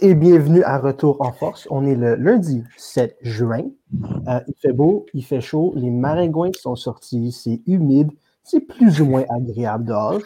et 0.00 0.14
bienvenue 0.14 0.62
à 0.64 0.78
Retour 0.78 1.20
en 1.20 1.32
Force. 1.32 1.68
On 1.70 1.86
est 1.86 1.94
le 1.94 2.16
lundi 2.16 2.64
7 2.76 3.16
juin. 3.22 3.64
Euh, 4.28 4.40
il 4.48 4.54
fait 4.60 4.72
beau, 4.72 5.06
il 5.14 5.24
fait 5.24 5.40
chaud, 5.40 5.72
les 5.76 5.90
maringouins 5.90 6.50
sont 6.58 6.76
sortis, 6.76 7.32
c'est 7.32 7.60
humide, 7.66 8.10
c'est 8.42 8.60
plus 8.60 9.00
ou 9.00 9.06
moins 9.06 9.24
agréable 9.30 9.84
dehors. 9.84 10.20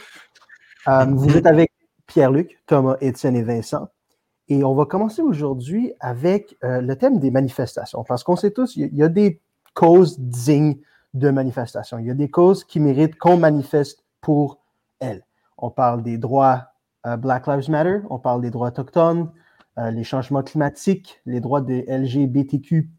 Euh, 0.88 1.04
vous 1.04 1.36
êtes 1.36 1.46
avec 1.46 1.72
Pierre-Luc, 2.06 2.58
Thomas, 2.66 2.96
Étienne 3.00 3.36
et 3.36 3.42
Vincent. 3.42 3.88
Et 4.48 4.64
on 4.64 4.74
va 4.74 4.86
commencer 4.86 5.20
aujourd'hui 5.20 5.92
avec 6.00 6.56
euh, 6.64 6.80
le 6.80 6.96
thème 6.96 7.18
des 7.18 7.30
manifestations. 7.30 8.04
Parce 8.04 8.24
qu'on 8.24 8.36
sait 8.36 8.52
tous, 8.52 8.76
il 8.76 8.94
y, 8.94 9.02
a 9.02 9.08
des 9.08 9.40
causes 9.74 10.18
dignes 10.18 10.78
de 11.12 11.30
manifestations. 11.30 11.98
Il 11.98 12.06
y 12.06 12.10
a 12.10 12.14
des 12.14 12.30
causes 12.30 12.64
qui 12.64 12.80
méritent 12.80 13.18
qu'on 13.18 13.36
manifeste 13.36 14.04
pour 14.22 14.58
elles. 15.00 15.24
On 15.58 15.70
parle 15.70 16.02
des 16.02 16.16
droits 16.16 16.67
Black 17.18 17.46
Lives 17.46 17.70
Matter, 17.70 18.00
on 18.10 18.18
parle 18.18 18.42
des 18.42 18.50
droits 18.50 18.68
autochtones, 18.68 19.30
euh, 19.78 19.92
les 19.92 20.02
changements 20.02 20.42
climatiques, 20.42 21.20
les 21.24 21.40
droits 21.40 21.60
des 21.60 21.84
LGBTQ, 21.86 22.90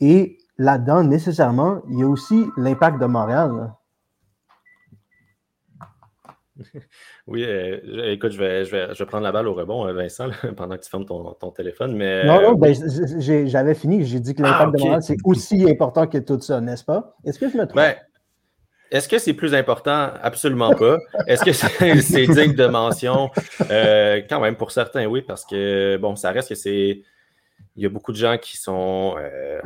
et 0.00 0.38
là-dedans, 0.58 1.04
nécessairement, 1.04 1.80
il 1.88 2.00
y 2.00 2.02
a 2.02 2.06
aussi 2.06 2.44
l'impact 2.58 3.00
de 3.00 3.06
Montréal. 3.06 3.72
Oui, 7.28 7.44
euh, 7.44 8.10
écoute, 8.10 8.32
je 8.32 8.38
vais, 8.38 8.64
je, 8.64 8.70
vais, 8.74 9.06
prendre 9.06 9.22
la 9.22 9.30
balle 9.30 9.46
au 9.46 9.54
rebond, 9.54 9.92
Vincent, 9.92 10.30
pendant 10.56 10.76
que 10.76 10.82
tu 10.82 10.88
fermes 10.88 11.04
ton, 11.04 11.50
téléphone. 11.50 11.94
Mais, 11.94 12.24
non, 12.24 12.40
non, 12.40 12.54
ben, 12.54 12.74
j'avais 13.18 13.74
fini. 13.74 14.02
J'ai 14.04 14.18
dit 14.18 14.34
que 14.34 14.40
l'impact 14.40 14.70
ah, 14.72 14.76
de 14.76 14.80
Montréal, 14.80 15.02
c'est 15.02 15.18
aussi 15.24 15.70
important 15.70 16.06
que 16.06 16.16
tout 16.16 16.40
ça, 16.40 16.62
n'est-ce 16.62 16.84
pas? 16.84 17.14
Est-ce 17.26 17.38
que 17.38 17.50
je 17.50 17.58
me 17.58 17.66
trompe? 17.66 17.76
Ben, 17.76 17.96
est-ce 18.90 19.08
que 19.08 19.18
c'est 19.18 19.34
plus 19.34 19.54
important? 19.54 20.10
Absolument 20.22 20.74
pas. 20.74 20.98
Est-ce 21.26 21.44
que 21.44 21.52
c'est 22.02 22.26
digne 22.26 22.54
de 22.54 22.66
mention? 22.66 23.30
Euh, 23.70 24.22
quand 24.28 24.40
même, 24.40 24.56
pour 24.56 24.70
certains, 24.70 25.06
oui, 25.06 25.22
parce 25.22 25.44
que, 25.44 25.96
bon, 25.96 26.16
ça 26.16 26.30
reste 26.30 26.50
que 26.50 26.54
c'est. 26.54 27.02
Il 27.76 27.82
y 27.82 27.86
a 27.86 27.88
beaucoup 27.88 28.12
de 28.12 28.16
gens 28.16 28.38
qui 28.38 28.56
sont 28.56 29.16
euh, 29.18 29.60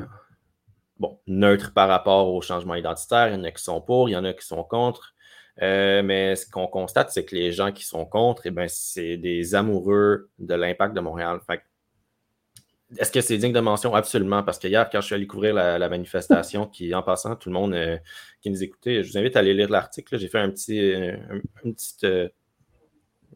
bon, 0.99 1.19
neutres 1.27 1.73
par 1.73 1.89
rapport 1.89 2.29
au 2.33 2.43
changement 2.43 2.75
identitaire. 2.75 3.29
Il 3.29 3.35
y 3.35 3.37
en 3.37 3.45
a 3.45 3.51
qui 3.51 3.63
sont 3.63 3.81
pour, 3.81 4.09
il 4.09 4.13
y 4.13 4.17
en 4.17 4.25
a 4.25 4.33
qui 4.33 4.47
sont 4.47 4.65
contre. 4.65 5.15
Euh, 5.61 6.03
mais 6.03 6.35
ce 6.37 6.51
qu'on 6.51 6.67
constate, 6.67 7.11
c'est 7.11 7.25
que 7.25 7.35
les 7.35 7.53
gens 7.53 7.73
qui 7.73 7.85
sont 7.85 8.07
contre, 8.07 8.47
eh 8.47 8.51
ben, 8.51 8.67
c'est 8.69 9.19
des 9.19 9.55
amoureux 9.55 10.31
de 10.39 10.55
l'impact 10.55 10.95
de 10.95 11.01
Montréal. 11.01 11.41
Fait 11.47 11.63
est-ce 12.99 13.11
que 13.11 13.21
c'est 13.21 13.39
digne 13.39 13.53
de 13.53 13.61
mention? 13.61 13.95
Absolument, 13.95 14.43
parce 14.43 14.59
que 14.59 14.69
hier, 14.69 14.89
quand 14.91 15.01
je 15.01 15.07
suis 15.07 15.15
allé 15.15 15.27
couvrir 15.27 15.55
la, 15.55 15.89
manifestation, 15.89 16.67
qui, 16.67 16.95
en 16.95 17.03
passant, 17.03 17.37
tout 17.37 17.49
le 17.49 17.55
monde 17.55 17.75
euh, 17.75 17.97
qui 18.41 18.51
nous 18.51 18.63
écoutait, 18.63 19.03
je 19.03 19.11
vous 19.11 19.19
invite 19.19 19.37
à 19.37 19.41
aller 19.41 19.55
lire 19.55 19.71
l'article. 19.71 20.19
J'ai 20.19 20.29
fait 20.29 20.39
un 20.39 20.51
petit, 20.51 20.79
euh, 20.79 21.17
un, 21.65 21.73
euh, 22.05 22.29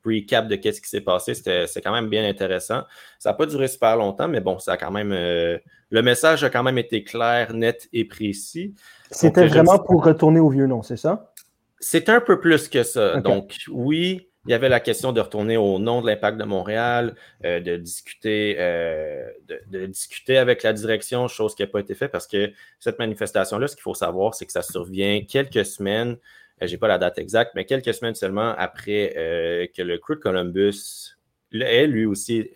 recap 0.04 0.46
de 0.46 0.54
ce 0.54 0.80
qui 0.80 0.88
s'est 0.88 1.00
passé. 1.00 1.34
C'est 1.34 1.80
quand 1.82 1.92
même 1.92 2.08
bien 2.08 2.28
intéressant. 2.28 2.82
Ça 3.18 3.30
n'a 3.30 3.34
pas 3.34 3.46
duré 3.46 3.68
super 3.68 3.96
longtemps, 3.96 4.28
mais 4.28 4.40
bon, 4.40 4.58
ça 4.58 4.72
a 4.72 4.76
quand 4.76 4.90
même. 4.90 5.10
le 5.10 6.02
message 6.02 6.44
a 6.44 6.50
quand 6.50 6.62
même 6.62 6.78
été 6.78 7.02
clair, 7.02 7.52
net 7.52 7.88
et 7.92 8.04
précis. 8.04 8.74
C'était 9.10 9.46
vraiment 9.46 9.78
pour 9.78 10.04
retourner 10.04 10.40
au 10.40 10.48
vieux 10.48 10.66
nom, 10.66 10.82
c'est 10.82 10.96
ça? 10.96 11.32
C'est 11.80 12.08
un 12.08 12.20
peu 12.20 12.40
plus 12.40 12.68
que 12.68 12.82
ça. 12.82 13.20
Donc, 13.20 13.56
oui, 13.68 14.28
il 14.46 14.50
y 14.50 14.54
avait 14.54 14.68
la 14.68 14.80
question 14.80 15.12
de 15.12 15.20
retourner 15.20 15.56
au 15.56 15.78
nom 15.78 16.00
de 16.00 16.06
l'impact 16.06 16.38
de 16.38 16.44
Montréal, 16.44 17.16
euh, 17.44 17.60
de, 17.60 17.76
discuter, 17.76 18.56
euh, 18.58 19.28
de, 19.68 19.86
discuter 19.86 20.38
avec 20.38 20.62
la 20.62 20.72
direction, 20.72 21.26
chose 21.26 21.54
qui 21.54 21.62
n'a 21.62 21.66
pas 21.66 21.80
été 21.80 21.94
faite 21.94 22.12
parce 22.12 22.26
que 22.26 22.52
cette 22.78 22.98
manifestation-là, 22.98 23.66
ce 23.66 23.74
qu'il 23.74 23.82
faut 23.82 23.94
savoir, 23.94 24.34
c'est 24.34 24.46
que 24.46 24.52
ça 24.52 24.62
survient 24.62 25.24
quelques 25.24 25.64
semaines, 25.64 26.16
euh, 26.62 26.66
je 26.66 26.72
n'ai 26.72 26.78
pas 26.78 26.88
la 26.88 26.98
date 26.98 27.18
exacte, 27.18 27.52
mais 27.54 27.64
quelques 27.64 27.92
semaines 27.92 28.14
seulement 28.14 28.54
après 28.56 29.70
que 29.74 29.82
le 29.82 29.98
crew 29.98 30.12
de 30.14 30.20
Columbus 30.20 31.16
ait 31.52 31.86
lui 31.86 32.06
aussi 32.06 32.50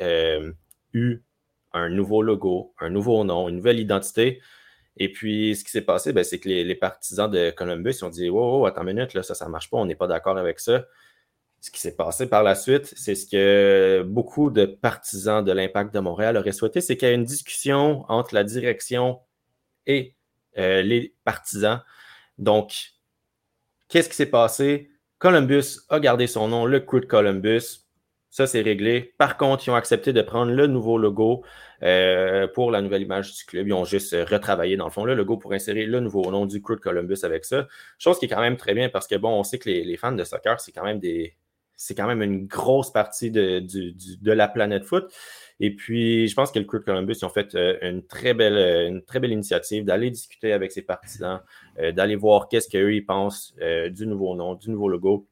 eu 0.92 1.18
un 1.72 1.88
nouveau 1.88 2.22
logo, 2.22 2.74
un 2.80 2.90
nouveau 2.90 3.24
nom, 3.24 3.48
une 3.48 3.56
nouvelle 3.56 3.80
identité. 3.80 4.40
Et 4.96 5.10
puis, 5.10 5.56
ce 5.56 5.64
qui 5.64 5.70
s'est 5.70 5.82
passé, 5.82 6.12
ben, 6.12 6.24
c'est 6.24 6.38
que 6.40 6.48
les, 6.48 6.74
partisans 6.74 7.30
de 7.30 7.50
Columbus 7.50 8.02
ont 8.02 8.10
dit 8.10 8.28
Wow, 8.28 8.66
attends 8.66 8.82
une 8.82 8.94
minute, 8.94 9.14
là, 9.14 9.22
ça, 9.22 9.34
ça 9.34 9.46
ne 9.46 9.50
marche 9.50 9.70
pas, 9.70 9.78
on 9.78 9.86
n'est 9.86 9.94
pas 9.94 10.08
d'accord 10.08 10.36
avec 10.36 10.60
ça 10.60 10.84
ce 11.60 11.70
qui 11.70 11.80
s'est 11.80 11.94
passé 11.94 12.26
par 12.26 12.42
la 12.42 12.54
suite, 12.54 12.92
c'est 12.96 13.14
ce 13.14 13.26
que 13.26 14.02
beaucoup 14.02 14.50
de 14.50 14.64
partisans 14.64 15.44
de 15.44 15.52
l'impact 15.52 15.92
de 15.94 16.00
Montréal 16.00 16.38
auraient 16.38 16.52
souhaité, 16.52 16.80
c'est 16.80 16.96
qu'il 16.96 17.08
y 17.08 17.10
ait 17.10 17.14
une 17.14 17.24
discussion 17.24 18.04
entre 18.08 18.34
la 18.34 18.44
direction 18.44 19.20
et 19.86 20.16
euh, 20.58 20.80
les 20.82 21.14
partisans. 21.24 21.82
Donc, 22.38 22.94
qu'est-ce 23.88 24.08
qui 24.08 24.16
s'est 24.16 24.30
passé? 24.30 24.90
Columbus 25.18 25.80
a 25.90 26.00
gardé 26.00 26.26
son 26.26 26.48
nom, 26.48 26.64
le 26.64 26.80
crew 26.80 27.00
de 27.00 27.06
Columbus. 27.06 27.86
Ça, 28.30 28.46
c'est 28.46 28.62
réglé. 28.62 29.14
Par 29.18 29.36
contre, 29.36 29.66
ils 29.66 29.70
ont 29.70 29.74
accepté 29.74 30.12
de 30.14 30.22
prendre 30.22 30.52
le 30.52 30.66
nouveau 30.66 30.96
logo 30.96 31.44
euh, 31.82 32.46
pour 32.48 32.70
la 32.70 32.80
nouvelle 32.80 33.02
image 33.02 33.34
du 33.34 33.44
club. 33.44 33.66
Ils 33.66 33.72
ont 33.74 33.84
juste 33.84 34.12
retravaillé, 34.30 34.76
dans 34.76 34.86
le 34.86 34.92
fond, 34.92 35.04
le 35.04 35.14
logo 35.14 35.36
pour 35.36 35.52
insérer 35.52 35.84
le 35.84 36.00
nouveau 36.00 36.30
nom 36.30 36.46
du 36.46 36.62
crew 36.62 36.76
de 36.76 36.80
Columbus 36.80 37.18
avec 37.24 37.44
ça. 37.44 37.66
Chose 37.98 38.18
qui 38.18 38.26
est 38.26 38.28
quand 38.28 38.40
même 38.40 38.56
très 38.56 38.72
bien 38.72 38.88
parce 38.88 39.06
que, 39.06 39.16
bon, 39.16 39.30
on 39.30 39.42
sait 39.42 39.58
que 39.58 39.68
les 39.68 39.96
fans 39.98 40.12
de 40.12 40.24
soccer, 40.24 40.58
c'est 40.60 40.72
quand 40.72 40.84
même 40.84 41.00
des, 41.00 41.36
c'est 41.80 41.94
quand 41.94 42.06
même 42.06 42.20
une 42.20 42.46
grosse 42.46 42.92
partie 42.92 43.30
de, 43.30 43.64
la 44.22 44.48
planète 44.48 44.84
foot. 44.84 45.10
Et 45.60 45.74
puis, 45.74 46.28
je 46.28 46.34
pense 46.34 46.52
que 46.52 46.58
le 46.58 46.66
de 46.66 46.84
Columbus, 46.84 47.14
ils 47.22 47.24
ont 47.24 47.30
fait 47.30 47.54
euh, 47.54 47.78
une, 47.80 48.06
très 48.06 48.34
belle, 48.34 48.58
euh, 48.58 48.86
une 48.86 49.02
très 49.02 49.18
belle 49.18 49.32
initiative 49.32 49.86
d'aller 49.86 50.10
discuter 50.10 50.52
avec 50.52 50.72
ses 50.72 50.82
partisans, 50.82 51.40
euh, 51.78 51.90
d'aller 51.90 52.16
voir 52.16 52.48
qu'est-ce 52.48 52.68
qu'eux, 52.68 52.92
ils 52.92 53.04
pensent 53.04 53.54
du 53.92 54.06
nouveau 54.06 54.34
nom, 54.34 54.56
du 54.56 54.68
nouveau 54.68 54.90
logo. 54.90 55.26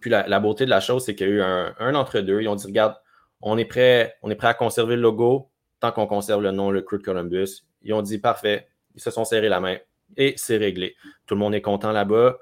Puis 0.00 0.10
la, 0.10 0.40
beauté 0.40 0.66
de 0.66 0.70
la 0.70 0.80
chose, 0.80 1.06
c'est 1.06 1.14
qu'il 1.14 1.26
y 1.26 1.30
a 1.30 1.34
eu 1.34 1.40
un, 1.40 1.94
entre-deux. 1.94 2.42
Ils 2.42 2.48
ont 2.48 2.54
dit, 2.54 2.66
regarde, 2.66 2.94
on 3.40 3.56
est 3.56 3.64
prêt, 3.64 4.14
on 4.22 4.30
est 4.30 4.34
prêt 4.36 4.48
à 4.48 4.54
conserver 4.54 4.94
le 4.94 5.02
logo 5.02 5.50
tant 5.80 5.90
qu'on 5.90 6.06
conserve 6.06 6.42
le 6.42 6.50
nom, 6.50 6.70
le 6.70 6.82
Crew 6.82 6.98
Columbus. 7.02 7.64
Ils 7.82 7.94
ont 7.94 8.02
dit, 8.02 8.18
parfait. 8.18 8.68
Ils 8.94 9.00
se 9.00 9.10
sont 9.10 9.24
serrés 9.24 9.48
la 9.48 9.60
main 9.60 9.78
et 10.18 10.34
c'est 10.36 10.58
réglé. 10.58 10.96
Tout 11.24 11.34
le 11.34 11.40
monde 11.40 11.54
est 11.54 11.62
content 11.62 11.92
là-bas. 11.92 12.36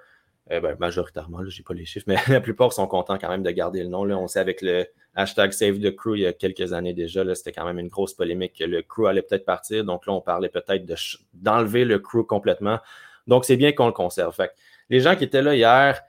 Euh, 0.53 0.61
ben, 0.61 0.77
majoritairement, 0.79 1.45
je 1.45 1.59
n'ai 1.59 1.65
pas 1.65 1.75
les 1.75 1.85
chiffres, 1.85 2.05
mais 2.09 2.17
la 2.29 2.41
plupart 2.41 2.73
sont 2.73 2.87
contents 2.87 3.19
quand 3.19 3.29
même 3.29 3.43
de 3.43 3.51
garder 3.51 3.83
le 3.83 3.89
nom. 3.89 4.05
Là. 4.05 4.17
On 4.17 4.29
sait 4.29 4.39
avec 4.39 4.63
le 4.63 4.87
hashtag 5.15 5.53
Save 5.53 5.81
the 5.81 5.95
Crew 5.95 6.15
il 6.15 6.21
y 6.21 6.27
a 6.27 6.33
quelques 6.33 6.73
années 6.73 6.93
déjà, 6.93 7.23
c'était 7.35 7.53
quand 7.53 7.65
même 7.65 7.79
une 7.79 7.89
grosse 7.89 8.15
polémique 8.15 8.55
que 8.59 8.65
le 8.65 8.83
crew 8.83 9.07
allait 9.07 9.23
peut-être 9.23 9.45
partir. 9.45 9.85
Donc 9.85 10.07
là, 10.07 10.13
on 10.13 10.21
parlait 10.21 10.49
peut-être 10.49 10.85
d'enlever 11.35 11.85
le 11.85 11.99
crew 11.99 12.25
complètement. 12.25 12.79
Donc 13.27 13.45
c'est 13.45 13.57
bien 13.57 13.73
qu'on 13.73 13.87
le 13.87 13.93
conserve. 13.93 14.35
Fait 14.35 14.53
les 14.89 15.01
gens 15.01 15.17
qui 15.17 15.25
étaient 15.25 15.43
là 15.43 15.55
hier, 15.55 16.01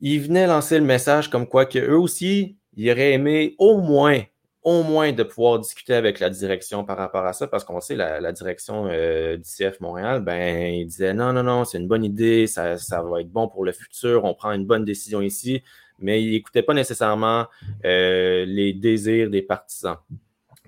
ils 0.00 0.20
venaient 0.20 0.46
lancer 0.46 0.78
le 0.78 0.84
message 0.84 1.30
comme 1.30 1.48
quoi 1.48 1.64
qu'eux 1.64 1.96
aussi, 1.96 2.58
ils 2.76 2.90
auraient 2.90 3.12
aimé 3.12 3.54
au 3.58 3.78
moins 3.78 4.22
au 4.68 4.82
moins 4.82 5.12
de 5.12 5.22
pouvoir 5.22 5.58
discuter 5.58 5.94
avec 5.94 6.20
la 6.20 6.28
direction 6.28 6.84
par 6.84 6.98
rapport 6.98 7.24
à 7.24 7.32
ça, 7.32 7.46
parce 7.46 7.64
qu'on 7.64 7.80
sait, 7.80 7.96
la, 7.96 8.20
la 8.20 8.32
direction 8.32 8.86
euh, 8.86 9.38
du 9.38 9.44
CF 9.44 9.80
Montréal, 9.80 10.20
ben, 10.20 10.74
il 10.74 10.84
disait 10.84 11.14
non, 11.14 11.32
non, 11.32 11.42
non, 11.42 11.64
c'est 11.64 11.78
une 11.78 11.88
bonne 11.88 12.04
idée, 12.04 12.46
ça, 12.46 12.74
va 12.74 13.22
être 13.22 13.30
bon 13.30 13.48
pour 13.48 13.64
le 13.64 13.72
futur, 13.72 14.24
on 14.24 14.34
prend 14.34 14.52
une 14.52 14.66
bonne 14.66 14.84
décision 14.84 15.22
ici, 15.22 15.62
mais 16.00 16.22
il 16.22 16.32
n'écoutait 16.32 16.60
pas 16.60 16.74
nécessairement 16.74 17.46
euh, 17.86 18.44
les 18.44 18.74
désirs 18.74 19.30
des 19.30 19.40
partisans. 19.40 19.96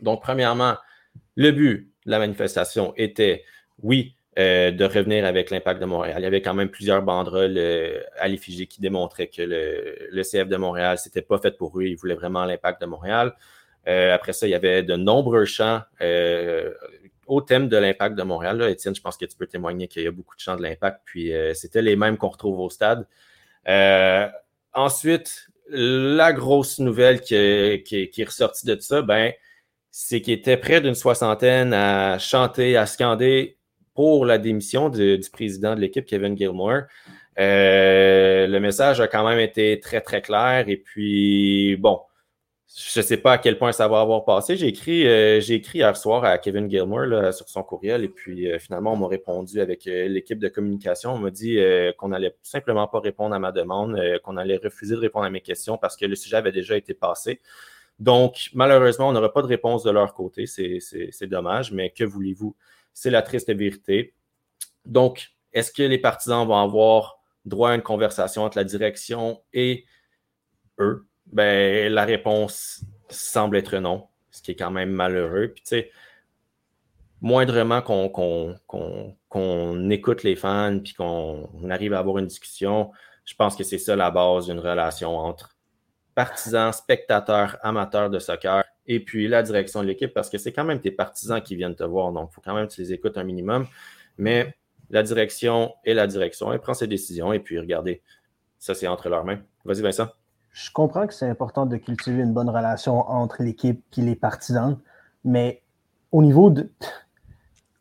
Donc, 0.00 0.22
premièrement, 0.22 0.77
le 1.37 1.50
but 1.50 1.93
de 2.06 2.11
la 2.11 2.20
manifestation 2.20 2.94
était, 2.97 3.44
oui, 3.82 4.14
euh, 4.38 4.70
de 4.70 4.85
revenir 4.87 5.26
avec 5.26 5.50
l'impact 5.50 5.79
de 5.79 5.85
Montréal. 5.85 6.17
Il 6.20 6.23
y 6.23 6.26
avait 6.26 6.41
quand 6.41 6.55
même 6.55 6.70
plusieurs 6.70 7.02
banderoles 7.02 7.58
à 8.19 8.29
l'effigie 8.29 8.67
qui 8.67 8.81
démontraient 8.81 9.26
que 9.26 9.43
le, 9.43 10.08
le 10.11 10.23
CF 10.23 10.49
de 10.49 10.56
Montréal, 10.56 10.97
c'était 10.97 11.20
pas 11.20 11.37
fait 11.37 11.58
pour 11.58 11.79
eux, 11.79 11.85
ils 11.85 11.97
voulaient 11.97 12.14
vraiment 12.14 12.47
l'impact 12.47 12.81
de 12.81 12.87
Montréal. 12.87 13.35
Euh, 13.88 14.15
après 14.15 14.32
ça, 14.32 14.47
il 14.47 14.50
y 14.50 14.55
avait 14.55 14.82
de 14.82 14.94
nombreux 14.97 15.44
chants 15.44 15.81
euh, 16.00 16.73
au 17.27 17.41
thème 17.41 17.69
de 17.69 17.77
l'impact 17.77 18.17
de 18.17 18.23
Montréal. 18.23 18.59
Là. 18.59 18.71
Étienne, 18.71 18.94
je 18.94 19.00
pense 19.00 19.17
que 19.17 19.25
tu 19.25 19.37
peux 19.37 19.47
témoigner 19.47 19.88
qu'il 19.88 20.03
y 20.03 20.06
a 20.06 20.11
beaucoup 20.11 20.37
de 20.37 20.41
chants 20.41 20.56
de 20.56 20.62
l'impact, 20.62 21.00
puis 21.05 21.32
euh, 21.32 21.55
c'était 21.55 21.82
les 21.82 21.97
mêmes 21.97 22.17
qu'on 22.17 22.29
retrouve 22.29 22.61
au 22.61 22.71
stade. 22.71 23.06
ensuite, 24.75 25.49
la 25.69 26.32
grosse 26.32 26.79
nouvelle 26.81 27.21
qui, 27.21 27.35
est 27.35 28.25
ressortie 28.25 28.67
de 28.67 28.79
ça, 28.81 29.03
ben, 29.03 29.32
c'est 29.91 30.21
qu'il 30.21 30.35
était 30.35 30.56
près 30.56 30.81
d'une 30.81 30.94
soixantaine 30.94 31.73
à 31.73 32.19
chanter, 32.19 32.76
à 32.76 32.87
scander 32.87 33.59
pour 33.94 34.25
la 34.25 34.38
démission 34.38 34.88
du 34.88 35.21
président 35.33 35.75
de 35.75 35.81
l'équipe, 35.81 36.06
Kevin 36.06 36.37
Gilmore. 36.37 36.83
le 37.37 38.59
message 38.59 39.00
a 39.00 39.09
quand 39.09 39.29
même 39.29 39.38
été 39.38 39.79
très, 39.81 40.00
très 40.00 40.23
clair. 40.23 40.65
Et 40.69 40.76
puis, 40.76 41.76
bon, 41.76 42.00
je 42.76 43.00
ne 43.00 43.05
sais 43.05 43.17
pas 43.17 43.32
à 43.32 43.38
quel 43.38 43.58
point 43.58 43.72
ça 43.72 43.88
va 43.88 44.00
avoir 44.00 44.25
passé. 44.25 44.56
J'ai 44.56 44.69
écrit, 44.69 45.06
euh, 45.06 45.40
écrit 45.40 45.81
hier 45.81 45.96
soir 45.96 46.25
à 46.25 46.38
Kevin 46.38 46.70
Gilmore 46.70 47.34
sur 47.34 47.49
son 47.49 47.64
courriel 47.64 48.05
et 48.05 48.08
puis 48.08 48.49
euh, 48.49 48.61
finalement, 48.61 48.93
on 48.93 48.96
m'a 48.96 49.08
répondu 49.08 49.61
avec 49.61 49.88
euh, 49.88 50.06
l'équipe 50.06 50.38
de 50.38 50.49
communication. 50.49 51.12
On 51.14 51.19
m'a 51.19 51.31
dit 51.31 51.58
qu'on 51.99 52.08
n'allait 52.08 52.37
simplement 52.43 52.87
pas 52.87 53.00
répondre 53.00 53.34
à 53.34 53.40
ma 53.40 53.50
demande, 53.50 54.00
qu'on 54.22 54.37
allait 54.37 54.58
refuser 54.58 54.94
de 54.94 55.00
répondre 55.00 55.25
à 55.26 55.31
mes 55.31 55.40
questions 55.40 55.78
parce 55.78 55.96
que 55.96 56.06
le 56.06 56.14
sujet 56.14 56.37
avait 56.37 56.52
déjà 56.52 56.76
été 56.76 56.94
passé. 56.94 57.40
Donc, 57.99 58.50
malheureusement, 58.55 59.08
on 59.08 59.12
n'aura 59.12 59.32
pas 59.32 59.43
de 59.43 59.49
réponse 59.49 59.82
de 59.82 59.90
leur 59.90 60.14
côté. 60.14 60.46
C'est 60.46 61.26
dommage, 61.26 61.73
mais 61.73 61.90
que 61.90 62.05
voulez-vous? 62.05 62.56
C'est 62.94 63.11
la 63.11 63.23
triste 63.23 63.52
vérité. 63.52 64.14
Donc, 64.84 65.32
est-ce 65.52 65.73
que 65.73 65.82
les 65.82 65.99
partisans 65.99 66.46
vont 66.46 66.56
avoir 66.56 67.20
droit 67.44 67.70
à 67.70 67.75
une 67.75 67.82
conversation 67.82 68.44
entre 68.44 68.58
la 68.58 68.64
direction 68.64 69.43
et 69.52 69.84
eux? 70.78 71.10
Ben, 71.32 71.93
la 71.93 72.05
réponse 72.05 72.85
semble 73.09 73.56
être 73.56 73.79
non, 73.79 74.09
ce 74.31 74.43
qui 74.43 74.53
est 74.53 74.56
quand 74.56 74.71
même 74.71 74.91
malheureux. 74.91 75.53
Puis, 75.55 75.62
tu 75.62 75.69
sais, 75.69 75.91
moindrement 77.21 77.82
qu'on 77.82 79.91
écoute 79.91 80.23
les 80.23 80.37
fans 80.37 80.79
puis 80.82 80.94
qu'on 80.94 81.49
arrive 81.71 81.94
à 81.94 81.99
avoir 81.99 82.19
une 82.19 82.27
discussion, 82.27 82.91
je 83.25 83.35
pense 83.35 83.56
que 83.56 83.65
c'est 83.65 83.79
ça 83.79 83.97
la 83.97 84.11
base 84.11 84.47
d'une 84.47 84.59
relation 84.59 85.17
entre 85.17 85.56
partisans, 86.15 86.73
spectateurs, 86.73 87.59
amateurs 87.62 88.11
de 88.11 88.19
soccer 88.19 88.65
et 88.87 89.00
puis 89.00 89.29
la 89.29 89.43
direction 89.43 89.83
de 89.83 89.87
l'équipe 89.87 90.12
parce 90.12 90.29
que 90.29 90.38
c'est 90.38 90.53
quand 90.53 90.65
même 90.65 90.81
tes 90.81 90.91
partisans 90.91 91.41
qui 91.41 91.55
viennent 91.55 91.76
te 91.76 91.85
voir. 91.85 92.12
Donc, 92.12 92.31
il 92.33 92.35
faut 92.35 92.41
quand 92.41 92.55
même 92.55 92.67
que 92.67 92.73
tu 92.73 92.81
les 92.81 92.93
écoutes 92.93 93.17
un 93.19 93.25
minimum. 93.25 93.67
Mais 94.19 94.56
la 94.91 95.03
direction 95.03 95.75
et 95.85 95.94
la 95.94 96.06
direction, 96.06 96.53
elle 96.53 96.61
prend 96.61 96.75
ses 96.75 96.88
décisions 96.88 97.33
et 97.33 97.38
puis 97.38 97.59
regardez, 97.59 98.03
ça 98.59 98.75
c'est 98.75 98.88
entre 98.88 99.09
leurs 99.09 99.25
mains. 99.25 99.41
Vas-y, 99.65 99.83
Vincent. 99.83 100.09
Je 100.50 100.70
comprends 100.73 101.06
que 101.06 101.14
c'est 101.14 101.29
important 101.29 101.67
de 101.67 101.76
cultiver 101.76 102.23
une 102.23 102.32
bonne 102.32 102.50
relation 102.50 103.08
entre 103.08 103.43
l'équipe 103.43 103.85
et 103.97 104.02
les 104.02 104.17
partisans, 104.17 104.79
mais 105.25 105.62
au 106.12 106.23
niveau 106.23 106.50
de, 106.50 106.70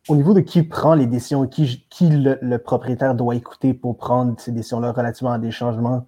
au 0.08 0.16
niveau 0.16 0.34
de 0.34 0.40
qui 0.42 0.64
prend 0.64 0.94
les 0.94 1.08
décisions 1.08 1.48
qui, 1.48 1.86
qui 1.90 2.10
le, 2.10 2.58
propriétaire 2.58 3.16
doit 3.16 3.36
écouter 3.36 3.74
pour 3.74 3.98
prendre 3.98 4.40
ces 4.40 4.52
décisions-là 4.52 4.92
relativement 4.92 5.32
à 5.32 5.40
des 5.40 5.52
changements, 5.52 6.06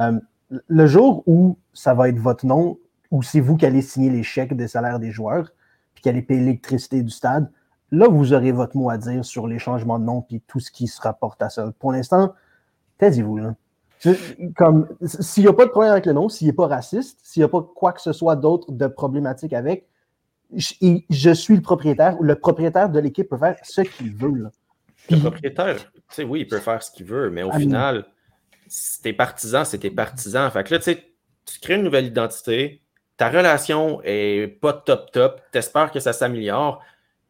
euh, 0.00 0.18
le 0.68 0.86
jour 0.86 1.22
où 1.26 1.58
ça 1.72 1.94
va 1.94 2.08
être 2.08 2.18
votre 2.18 2.46
nom, 2.46 2.78
ou 3.10 3.22
c'est 3.22 3.40
vous 3.40 3.56
qui 3.56 3.66
allez 3.66 3.82
signer 3.82 4.10
les 4.10 4.22
chèques 4.22 4.56
des 4.56 4.68
salaires 4.68 4.98
des 4.98 5.10
joueurs, 5.10 5.52
puis 5.94 6.02
qui 6.02 6.08
allez 6.08 6.22
payer 6.22 6.40
l'électricité 6.40 7.02
du 7.02 7.10
stade, 7.10 7.50
là, 7.90 8.08
vous 8.08 8.32
aurez 8.32 8.52
votre 8.52 8.76
mot 8.76 8.90
à 8.90 8.98
dire 8.98 9.24
sur 9.24 9.46
les 9.46 9.58
changements 9.58 9.98
de 9.98 10.04
nom 10.04 10.22
puis 10.22 10.42
tout 10.46 10.60
ce 10.60 10.70
qui 10.70 10.88
se 10.88 11.00
rapporte 11.00 11.40
à 11.42 11.50
ça. 11.50 11.72
Pour 11.78 11.92
l'instant, 11.92 12.34
taisez-vous. 12.98 13.36
Là. 13.38 13.54
Comme 14.56 14.88
s'il 15.04 15.44
n'y 15.44 15.48
a 15.48 15.52
pas 15.52 15.64
de 15.64 15.70
problème 15.70 15.92
avec 15.92 16.06
le 16.06 16.12
nom, 16.12 16.28
s'il 16.28 16.48
n'est 16.48 16.52
pas 16.52 16.66
raciste, 16.66 17.20
s'il 17.22 17.40
n'y 17.40 17.44
a 17.44 17.48
pas 17.48 17.62
quoi 17.62 17.92
que 17.92 18.00
ce 18.00 18.12
soit 18.12 18.36
d'autre 18.36 18.72
de 18.72 18.86
problématique 18.86 19.52
avec, 19.52 19.86
je, 20.54 21.32
suis 21.34 21.56
le 21.56 21.62
propriétaire 21.62 22.20
ou 22.20 22.24
le 22.24 22.34
propriétaire 22.34 22.88
de 22.88 22.98
l'équipe 22.98 23.28
peut 23.28 23.38
faire 23.38 23.56
ce 23.62 23.82
qu'il 23.82 24.14
veut. 24.14 24.48
Le 25.10 25.18
propriétaire, 25.18 25.76
tu 25.76 26.00
sais, 26.08 26.24
oui, 26.24 26.40
il 26.40 26.46
peut 26.46 26.58
faire 26.58 26.82
ce 26.82 26.90
qu'il 26.90 27.06
veut, 27.06 27.30
mais 27.30 27.42
au 27.42 27.50
ah, 27.52 27.58
final, 27.58 28.04
tes 29.02 29.12
partisans, 29.12 29.64
c'est 29.64 29.78
tes 29.78 29.90
partisans. 29.90 30.50
Fait 30.50 30.64
que 30.64 30.74
là, 30.74 30.78
tu 30.78 30.84
sais, 30.84 31.04
tu 31.44 31.60
crées 31.60 31.74
une 31.74 31.82
nouvelle 31.82 32.06
identité, 32.06 32.82
ta 33.16 33.28
relation 33.28 34.00
est 34.04 34.48
pas 34.60 34.72
top 34.72 35.10
top, 35.12 35.40
tu 35.52 35.58
espères 35.58 35.90
que 35.90 36.00
ça 36.00 36.12
s'améliore, 36.12 36.82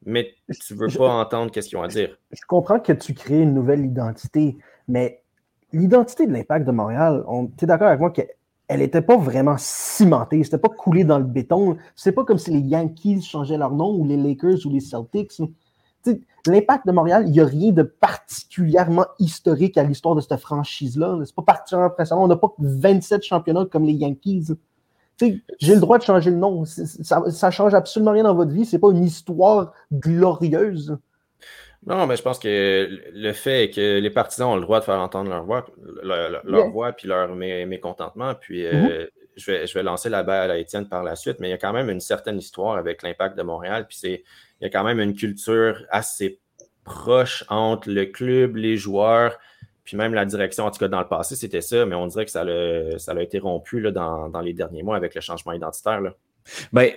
mais 0.05 0.35
tu 0.67 0.75
veux 0.75 0.89
pas 0.89 1.13
entendre 1.13 1.53
ce 1.55 1.61
qu'ils 1.61 1.79
ont 1.79 1.83
à 1.83 1.89
dire. 1.89 2.19
Je 2.33 2.43
comprends 2.47 2.81
que 2.81 2.93
tu 2.93 3.15
crées 3.15 3.43
une 3.43 3.55
nouvelle 3.55 3.85
identité, 3.85 4.59
mais 4.89 5.22
l'identité 5.73 6.27
de 6.27 6.33
l'impact 6.33 6.67
de 6.67 6.73
Montréal, 6.73 7.25
tu 7.57 7.65
es 7.65 7.67
d'accord 7.67 7.89
avec 7.89 8.01
moi 8.01 8.11
que 8.11 8.23
elle 8.69 8.81
n'était 8.81 9.03
pas 9.03 9.19
vraiment 9.19 9.57
cimentée, 9.59 10.43
c'était 10.45 10.57
pas 10.57 10.71
coulé 10.71 11.05
dans 11.05 11.19
le 11.19 11.25
béton. 11.25 11.77
C'est 11.95 12.13
pas 12.13 12.25
comme 12.25 12.39
si 12.39 12.51
les 12.51 12.61
Yankees 12.61 13.21
changeaient 13.21 13.59
leur 13.59 13.73
nom 13.73 13.95
ou 13.95 14.07
les 14.07 14.17
Lakers 14.17 14.65
ou 14.65 14.71
les 14.71 14.81
Celtics. 14.81 15.43
L'impact 16.47 16.87
de 16.87 16.93
Montréal, 16.93 17.25
il 17.27 17.33
n'y 17.33 17.41
a 17.41 17.45
rien 17.45 17.71
de 17.71 17.83
particulièrement 17.83 19.05
historique 19.19 19.77
à 19.77 19.83
l'histoire 19.83 20.15
de 20.15 20.23
cette 20.23 20.41
franchise-là. 20.41 21.19
C'est 21.25 21.35
pas 21.35 21.43
particulièrement 21.43 21.93
impressionnant. 21.93 22.25
On 22.25 22.29
n'a 22.29 22.37
pas 22.37 22.53
27 22.59 23.23
championnats 23.23 23.67
comme 23.67 23.85
les 23.85 23.93
Yankees. 23.93 24.49
J'ai 25.21 25.75
le 25.75 25.81
droit 25.81 25.99
de 25.99 26.03
changer 26.03 26.31
le 26.31 26.39
nom. 26.39 26.65
Ça, 26.65 27.21
ne 27.21 27.51
change 27.51 27.75
absolument 27.75 28.13
rien 28.13 28.25
dans 28.25 28.35
votre 28.35 28.53
vie. 28.53 28.65
C'est 28.65 28.79
pas 28.79 28.91
une 28.91 29.05
histoire 29.05 29.73
glorieuse. 29.93 30.97
Non, 31.85 32.07
mais 32.07 32.17
je 32.17 32.23
pense 32.23 32.39
que 32.39 33.01
le 33.13 33.33
fait 33.33 33.65
est 33.65 33.71
que 33.71 33.99
les 33.99 34.11
partisans 34.11 34.51
ont 34.51 34.57
le 34.57 34.63
droit 34.63 34.79
de 34.79 34.85
faire 34.85 35.01
entendre 35.01 35.31
leur 35.31 35.45
voix, 35.45 35.67
leur, 36.03 36.71
voix 36.71 36.93
puis 36.93 37.09
leur 37.09 37.35
mécontentement. 37.35 38.35
Puis 38.37 38.65
euh, 38.67 38.73
mm-hmm. 38.73 39.09
je, 39.37 39.51
vais, 39.51 39.67
je 39.67 39.75
vais 39.75 39.83
lancer 39.83 40.09
la 40.09 40.23
balle 40.23 40.53
à 40.53 40.59
Étienne 40.59 40.89
par 40.89 41.03
la 41.03 41.17
suite, 41.17 41.39
mais 41.41 41.49
il 41.49 41.51
y 41.51 41.55
a 41.55 41.59
quand 41.59 41.73
même 41.73 41.91
une 41.91 42.01
certaine 42.01 42.39
histoire 42.39 42.77
avec 42.77 43.03
l'impact 43.03 43.37
de 43.37 43.43
Montréal. 43.43 43.87
Puis 43.89 43.99
c'est, 43.99 44.23
il 44.61 44.65
y 44.65 44.67
a 44.67 44.71
quand 44.71 44.85
même 44.85 45.01
une 45.01 45.15
culture 45.15 45.85
assez 45.91 46.39
proche 46.85 47.45
entre 47.49 47.91
le 47.91 48.07
club, 48.07 48.57
les 48.57 48.77
joueurs, 48.77 49.37
puis 49.83 49.97
même 49.97 50.15
la 50.15 50.25
direction. 50.25 50.67
En 50.67 50.71
tout 50.71 50.79
cas, 50.79 50.89
dans 50.89 51.01
le 51.01 51.09
passé, 51.09 51.35
c'était 51.35 51.61
ça, 51.61 51.85
mais 51.85 51.97
on 51.97 52.07
dirait 52.07 52.25
que 52.25 52.31
ça 52.31 52.43
a, 52.43 52.99
ça 52.99 53.11
a 53.11 53.21
été 53.21 53.41
rompu 53.41 53.81
là, 53.81 53.91
dans, 53.91 54.29
dans, 54.29 54.41
les 54.41 54.53
derniers 54.53 54.85
mois 54.85 54.97
avec 54.97 55.17
le 55.17 55.21
changement 55.21 55.53
identitaire. 55.53 56.01
Là. 56.01 56.15
Ben, 56.73 56.93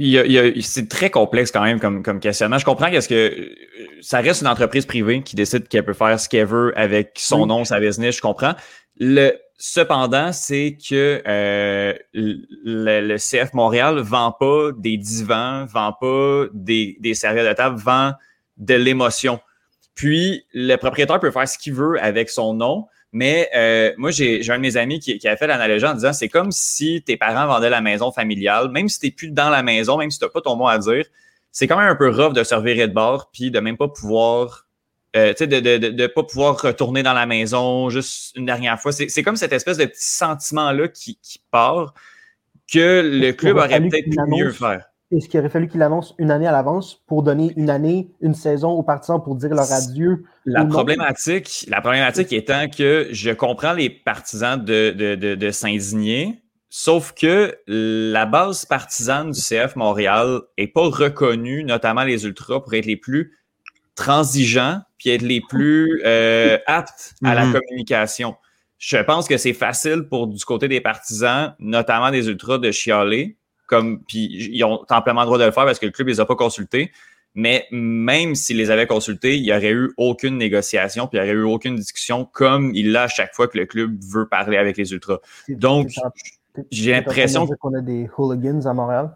c'est 0.00 0.88
très 0.88 1.10
complexe 1.10 1.50
quand 1.50 1.62
même 1.62 1.80
comme, 1.80 2.02
comme 2.02 2.20
questionnement. 2.20 2.58
Je 2.58 2.64
comprends 2.64 2.90
qu'est-ce 2.90 3.08
que 3.08 3.54
ça 4.00 4.20
reste 4.20 4.42
une 4.42 4.48
entreprise 4.48 4.86
privée 4.86 5.22
qui 5.22 5.36
décide 5.36 5.68
qu'elle 5.68 5.84
peut 5.84 5.92
faire 5.92 6.18
ce 6.18 6.28
qu'elle 6.28 6.46
veut 6.46 6.72
avec 6.78 7.12
son 7.16 7.46
nom, 7.46 7.64
sa 7.64 7.80
business, 7.80 8.16
je 8.16 8.22
comprends. 8.22 8.54
Le, 8.98 9.32
cependant, 9.58 10.32
c'est 10.32 10.76
que 10.88 11.22
euh, 11.26 11.94
le, 12.12 13.16
CF 13.16 13.52
Montréal 13.54 13.98
vend 13.98 14.32
pas 14.32 14.70
des 14.76 14.96
divans, 14.96 15.66
vend 15.66 15.92
pas 15.98 16.46
des, 16.52 16.96
des 17.00 17.14
serviettes 17.14 17.48
de 17.48 17.52
table, 17.52 17.78
vend 17.78 18.12
de 18.56 18.74
l'émotion. 18.74 19.40
Puis, 19.94 20.44
le 20.52 20.76
propriétaire 20.76 21.20
peut 21.20 21.30
faire 21.30 21.48
ce 21.48 21.58
qu'il 21.58 21.74
veut 21.74 22.02
avec 22.02 22.28
son 22.30 22.54
nom, 22.54 22.86
mais 23.14 23.48
euh, 23.54 23.92
moi, 23.96 24.10
j'ai 24.10 24.42
un 24.50 24.56
de 24.56 24.60
mes 24.60 24.76
amis 24.76 24.98
qui, 24.98 25.16
qui 25.18 25.28
a 25.28 25.36
fait 25.36 25.46
l'analogie 25.46 25.86
en 25.86 25.94
disant 25.94 26.12
c'est 26.12 26.28
comme 26.28 26.50
si 26.50 27.00
tes 27.00 27.16
parents 27.16 27.46
vendaient 27.46 27.70
la 27.70 27.80
maison 27.80 28.10
familiale, 28.10 28.70
même 28.70 28.88
si 28.88 28.98
tu 28.98 29.06
n'es 29.06 29.12
plus 29.12 29.30
dans 29.30 29.50
la 29.50 29.62
maison, 29.62 29.96
même 29.96 30.10
si 30.10 30.18
tu 30.18 30.24
n'as 30.24 30.30
pas 30.30 30.40
ton 30.40 30.56
mot 30.56 30.66
à 30.66 30.78
dire, 30.78 31.06
c'est 31.52 31.68
quand 31.68 31.78
même 31.78 31.86
un 31.86 31.94
peu 31.94 32.10
rough 32.10 32.32
de 32.32 32.42
se 32.42 32.56
revirer 32.56 32.88
de 32.88 32.92
bord 32.92 33.30
puis 33.32 33.52
de 33.52 33.60
même 33.60 33.76
pas 33.76 33.86
pouvoir. 33.86 34.66
Euh, 35.14 35.32
de 35.32 35.44
ne 35.44 35.60
de, 35.78 35.90
de, 35.90 36.06
pas 36.08 36.24
pouvoir 36.24 36.60
retourner 36.60 37.04
dans 37.04 37.12
la 37.12 37.24
maison 37.24 37.88
juste 37.88 38.36
une 38.36 38.46
dernière 38.46 38.80
fois. 38.80 38.90
C'est 38.90 39.22
comme 39.22 39.36
cette 39.36 39.52
espèce 39.52 39.76
de 39.76 39.84
petit 39.84 40.02
sentiment-là 40.02 40.88
qui, 40.88 41.20
qui 41.22 41.40
part 41.52 41.94
que 42.72 43.00
le 43.00 43.30
club 43.30 43.58
aurait 43.58 43.80
peut-être 43.80 44.10
pu 44.10 44.16
mieux 44.26 44.50
faire 44.50 44.86
est-ce 45.10 45.28
qu'il 45.28 45.38
aurait 45.40 45.50
fallu 45.50 45.68
qu'il 45.68 45.82
annonce 45.82 46.14
une 46.18 46.30
année 46.30 46.46
à 46.46 46.52
l'avance 46.52 47.02
pour 47.06 47.22
donner 47.22 47.52
une 47.56 47.70
année, 47.70 48.10
une 48.20 48.34
saison 48.34 48.70
aux 48.70 48.82
partisans 48.82 49.22
pour 49.22 49.36
dire 49.36 49.50
leur 49.50 49.70
adieu? 49.70 50.24
La 50.44 50.64
problématique, 50.64 51.66
la 51.68 51.80
problématique 51.80 52.32
étant 52.32 52.68
que 52.68 53.08
je 53.10 53.30
comprends 53.30 53.74
les 53.74 53.90
partisans 53.90 54.62
de, 54.62 54.90
de, 54.90 55.34
de, 55.34 55.50
s'indigner, 55.50 56.42
sauf 56.68 57.12
que 57.12 57.54
la 57.66 58.26
base 58.26 58.64
partisane 58.64 59.30
du 59.30 59.40
CF 59.40 59.76
Montréal 59.76 60.40
est 60.56 60.68
pas 60.68 60.88
reconnue, 60.88 61.64
notamment 61.64 62.04
les 62.04 62.24
ultras, 62.24 62.60
pour 62.60 62.74
être 62.74 62.86
les 62.86 62.96
plus 62.96 63.38
transigeants 63.94 64.80
puis 64.98 65.10
être 65.10 65.22
les 65.22 65.40
plus 65.40 66.02
euh, 66.04 66.58
aptes 66.66 67.14
à 67.22 67.34
la 67.34 67.46
mm-hmm. 67.46 67.52
communication. 67.52 68.34
Je 68.78 68.96
pense 68.96 69.28
que 69.28 69.36
c'est 69.36 69.52
facile 69.52 70.08
pour 70.10 70.26
du 70.26 70.44
côté 70.44 70.66
des 70.66 70.80
partisans, 70.80 71.54
notamment 71.58 72.10
des 72.10 72.28
ultras, 72.28 72.58
de 72.58 72.70
chialer 72.70 73.36
comme, 73.66 74.00
puis 74.04 74.28
ils 74.52 74.64
ont 74.64 74.84
amplement 74.90 75.22
le 75.22 75.26
droit 75.26 75.38
de 75.38 75.44
le 75.44 75.52
faire 75.52 75.64
parce 75.64 75.78
que 75.78 75.86
le 75.86 75.92
club 75.92 76.08
les 76.08 76.20
a 76.20 76.26
pas 76.26 76.36
consultés. 76.36 76.92
Mais 77.34 77.66
même 77.72 78.36
s'ils 78.36 78.58
les 78.58 78.70
avaient 78.70 78.86
consultés, 78.86 79.36
il 79.36 79.42
n'y 79.42 79.52
aurait 79.52 79.72
eu 79.72 79.92
aucune 79.96 80.38
négociation, 80.38 81.08
puis 81.08 81.18
il 81.18 81.22
n'y 81.24 81.28
aurait 81.28 81.38
eu 81.38 81.42
aucune 81.42 81.74
discussion 81.74 82.28
comme 82.32 82.70
il 82.74 82.92
l'a 82.92 83.02
à 83.02 83.08
chaque 83.08 83.34
fois 83.34 83.48
que 83.48 83.58
le 83.58 83.66
club 83.66 83.98
veut 84.08 84.28
parler 84.28 84.56
avec 84.56 84.76
les 84.76 84.92
Ultras. 84.92 85.18
Donc, 85.48 85.90
j'ai 86.70 86.92
l'impression 86.92 87.46
qu'on 87.46 87.74
a 87.74 87.80
des 87.80 88.08
hooligans 88.16 88.64
à 88.66 88.72
Montréal. 88.72 89.10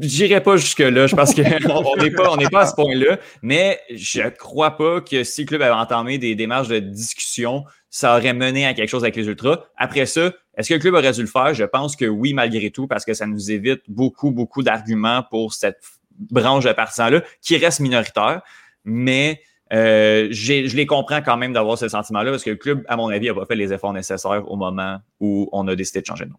J'irai 0.00 0.40
pas 0.40 0.56
jusque-là, 0.56 1.06
je 1.06 1.16
pense 1.16 1.34
qu'on 1.34 1.42
n'est 1.96 2.10
pas, 2.10 2.32
on 2.32 2.36
pas 2.48 2.62
à 2.62 2.66
ce 2.66 2.74
point-là, 2.74 3.18
mais 3.42 3.80
je 3.92 4.22
crois 4.28 4.76
pas 4.76 5.00
que 5.00 5.24
si 5.24 5.42
le 5.42 5.48
club 5.48 5.62
avait 5.62 5.74
entamé 5.74 6.18
des 6.18 6.34
démarches 6.34 6.68
de 6.68 6.78
discussion, 6.78 7.64
ça 7.90 8.16
aurait 8.16 8.32
mené 8.32 8.66
à 8.66 8.72
quelque 8.72 8.88
chose 8.88 9.02
avec 9.02 9.16
les 9.16 9.26
Ultras. 9.26 9.64
Après 9.76 10.06
ça, 10.06 10.32
est-ce 10.56 10.68
que 10.68 10.74
le 10.74 10.80
club 10.80 10.94
aurait 10.94 11.12
dû 11.12 11.20
le 11.20 11.26
faire? 11.26 11.54
Je 11.54 11.64
pense 11.64 11.96
que 11.96 12.04
oui, 12.04 12.34
malgré 12.34 12.70
tout, 12.70 12.86
parce 12.86 13.04
que 13.04 13.14
ça 13.14 13.26
nous 13.26 13.50
évite 13.50 13.82
beaucoup, 13.88 14.30
beaucoup 14.30 14.62
d'arguments 14.62 15.22
pour 15.30 15.54
cette 15.54 15.80
branche 16.18 16.64
de 16.64 16.72
partisans-là, 16.72 17.22
qui 17.40 17.56
reste 17.56 17.80
minoritaire. 17.80 18.42
Mais 18.84 19.40
euh, 19.72 20.28
je 20.30 20.76
les 20.76 20.86
comprends 20.86 21.22
quand 21.22 21.36
même 21.36 21.52
d'avoir 21.52 21.78
ce 21.78 21.88
sentiment-là, 21.88 22.30
parce 22.30 22.44
que 22.44 22.50
le 22.50 22.56
club, 22.56 22.84
à 22.88 22.96
mon 22.96 23.08
avis, 23.08 23.28
n'a 23.28 23.34
pas 23.34 23.46
fait 23.46 23.56
les 23.56 23.72
efforts 23.72 23.94
nécessaires 23.94 24.48
au 24.50 24.56
moment 24.56 24.98
où 25.20 25.48
on 25.52 25.66
a 25.68 25.74
décidé 25.74 26.02
de 26.02 26.06
changer 26.06 26.26
de 26.26 26.30
nom. 26.30 26.36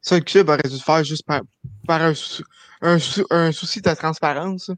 Ça, 0.00 0.16
le 0.16 0.22
club 0.22 0.48
aurait 0.48 0.62
dû 0.64 0.74
le 0.74 0.78
faire 0.78 1.02
juste 1.04 1.24
par, 1.26 1.42
un, 2.02 3.52
souci 3.52 3.80
de 3.80 3.94
transparence. 3.94 4.70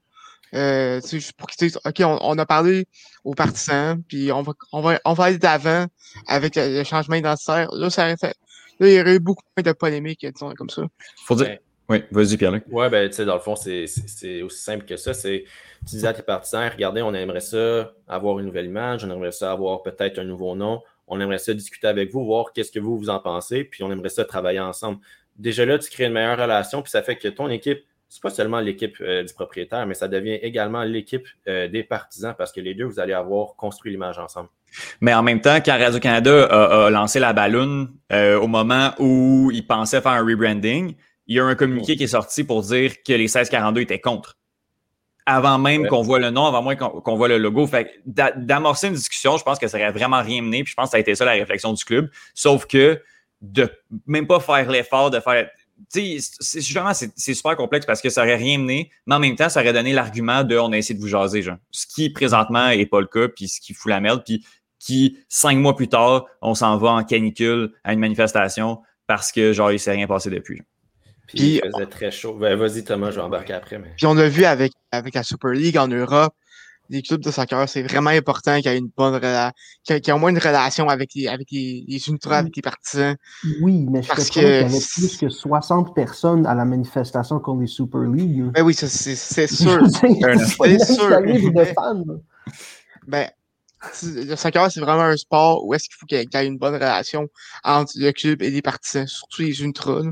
Euh, 0.54 1.00
pour 1.37 1.49
qu'ils 1.49 1.68
disent, 1.68 1.80
OK, 1.85 2.00
on, 2.00 2.38
a 2.38 2.47
parlé 2.47 2.87
aux 3.25 3.35
partisans, 3.35 4.00
puis 4.06 4.30
on 4.30 4.42
va, 4.42 4.52
on 4.73 4.83
va, 4.83 5.00
on 5.04 5.12
va 5.12 5.25
aller 5.25 5.38
d'avant 5.38 5.87
avec 6.28 6.54
le, 6.54 6.85
changement 6.85 7.16
identitaire. 7.16 7.68
Là, 7.73 7.90
ça 7.90 8.04
aurait 8.04 8.16
Là, 8.81 8.88
il 8.88 8.95
y 8.95 9.00
aurait 9.00 9.16
eu 9.16 9.21
beaucoup 9.21 9.45
moins 9.57 9.62
de 9.62 9.76
polémiques, 9.76 10.26
disons, 10.26 10.52
comme 10.54 10.71
ça. 10.71 10.83
Faut 11.25 11.35
dire. 11.35 11.59
Oui, 11.88 12.02
vas-y, 12.11 12.38
Pierre-Luc. 12.38 12.64
Oui, 12.71 12.88
ben, 12.88 13.09
tu 13.11 13.16
sais, 13.16 13.25
dans 13.26 13.35
le 13.35 13.40
fond, 13.40 13.57
c'est 13.57 13.85
aussi 14.43 14.62
simple 14.62 14.87
que 14.87 14.97
ça. 14.97 15.12
C'est, 15.12 15.45
tu 15.81 15.97
disais 15.97 16.09
à 16.09 16.14
tes 16.14 16.23
partisans, 16.23 16.71
regardez, 16.73 17.02
on 17.02 17.12
aimerait 17.12 17.40
ça 17.40 17.93
avoir 18.09 18.38
une 18.38 18.47
nouvelle 18.47 18.66
image, 18.66 19.04
on 19.04 19.11
aimerait 19.11 19.33
ça 19.33 19.52
avoir 19.52 19.83
peut-être 19.83 20.19
un 20.19 20.25
nouveau 20.25 20.57
nom, 20.57 20.81
on 21.07 21.21
aimerait 21.21 21.38
ça 21.38 21.52
discuter 21.52 21.87
avec 21.87 22.11
vous, 22.11 22.25
voir 22.25 22.52
qu'est-ce 22.54 22.73
que 22.73 22.81
vous, 22.81 22.97
vous 22.97 23.11
en 23.11 23.19
pensez, 23.19 23.64
puis 23.64 23.83
on 23.83 23.93
aimerait 23.93 24.09
ça 24.09 24.25
travailler 24.25 24.61
ensemble. 24.61 24.99
Déjà 25.37 25.66
là, 25.66 25.78
tu 25.78 25.90
crées 25.90 26.04
une 26.07 26.14
meilleure 26.14 26.38
relation, 26.38 26.81
puis 26.81 26.90
ça 26.90 27.02
fait 27.02 27.16
que 27.16 27.28
ton 27.28 27.50
équipe, 27.50 27.85
c'est 28.09 28.23
pas 28.23 28.31
seulement 28.31 28.61
l'équipe 28.61 28.97
euh, 29.02 29.23
du 29.23 29.35
propriétaire, 29.35 29.87
mais 29.87 29.95
ça 29.95 30.09
devient 30.09 30.38
également 30.40 30.85
l'équipe 30.85 31.26
euh, 31.49 31.69
des 31.69 31.83
partisans 31.83 32.35
parce 32.38 32.52
que 32.52 32.61
les 32.61 32.75
deux, 32.75 32.85
vous 32.85 33.00
allez 33.00 33.12
avoir 33.12 33.57
construit 33.57 33.90
l'image 33.90 34.19
ensemble. 34.19 34.49
Mais 35.00 35.14
en 35.14 35.23
même 35.23 35.40
temps, 35.40 35.57
quand 35.57 35.78
Radio-Canada 35.78 36.45
a, 36.45 36.90
lancé 36.90 37.19
la 37.19 37.33
balloune 37.33 37.93
euh, 38.12 38.38
au 38.38 38.47
moment 38.47 38.93
où 38.99 39.50
ils 39.52 39.66
pensaient 39.66 40.00
faire 40.00 40.12
un 40.12 40.25
rebranding, 40.25 40.95
il 41.26 41.37
y 41.37 41.40
a 41.40 41.45
un 41.45 41.54
communiqué 41.54 41.97
qui 41.97 42.04
est 42.04 42.09
sorti 42.09 42.45
pour 42.45 42.62
dire 42.62 43.02
que 43.02 43.12
les 43.12 43.25
1642 43.25 43.81
étaient 43.81 44.00
contre. 44.00 44.37
Avant 45.26 45.59
même 45.59 45.87
qu'on 45.87 46.02
voit 46.02 46.19
le 46.19 46.28
nom, 46.28 46.45
avant 46.45 46.62
même 46.62 46.76
qu'on 46.76 47.16
voit 47.16 47.28
le 47.28 47.38
logo. 47.38 47.66
Fait 47.66 47.90
d'amorcer 48.04 48.88
une 48.88 48.95
discussion, 48.95 49.38
je 49.38 49.43
pense 49.43 49.59
que 49.59 49.69
ça 49.69 49.78
aurait 49.78 49.90
vraiment 49.90 50.21
rien 50.21 50.43
mené. 50.43 50.64
Puis 50.64 50.73
je 50.73 50.75
pense 50.75 50.87
que 50.87 50.90
ça 50.90 50.97
a 50.99 51.00
été 51.00 51.14
ça 51.14 51.25
la 51.25 51.33
réflexion 51.33 51.73
du 51.73 51.83
club. 51.83 52.11
Sauf 52.35 52.66
que 52.66 53.00
de 53.40 53.71
même 54.07 54.26
pas 54.26 54.40
faire 54.40 54.71
l'effort 54.71 55.11
de 55.11 55.21
faire. 55.21 55.49
Tu 55.93 56.21
sais, 56.21 56.61
justement, 56.61 56.93
c'est 56.95 57.35
super 57.35 57.57
complexe 57.57 57.85
parce 57.85 58.00
que 58.00 58.11
ça 58.11 58.23
aurait 58.23 58.37
rien 58.37 58.59
mené, 58.59 58.90
mais 59.07 59.14
en 59.14 59.19
même 59.19 59.35
temps, 59.35 59.49
ça 59.49 59.61
aurait 59.61 59.73
donné 59.73 59.93
l'argument 59.93 60.45
de 60.45 60.57
on 60.57 60.73
a 60.73 60.78
essayé 60.78 60.95
de 60.95 61.00
vous 61.00 61.09
jaser, 61.09 61.43
genre. 61.43 61.57
Ce 61.71 61.87
qui 61.87 62.11
présentement 62.11 62.69
est 62.69 62.87
pas 62.87 63.00
le 63.00 63.07
cas, 63.07 63.28
puis 63.28 63.49
ce 63.49 63.61
qui 63.61 63.75
fout 63.75 63.90
la 63.90 64.00
merde, 64.00 64.23
puis 64.25 64.45
qui, 64.78 65.19
cinq 65.28 65.59
mois 65.59 65.76
plus 65.76 65.88
tard, 65.88 66.26
on 66.43 66.54
s'en 66.54 66.76
va 66.78 66.90
en 66.90 67.04
canicule 67.04 67.73
à 67.85 67.93
une 67.93 68.00
manifestation 68.00 68.81
parce 69.07 69.33
que 69.33 69.52
genre 69.52 69.73
il 69.73 69.78
s'est 69.78 69.93
rien 69.93 70.07
passé 70.07 70.31
depuis. 70.31 70.62
Puis, 71.26 71.61
il 71.64 71.71
faisait 71.73 71.87
très 71.87 72.11
chaud. 72.11 72.35
Ben, 72.35 72.54
vas-y, 72.57 72.85
Thomas, 72.85 73.11
je 73.11 73.16
vais 73.16 73.23
embarquer 73.23 73.54
après. 73.54 73.78
Mais... 73.78 73.93
Puis 73.97 74.07
on 74.07 74.16
a 74.19 74.28
vu 74.28 74.45
avec, 74.45 74.73
avec 74.93 75.14
la 75.14 75.23
Super 75.23 75.52
League 75.52 75.78
en 75.78 75.88
Europe, 75.88 76.35
les 76.90 77.02
clubs 77.02 77.23
de 77.23 77.31
soccer, 77.31 77.66
c'est 77.69 77.83
vraiment 77.83 78.11
important 78.11 78.57
qu'il 78.57 78.71
y 78.71 78.75
ait 78.75 78.78
une 78.78 78.90
bonne 78.95 79.14
relation, 79.14 79.52
qu'il 79.85 79.97
y 80.07 80.11
ait 80.11 80.12
au 80.12 80.19
moins 80.19 80.31
une 80.31 80.38
relation 80.38 80.88
avec 80.88 81.14
les, 81.14 81.28
avec 81.28 81.50
les, 81.50 81.85
les 81.88 82.09
ultras, 82.09 82.38
avec 82.38 82.54
les 82.54 82.62
partisans. 82.62 83.16
Oui, 83.62 83.87
mais 83.90 84.02
je 84.02 84.09
pense 84.09 84.28
qu'il 84.28 84.43
y 84.43 84.47
avait 84.47 84.69
plus 84.69 85.16
que 85.16 85.28
60 85.28 85.95
personnes 85.95 86.47
à 86.47 86.54
la 86.54 86.64
manifestation 86.64 87.40
contre 87.40 87.62
les 87.62 87.66
Super 87.66 88.02
League. 88.02 88.50
Ben 88.52 88.62
oui, 88.62 88.75
c'est 88.75 88.88
sûr. 88.88 89.16
c'est 89.16 89.47
sûr. 89.47 91.21
Ben, 93.07 93.28
le 94.03 94.37
soccer, 94.37 94.71
c'est 94.71 94.81
vraiment 94.81 95.03
un 95.03 95.17
sport 95.17 95.64
où 95.64 95.75
est-ce 95.75 95.85
qu'il 95.85 95.97
faut 95.97 96.07
qu'il 96.07 96.19
y 96.19 96.37
ait 96.37 96.47
une 96.47 96.59
bonne 96.59 96.75
relation 96.75 97.29
entre 97.62 97.93
le 97.97 98.12
club 98.12 98.43
et 98.43 98.50
les 98.50 98.62
partisans, 98.62 99.07
surtout 99.07 99.43
les 99.43 99.62
ultras. 99.62 100.03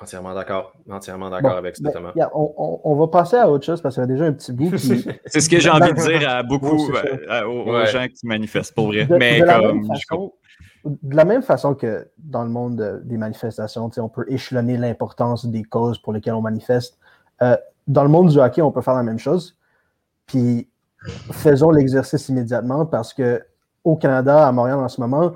Entièrement 0.00 0.34
d'accord. 0.34 0.74
Entièrement 0.90 1.30
d'accord 1.30 1.56
avec 1.56 1.76
ça, 1.76 1.90
ben, 2.14 2.28
on, 2.34 2.96
va 2.96 3.06
passer 3.06 3.36
à 3.36 3.48
autre 3.48 3.64
chose 3.64 3.80
parce 3.80 3.94
qu'il 3.94 4.02
y 4.02 4.04
a 4.04 4.08
déjà 4.08 4.24
un 4.24 4.32
petit 4.32 4.52
bout. 4.52 4.76
c'est 5.26 5.40
ce 5.40 5.48
que 5.48 5.60
j'ai 5.60 5.70
envie 5.70 5.92
de 5.94 6.18
dire 6.18 6.28
à 6.28 6.42
beaucoup 6.42 6.90
euh, 6.92 7.44
aux, 7.46 7.86
gens 7.86 8.06
qui 8.08 8.26
manifestent, 8.26 8.74
pour 8.74 8.88
vrai. 8.88 9.06
De, 9.06 9.16
Mais 9.16 9.40
de, 9.40 9.44
la 9.44 9.60
façon, 9.86 10.32
de 10.84 11.16
la 11.16 11.24
même 11.24 11.42
façon 11.42 11.74
que 11.74 12.08
dans 12.18 12.42
le 12.42 12.50
monde 12.50 13.02
des 13.04 13.16
manifestations, 13.16 13.88
on 13.96 14.08
peut 14.08 14.26
échelonner 14.28 14.76
l'importance 14.76 15.46
des 15.46 15.62
causes 15.62 15.98
pour 15.98 16.12
lesquelles 16.12 16.34
on 16.34 16.42
manifeste. 16.42 16.98
Euh, 17.42 17.56
dans 17.86 18.02
le 18.02 18.10
monde 18.10 18.30
du 18.30 18.38
hockey, 18.38 18.62
on 18.62 18.72
peut 18.72 18.82
faire 18.82 18.94
la 18.94 19.04
même 19.04 19.18
chose. 19.18 19.56
Puis 20.26 20.68
faisons 21.32 21.70
l'exercice 21.70 22.28
immédiatement 22.28 22.86
parce 22.86 23.12
que 23.12 23.42
au 23.84 23.96
Canada, 23.96 24.46
à 24.46 24.52
Montréal 24.52 24.78
en 24.78 24.88
ce 24.88 25.00
moment, 25.00 25.34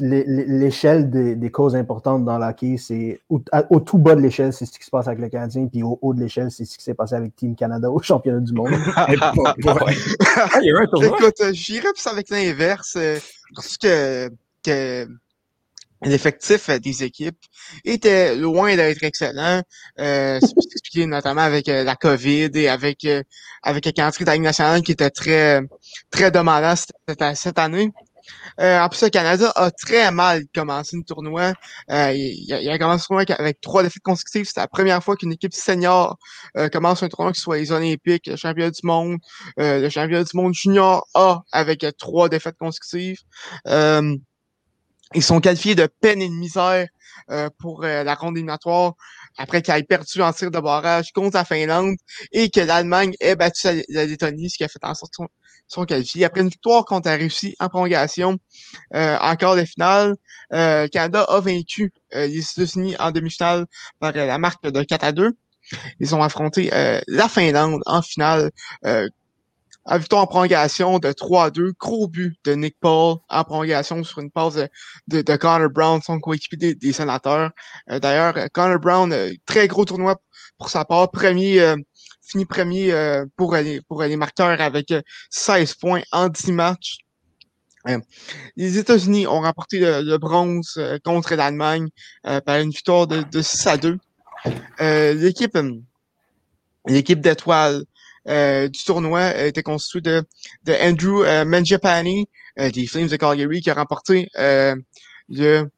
l'échelle 0.00 1.10
des, 1.10 1.50
causes 1.50 1.74
importantes 1.74 2.24
dans 2.24 2.38
l'hockey, 2.38 2.76
c'est 2.76 3.20
au, 3.28 3.40
tout 3.80 3.98
bas 3.98 4.14
de 4.14 4.20
l'échelle, 4.20 4.52
c'est 4.52 4.66
ce 4.66 4.78
qui 4.78 4.84
se 4.84 4.90
passe 4.90 5.08
avec 5.08 5.20
le 5.20 5.28
Canadien, 5.28 5.66
puis 5.66 5.82
au 5.82 5.98
haut 6.02 6.12
de 6.14 6.20
l'échelle, 6.20 6.50
c'est 6.50 6.64
ce 6.64 6.76
qui 6.76 6.84
s'est 6.84 6.94
passé 6.94 7.14
avec 7.14 7.34
Team 7.34 7.56
Canada 7.56 7.90
au 7.90 8.00
championnat 8.00 8.40
du 8.40 8.52
monde. 8.52 8.68
Écoute, 10.62 11.42
j'irais 11.52 11.92
plus 11.92 12.06
avec 12.06 12.28
l'inverse, 12.28 12.96
euh, 12.96 13.18
parce 13.54 13.78
que, 13.78 14.28
que 14.62 15.08
l'effectif 16.02 16.70
des 16.70 17.04
équipes 17.04 17.38
était 17.84 18.34
loin 18.34 18.76
d'être 18.76 19.02
excellent. 19.02 19.62
Euh, 19.98 20.38
c'est 20.40 20.72
expliqué 20.72 21.06
notamment 21.06 21.42
avec 21.42 21.68
euh, 21.68 21.84
la 21.84 21.96
COVID 21.96 22.50
et 22.54 22.68
avec 22.68 23.04
euh, 23.04 23.22
avec 23.62 23.84
le 23.86 23.92
calendrier 23.92 24.24
de 24.24 24.30
la 24.30 24.38
nationale 24.38 24.82
qui 24.82 24.92
était 24.92 25.10
très 25.10 25.60
très 26.10 26.30
demandant 26.30 26.74
cette, 27.34 27.58
année. 27.58 27.92
Euh, 28.60 28.80
en 28.80 28.88
plus, 28.88 29.02
le 29.02 29.08
Canada 29.10 29.52
a 29.56 29.70
très 29.70 30.10
mal 30.10 30.42
commencé 30.54 30.96
le 30.96 31.02
tournoi. 31.04 31.52
Euh, 31.90 32.12
il, 32.14 32.52
a 32.52 32.78
commencé 32.78 33.04
le 33.10 33.24
tournoi 33.24 33.24
avec 33.38 33.60
trois 33.60 33.82
défaites 33.82 34.02
consécutives. 34.02 34.46
C'est 34.46 34.60
la 34.60 34.68
première 34.68 35.02
fois 35.02 35.16
qu'une 35.16 35.32
équipe 35.32 35.54
senior 35.54 36.16
euh, 36.56 36.68
commence 36.68 37.02
un 37.02 37.08
tournoi 37.08 37.32
qui 37.32 37.40
soit 37.40 37.58
les 37.58 37.72
Olympiques, 37.72 38.26
le 38.26 38.36
championnat 38.36 38.70
du 38.70 38.80
monde, 38.84 39.18
le 39.56 39.88
championnat 39.88 40.24
du 40.24 40.36
monde 40.36 40.54
junior 40.54 41.06
A 41.14 41.42
avec 41.52 41.84
trois 41.98 42.28
défaites 42.28 42.56
consécutives. 42.58 43.18
Ils 45.14 45.22
sont 45.22 45.40
qualifiés 45.40 45.74
de 45.74 45.88
peine 46.00 46.22
et 46.22 46.28
de 46.28 46.34
misère 46.34 46.86
pour 47.58 47.82
la 47.82 48.14
ronde 48.14 48.36
éliminatoire 48.36 48.94
après 49.36 49.62
qu'ils 49.62 49.74
aient 49.74 49.82
perdu 49.82 50.20
en 50.22 50.32
tir 50.32 50.50
de 50.50 50.58
barrage 50.58 51.12
contre 51.12 51.36
la 51.36 51.44
Finlande 51.44 51.96
et 52.32 52.50
que 52.50 52.60
l'Allemagne 52.60 53.14
ait 53.20 53.36
battu 53.36 53.68
la, 53.88 54.04
Lettonie, 54.06 54.50
ce 54.50 54.56
qui 54.56 54.64
a 54.64 54.68
fait 54.68 54.82
en 54.82 54.94
sorte 54.94 55.14
sont 55.70 55.84
qualifiés. 55.84 56.24
Après 56.24 56.40
une 56.40 56.48
victoire 56.48 56.84
contre 56.84 57.08
la 57.08 57.16
Russie 57.16 57.54
en 57.60 57.68
prolongation, 57.68 58.38
euh, 58.94 59.16
en 59.20 59.36
quart 59.36 59.56
de 59.56 59.64
finale, 59.64 60.16
euh, 60.52 60.88
Canada 60.88 61.22
a 61.22 61.40
vaincu 61.40 61.92
euh, 62.14 62.26
les 62.26 62.38
États-Unis 62.38 62.96
en 62.98 63.12
demi-finale 63.12 63.66
par 63.98 64.10
euh, 64.16 64.26
la 64.26 64.38
marque 64.38 64.62
de 64.66 64.82
4 64.82 65.04
à 65.04 65.12
2. 65.12 65.32
Ils 66.00 66.14
ont 66.14 66.22
affronté 66.22 66.70
la 67.06 67.28
Finlande 67.28 67.80
en 67.86 68.02
finale 68.02 68.50
victoire 69.88 70.22
en 70.22 70.26
prolongation 70.26 70.98
de 70.98 71.12
3 71.12 71.44
à 71.44 71.50
2. 71.50 71.72
Gros 71.78 72.08
but 72.08 72.36
de 72.44 72.52
Nick 72.52 72.76
Paul 72.80 73.16
en 73.28 73.44
prolongation 73.44 74.04
sur 74.04 74.20
une 74.20 74.30
passe 74.30 74.54
de, 74.54 74.68
de, 75.22 75.36
Connor 75.36 75.70
Brown, 75.70 76.00
son 76.02 76.20
coéquipier 76.20 76.74
des, 76.74 76.92
sénateurs. 76.92 77.50
D'ailleurs, 77.88 78.34
Connor 78.52 78.78
Brown, 78.78 79.14
très 79.46 79.68
gros 79.68 79.84
tournoi 79.84 80.16
pour 80.58 80.68
sa 80.70 80.84
part. 80.84 81.10
Premier 81.10 81.76
fini 82.30 82.44
premier 82.44 82.92
euh, 82.92 83.26
pour, 83.36 83.54
les, 83.56 83.80
pour 83.82 84.02
les 84.02 84.16
marqueurs 84.16 84.60
avec 84.60 84.94
16 85.30 85.70
euh, 85.70 85.74
points 85.80 86.02
en 86.12 86.28
10 86.28 86.52
matchs. 86.52 86.98
Euh, 87.88 87.98
les 88.56 88.78
États-Unis 88.78 89.26
ont 89.26 89.40
remporté 89.40 89.80
le, 89.80 90.18
bronze 90.18 90.80
contre 91.02 91.34
l'Allemagne 91.34 91.88
par 92.22 92.58
une 92.58 92.70
victoire 92.70 93.06
de, 93.06 93.22
de 93.22 93.42
6 93.42 93.66
à 93.66 93.76
2. 93.78 93.98
l'équipe 95.14 95.58
l'équipe 96.86 97.20
d'étoiles 97.20 97.84
du 98.26 98.84
tournoi 98.84 99.36
était 99.46 99.62
constituée 99.62 100.00
de, 100.00 100.24
de 100.64 100.72
Andrew 100.74 101.24
Mangiapane 101.46 102.24
des 102.56 102.86
Flames 102.86 103.08
de 103.08 103.16
Calgary 103.16 103.60
qui 103.60 103.70
a 103.70 103.74
remporté 103.74 104.28
le 104.36 105.70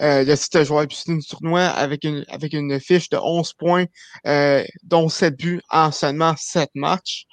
euh, 0.00 0.24
le 0.24 0.36
site 0.36 0.62
joueur 0.62 0.86
du 0.86 0.96
tournoi 1.28 1.64
avec 1.64 2.04
une, 2.04 2.24
avec 2.28 2.52
une 2.52 2.78
fiche 2.78 3.08
de 3.08 3.16
11 3.16 3.52
points, 3.54 3.86
euh, 4.26 4.64
dont 4.84 5.08
7 5.08 5.36
buts 5.36 5.60
en 5.70 5.90
seulement 5.90 6.34
7 6.36 6.70
matchs. 6.74 7.24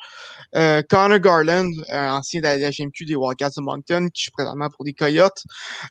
Euh, 0.56 0.82
Connor 0.90 1.20
Garland, 1.20 1.72
euh, 1.92 2.10
ancien 2.10 2.40
de 2.42 2.46
la, 2.46 2.72
GMQ 2.72 3.06
des 3.06 3.16
Wildcats 3.16 3.52
de 3.58 3.62
Moncton, 3.62 4.08
qui 4.12 4.24
joue 4.24 4.32
présentement 4.32 4.70
pour 4.70 4.84
les 4.86 4.94
Coyotes, 4.94 5.44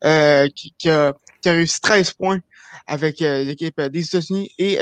euh, 0.05 0.49
qui, 0.55 0.75
qui, 0.79 0.91
a, 0.91 1.13
qui, 1.43 1.49
a, 1.49 1.53
réussi 1.53 1.81
13 1.81 2.15
points 2.15 2.41
avec 2.87 3.21
l'équipe 3.21 3.81
des 3.81 4.05
États-Unis, 4.05 4.51
et, 4.59 4.79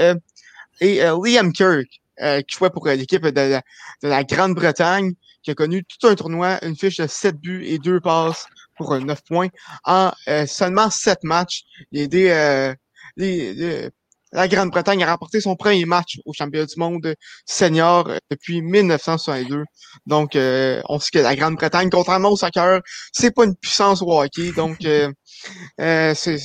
et 0.80 1.00
Liam 1.00 1.52
Kirk, 1.52 2.01
qui 2.46 2.56
jouait 2.56 2.70
pour 2.70 2.86
l'équipe 2.86 3.22
de, 3.22 3.30
de, 3.30 3.60
la 4.02 4.24
Grande-Bretagne, 4.24 5.12
qui 5.42 5.50
a 5.50 5.54
connu 5.54 5.84
tout 5.84 6.06
un 6.06 6.14
tournoi, 6.14 6.64
une 6.64 6.76
fiche 6.76 6.98
de 6.98 7.06
7 7.06 7.36
buts 7.36 7.64
et 7.66 7.78
2 7.78 8.00
passes 8.00 8.46
pour 8.76 8.98
9 8.98 9.18
euh, 9.18 9.20
points 9.28 9.48
en 9.84 10.12
euh, 10.28 10.46
seulement 10.46 10.90
7 10.90 11.24
matchs. 11.24 11.62
Il 11.90 12.08
a 12.28 12.74
euh, 13.18 13.90
la 14.34 14.48
Grande-Bretagne 14.48 15.04
a 15.04 15.10
remporté 15.10 15.42
son 15.42 15.56
premier 15.56 15.84
match 15.84 16.18
au 16.24 16.32
championnat 16.32 16.64
du 16.64 16.78
monde 16.78 17.14
senior 17.44 18.10
depuis 18.30 18.62
1962. 18.62 19.64
Donc, 20.06 20.30
on 20.34 20.98
sait 20.98 21.10
que 21.12 21.18
la 21.18 21.36
Grande-Bretagne, 21.36 21.90
contrairement 21.90 22.30
au 22.30 22.36
soccer, 22.38 22.80
c'est 23.12 23.34
pas 23.34 23.44
une 23.44 23.54
puissance 23.54 24.00
au 24.00 24.18
hockey. 24.18 24.52
Donc, 24.52 24.78
c'est 24.80 26.38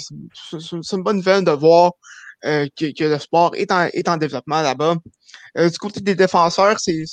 une 0.91 1.03
bonne 1.03 1.15
nouvelle 1.15 1.45
de 1.45 1.51
voir 1.51 1.93
que, 2.43 3.03
le 3.03 3.19
sport 3.19 3.51
est 3.55 3.71
en, 3.71 3.85
est 3.93 4.07
en 4.07 4.17
développement 4.17 4.61
là-bas. 4.61 4.95
du 5.55 5.77
côté 5.77 6.01
des 6.01 6.15
défenseurs, 6.15 6.77
c'est 6.79 7.05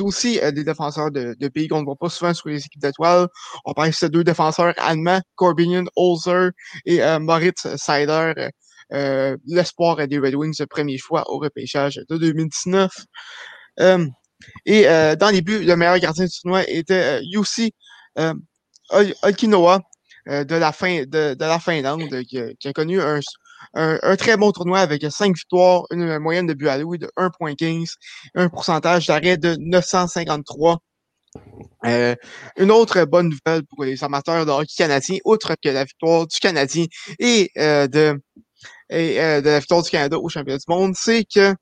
aussi 0.00 0.40
euh, 0.40 0.50
des 0.50 0.64
défenseurs 0.64 1.10
de, 1.10 1.48
pays 1.48 1.68
qu'on 1.68 1.80
ne 1.80 1.84
voit 1.84 1.96
pas 1.96 2.08
souvent 2.08 2.32
sur 2.32 2.48
les 2.48 2.64
équipes 2.64 2.80
d'étoiles. 2.80 3.28
On 3.64 3.74
parle 3.74 3.90
de 3.90 4.08
deux 4.08 4.24
défenseurs 4.24 4.74
allemands, 4.78 5.20
Corbinian 5.34 5.84
Holzer 5.96 6.50
et 6.86 7.02
euh, 7.02 7.18
Moritz 7.18 7.66
Seider, 7.76 8.48
euh, 8.92 9.36
l'espoir 9.46 10.06
des 10.08 10.18
Red 10.18 10.34
Wings, 10.34 10.56
le 10.58 10.66
premier 10.66 10.98
choix 10.98 11.30
au 11.30 11.38
repêchage 11.38 12.00
de 12.08 12.16
2019. 12.16 12.90
et 14.66 14.84
dans 15.16 15.30
les 15.30 15.42
buts, 15.42 15.64
le 15.64 15.76
meilleur 15.76 15.98
gardien 15.98 16.24
du 16.24 16.40
tournoi 16.40 16.68
était 16.68 17.20
Jussi 17.32 17.72
Olkinoa 19.22 19.80
de 20.26 20.54
la 20.54 20.72
fin 20.72 21.04
de, 21.04 21.36
la 21.38 21.58
Finlande, 21.58 22.22
qui, 22.24 22.40
qui 22.58 22.68
a 22.68 22.72
connu 22.72 23.00
un, 23.00 23.20
un, 23.74 24.16
très 24.16 24.36
bon 24.36 24.52
tournoi 24.52 24.80
avec 24.80 25.04
5 25.08 25.34
victoires, 25.34 25.84
une 25.90 26.18
moyenne 26.18 26.46
de 26.46 26.54
but 26.54 26.68
à 26.68 26.78
Louis 26.78 26.98
de 26.98 27.10
1.15, 27.16 27.94
un 28.34 28.48
pourcentage 28.48 29.06
d'arrêt 29.06 29.36
de 29.36 29.56
953. 29.58 30.78
Euh, 31.86 32.14
une 32.58 32.70
autre 32.70 33.04
bonne 33.06 33.30
nouvelle 33.30 33.62
pour 33.64 33.84
les 33.84 34.04
amateurs 34.04 34.44
de 34.44 34.50
hockey 34.50 34.74
canadien, 34.76 35.18
outre 35.24 35.54
que 35.62 35.70
la 35.70 35.84
victoire 35.84 36.26
du 36.26 36.38
Canadien 36.38 36.84
et, 37.18 37.50
euh, 37.56 37.86
de, 37.86 38.20
et 38.90 39.20
euh, 39.20 39.40
de 39.40 39.48
la 39.48 39.58
victoire 39.58 39.82
du 39.82 39.90
Canada 39.90 40.18
au 40.18 40.28
championnat 40.28 40.58
du 40.58 40.64
monde, 40.68 40.94
c'est 40.94 41.24
que 41.24 41.54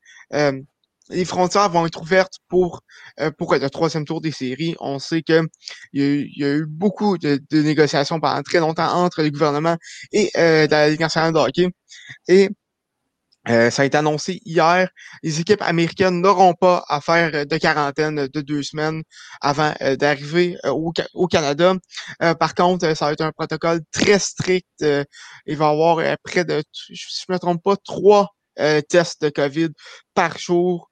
les 1.10 1.24
frontières 1.24 1.68
vont 1.70 1.86
être 1.86 2.00
ouvertes 2.00 2.38
pour, 2.48 2.82
euh, 3.20 3.30
pour 3.30 3.54
le 3.54 3.70
troisième 3.70 4.04
tour 4.04 4.20
des 4.20 4.32
séries. 4.32 4.76
On 4.80 4.98
sait 4.98 5.22
qu'il 5.22 5.44
y, 5.92 6.02
y, 6.36 6.44
a 6.44 6.54
eu 6.54 6.66
beaucoup 6.66 7.18
de, 7.18 7.40
de, 7.50 7.62
négociations 7.62 8.20
pendant 8.20 8.42
très 8.42 8.60
longtemps 8.60 8.92
entre 8.92 9.22
le 9.22 9.30
gouvernement 9.30 9.76
et 10.12 10.30
euh, 10.36 10.66
la 10.70 10.88
Ligue 10.88 11.00
nationale 11.00 11.32
de 11.32 11.38
hockey. 11.38 11.68
Et 12.28 12.50
Euh, 13.48 13.70
ça 13.70 13.82
a 13.82 13.84
été 13.86 13.96
annoncé 13.96 14.40
hier. 14.44 14.90
Les 15.22 15.40
équipes 15.40 15.62
américaines 15.62 16.20
n'auront 16.20 16.52
pas 16.52 16.84
à 16.88 17.00
faire 17.00 17.46
de 17.46 17.56
quarantaine 17.56 18.28
de 18.28 18.40
deux 18.42 18.62
semaines 18.62 19.02
avant 19.40 19.72
euh, 19.80 19.96
d'arriver 19.96 20.58
euh, 20.66 20.70
au, 20.70 20.92
au, 21.14 21.26
Canada. 21.26 21.74
par 22.38 22.54
contre, 22.54 22.94
ça 22.94 23.06
va 23.06 23.12
être 23.12 23.22
un 23.22 23.32
protocole 23.32 23.80
très 23.92 24.18
strict. 24.18 24.66
il 24.80 25.56
va 25.56 25.66
y 25.66 25.70
avoir 25.70 26.18
près 26.22 26.44
de, 26.44 26.62
si 26.72 26.94
je 26.94 27.24
ne 27.28 27.34
me 27.34 27.38
trompe 27.38 27.62
pas, 27.62 27.76
trois 27.76 28.28
tests 28.88 29.22
de 29.22 29.30
COVID 29.30 29.70
par 30.14 30.38
jour. 30.38 30.89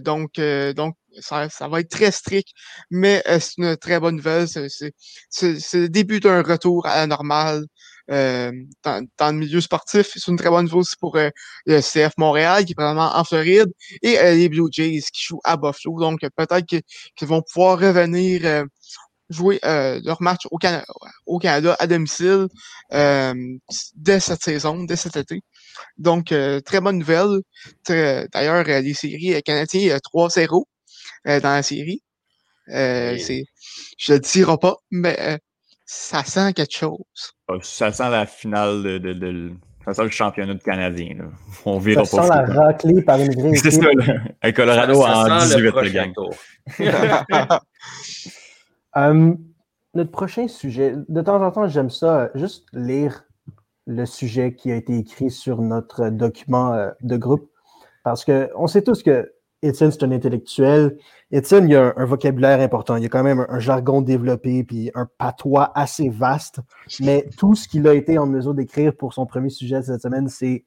Donc, 0.00 0.40
donc 0.76 0.96
ça, 1.20 1.48
ça, 1.48 1.68
va 1.68 1.80
être 1.80 1.90
très 1.90 2.10
strict, 2.10 2.48
mais 2.90 3.22
c'est 3.26 3.58
une 3.58 3.76
très 3.76 4.00
bonne 4.00 4.16
nouvelle. 4.16 4.48
C'est 4.48 4.92
le 5.74 5.88
début 5.88 6.20
d'un 6.20 6.42
retour 6.42 6.86
à 6.86 6.96
la 6.96 7.06
normale 7.06 7.64
euh, 8.10 8.50
dans, 8.84 9.30
le 9.30 9.38
milieu 9.38 9.60
sportif. 9.60 10.10
C'est 10.14 10.30
une 10.30 10.36
très 10.36 10.50
bonne 10.50 10.68
chose 10.68 10.94
pour 10.98 11.16
euh, 11.16 11.30
le 11.66 11.80
CF 11.80 12.12
Montréal, 12.18 12.64
qui 12.64 12.72
est 12.72 12.74
probablement 12.74 13.16
en 13.16 13.24
Floride, 13.24 13.72
et 14.02 14.18
euh, 14.18 14.34
les 14.34 14.48
Blue 14.48 14.68
Jays 14.70 15.02
qui 15.12 15.22
jouent 15.22 15.40
à 15.44 15.56
Buffalo. 15.56 16.00
Donc, 16.00 16.20
peut-être 16.36 16.66
qu'ils 16.66 17.28
vont 17.28 17.42
pouvoir 17.42 17.78
revenir 17.78 18.66
jouer 19.30 19.60
leur 19.62 20.20
match 20.20 20.42
au, 20.50 20.58
Canada, 20.58 20.84
au 21.26 21.38
Canada 21.38 21.76
à 21.78 21.86
domicile 21.86 22.48
dès 22.90 24.20
cette 24.20 24.42
saison, 24.42 24.84
dès 24.84 24.96
cet 24.96 25.16
été. 25.16 25.42
Donc, 25.98 26.34
très 26.64 26.80
bonne 26.80 26.98
nouvelle. 26.98 27.40
D'ailleurs, 27.88 28.64
les 28.64 28.94
séries 28.94 29.42
canadiens 29.42 29.96
3-0 30.14 30.64
dans 31.26 31.42
la 31.42 31.62
série. 31.62 32.02
c'est, 32.66 33.44
je 33.98 34.12
le 34.12 34.18
dirai 34.18 34.56
pas, 34.60 34.76
mais 34.90 35.38
ça 35.84 36.24
sent 36.24 36.52
quelque 36.54 36.74
chose. 36.74 37.34
Ça 37.62 37.92
sent 37.92 38.10
la 38.10 38.26
finale 38.26 38.82
de, 38.82 38.98
de, 38.98 39.12
de, 39.12 39.52
ça 39.84 39.94
sent 39.94 40.04
le 40.04 40.10
championnat 40.10 40.54
de 40.54 40.62
Canadien. 40.62 41.16
Là. 41.18 41.24
On 41.64 41.78
vire 41.78 42.06
ça 42.06 42.22
sent 42.22 42.28
la 42.28 42.44
raclée 42.44 43.02
par 43.02 43.20
une 43.20 43.32
C'est 43.56 43.70
ça, 43.70 43.92
là. 43.92 44.14
Un 44.42 44.52
Colorado 44.52 45.02
en 45.02 45.38
18, 45.38 45.58
le 45.58 45.90
gang. 45.90 46.12
um, 48.94 49.38
notre 49.94 50.10
prochain 50.10 50.48
sujet, 50.48 50.94
de 51.08 51.20
temps 51.20 51.42
en 51.42 51.50
temps, 51.50 51.68
j'aime 51.68 51.90
ça, 51.90 52.30
juste 52.34 52.66
lire 52.72 53.24
le 53.86 54.06
sujet 54.06 54.54
qui 54.54 54.70
a 54.70 54.76
été 54.76 54.96
écrit 54.96 55.30
sur 55.30 55.60
notre 55.60 56.08
document 56.10 56.72
euh, 56.72 56.90
de 57.00 57.16
groupe. 57.16 57.50
Parce 58.04 58.24
qu'on 58.24 58.66
sait 58.66 58.82
tous 58.82 59.02
que 59.02 59.32
Étienne, 59.62 59.92
c'est 59.92 60.02
un 60.02 60.10
intellectuel. 60.10 60.98
Étienne, 61.30 61.68
il 61.68 61.72
y 61.72 61.76
a 61.76 61.92
un, 61.96 62.04
vocabulaire 62.04 62.60
important. 62.60 62.96
Il 62.96 63.04
y 63.04 63.06
a 63.06 63.08
quand 63.08 63.22
même 63.22 63.46
un, 63.48 63.58
jargon 63.60 64.02
développé, 64.02 64.64
puis 64.64 64.90
un 64.94 65.08
patois 65.18 65.70
assez 65.76 66.08
vaste. 66.08 66.58
Mais 67.00 67.28
tout 67.38 67.54
ce 67.54 67.68
qu'il 67.68 67.86
a 67.86 67.94
été 67.94 68.18
en 68.18 68.26
mesure 68.26 68.54
d'écrire 68.54 68.94
pour 68.94 69.14
son 69.14 69.24
premier 69.24 69.50
sujet 69.50 69.80
cette 69.82 70.02
semaine, 70.02 70.28
c'est 70.28 70.64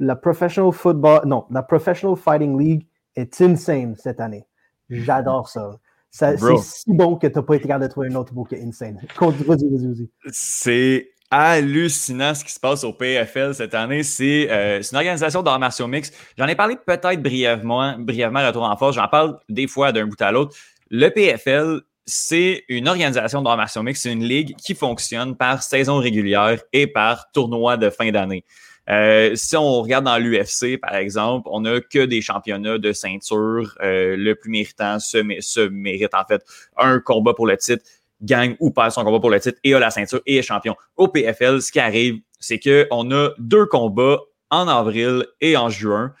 la 0.00 0.16
Professional 0.16 0.72
Football, 0.72 1.22
non, 1.26 1.46
la 1.50 1.62
Professional 1.62 2.16
Fighting 2.16 2.58
League 2.58 2.86
est 3.14 3.40
insane 3.40 3.94
cette 3.96 4.20
année. 4.20 4.46
J'adore 4.90 5.48
ça. 5.48 5.78
c'est 6.10 6.36
si 6.58 6.92
bon 6.92 7.16
que 7.16 7.28
tu 7.28 7.34
n'as 7.34 7.42
pas 7.42 7.54
été 7.54 7.68
capable 7.68 7.84
de 7.84 7.90
trouver 7.90 8.08
un 8.08 8.16
autre 8.16 8.34
mot 8.34 8.42
que 8.44 8.56
insane. 8.56 8.98
Vas-y, 9.20 9.44
vas-y, 9.44 9.68
vas-y. 9.68 10.10
C'est 10.32 11.08
hallucinant 11.32 12.34
ce 12.34 12.44
qui 12.44 12.52
se 12.52 12.60
passe 12.60 12.84
au 12.84 12.92
PFL 12.92 13.54
cette 13.54 13.74
année. 13.74 14.02
C'est 14.02 14.48
euh, 14.50 14.82
une 14.82 14.96
organisation 14.96 15.42
d'arts 15.42 15.58
martiaux 15.58 15.88
mix. 15.88 16.12
J'en 16.36 16.46
ai 16.46 16.54
parlé 16.54 16.76
peut-être 16.76 17.22
brièvement, 17.22 17.96
brièvement 17.98 18.46
Retour 18.46 18.64
en 18.64 18.76
force. 18.76 18.96
J'en 18.96 19.08
parle 19.08 19.38
des 19.48 19.66
fois 19.66 19.92
d'un 19.92 20.06
bout 20.06 20.20
à 20.20 20.30
l'autre. 20.30 20.54
Le 20.90 21.08
PFL, 21.08 21.80
c'est 22.04 22.64
une 22.68 22.86
organisation 22.86 23.40
d'arts 23.40 23.56
martiaux 23.56 23.82
mix. 23.82 24.02
C'est 24.02 24.12
une 24.12 24.24
ligue 24.24 24.54
qui 24.56 24.74
fonctionne 24.74 25.34
par 25.34 25.62
saison 25.62 25.96
régulière 25.96 26.60
et 26.74 26.86
par 26.86 27.32
tournoi 27.32 27.78
de 27.78 27.88
fin 27.88 28.10
d'année. 28.10 28.44
Euh, 28.90 29.34
si 29.34 29.56
on 29.56 29.80
regarde 29.80 30.04
dans 30.04 30.18
l'UFC, 30.18 30.78
par 30.78 30.96
exemple, 30.96 31.48
on 31.50 31.60
n'a 31.60 31.80
que 31.80 32.04
des 32.04 32.20
championnats 32.20 32.78
de 32.78 32.92
ceinture. 32.92 33.74
Euh, 33.80 34.16
le 34.18 34.34
plus 34.34 34.50
méritant 34.50 34.98
se 34.98 35.68
mérite 35.68 36.14
en 36.14 36.24
fait 36.26 36.44
un 36.76 37.00
combat 37.00 37.32
pour 37.32 37.46
le 37.46 37.56
titre 37.56 37.84
gagne 38.22 38.56
ou 38.60 38.70
perd 38.70 38.92
son 38.92 39.04
combat 39.04 39.20
pour 39.20 39.30
le 39.30 39.40
titre 39.40 39.58
et 39.64 39.74
a 39.74 39.78
la 39.78 39.90
ceinture 39.90 40.20
et 40.26 40.36
est 40.36 40.42
champion. 40.42 40.74
Au 40.96 41.08
PFL, 41.08 41.60
ce 41.60 41.72
qui 41.72 41.80
arrive, 41.80 42.20
c'est 42.38 42.58
qu'on 42.58 43.10
a 43.10 43.30
deux 43.38 43.66
combats 43.66 44.20
en 44.50 44.68
avril 44.68 45.26
et 45.40 45.56
en 45.56 45.68
juin. 45.68 46.12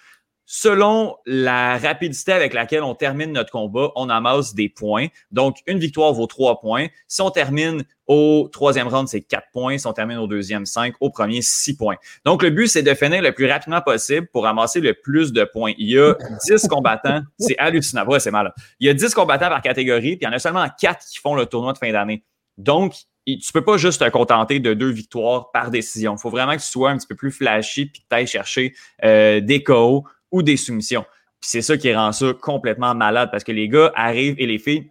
Selon 0.54 1.16
la 1.24 1.78
rapidité 1.78 2.30
avec 2.30 2.52
laquelle 2.52 2.82
on 2.82 2.94
termine 2.94 3.32
notre 3.32 3.50
combat, 3.50 3.90
on 3.96 4.10
amasse 4.10 4.54
des 4.54 4.68
points. 4.68 5.06
Donc, 5.30 5.56
une 5.66 5.78
victoire 5.78 6.12
vaut 6.12 6.26
trois 6.26 6.60
points. 6.60 6.88
Si 7.08 7.22
on 7.22 7.30
termine 7.30 7.84
au 8.06 8.50
troisième 8.52 8.86
round, 8.86 9.08
c'est 9.08 9.22
quatre 9.22 9.46
points. 9.54 9.78
Si 9.78 9.86
on 9.86 9.94
termine 9.94 10.18
au 10.18 10.26
deuxième, 10.26 10.66
cinq. 10.66 10.92
Au 11.00 11.08
premier, 11.08 11.40
six 11.40 11.74
points. 11.74 11.96
Donc, 12.26 12.42
le 12.42 12.50
but, 12.50 12.68
c'est 12.68 12.82
de 12.82 12.92
finir 12.92 13.22
le 13.22 13.32
plus 13.32 13.50
rapidement 13.50 13.80
possible 13.80 14.26
pour 14.30 14.46
amasser 14.46 14.80
le 14.80 14.92
plus 14.92 15.32
de 15.32 15.44
points. 15.44 15.72
Il 15.78 15.88
y 15.88 15.98
a 15.98 16.16
dix 16.46 16.68
combattants. 16.68 17.22
C'est 17.38 17.56
hallucinant. 17.56 18.04
Ouais, 18.04 18.20
c'est 18.20 18.30
mal. 18.30 18.52
Il 18.78 18.86
y 18.86 18.90
a 18.90 18.94
dix 18.94 19.14
combattants 19.14 19.48
par 19.48 19.62
catégorie, 19.62 20.16
puis 20.16 20.18
il 20.20 20.24
y 20.24 20.28
en 20.28 20.32
a 20.32 20.38
seulement 20.38 20.66
quatre 20.78 21.06
qui 21.06 21.18
font 21.18 21.34
le 21.34 21.46
tournoi 21.46 21.72
de 21.72 21.78
fin 21.78 21.90
d'année. 21.92 22.24
Donc, 22.58 22.92
tu 23.26 23.52
peux 23.54 23.64
pas 23.64 23.78
juste 23.78 24.04
te 24.04 24.10
contenter 24.10 24.60
de 24.60 24.74
deux 24.74 24.90
victoires 24.90 25.50
par 25.50 25.70
décision. 25.70 26.14
Il 26.16 26.20
faut 26.20 26.28
vraiment 26.28 26.52
que 26.56 26.60
tu 26.60 26.68
sois 26.68 26.90
un 26.90 26.98
petit 26.98 27.06
peu 27.06 27.16
plus 27.16 27.32
flashy 27.32 27.86
puis 27.86 28.02
que 28.02 28.06
tu 28.10 28.14
ailles 28.14 28.26
chercher 28.26 28.74
euh, 29.02 29.40
des 29.40 29.62
KO 29.62 30.04
ou 30.32 30.42
des 30.42 30.56
soumissions. 30.56 31.04
C'est 31.40 31.62
ça 31.62 31.76
qui 31.76 31.92
rend 31.94 32.12
ça 32.12 32.32
complètement 32.40 32.94
malade 32.94 33.28
parce 33.30 33.44
que 33.44 33.52
les 33.52 33.68
gars 33.68 33.92
arrivent 33.94 34.36
et 34.38 34.46
les 34.46 34.58
filles 34.58 34.90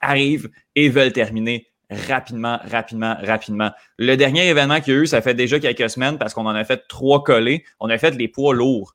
arrivent 0.00 0.50
et 0.74 0.88
veulent 0.88 1.12
terminer 1.12 1.68
rapidement, 1.90 2.58
rapidement, 2.64 3.16
rapidement. 3.22 3.70
Le 3.98 4.16
dernier 4.16 4.48
événement 4.48 4.80
qu'il 4.80 4.94
y 4.94 4.96
a 4.96 5.00
eu, 5.00 5.06
ça 5.06 5.20
fait 5.20 5.34
déjà 5.34 5.60
quelques 5.60 5.90
semaines 5.90 6.18
parce 6.18 6.34
qu'on 6.34 6.46
en 6.46 6.54
a 6.54 6.64
fait 6.64 6.82
trois 6.88 7.22
collés. 7.22 7.64
On 7.80 7.90
a 7.90 7.98
fait 7.98 8.12
les 8.12 8.28
poids 8.28 8.54
lourds. 8.54 8.94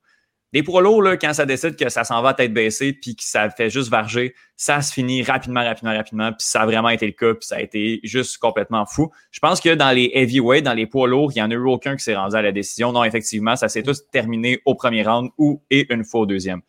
Les 0.54 0.64
poids 0.64 0.82
lourds, 0.82 1.02
là, 1.02 1.18
quand 1.18 1.34
ça 1.34 1.46
décide 1.46 1.76
que 1.76 1.90
ça 1.90 2.06
s'en 2.06 2.22
va 2.22 2.30
à 2.30 2.34
tête 2.34 2.54
baissée 2.54 2.94
puis 2.94 3.18
que 3.18 3.24
ça 3.24 3.50
fait 3.50 3.70
juste 3.70 3.90
varger, 3.90 4.34
ça 4.56 4.82
se 4.82 4.94
finit 4.94 5.22
rapidement, 5.22 5.62
rapidement, 5.62 5.94
rapidement. 5.94 6.32
Puis 6.32 6.48
ça 6.48 6.62
a 6.62 6.66
vraiment 6.66 6.88
été 6.90 7.06
le 7.06 7.12
cas, 7.12 7.34
puis 7.34 7.46
ça 7.46 7.58
a 7.58 7.60
été 7.60 8.00
juste 8.04 8.38
complètement 8.38 8.86
fou. 8.86 9.12
Je 9.32 9.40
pense 9.42 9.60
que 9.60 9.76
dans 9.76 9.92
les 9.92 10.10
heavyweight, 10.14 10.64
dans 10.64 10.74
les 10.74 10.88
poids 10.88 11.08
lourds, 11.08 11.32
il 11.34 11.36
n'y 11.36 11.42
en 11.42 11.52
a 11.52 11.54
eu 11.54 11.68
aucun 11.68 11.98
qui 11.98 12.04
s'est 12.04 12.16
rendu 12.16 12.36
à 12.36 12.42
la 12.42 12.54
décision. 12.54 12.94
Non, 12.94 13.04
effectivement, 13.04 13.58
ça 13.58 13.68
s'est 13.68 13.84
tous 13.84 14.10
terminé 14.10 14.62
au 14.66 14.76
premier 14.76 15.04
round 15.04 15.30
ou 15.38 15.62
et 15.70 15.92
une 15.94 16.06
fois 16.06 16.22
au 16.22 16.26
deuxième. 16.26 16.62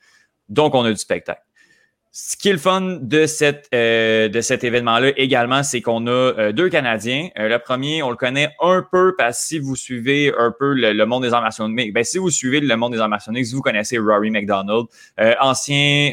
Donc, 0.49 0.75
on 0.75 0.85
a 0.85 0.91
du 0.91 0.97
spectacle. 0.97 1.43
Ce 2.11 2.39
qui 2.39 2.49
est 2.49 2.53
le 2.53 2.59
fun 2.59 2.99
de, 3.03 3.27
cette, 3.27 3.69
euh, 3.75 4.29
de 4.29 4.41
cet 4.41 4.65
événement-là 4.65 5.13
également, 5.17 5.63
c'est 5.63 5.83
qu'on 5.83 6.07
a 6.07 6.11
euh, 6.11 6.53
deux 6.53 6.71
Canadiens. 6.71 7.29
Euh, 7.39 7.49
le 7.49 7.59
premier, 7.59 8.03
on 8.03 8.11
le 8.11 8.17
connaît 8.17 8.49
un 8.61 8.83
peu 8.91 9.15
parce 9.17 9.39
que 9.39 9.47
si 9.47 9.59
vous 9.59 9.77
suivez 9.77 10.33
un 10.39 10.53
peu 10.59 10.73
le, 10.73 11.05
monde 11.05 11.23
des 11.23 11.35
arts 11.35 11.43
martiaux 11.43 11.69
ben, 11.69 12.05
si 12.05 12.17
vous 12.17 12.31
suivez 12.31 12.61
le 12.61 12.77
monde 12.77 12.95
des 12.95 13.01
arts 13.01 13.11
martiaux 13.11 13.33
vous 13.53 13.61
connaissez 13.61 13.99
Rory 13.99 14.31
McDonald, 14.31 14.87
ancien 15.41 16.13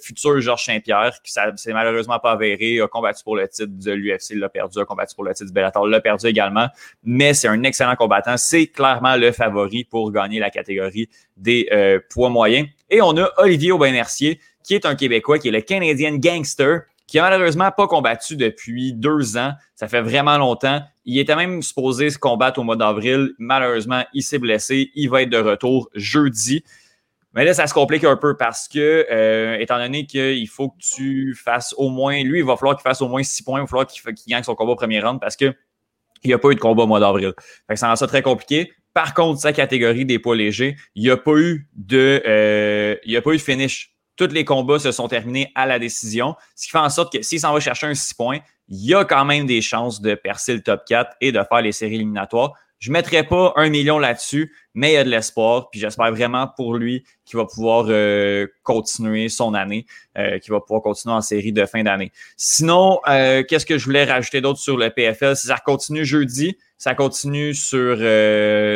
futur 0.00 0.40
Georges 0.40 0.64
Saint-Pierre, 0.64 1.12
qui 1.24 1.32
s'est 1.32 1.72
malheureusement 1.72 2.18
pas 2.18 2.32
avéré, 2.32 2.80
a 2.80 2.88
combattu 2.88 3.24
pour 3.24 3.36
le 3.36 3.48
titre 3.48 3.72
de 3.72 3.92
l'UFC, 3.92 4.34
l'a 4.34 4.48
perdu, 4.48 4.78
a 4.78 4.84
combattu 4.84 5.14
pour 5.14 5.24
le 5.24 5.32
titre 5.32 5.46
du 5.46 5.52
Bellator, 5.52 5.86
l'a 5.86 6.00
perdu 6.00 6.26
également, 6.26 6.68
mais 7.04 7.34
c'est 7.34 7.48
un 7.48 7.62
excellent 7.62 7.96
combattant. 7.96 8.36
C'est 8.36 8.66
clairement 8.66 9.16
le 9.16 9.32
favori 9.32 9.84
pour 9.84 10.12
gagner 10.12 10.40
la 10.40 10.50
catégorie 10.50 11.08
des 11.36 11.68
poids 12.10 12.28
moyens. 12.28 12.68
Et 12.90 13.00
on 13.02 13.16
a 13.16 13.28
Olivier 13.38 13.72
Aubin-Mercier, 13.72 14.40
qui 14.66 14.74
est 14.74 14.84
un 14.84 14.96
Québécois, 14.96 15.38
qui 15.38 15.48
est 15.48 15.52
le 15.52 15.60
Canadian 15.60 16.16
Gangster, 16.16 16.82
qui 17.06 17.20
a 17.20 17.22
malheureusement 17.22 17.70
pas 17.70 17.86
combattu 17.86 18.36
depuis 18.36 18.92
deux 18.92 19.36
ans. 19.36 19.52
Ça 19.76 19.86
fait 19.86 20.00
vraiment 20.00 20.38
longtemps. 20.38 20.82
Il 21.04 21.18
était 21.18 21.36
même 21.36 21.62
supposé 21.62 22.10
se 22.10 22.18
combattre 22.18 22.58
au 22.58 22.64
mois 22.64 22.74
d'avril. 22.74 23.30
Malheureusement, 23.38 24.02
il 24.12 24.22
s'est 24.22 24.40
blessé. 24.40 24.90
Il 24.96 25.08
va 25.08 25.22
être 25.22 25.30
de 25.30 25.38
retour 25.38 25.88
jeudi. 25.94 26.64
Mais 27.32 27.44
là, 27.44 27.54
ça 27.54 27.68
se 27.68 27.74
complique 27.74 28.02
un 28.02 28.16
peu 28.16 28.36
parce 28.36 28.66
que, 28.66 29.06
euh, 29.08 29.56
étant 29.58 29.78
donné 29.78 30.06
qu'il 30.06 30.48
faut 30.48 30.70
que 30.70 30.78
tu 30.80 31.34
fasses 31.34 31.74
au 31.76 31.90
moins, 31.90 32.24
lui, 32.24 32.40
il 32.40 32.44
va 32.44 32.56
falloir 32.56 32.76
qu'il 32.76 32.82
fasse 32.82 33.02
au 33.02 33.08
moins 33.08 33.22
six 33.22 33.42
points, 33.42 33.60
il 33.60 33.62
va 33.62 33.66
falloir 33.68 33.86
qu'il 33.86 34.02
gagne 34.26 34.42
son 34.42 34.54
combat 34.54 34.72
au 34.72 34.76
premier 34.76 35.00
round 35.00 35.20
parce 35.20 35.36
que 35.36 35.54
il 36.24 36.28
n'y 36.28 36.34
a 36.34 36.38
pas 36.38 36.50
eu 36.50 36.54
de 36.54 36.60
combat 36.60 36.84
au 36.84 36.86
mois 36.86 36.98
d'avril. 36.98 37.34
ça 37.74 37.88
rend 37.88 37.94
ça 37.94 38.06
très 38.06 38.22
compliqué. 38.22 38.72
Par 38.94 39.12
contre, 39.12 39.40
sa 39.40 39.52
catégorie 39.52 40.06
des 40.06 40.18
poids 40.18 40.34
légers, 40.34 40.76
il 40.94 41.02
n'y 41.04 41.10
a 41.10 41.18
pas 41.18 41.36
eu 41.36 41.68
de, 41.74 42.22
euh, 42.26 42.96
il 43.04 43.10
n'y 43.10 43.16
a 43.16 43.22
pas 43.22 43.32
eu 43.32 43.36
de 43.36 43.42
finish 43.42 43.95
tous 44.16 44.28
les 44.28 44.44
combats 44.44 44.78
se 44.78 44.92
sont 44.92 45.08
terminés 45.08 45.52
à 45.54 45.66
la 45.66 45.78
décision, 45.78 46.34
ce 46.54 46.66
qui 46.66 46.70
fait 46.70 46.78
en 46.78 46.88
sorte 46.88 47.12
que 47.12 47.22
s'il 47.22 47.40
s'en 47.40 47.52
va 47.52 47.60
chercher 47.60 47.86
un 47.86 47.94
6 47.94 48.14
points, 48.14 48.38
il 48.68 48.84
y 48.84 48.94
a 48.94 49.04
quand 49.04 49.24
même 49.24 49.46
des 49.46 49.62
chances 49.62 50.00
de 50.00 50.14
percer 50.14 50.54
le 50.54 50.62
top 50.62 50.84
4 50.86 51.16
et 51.20 51.32
de 51.32 51.40
faire 51.48 51.62
les 51.62 51.72
séries 51.72 51.96
éliminatoires. 51.96 52.54
Je 52.78 52.90
ne 52.90 52.92
mettrai 52.92 53.22
pas 53.22 53.54
un 53.56 53.70
million 53.70 53.98
là-dessus, 53.98 54.54
mais 54.74 54.90
il 54.90 54.94
y 54.94 54.98
a 54.98 55.04
de 55.04 55.08
l'espoir. 55.08 55.70
Puis 55.70 55.80
j'espère 55.80 56.10
vraiment 56.10 56.46
pour 56.46 56.74
lui 56.74 57.04
qu'il 57.24 57.38
va 57.38 57.46
pouvoir 57.46 57.86
euh, 57.88 58.46
continuer 58.64 59.30
son 59.30 59.54
année, 59.54 59.86
euh, 60.18 60.38
qu'il 60.38 60.52
va 60.52 60.60
pouvoir 60.60 60.82
continuer 60.82 61.14
en 61.14 61.22
série 61.22 61.52
de 61.52 61.64
fin 61.64 61.82
d'année. 61.82 62.12
Sinon, 62.36 63.00
euh, 63.08 63.42
qu'est-ce 63.44 63.64
que 63.64 63.78
je 63.78 63.84
voulais 63.86 64.04
rajouter 64.04 64.42
d'autre 64.42 64.58
sur 64.58 64.76
le 64.76 64.90
PFL? 64.90 65.36
Ça 65.36 65.56
continue 65.56 66.04
jeudi, 66.04 66.58
ça 66.76 66.94
continue 66.94 67.54
sur, 67.54 67.96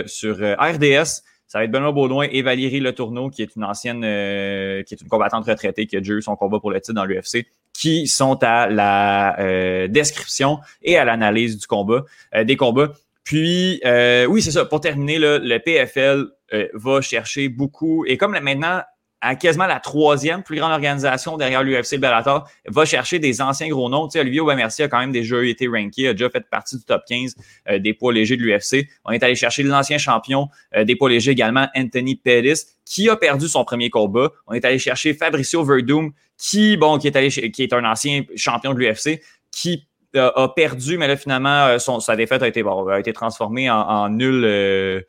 sur 0.07 0.37
RDS. 0.37 1.23
Ça 1.51 1.59
va 1.59 1.65
être 1.65 1.73
Benoît 1.73 1.91
Baudouin 1.91 2.29
et 2.31 2.43
Valérie 2.43 2.79
Le 2.79 2.95
Tourneau, 2.95 3.29
qui 3.29 3.43
est 3.43 3.57
une 3.57 3.65
ancienne, 3.65 4.05
euh, 4.05 4.85
qui 4.85 4.95
est 4.95 5.01
une 5.01 5.09
combattante 5.09 5.45
retraitée, 5.47 5.89
qui 5.89 5.97
a 5.97 5.99
déjà 5.99 6.13
eu 6.13 6.23
son 6.23 6.37
combat 6.37 6.61
pour 6.61 6.71
le 6.71 6.81
titre 6.81 6.93
dans 6.93 7.05
l'UFC, 7.05 7.45
qui 7.73 8.07
sont 8.07 8.39
à 8.45 8.69
la 8.69 9.37
euh, 9.41 9.89
description 9.89 10.61
et 10.81 10.97
à 10.97 11.05
l'analyse 11.05 11.59
du 11.59 11.67
combat, 11.67 12.05
euh, 12.37 12.45
des 12.45 12.57
combats. 12.57 12.93
Puis, 13.25 13.81
oui, 14.29 14.43
c'est 14.43 14.53
ça. 14.53 14.65
Pour 14.65 14.81
terminer, 14.81 15.19
le 15.19 15.59
PFL 15.59 16.29
euh, 16.53 16.69
va 16.75 17.01
chercher 17.01 17.49
beaucoup. 17.49 18.05
Et 18.07 18.17
comme 18.17 18.33
maintenant, 18.39 18.83
à 19.21 19.35
quasiment 19.35 19.67
la 19.67 19.81
troisième 19.81 20.43
plus 20.43 20.57
grande 20.57 20.73
organisation 20.73 21.37
derrière 21.37 21.63
l'UFC 21.63 21.99
Bellator, 21.99 22.49
va 22.67 22.85
chercher 22.85 23.19
des 23.19 23.41
anciens 23.41 23.69
gros 23.69 23.89
noms. 23.89 24.09
Tu 24.09 24.13
sais, 24.13 24.21
Olivier 24.21 24.41
Aubameyang 24.41 24.71
a 24.79 24.89
quand 24.89 24.99
même 24.99 25.13
déjà 25.13 25.43
été 25.45 25.69
ranké, 25.69 26.09
a 26.09 26.13
déjà 26.13 26.31
fait 26.31 26.49
partie 26.49 26.79
du 26.79 26.85
top 26.85 27.03
15 27.07 27.35
euh, 27.69 27.79
des 27.79 27.93
poids 27.93 28.13
légers 28.13 28.37
de 28.37 28.43
l'UFC. 28.43 28.89
On 29.05 29.13
est 29.13 29.23
allé 29.23 29.35
chercher 29.35 29.63
l'ancien 29.63 29.99
champion 29.99 30.49
euh, 30.75 30.85
des 30.85 30.97
poids 30.97 31.11
légers 31.11 31.33
également, 31.33 31.69
Anthony 31.77 32.17
Pettis, 32.17 32.65
qui 32.85 33.09
a 33.11 33.17
perdu 33.17 33.47
son 33.49 33.65
premier 33.65 33.91
combat. 33.91 34.31
On 34.47 34.55
est 34.55 34.65
allé 34.65 34.79
chercher 34.79 35.13
Fabricio 35.13 35.65
Verdum, 35.65 36.13
qui, 36.39 36.77
bon, 36.79 36.99
qui 36.99 37.07
est, 37.07 37.17
allé, 37.17 37.29
qui 37.29 37.63
est 37.63 37.73
un 37.75 37.85
ancien 37.85 38.23
champion 38.37 38.73
de 38.73 38.79
l'UFC, 38.79 39.21
qui 39.53 39.87
euh, 40.17 40.31
a 40.35 40.49
perdu, 40.49 40.97
mais 40.97 41.09
là, 41.09 41.17
finalement, 41.17 41.79
son, 41.79 42.01
sa 42.01 42.17
défaite 42.17 42.43
a 42.43 42.49
été, 42.49 43.13
transformée 43.13 43.69
en, 43.71 43.81
en 43.81 44.09
nul 44.09 45.05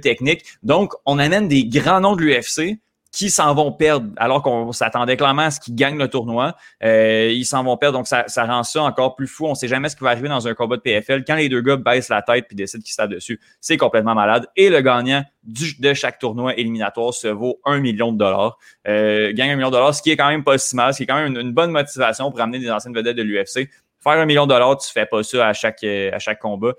technique. 0.00 0.44
Donc, 0.62 0.92
on 1.06 1.18
amène 1.18 1.48
des 1.48 1.64
grands 1.64 2.00
noms 2.00 2.14
de 2.14 2.22
l'UFC 2.22 2.78
qui 3.18 3.30
s'en 3.30 3.52
vont 3.52 3.72
perdre 3.72 4.10
alors 4.16 4.42
qu'on 4.42 4.70
s'attendait 4.70 5.16
clairement 5.16 5.42
à 5.42 5.50
ce 5.50 5.58
qu'ils 5.58 5.74
gagnent 5.74 5.98
le 5.98 6.06
tournoi. 6.06 6.54
Euh, 6.84 7.32
ils 7.32 7.44
s'en 7.44 7.64
vont 7.64 7.76
perdre, 7.76 7.98
donc 7.98 8.06
ça, 8.06 8.22
ça, 8.28 8.44
rend 8.44 8.62
ça 8.62 8.84
encore 8.84 9.16
plus 9.16 9.26
fou. 9.26 9.46
On 9.46 9.50
ne 9.50 9.54
sait 9.56 9.66
jamais 9.66 9.88
ce 9.88 9.96
qui 9.96 10.04
va 10.04 10.10
arriver 10.10 10.28
dans 10.28 10.46
un 10.46 10.54
combat 10.54 10.76
de 10.76 10.82
PFL. 10.82 11.24
Quand 11.26 11.34
les 11.34 11.48
deux 11.48 11.60
gars 11.60 11.74
baissent 11.74 12.10
la 12.10 12.22
tête 12.22 12.46
puis 12.46 12.54
décident 12.54 12.80
qu'ils 12.80 12.92
se 12.92 12.96
tapent 12.96 13.10
dessus, 13.10 13.40
c'est 13.60 13.76
complètement 13.76 14.14
malade. 14.14 14.46
Et 14.54 14.70
le 14.70 14.82
gagnant 14.82 15.24
de 15.42 15.94
chaque 15.94 16.20
tournoi 16.20 16.54
éliminatoire 16.56 17.12
se 17.12 17.26
vaut 17.26 17.58
un 17.64 17.80
million 17.80 18.12
de 18.12 18.18
dollars. 18.18 18.56
Euh, 18.86 19.32
gagne 19.32 19.50
un 19.50 19.56
million 19.56 19.70
de 19.70 19.74
dollars, 19.74 19.96
ce 19.96 20.02
qui 20.02 20.12
est 20.12 20.16
quand 20.16 20.28
même 20.28 20.44
pas 20.44 20.56
si 20.56 20.76
mal, 20.76 20.92
ce 20.92 20.98
qui 20.98 21.02
est 21.02 21.06
quand 21.06 21.16
même 21.16 21.36
une, 21.36 21.52
bonne 21.52 21.72
motivation 21.72 22.30
pour 22.30 22.40
amener 22.40 22.60
des 22.60 22.70
anciennes 22.70 22.94
vedettes 22.94 23.16
de 23.16 23.24
l'UFC. 23.24 23.68
Faire 23.98 24.12
un 24.12 24.26
million 24.26 24.46
de 24.46 24.52
dollars, 24.52 24.78
tu 24.78 24.92
fais 24.92 25.06
pas 25.06 25.24
ça 25.24 25.48
à 25.48 25.52
chaque, 25.54 25.82
à 25.82 26.20
chaque 26.20 26.38
combat. 26.38 26.74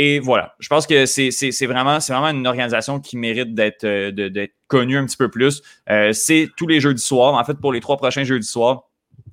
Et 0.00 0.20
voilà, 0.20 0.54
je 0.60 0.68
pense 0.68 0.86
que 0.86 1.06
c'est 1.06 1.66
vraiment, 1.66 1.98
une 2.30 2.46
organisation 2.46 3.00
qui 3.00 3.16
mérite 3.16 3.52
d'être 3.52 3.82
euh, 3.82 4.46
connue 4.68 4.96
un 4.96 5.04
petit 5.04 5.16
peu 5.16 5.28
plus. 5.28 5.60
Euh, 5.90 6.12
c'est 6.12 6.48
tous 6.56 6.68
les 6.68 6.80
jeudis 6.80 7.02
soirs. 7.02 7.34
En 7.34 7.42
fait, 7.42 7.54
pour 7.54 7.72
les 7.72 7.80
trois 7.80 7.96
prochains 7.96 8.22
jeudis 8.22 8.46
soirs, 8.46 8.84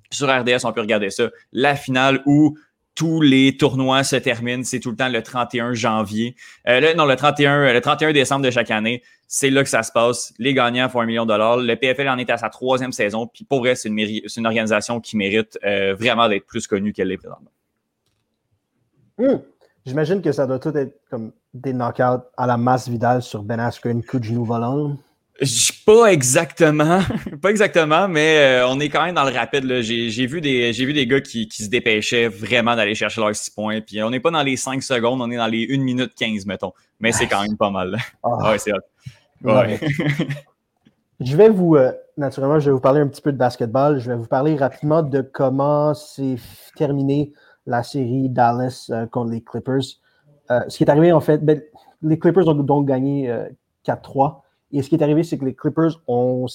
sur 0.09 0.27
RDS, 0.27 0.65
on 0.65 0.73
peut 0.73 0.81
regarder 0.81 1.11
ça. 1.11 1.29
La 1.53 1.75
finale 1.75 2.23
où 2.25 2.57
tous 2.95 3.21
les 3.21 3.57
tournois 3.57 4.03
se 4.03 4.15
terminent, 4.15 4.63
c'est 4.63 4.79
tout 4.79 4.89
le 4.89 4.95
temps 4.95 5.09
le 5.09 5.21
31 5.21 5.73
janvier. 5.73 6.35
Euh, 6.67 6.95
non, 6.95 7.05
le 7.05 7.15
31, 7.15 7.71
le 7.71 7.81
31 7.81 8.13
décembre 8.13 8.43
de 8.43 8.49
chaque 8.49 8.71
année, 8.71 9.03
c'est 9.27 9.51
là 9.51 9.61
que 9.61 9.69
ça 9.69 9.83
se 9.83 9.91
passe. 9.91 10.33
Les 10.39 10.55
gagnants 10.55 10.89
font 10.89 11.01
un 11.01 11.05
million 11.05 11.25
de 11.25 11.31
dollars. 11.31 11.57
Le 11.57 11.75
PFL 11.75 12.09
en 12.09 12.17
est 12.17 12.29
à 12.31 12.37
sa 12.37 12.49
troisième 12.49 12.91
saison. 12.91 13.27
Puis 13.27 13.43
pour 13.43 13.59
vrai, 13.59 13.75
c'est 13.75 13.89
une, 13.89 13.99
une, 13.99 14.45
organisation 14.47 14.99
qui 14.99 15.15
mérite 15.15 15.59
vraiment 15.61 16.27
d'être 16.27 16.47
plus 16.47 16.65
connue 16.65 16.91
qu'elle 16.91 17.09
l'est 17.09 17.17
présentement. 17.17 17.51
Mmh. 19.17 19.35
J'imagine 19.85 20.21
que 20.21 20.31
ça 20.31 20.47
doit 20.47 20.59
tout 20.59 20.75
être 20.75 20.99
comme 21.09 21.31
des 21.53 21.73
knockouts 21.73 22.23
à 22.37 22.47
la 22.47 22.57
masse 22.57 22.87
Vidal 22.87 23.21
sur 23.21 23.43
Ben 23.43 23.59
Askren, 23.59 24.03
coup 24.03 24.19
de 24.19 24.23
genou 24.23 24.43
volant. 24.43 24.97
Pas 25.85 26.07
exactement, 26.07 27.01
pas 27.41 27.49
exactement, 27.51 28.07
mais 28.07 28.37
euh, 28.37 28.67
on 28.67 28.79
est 28.79 28.89
quand 28.89 29.03
même 29.03 29.15
dans 29.15 29.25
le 29.25 29.33
rapide. 29.33 29.81
J'ai 29.81 30.25
vu 30.25 30.39
des 30.39 30.71
j'ai 30.71 30.85
vu 30.85 30.93
des 30.93 31.05
gars 31.05 31.19
qui, 31.19 31.47
qui 31.47 31.63
se 31.63 31.69
dépêchaient 31.69 32.29
vraiment 32.29 32.75
d'aller 32.75 32.95
chercher 32.95 33.21
leurs 33.21 33.35
6 33.35 33.51
points. 33.51 33.81
Puis 33.81 34.01
on 34.01 34.09
n'est 34.09 34.21
pas 34.21 34.31
dans 34.31 34.43
les 34.43 34.55
5 34.55 34.81
secondes, 34.81 35.21
on 35.21 35.29
est 35.29 35.37
dans 35.37 35.47
les 35.47 35.67
1 35.69 35.77
minute 35.79 36.13
15, 36.17 36.45
mettons. 36.45 36.71
Mais 36.99 37.11
c'est 37.11 37.27
quand 37.27 37.41
même 37.41 37.57
pas 37.57 37.69
mal. 37.69 37.97
Ah. 38.23 38.29
ouais, 38.51 38.57
c'est 38.57 38.71
ouais. 39.43 39.79
Je 41.19 41.37
vais 41.37 41.49
vous, 41.49 41.75
euh, 41.75 41.93
naturellement, 42.17 42.59
je 42.59 42.69
vais 42.69 42.73
vous 42.73 42.81
parler 42.81 42.99
un 42.99 43.07
petit 43.07 43.21
peu 43.21 43.31
de 43.31 43.37
basketball. 43.37 43.99
Je 43.99 44.09
vais 44.09 44.17
vous 44.17 44.27
parler 44.27 44.55
rapidement 44.55 45.01
de 45.01 45.21
comment 45.21 45.93
c'est 45.93 46.35
terminé 46.75 47.31
la 47.65 47.83
série 47.83 48.29
Dallas 48.29 48.87
euh, 48.89 49.05
contre 49.07 49.31
les 49.31 49.41
Clippers. 49.41 49.83
Euh, 50.51 50.61
ce 50.67 50.77
qui 50.77 50.83
est 50.83 50.89
arrivé, 50.89 51.11
en 51.11 51.21
fait, 51.21 51.43
ben, 51.43 51.61
les 52.01 52.19
Clippers 52.19 52.47
ont 52.47 52.53
donc 52.53 52.87
gagné 52.87 53.33
4-3. 53.85 54.27
Euh, 54.27 54.29
Et 54.71 54.81
ce 54.81 54.89
qui 54.89 54.95
est 54.95 55.03
arrivé, 55.03 55.23
c'est 55.23 55.37
que 55.37 55.45
les 55.45 55.55
Clippers 55.55 56.01
ont, 56.07 56.45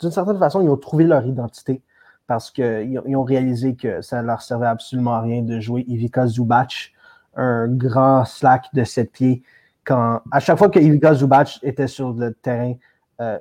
d'une 0.00 0.10
certaine 0.10 0.38
façon, 0.38 0.60
ils 0.60 0.68
ont 0.68 0.76
trouvé 0.76 1.04
leur 1.04 1.24
identité 1.24 1.82
parce 2.26 2.50
qu'ils 2.50 3.00
ont 3.16 3.24
réalisé 3.24 3.74
que 3.74 4.02
ça 4.02 4.20
ne 4.20 4.26
leur 4.26 4.42
servait 4.42 4.66
absolument 4.66 5.14
à 5.14 5.20
rien 5.20 5.42
de 5.42 5.60
jouer 5.60 5.84
Ivica 5.88 6.26
Zubac, 6.26 6.92
un 7.36 7.68
grand 7.68 8.24
slack 8.26 8.66
de 8.74 8.84
7 8.84 9.12
pieds. 9.12 9.42
Quand, 9.84 10.20
à 10.30 10.40
chaque 10.40 10.58
fois 10.58 10.68
que 10.68 10.78
Ivica 10.78 11.14
Zubac 11.14 11.58
était 11.62 11.86
sur 11.86 12.12
le 12.12 12.34
terrain, 12.34 12.74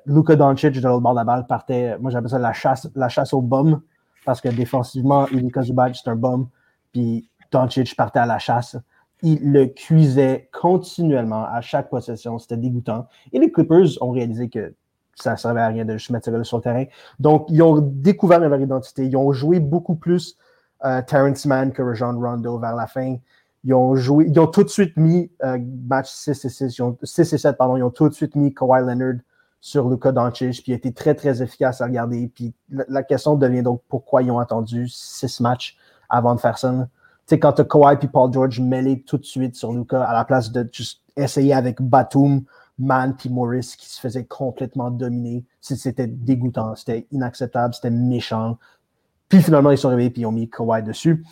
Luka 0.05 0.37
Doncic, 0.37 0.71
de 0.73 0.87
l'autre 0.87 1.01
bord 1.01 1.11
de 1.11 1.17
la 1.17 1.25
balle, 1.25 1.45
partait, 1.47 1.97
moi 1.99 2.09
j'appelle 2.11 2.29
ça 2.29 2.39
la 2.39 2.53
chasse, 2.53 2.89
la 2.95 3.09
chasse 3.09 3.33
au 3.33 3.41
bum, 3.41 3.81
parce 4.25 4.39
que 4.39 4.47
défensivement, 4.47 5.27
Ivica 5.27 5.63
Zubac, 5.63 5.93
c'est 5.93 6.09
un 6.09 6.15
bum 6.15 6.47
puis 6.91 7.29
Doncic 7.51 7.95
partait 7.95 8.19
à 8.19 8.25
la 8.25 8.39
chasse. 8.39 8.77
Il 9.23 9.51
le 9.51 9.67
cuisait 9.67 10.49
continuellement 10.53 11.45
à 11.45 11.61
chaque 11.61 11.89
possession. 11.89 12.37
C'était 12.39 12.57
dégoûtant. 12.57 13.07
Et 13.33 13.39
les 13.39 13.51
Clippers 13.51 14.01
ont 14.01 14.11
réalisé 14.11 14.49
que 14.49 14.73
ça 15.15 15.31
ne 15.31 15.37
servait 15.37 15.61
à 15.61 15.67
rien 15.67 15.85
de 15.85 15.93
juste 15.93 16.11
mettre 16.11 16.43
sur 16.43 16.57
le 16.57 16.63
terrain. 16.63 16.85
Donc, 17.19 17.47
ils 17.49 17.61
ont 17.63 17.79
découvert 17.79 18.39
leur 18.39 18.59
identité. 18.59 19.05
Ils 19.05 19.17
ont 19.17 19.31
joué 19.31 19.59
beaucoup 19.59 19.95
plus 19.95 20.37
euh, 20.85 21.01
Terrence 21.01 21.45
Mann 21.45 21.71
que 21.71 21.81
Rajon 21.81 22.19
Rondo 22.19 22.59
vers 22.59 22.75
la 22.75 22.85
fin. 22.85 23.17
Ils 23.63 23.73
ont 23.73 23.95
joué, 23.95 24.25
ils 24.27 24.39
ont 24.39 24.47
tout 24.47 24.63
de 24.63 24.69
suite 24.69 24.95
mis 24.95 25.31
euh, 25.43 25.57
match 25.89 26.09
6 26.09 26.45
et 26.45 26.49
6, 26.49 26.77
ils 26.77 26.81
ont, 26.83 26.97
6 27.01 27.33
et 27.33 27.37
7, 27.37 27.57
pardon, 27.57 27.75
ils 27.75 27.83
ont 27.83 27.89
tout 27.89 28.07
de 28.07 28.13
suite 28.13 28.35
mis 28.35 28.53
Kawhi 28.53 28.81
Leonard 28.81 29.15
sur 29.59 29.89
Luka 29.89 30.11
Doncic, 30.11 30.61
puis 30.61 30.71
il 30.71 30.73
a 30.73 30.77
été 30.77 30.93
très, 30.93 31.15
très 31.15 31.41
efficace 31.41 31.81
à 31.81 31.85
regarder. 31.85 32.31
Puis 32.33 32.53
la, 32.69 32.85
la 32.87 33.03
question 33.03 33.35
devient 33.35 33.63
donc 33.63 33.81
pourquoi 33.89 34.21
ils 34.21 34.29
ont 34.29 34.39
attendu 34.39 34.87
6 34.87 35.39
matchs 35.39 35.75
avant 36.09 36.35
de 36.35 36.39
faire 36.39 36.57
ça. 36.57 36.71
Tu 36.71 36.87
sais, 37.25 37.39
quand 37.39 37.53
tu 37.53 37.61
as 37.61 37.65
Kawhi 37.65 37.97
et 38.01 38.07
Paul 38.07 38.31
George 38.31 38.59
mêlés 38.59 39.01
tout 39.01 39.17
de 39.17 39.25
suite 39.25 39.55
sur 39.55 39.73
Luca 39.73 40.03
à 40.03 40.13
la 40.13 40.25
place 40.25 40.51
de 40.51 40.67
juste 40.71 41.01
essayer 41.15 41.53
avec 41.53 41.81
Batum, 41.81 42.43
Man 42.79 43.15
puis 43.17 43.29
Morris 43.29 43.75
qui 43.77 43.89
se 43.89 43.99
faisait 43.99 44.25
complètement 44.25 44.91
dominer. 44.91 45.43
C'était 45.61 46.07
dégoûtant, 46.07 46.75
c'était 46.75 47.07
inacceptable, 47.11 47.73
c'était 47.73 47.89
méchant. 47.89 48.57
Puis 49.29 49.41
finalement, 49.41 49.71
ils 49.71 49.77
sont 49.77 49.89
arrivés 49.89 50.05
et 50.05 50.19
ils 50.19 50.25
ont 50.25 50.31
mis 50.31 50.49
Kawhi 50.49 50.83
dessus. 50.83 51.25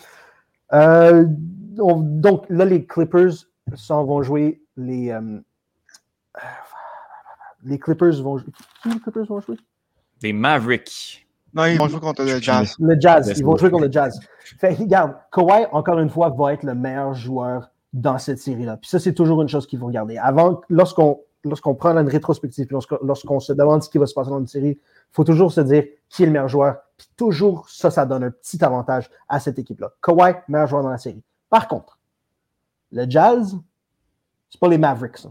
Euh, 0.72 1.24
donc 1.28 2.46
là, 2.48 2.64
les 2.64 2.84
Clippers 2.84 3.32
s'en 3.74 4.04
vont 4.04 4.22
jouer 4.22 4.60
les. 4.76 5.10
Euh, 5.10 5.40
les 7.64 7.78
Clippers 7.78 8.22
vont 8.22 8.38
jouer. 8.38 8.52
Qui 8.82 8.90
les 8.90 9.00
Clippers 9.00 9.26
vont 9.26 9.40
jouer? 9.40 9.56
Les 10.22 10.32
Mavericks. 10.32 11.25
Non, 11.56 11.64
ils 11.64 11.78
vont 11.78 11.88
jouer 11.88 12.00
contre 12.00 12.22
le 12.22 12.38
Jazz. 12.38 12.76
Le 12.78 13.00
Jazz, 13.00 13.32
ils 13.34 13.44
vont 13.44 13.56
jouer 13.56 13.70
contre 13.70 13.86
le 13.86 13.92
Jazz. 13.92 14.20
Fait, 14.58 14.74
regarde, 14.74 15.14
Kawhi, 15.32 15.66
encore 15.72 15.98
une 15.98 16.10
fois, 16.10 16.28
va 16.28 16.52
être 16.52 16.64
le 16.64 16.74
meilleur 16.74 17.14
joueur 17.14 17.70
dans 17.94 18.18
cette 18.18 18.38
série-là. 18.38 18.76
Puis 18.76 18.90
ça, 18.90 18.98
c'est 18.98 19.14
toujours 19.14 19.40
une 19.40 19.48
chose 19.48 19.66
qu'il 19.66 19.78
faut 19.78 19.86
regarder. 19.86 20.18
Avant, 20.18 20.60
lorsqu'on 20.68 21.20
lorsqu'on 21.46 21.74
prend 21.74 21.96
une 21.96 22.08
rétrospective, 22.08 22.68
lorsqu'on 23.02 23.40
se 23.40 23.52
demande 23.52 23.82
ce 23.82 23.88
qui 23.88 23.98
va 23.98 24.06
se 24.06 24.14
passer 24.14 24.30
dans 24.30 24.40
une 24.40 24.46
série, 24.46 24.78
il 24.80 25.12
faut 25.12 25.24
toujours 25.24 25.52
se 25.52 25.60
dire 25.60 25.84
qui 26.08 26.24
est 26.24 26.26
le 26.26 26.32
meilleur 26.32 26.48
joueur. 26.48 26.76
Puis 26.96 27.08
toujours, 27.16 27.68
ça, 27.70 27.90
ça 27.90 28.04
donne 28.04 28.24
un 28.24 28.30
petit 28.30 28.62
avantage 28.62 29.08
à 29.28 29.40
cette 29.40 29.58
équipe-là. 29.58 29.92
Kawhi, 30.02 30.34
meilleur 30.48 30.66
joueur 30.66 30.82
dans 30.82 30.90
la 30.90 30.98
série. 30.98 31.22
Par 31.48 31.68
contre, 31.68 31.98
le 32.92 33.08
Jazz, 33.08 33.56
c'est 34.50 34.60
pas 34.60 34.68
les 34.68 34.78
Mavericks. 34.78 35.18
Ça. 35.18 35.30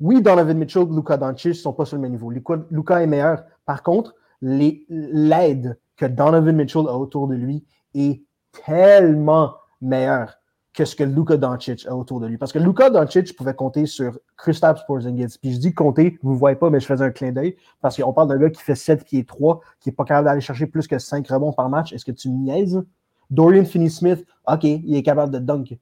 Oui, 0.00 0.22
Donovan 0.22 0.56
Mitchell, 0.56 0.86
Luka 0.90 1.16
Doncic 1.16 1.54
sont 1.54 1.72
pas 1.72 1.84
sur 1.84 1.96
le 1.96 2.02
même 2.02 2.12
niveau. 2.12 2.30
Luka 2.30 3.02
est 3.02 3.06
meilleur. 3.06 3.44
Par 3.66 3.82
contre, 3.82 4.14
l'aide 4.40 5.78
que 5.96 6.06
Donovan 6.06 6.56
Mitchell 6.56 6.86
a 6.88 6.96
autour 6.96 7.28
de 7.28 7.34
lui 7.34 7.64
est 7.94 8.22
tellement 8.64 9.54
meilleure 9.80 10.34
que 10.72 10.84
ce 10.84 10.94
que 10.94 11.02
Luka 11.02 11.36
Doncic 11.36 11.86
a 11.86 11.96
autour 11.96 12.20
de 12.20 12.26
lui. 12.26 12.38
Parce 12.38 12.52
que 12.52 12.58
Luka 12.60 12.88
Doncic 12.88 13.34
pouvait 13.34 13.54
compter 13.54 13.86
sur 13.86 14.16
Kristaps 14.36 14.84
Porzingis. 14.86 15.36
Puis 15.40 15.52
je 15.54 15.58
dis 15.58 15.74
compter, 15.74 16.18
vous 16.22 16.34
ne 16.34 16.38
voyez 16.38 16.56
pas, 16.56 16.70
mais 16.70 16.78
je 16.78 16.86
faisais 16.86 17.04
un 17.04 17.10
clin 17.10 17.32
d'œil 17.32 17.56
parce 17.80 17.96
qu'on 17.96 18.12
parle 18.12 18.28
d'un 18.28 18.38
gars 18.38 18.50
qui 18.50 18.62
fait 18.62 18.76
7 18.76 19.04
pieds 19.04 19.24
3, 19.24 19.60
qui 19.80 19.88
n'est 19.88 19.94
pas 19.94 20.04
capable 20.04 20.26
d'aller 20.26 20.40
chercher 20.40 20.66
plus 20.66 20.86
que 20.86 20.98
5 20.98 21.26
rebonds 21.26 21.52
par 21.52 21.68
match. 21.68 21.92
Est-ce 21.92 22.04
que 22.04 22.12
tu 22.12 22.28
niaises? 22.30 22.80
Dorian 23.28 23.64
Finney-Smith, 23.64 24.24
OK, 24.46 24.64
il 24.64 24.94
est 24.94 25.02
capable 25.02 25.32
de 25.32 25.40
dunk. 25.40 25.76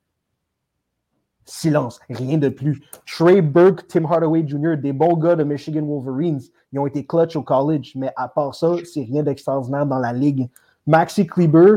Silence, 1.49 2.01
rien 2.11 2.39
de 2.39 2.49
plus. 2.49 2.83
Trey 3.07 3.41
Burke, 3.41 3.87
Tim 3.87 4.05
Hardaway 4.05 4.47
Jr., 4.47 4.77
des 4.77 4.93
bons 4.93 5.17
gars 5.17 5.37
de 5.37 5.45
Michigan 5.45 5.83
Wolverines, 5.83 6.41
ils 6.73 6.79
ont 6.81 6.87
été 6.87 7.07
clutch 7.07 7.37
au 7.37 7.43
college, 7.43 7.93
mais 7.95 8.13
à 8.17 8.29
part 8.29 8.55
ça, 8.55 8.75
c'est 8.85 9.05
rien 9.05 9.23
d'extraordinaire 9.23 9.87
dans 9.87 9.99
la 9.99 10.13
ligue. 10.13 10.51
Maxi 10.87 11.27
Kleber, 11.27 11.77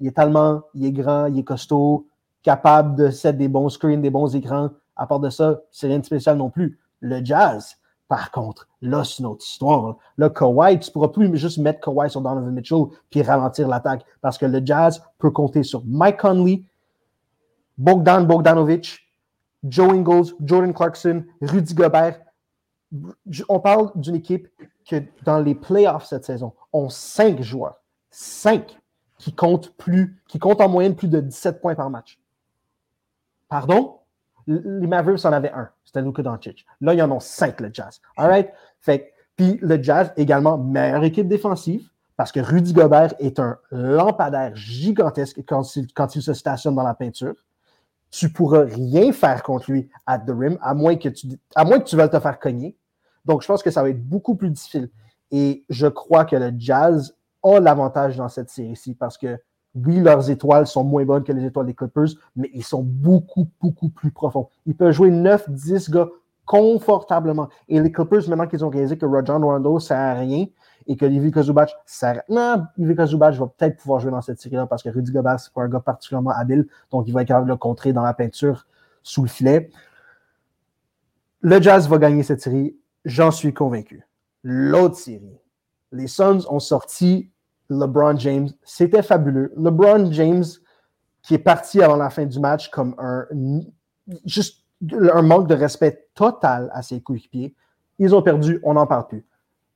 il 0.00 0.06
est 0.06 0.12
tellement, 0.12 0.62
il 0.74 0.86
est 0.86 0.92
grand, 0.92 1.26
il 1.26 1.40
est 1.40 1.44
costaud, 1.44 2.06
capable 2.44 2.94
de 2.94 3.10
set 3.10 3.36
des 3.36 3.48
bons 3.48 3.68
screens, 3.68 4.00
des 4.00 4.10
bons 4.10 4.34
écrans. 4.36 4.70
À 4.96 5.06
part 5.06 5.18
de 5.18 5.28
ça, 5.28 5.60
c'est 5.72 5.88
rien 5.88 5.98
de 5.98 6.04
spécial 6.04 6.36
non 6.36 6.50
plus. 6.50 6.78
Le 7.00 7.24
Jazz, 7.24 7.76
par 8.06 8.30
contre, 8.30 8.68
là, 8.80 9.02
c'est 9.02 9.18
une 9.18 9.26
autre 9.26 9.44
histoire. 9.44 9.96
Là, 10.18 10.30
Kawhi, 10.30 10.78
tu 10.78 10.90
ne 10.90 10.92
pourras 10.92 11.08
plus 11.08 11.36
juste 11.36 11.58
mettre 11.58 11.80
Kawhi 11.80 12.08
sur 12.10 12.20
Donovan 12.20 12.52
Mitchell 12.52 12.84
puis 13.10 13.22
ralentir 13.22 13.66
l'attaque 13.66 14.04
parce 14.20 14.38
que 14.38 14.46
le 14.46 14.60
Jazz 14.64 15.02
peut 15.18 15.30
compter 15.30 15.62
sur 15.62 15.82
Mike 15.84 16.18
Conley, 16.18 16.62
Bogdan 17.78 18.26
Bogdanovic, 18.26 19.00
Joe 19.64 19.92
Ingles, 19.92 20.34
Jordan 20.44 20.72
Clarkson, 20.72 21.24
Rudy 21.40 21.74
Gobert. 21.74 22.20
On 23.48 23.60
parle 23.60 23.90
d'une 23.94 24.16
équipe 24.16 24.48
que 24.88 25.02
dans 25.24 25.38
les 25.38 25.54
playoffs 25.54 26.06
cette 26.06 26.24
saison 26.24 26.52
ont 26.72 26.88
cinq 26.88 27.40
joueurs, 27.42 27.80
cinq 28.10 28.78
qui 29.18 29.32
comptent 29.32 29.74
plus, 29.76 30.20
qui 30.28 30.38
comptent 30.38 30.60
en 30.60 30.68
moyenne 30.68 30.94
plus 30.94 31.08
de 31.08 31.20
17 31.20 31.60
points 31.60 31.74
par 31.74 31.88
match. 31.90 32.18
Pardon? 33.48 33.98
Les 34.46 34.86
Mavericks 34.86 35.24
en 35.24 35.32
avaient 35.32 35.52
un, 35.52 35.70
c'était 35.84 36.02
Luka 36.02 36.22
Doncic. 36.22 36.66
Là, 36.80 36.92
ils 36.92 37.02
en 37.02 37.10
ont 37.10 37.20
cinq, 37.20 37.60
le 37.60 37.70
Jazz. 37.72 38.00
All 38.16 38.28
right? 38.28 38.50
Fait 38.80 39.14
puis 39.36 39.58
le 39.62 39.82
Jazz, 39.82 40.12
également, 40.16 40.58
meilleure 40.58 41.04
équipe 41.04 41.26
défensive, 41.26 41.88
parce 42.16 42.30
que 42.30 42.40
Rudy 42.40 42.72
Gobert 42.72 43.14
est 43.18 43.40
un 43.40 43.58
lampadaire 43.70 44.54
gigantesque 44.54 45.40
quand 45.46 45.76
il, 45.76 45.92
quand 45.92 46.14
il 46.14 46.22
se 46.22 46.34
stationne 46.34 46.74
dans 46.74 46.84
la 46.84 46.94
peinture. 46.94 47.34
Tu 48.16 48.30
pourras 48.30 48.62
rien 48.62 49.12
faire 49.12 49.42
contre 49.42 49.72
lui 49.72 49.88
at 50.06 50.20
the 50.20 50.30
rim, 50.30 50.56
à 50.62 50.72
moins 50.72 50.94
que 50.94 51.08
tu, 51.08 51.26
à 51.56 51.64
moins 51.64 51.80
que 51.80 51.84
tu 51.84 51.96
veuilles 51.96 52.10
te 52.10 52.20
faire 52.20 52.38
cogner. 52.38 52.76
Donc, 53.24 53.42
je 53.42 53.48
pense 53.48 53.60
que 53.60 53.72
ça 53.72 53.82
va 53.82 53.90
être 53.90 54.08
beaucoup 54.08 54.36
plus 54.36 54.50
difficile. 54.50 54.88
Et 55.32 55.64
je 55.68 55.88
crois 55.88 56.24
que 56.24 56.36
le 56.36 56.52
Jazz 56.56 57.16
a 57.42 57.58
l'avantage 57.58 58.16
dans 58.16 58.28
cette 58.28 58.50
série-ci 58.50 58.94
parce 58.94 59.18
que 59.18 59.36
oui, 59.74 59.98
leurs 59.98 60.30
étoiles 60.30 60.68
sont 60.68 60.84
moins 60.84 61.04
bonnes 61.04 61.24
que 61.24 61.32
les 61.32 61.44
étoiles 61.44 61.66
des 61.66 61.74
Clippers, 61.74 62.10
mais 62.36 62.48
ils 62.54 62.62
sont 62.62 62.84
beaucoup, 62.84 63.48
beaucoup 63.60 63.88
plus 63.88 64.12
profonds. 64.12 64.48
Ils 64.64 64.76
peuvent 64.76 64.92
jouer 64.92 65.10
9, 65.10 65.50
10 65.50 65.90
gars 65.90 66.08
confortablement. 66.46 67.48
Et 67.68 67.80
les 67.80 67.90
Clippers, 67.90 68.28
maintenant 68.28 68.46
qu'ils 68.46 68.64
ont 68.64 68.70
réalisé 68.70 68.96
que 68.96 69.06
Rajon 69.06 69.40
Rondo 69.40 69.74
ne 69.74 69.80
sert 69.80 69.98
à 69.98 70.14
rien 70.14 70.46
et 70.86 70.96
que 70.96 71.06
Ivica 71.06 71.42
Zubac 71.42 71.74
sert. 71.86 72.22
Non, 72.28 72.66
Ivica 72.78 73.06
Zubac 73.06 73.34
va 73.34 73.46
peut-être 73.46 73.76
pouvoir 73.78 74.00
jouer 74.00 74.10
dans 74.10 74.20
cette 74.20 74.40
série-là 74.40 74.66
parce 74.66 74.82
que 74.82 74.88
Rudy 74.88 75.12
Gobert, 75.12 75.40
c'est 75.40 75.52
pas 75.52 75.62
un 75.62 75.68
gars 75.68 75.80
particulièrement 75.80 76.30
habile, 76.30 76.66
donc 76.90 77.06
il 77.08 77.14
va 77.14 77.22
être 77.22 77.28
capable 77.28 77.46
de 77.46 77.52
le 77.52 77.58
contrer 77.58 77.92
dans 77.92 78.02
la 78.02 78.14
peinture 78.14 78.66
sous 79.02 79.22
le 79.22 79.28
filet. 79.28 79.70
Le 81.40 81.60
Jazz 81.60 81.88
va 81.88 81.98
gagner 81.98 82.22
cette 82.22 82.40
série, 82.40 82.76
j'en 83.04 83.30
suis 83.30 83.52
convaincu. 83.52 84.06
L'autre 84.42 84.96
série, 84.96 85.38
les 85.92 86.06
Suns 86.06 86.40
ont 86.48 86.60
sorti 86.60 87.30
LeBron 87.70 88.16
James. 88.18 88.48
C'était 88.62 89.02
fabuleux. 89.02 89.52
LeBron 89.56 90.10
James, 90.12 90.44
qui 91.22 91.34
est 91.34 91.38
parti 91.38 91.82
avant 91.82 91.96
la 91.96 92.10
fin 92.10 92.26
du 92.26 92.38
match 92.38 92.70
comme 92.70 92.94
un 92.98 93.26
juste 94.24 94.64
un 94.92 95.22
manque 95.22 95.48
de 95.48 95.54
respect 95.54 96.08
total 96.14 96.70
à 96.74 96.82
ses 96.82 97.00
coéquipiers. 97.00 97.54
Ils 97.98 98.14
ont 98.14 98.22
perdu, 98.22 98.60
on 98.62 98.74
n'en 98.74 98.86
parle 98.86 99.06
plus. 99.06 99.26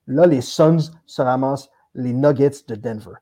Là, 0.09 0.25
les 0.25 0.41
Suns 0.41 0.91
se 1.05 1.21
ramassent 1.21 1.69
les 1.93 2.13
Nuggets 2.13 2.65
de 2.67 2.73
Denver. 2.73 3.13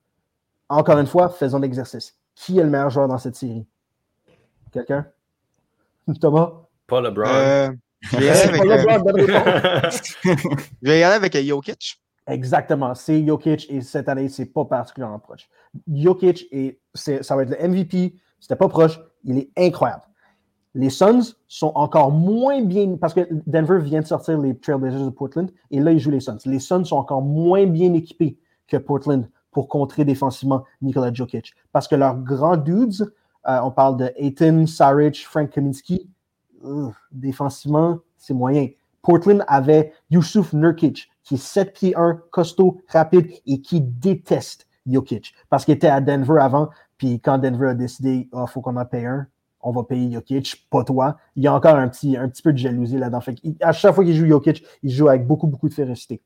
Encore 0.69 0.97
une 0.97 1.05
fois, 1.05 1.27
faisons 1.27 1.59
l'exercice. 1.59 2.17
Qui 2.33 2.59
est 2.59 2.63
le 2.63 2.69
meilleur 2.69 2.89
joueur 2.89 3.09
dans 3.09 3.17
cette 3.17 3.35
série? 3.35 3.67
Quelqu'un? 4.71 5.05
Thomas? 6.21 6.53
Pas 6.87 7.01
LeBron. 7.01 7.25
Euh, 7.27 7.71
je 7.99 8.17
vais 8.17 8.25
y 8.25 8.29
aller 8.29 8.87
avec, 8.89 9.29
euh, 9.29 9.89
je 10.23 10.89
vais 10.89 10.99
y 10.99 11.03
aller 11.03 11.15
avec 11.15 11.35
euh, 11.35 11.43
Jokic. 11.43 12.01
Exactement. 12.25 12.95
C'est 12.95 13.25
Jokic 13.25 13.69
et 13.69 13.81
cette 13.81 14.07
année, 14.07 14.29
c'est 14.29 14.45
pas 14.45 14.63
particulièrement 14.63 15.19
proche. 15.19 15.49
Jokic, 15.91 16.47
et 16.51 16.79
ça 16.93 17.35
va 17.35 17.43
être 17.43 17.49
le 17.49 17.67
MVP. 17.67 18.15
C'était 18.39 18.55
pas 18.55 18.69
proche. 18.69 18.97
Il 19.25 19.37
est 19.39 19.49
incroyable. 19.57 20.03
Les 20.77 20.91
Suns 20.91 21.33
sont 21.47 21.71
encore 21.73 22.11
moins 22.11 22.61
bien, 22.61 22.97
parce 22.97 23.15
que 23.15 23.21
Denver 23.47 23.79
vient 23.79 24.01
de 24.01 24.05
sortir 24.05 24.37
les 24.37 24.55
Trailblazers 24.55 25.05
de 25.05 25.09
Portland, 25.09 25.49
et 25.71 25.79
là, 25.79 25.91
ils 25.91 25.99
jouent 25.99 26.11
les 26.11 26.19
Suns. 26.19 26.37
Les 26.45 26.59
Suns 26.59 26.85
sont 26.85 26.97
encore 26.97 27.23
moins 27.23 27.65
bien 27.65 27.93
équipés 27.93 28.37
que 28.67 28.77
Portland 28.77 29.27
pour 29.49 29.69
contrer 29.69 30.05
défensivement 30.05 30.65
Nikola 30.83 31.11
Jokic. 31.11 31.55
Parce 31.71 31.87
que 31.87 31.95
leurs 31.95 32.17
grands 32.17 32.57
dudes, 32.57 33.11
euh, 33.47 33.59
on 33.63 33.71
parle 33.71 33.97
de 33.97 34.11
Aiton, 34.17 34.67
Saric, 34.67 35.25
Frank 35.25 35.49
Kaminsky, 35.49 36.11
défensivement, 37.11 37.97
c'est 38.15 38.35
moyen. 38.35 38.67
Portland 39.01 39.43
avait 39.47 39.93
Yusuf 40.11 40.53
Nurkic, 40.53 41.09
qui 41.23 41.35
est 41.35 41.37
7 41.43 41.73
pieds 41.73 41.95
1, 41.97 42.21
costaud, 42.29 42.81
rapide 42.89 43.31
et 43.47 43.61
qui 43.61 43.81
déteste 43.81 44.67
Jokic. 44.85 45.33
Parce 45.49 45.65
qu'il 45.65 45.73
était 45.73 45.87
à 45.87 46.01
Denver 46.01 46.39
avant, 46.39 46.69
puis 46.99 47.19
quand 47.19 47.39
Denver 47.39 47.69
a 47.69 47.73
décidé, 47.73 48.11
il 48.11 48.29
oh, 48.31 48.45
faut 48.45 48.61
qu'on 48.61 48.77
en 48.77 48.85
paye 48.85 49.07
un, 49.07 49.25
on 49.67 49.71
va 49.71 49.83
payer 49.83 50.09
Jokic, 50.09 50.65
pas 50.69 50.85
toi. 50.85 51.17
Il 51.35 51.43
y 51.43 51.47
a 51.47 51.53
encore 51.53 51.75
un 51.75 51.89
petit, 51.89 52.15
un 52.15 52.29
petit 52.29 52.41
peu 52.41 52.53
de 52.53 52.57
jalousie 52.57 52.97
là-dedans. 52.97 53.19
à 53.59 53.71
chaque 53.73 53.93
fois 53.93 54.05
qu'il 54.05 54.15
joue 54.15 54.25
Jokic, 54.25 54.65
il 54.81 54.89
joue 54.89 55.09
avec 55.09 55.27
beaucoup, 55.27 55.47
beaucoup 55.47 55.67
de 55.67 55.73
férocité. 55.73 56.21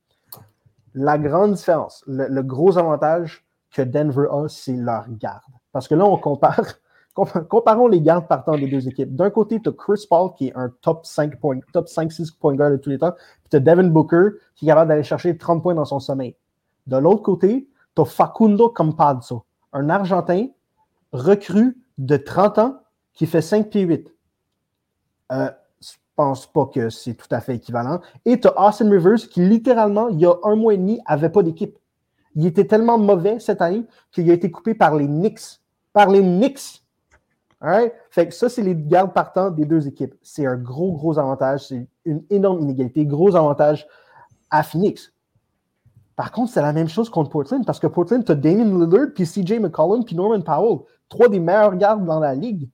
La 0.93 1.17
grande 1.17 1.54
différence, 1.54 2.04
le, 2.06 2.41
gros 2.43 2.77
avantage 2.77 3.43
que 3.71 3.82
Denver 3.82 4.27
a, 4.30 4.47
c'est 4.47 4.75
leur 4.75 5.06
garde. 5.10 5.41
Parce 5.71 5.88
que 5.88 5.95
là, 5.95 6.06
on 6.06 6.17
compare, 6.17 6.65
comparons 7.49 7.88
les 7.88 7.99
gardes 7.99 8.27
partant 8.27 8.56
des 8.56 8.67
deux 8.67 8.88
équipes. 8.88 9.15
D'un 9.15 9.32
côté, 9.32 9.60
tu 9.60 9.69
as 9.69 9.71
Chris 9.71 10.06
Paul, 10.08 10.34
qui 10.38 10.49
est 10.49 10.56
un 10.56 10.71
top 10.82 11.08
5 11.08 11.34
top 11.73 11.88
5-6 11.88 12.38
point 12.38 12.54
guard 12.54 12.69
de 12.69 12.77
tous 12.77 12.91
les 12.91 12.99
temps. 12.99 13.13
Puis 13.13 13.49
tu 13.49 13.58
as 13.58 13.60
Devin 13.60 13.88
Booker, 13.88 14.30
qui 14.56 14.65
est 14.65 14.67
capable 14.67 14.89
d'aller 14.89 15.04
chercher 15.04 15.36
30 15.36 15.63
points 15.63 15.73
dans 15.73 15.86
son 15.86 15.99
sommeil. 15.99 16.36
De 16.86 16.97
l'autre 16.97 17.23
côté, 17.23 17.67
tu 17.95 18.01
as 18.04 18.06
Facundo 18.06 18.69
Campazzo, 18.69 19.45
un 19.73 19.89
Argentin 19.89 20.47
recru 21.12 21.82
de 21.97 22.17
30 22.17 22.60
ans 22.60 22.82
qui 23.13 23.26
fait 23.26 23.41
5 23.41 23.69
pieds 23.69 23.82
8. 23.82 24.13
Euh, 25.32 25.50
je 25.82 25.91
pense 26.15 26.45
pas 26.45 26.65
que 26.67 26.89
c'est 26.89 27.13
tout 27.13 27.28
à 27.32 27.41
fait 27.41 27.56
équivalent. 27.56 28.02
Et 28.26 28.39
tu 28.39 28.47
as 28.47 28.67
Austin 28.67 28.89
Rivers 28.89 29.28
qui, 29.30 29.41
littéralement, 29.41 30.10
il 30.10 30.19
y 30.19 30.26
a 30.26 30.36
un 30.43 30.56
mois 30.56 30.74
et 30.74 30.78
demi, 30.78 31.00
n'avait 31.08 31.30
pas 31.30 31.43
d'équipe. 31.43 31.78
Il 32.36 32.45
était 32.45 32.65
tellement 32.65 32.97
mauvais 32.97 33.39
cette 33.39 33.62
année 33.62 33.86
qu'il 34.12 34.30
a 34.30 34.34
été 34.34 34.52
coupé 34.52 34.74
par 34.74 34.95
les 34.95 35.08
Knicks. 35.08 35.60
Par 35.93 36.10
les 36.10 36.21
Knicks. 36.21 36.82
Fait 38.10 38.28
que 38.28 38.34
ça, 38.34 38.50
c'est 38.50 38.63
les 38.63 38.76
gardes 38.76 39.13
partants 39.13 39.52
des 39.52 39.65
deux 39.65 39.88
équipes. 39.88 40.15
C'est 40.21 40.45
un 40.45 40.58
gros, 40.58 40.93
gros 40.93 41.19
avantage. 41.19 41.67
C'est 41.67 41.88
une 42.06 42.24
énorme 42.30 42.62
inégalité. 42.62 43.06
Gros 43.06 43.36
avantage 43.36 43.88
à 44.50 44.63
Phoenix. 44.63 45.13
Par 46.15 46.32
contre, 46.32 46.52
c'est 46.52 46.62
la 46.62 46.74
même 46.74 46.89
chose 46.89 47.10
contre 47.10 47.30
Portland 47.30 47.65
parce 47.65 47.80
que 47.80 47.88
Portland, 47.88 48.24
tu 48.24 48.32
as 48.32 48.36
Damien 48.36 48.65
Lillard, 48.65 49.08
puis 49.15 49.26
CJ 49.26 49.60
McCollum, 49.60 50.04
puis 50.04 50.15
Norman 50.15 50.41
Powell. 50.41 50.80
Trois 51.10 51.30
des 51.30 51.39
meilleurs 51.39 51.76
gardes 51.76 52.06
dans 52.06 52.19
la 52.19 52.36
ligue. 52.36 52.69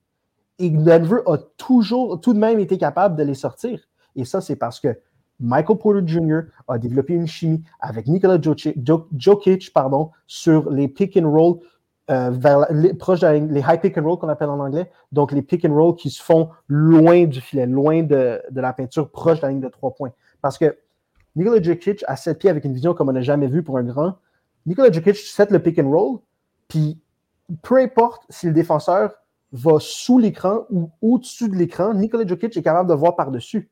Et 0.59 0.69
Denver 0.69 1.19
a 1.27 1.37
toujours, 1.57 2.19
tout 2.19 2.33
de 2.33 2.39
même 2.39 2.59
été 2.59 2.77
capable 2.77 3.15
de 3.15 3.23
les 3.23 3.35
sortir. 3.35 3.79
Et 4.15 4.25
ça, 4.25 4.41
c'est 4.41 4.55
parce 4.55 4.79
que 4.79 4.97
Michael 5.39 5.77
Porter 5.77 6.01
Jr. 6.05 6.41
a 6.67 6.77
développé 6.79 7.13
une 7.13 7.27
chimie 7.27 7.63
avec 7.79 8.07
Nikola 8.07 8.39
Jokic, 8.41 9.71
pardon, 9.71 10.11
sur 10.25 10.71
les 10.71 10.87
pick 10.87 11.15
and 11.15 11.29
roll 11.29 11.59
euh, 12.09 12.31
vers 12.31 12.65
les, 12.71 12.93
proches 12.93 13.21
les 13.21 13.59
high 13.59 13.79
pick 13.79 13.97
and 13.97 14.03
roll 14.03 14.17
qu'on 14.17 14.29
appelle 14.29 14.49
en 14.49 14.59
anglais. 14.59 14.89
Donc, 15.11 15.31
les 15.31 15.43
pick 15.43 15.63
and 15.65 15.75
roll 15.75 15.95
qui 15.95 16.09
se 16.09 16.23
font 16.23 16.49
loin 16.67 17.25
du 17.25 17.39
filet, 17.39 17.67
loin 17.67 18.01
de, 18.01 18.41
la 18.53 18.73
peinture, 18.73 19.11
proche 19.11 19.37
de 19.37 19.45
la 19.45 19.49
ligne 19.49 19.59
de 19.59 19.69
trois 19.69 19.93
points. 19.93 20.11
Parce 20.41 20.57
que 20.57 20.77
Nikola 21.35 21.61
Jokic 21.61 22.03
a 22.07 22.15
sept 22.15 22.39
pieds 22.39 22.49
avec 22.49 22.65
une 22.65 22.73
vision 22.73 22.95
comme 22.95 23.09
on 23.09 23.13
n'a 23.13 23.21
jamais 23.21 23.47
vu 23.47 23.61
pour 23.61 23.77
un 23.77 23.83
grand. 23.83 24.15
Nikola 24.65 24.91
Jokic 24.91 25.17
set 25.17 25.51
le 25.51 25.59
pick 25.59 25.77
and 25.77 25.89
roll, 25.89 26.19
puis 26.67 26.99
peu 27.61 27.77
importe 27.77 28.23
si 28.29 28.47
le 28.47 28.53
défenseur 28.53 29.11
va 29.51 29.79
sous 29.79 30.19
l'écran 30.19 30.65
ou 30.69 30.89
au-dessus 31.01 31.49
de 31.49 31.55
l'écran, 31.55 31.93
Nikola 31.93 32.25
Jokic 32.27 32.55
est 32.55 32.61
capable 32.61 32.89
de 32.89 32.95
voir 32.95 33.15
par-dessus. 33.15 33.69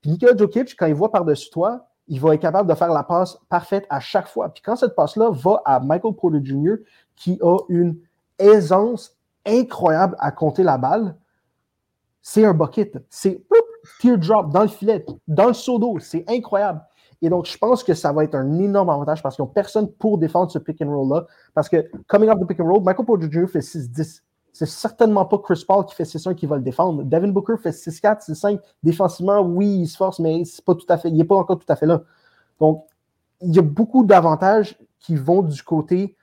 Puis 0.00 0.10
Nikola 0.10 0.36
Jokic, 0.36 0.76
quand 0.78 0.86
il 0.86 0.94
voit 0.94 1.10
par-dessus 1.10 1.50
toi, 1.50 1.88
il 2.08 2.20
va 2.20 2.34
être 2.34 2.40
capable 2.40 2.68
de 2.68 2.74
faire 2.74 2.92
la 2.92 3.02
passe 3.02 3.38
parfaite 3.48 3.86
à 3.90 3.98
chaque 3.98 4.28
fois. 4.28 4.48
Puis 4.50 4.62
quand 4.62 4.76
cette 4.76 4.94
passe-là 4.94 5.30
va 5.30 5.60
à 5.64 5.80
Michael 5.80 6.14
Porter 6.14 6.40
Jr., 6.42 6.76
qui 7.16 7.38
a 7.42 7.58
une 7.68 7.98
aisance 8.38 9.16
incroyable 9.44 10.16
à 10.18 10.30
compter 10.30 10.62
la 10.62 10.78
balle, 10.78 11.16
c'est 12.22 12.44
un 12.44 12.54
bucket. 12.54 13.04
C'est 13.08 13.44
teardrop 14.00 14.50
dans 14.50 14.62
le 14.62 14.68
filet, 14.68 15.04
dans 15.26 15.48
le 15.48 15.54
seau 15.54 15.78
d'eau. 15.78 15.98
C'est 16.00 16.24
incroyable. 16.28 16.82
Et 17.22 17.28
donc, 17.28 17.46
je 17.46 17.56
pense 17.56 17.82
que 17.82 17.94
ça 17.94 18.12
va 18.12 18.24
être 18.24 18.34
un 18.34 18.58
énorme 18.58 18.90
avantage 18.90 19.22
parce 19.22 19.36
qu'ils 19.36 19.44
n'ont 19.44 19.50
personne 19.50 19.90
pour 19.92 20.18
défendre 20.18 20.50
ce 20.50 20.58
pick 20.58 20.82
and 20.82 20.94
roll-là. 20.94 21.26
Parce 21.54 21.68
que, 21.68 21.90
coming 22.06 22.28
off 22.28 22.38
the 22.38 22.46
pick 22.46 22.60
and 22.60 22.66
roll, 22.66 22.82
Michael 22.82 23.06
Porter 23.06 23.28
Jr. 23.30 23.46
fait 23.46 23.60
6-10 23.60 24.22
c'est 24.58 24.64
certainement 24.64 25.26
pas 25.26 25.36
Chris 25.36 25.62
Paul 25.68 25.84
qui 25.84 25.94
fait 25.94 26.04
6-1 26.04 26.34
qui 26.34 26.46
va 26.46 26.56
le 26.56 26.62
défendre. 26.62 27.02
Devin 27.02 27.28
Booker 27.28 27.56
fait 27.62 27.72
6-4, 27.72 28.26
6-5. 28.30 28.58
Défensivement, 28.82 29.40
oui, 29.40 29.80
il 29.80 29.86
se 29.86 29.98
force, 29.98 30.18
mais 30.18 30.46
c'est 30.46 30.64
tout 30.64 30.78
à 30.88 30.96
fait, 30.96 31.08
il 31.10 31.16
n'est 31.16 31.24
pas 31.24 31.36
encore 31.36 31.58
tout 31.58 31.70
à 31.70 31.76
fait 31.76 31.84
là. 31.84 32.02
Donc, 32.58 32.84
il 33.42 33.54
y 33.54 33.58
a 33.58 33.62
beaucoup 33.62 34.06
d'avantages 34.06 34.78
qui 34.98 35.14
vont 35.14 35.42
du 35.42 35.62
côté 35.62 36.16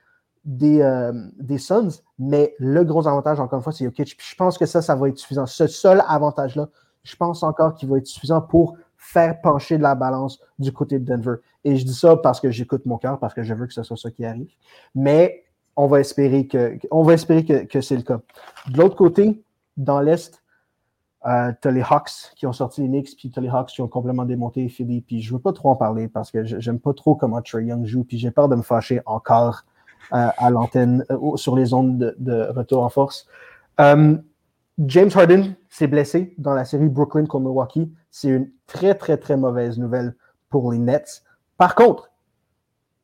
des, 0.44 0.82
euh, 0.82 1.12
Suns, 1.58 2.02
mais 2.18 2.56
le 2.58 2.82
gros 2.82 3.06
avantage, 3.06 3.38
encore 3.38 3.58
une 3.58 3.62
fois, 3.62 3.72
c'est 3.72 3.84
Jokic. 3.84 4.16
Je 4.18 4.34
pense 4.34 4.58
que 4.58 4.66
ça, 4.66 4.82
ça 4.82 4.96
va 4.96 5.08
être 5.08 5.18
suffisant. 5.18 5.46
Ce 5.46 5.68
seul 5.68 6.02
avantage-là, 6.08 6.68
je 7.04 7.14
pense 7.14 7.44
encore 7.44 7.74
qu'il 7.74 7.88
va 7.88 7.98
être 7.98 8.06
suffisant 8.08 8.40
pour 8.40 8.76
faire 8.96 9.40
pencher 9.42 9.78
de 9.78 9.82
la 9.82 9.94
balance 9.94 10.40
du 10.58 10.72
côté 10.72 10.98
de 10.98 11.04
Denver. 11.04 11.36
Et 11.62 11.76
je 11.76 11.84
dis 11.84 11.94
ça 11.94 12.16
parce 12.16 12.40
que 12.40 12.50
j'écoute 12.50 12.84
mon 12.84 12.98
cœur, 12.98 13.20
parce 13.20 13.32
que 13.32 13.44
je 13.44 13.54
veux 13.54 13.68
que 13.68 13.72
ce 13.72 13.84
soit 13.84 13.96
ça 13.96 14.10
qui 14.10 14.24
arrive. 14.24 14.50
Mais 14.96 15.43
on 15.76 15.86
va 15.86 16.00
espérer 16.00 16.46
que, 16.46 16.78
on 16.90 17.02
va 17.02 17.14
espérer 17.14 17.44
que, 17.44 17.80
c'est 17.80 17.96
le 17.96 18.02
cas. 18.02 18.20
De 18.68 18.78
l'autre 18.78 18.96
côté, 18.96 19.42
dans 19.76 20.00
l'Est, 20.00 20.42
euh, 21.26 21.52
tu 21.60 21.68
as 21.68 21.70
les 21.70 21.82
Hawks 21.82 22.32
qui 22.36 22.46
ont 22.46 22.52
sorti 22.52 22.82
les 22.82 22.88
Knicks, 22.88 23.16
puis 23.16 23.30
tu 23.30 23.38
as 23.38 23.42
les 23.42 23.48
Hawks 23.48 23.70
qui 23.70 23.80
ont 23.80 23.88
complètement 23.88 24.24
démonté 24.24 24.68
Philly. 24.68 25.00
Puis 25.00 25.22
je 25.22 25.32
ne 25.32 25.36
veux 25.36 25.42
pas 25.42 25.52
trop 25.52 25.70
en 25.70 25.76
parler 25.76 26.08
parce 26.08 26.30
que 26.30 26.44
j'aime 26.44 26.78
pas 26.78 26.92
trop 26.92 27.14
comment 27.14 27.40
Trey 27.40 27.64
Young 27.64 27.84
joue, 27.84 28.04
puis 28.04 28.18
j'ai 28.18 28.30
peur 28.30 28.48
de 28.48 28.56
me 28.56 28.62
fâcher 28.62 29.00
encore 29.06 29.64
euh, 30.12 30.28
à 30.36 30.50
l'antenne, 30.50 31.04
euh, 31.10 31.36
sur 31.36 31.56
les 31.56 31.72
ondes 31.72 32.14
de, 32.18 32.48
retour 32.50 32.82
en 32.82 32.90
force. 32.90 33.26
James 34.78 35.10
Harden 35.14 35.54
s'est 35.68 35.86
blessé 35.86 36.34
dans 36.36 36.52
la 36.52 36.64
série 36.64 36.88
Brooklyn 36.88 37.26
contre 37.26 37.44
Milwaukee. 37.44 37.92
C'est 38.10 38.28
une 38.28 38.50
très, 38.66 38.94
très, 38.96 39.16
très 39.16 39.36
mauvaise 39.36 39.78
nouvelle 39.78 40.16
pour 40.50 40.72
les 40.72 40.78
Nets. 40.78 41.22
Par 41.58 41.76
contre, 41.76 42.10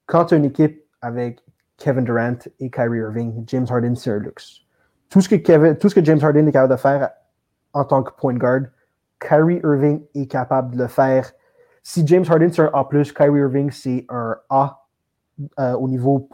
quand 0.07 0.33
une 0.33 0.45
équipe 0.45 0.85
avec 1.01 1.41
Kevin 1.81 2.05
Durant 2.05 2.37
et 2.61 2.71
Kyrie 2.71 2.99
Irving, 2.99 3.43
James 3.47 3.67
Harden, 3.69 3.97
c'est 3.97 4.11
un 4.11 4.19
luxe. 4.19 4.61
Tout 5.09 5.21
ce, 5.21 5.29
que 5.29 6.05
James 6.05 6.21
Harden 6.23 6.47
est 6.47 6.53
capable 6.53 6.75
de 6.75 6.79
faire 6.79 7.11
en 7.73 7.85
tant 7.85 8.03
que 8.05 8.13
point 8.13 8.35
guard. 8.35 8.63
Kyrie 9.19 9.61
Irving 9.65 10.03
est 10.15 10.27
capable 10.27 10.77
de 10.77 10.83
le 10.83 10.89
faire. 10.89 11.33
Si 11.83 12.07
James 12.07 12.25
Harden 12.29 12.53
c'est 12.53 12.63
un 12.63 12.71
A+, 12.73 12.85
Kyrie 12.85 13.41
Irving 13.41 13.71
c'est 13.71 14.07
un 14.09 14.37
A 14.51 14.87
euh, 15.59 15.73
au 15.73 15.89
niveau 15.89 16.29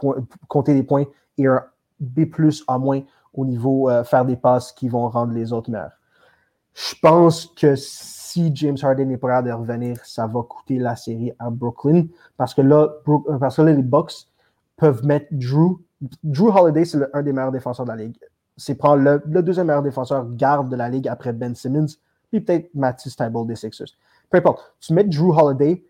compter 0.47 0.73
des 0.73 0.83
points 0.83 1.05
et 1.37 1.47
un 1.47 1.63
B+, 1.99 2.29
A- 2.67 2.79
au 3.33 3.45
niveau 3.45 3.89
euh, 3.89 4.03
faire 4.03 4.25
des 4.25 4.35
passes 4.35 4.73
qui 4.73 4.89
vont 4.89 5.09
rendre 5.09 5.33
les 5.33 5.53
autres 5.53 5.71
meilleurs. 5.71 5.97
Je 6.73 6.93
pense 7.01 7.47
que 7.47 7.75
si 7.75 8.51
James 8.53 8.77
Harden 8.81 9.05
n'est 9.05 9.17
pas 9.17 9.29
capable 9.29 9.47
de 9.47 9.53
revenir, 9.53 9.97
ça 10.03 10.27
va 10.27 10.43
coûter 10.43 10.77
la 10.77 10.95
série 10.95 11.31
à 11.39 11.49
Brooklyn 11.49 12.07
parce 12.35 12.53
que 12.53 12.61
là, 12.61 12.89
euh, 13.07 13.37
parce 13.39 13.55
que 13.55 13.61
là 13.61 13.71
les 13.71 13.81
Bucks 13.81 14.27
peuvent 14.77 15.05
mettre 15.05 15.27
Drew. 15.31 15.79
Drew 16.23 16.49
Holiday, 16.55 16.85
c'est 16.85 16.99
un 17.13 17.23
des 17.23 17.33
meilleurs 17.33 17.51
défenseurs 17.51 17.85
de 17.85 17.91
la 17.91 17.97
ligue. 17.97 18.17
C'est 18.55 18.75
prendre 18.75 19.03
le, 19.03 19.21
le, 19.25 19.43
deuxième 19.43 19.67
meilleur 19.67 19.83
défenseur 19.83 20.25
garde 20.31 20.69
de 20.69 20.75
la 20.75 20.89
ligue 20.89 21.07
après 21.07 21.33
Ben 21.33 21.53
Simmons, 21.53 21.87
puis 22.31 22.41
peut-être 22.41 22.73
Matisse 22.73 23.15
Tybalt 23.15 23.47
des 23.47 23.55
Sixers. 23.55 23.87
Peu 24.29 24.37
importe. 24.37 24.73
Tu 24.79 24.93
mets 24.93 25.03
Drew 25.03 25.31
Holiday, 25.31 25.83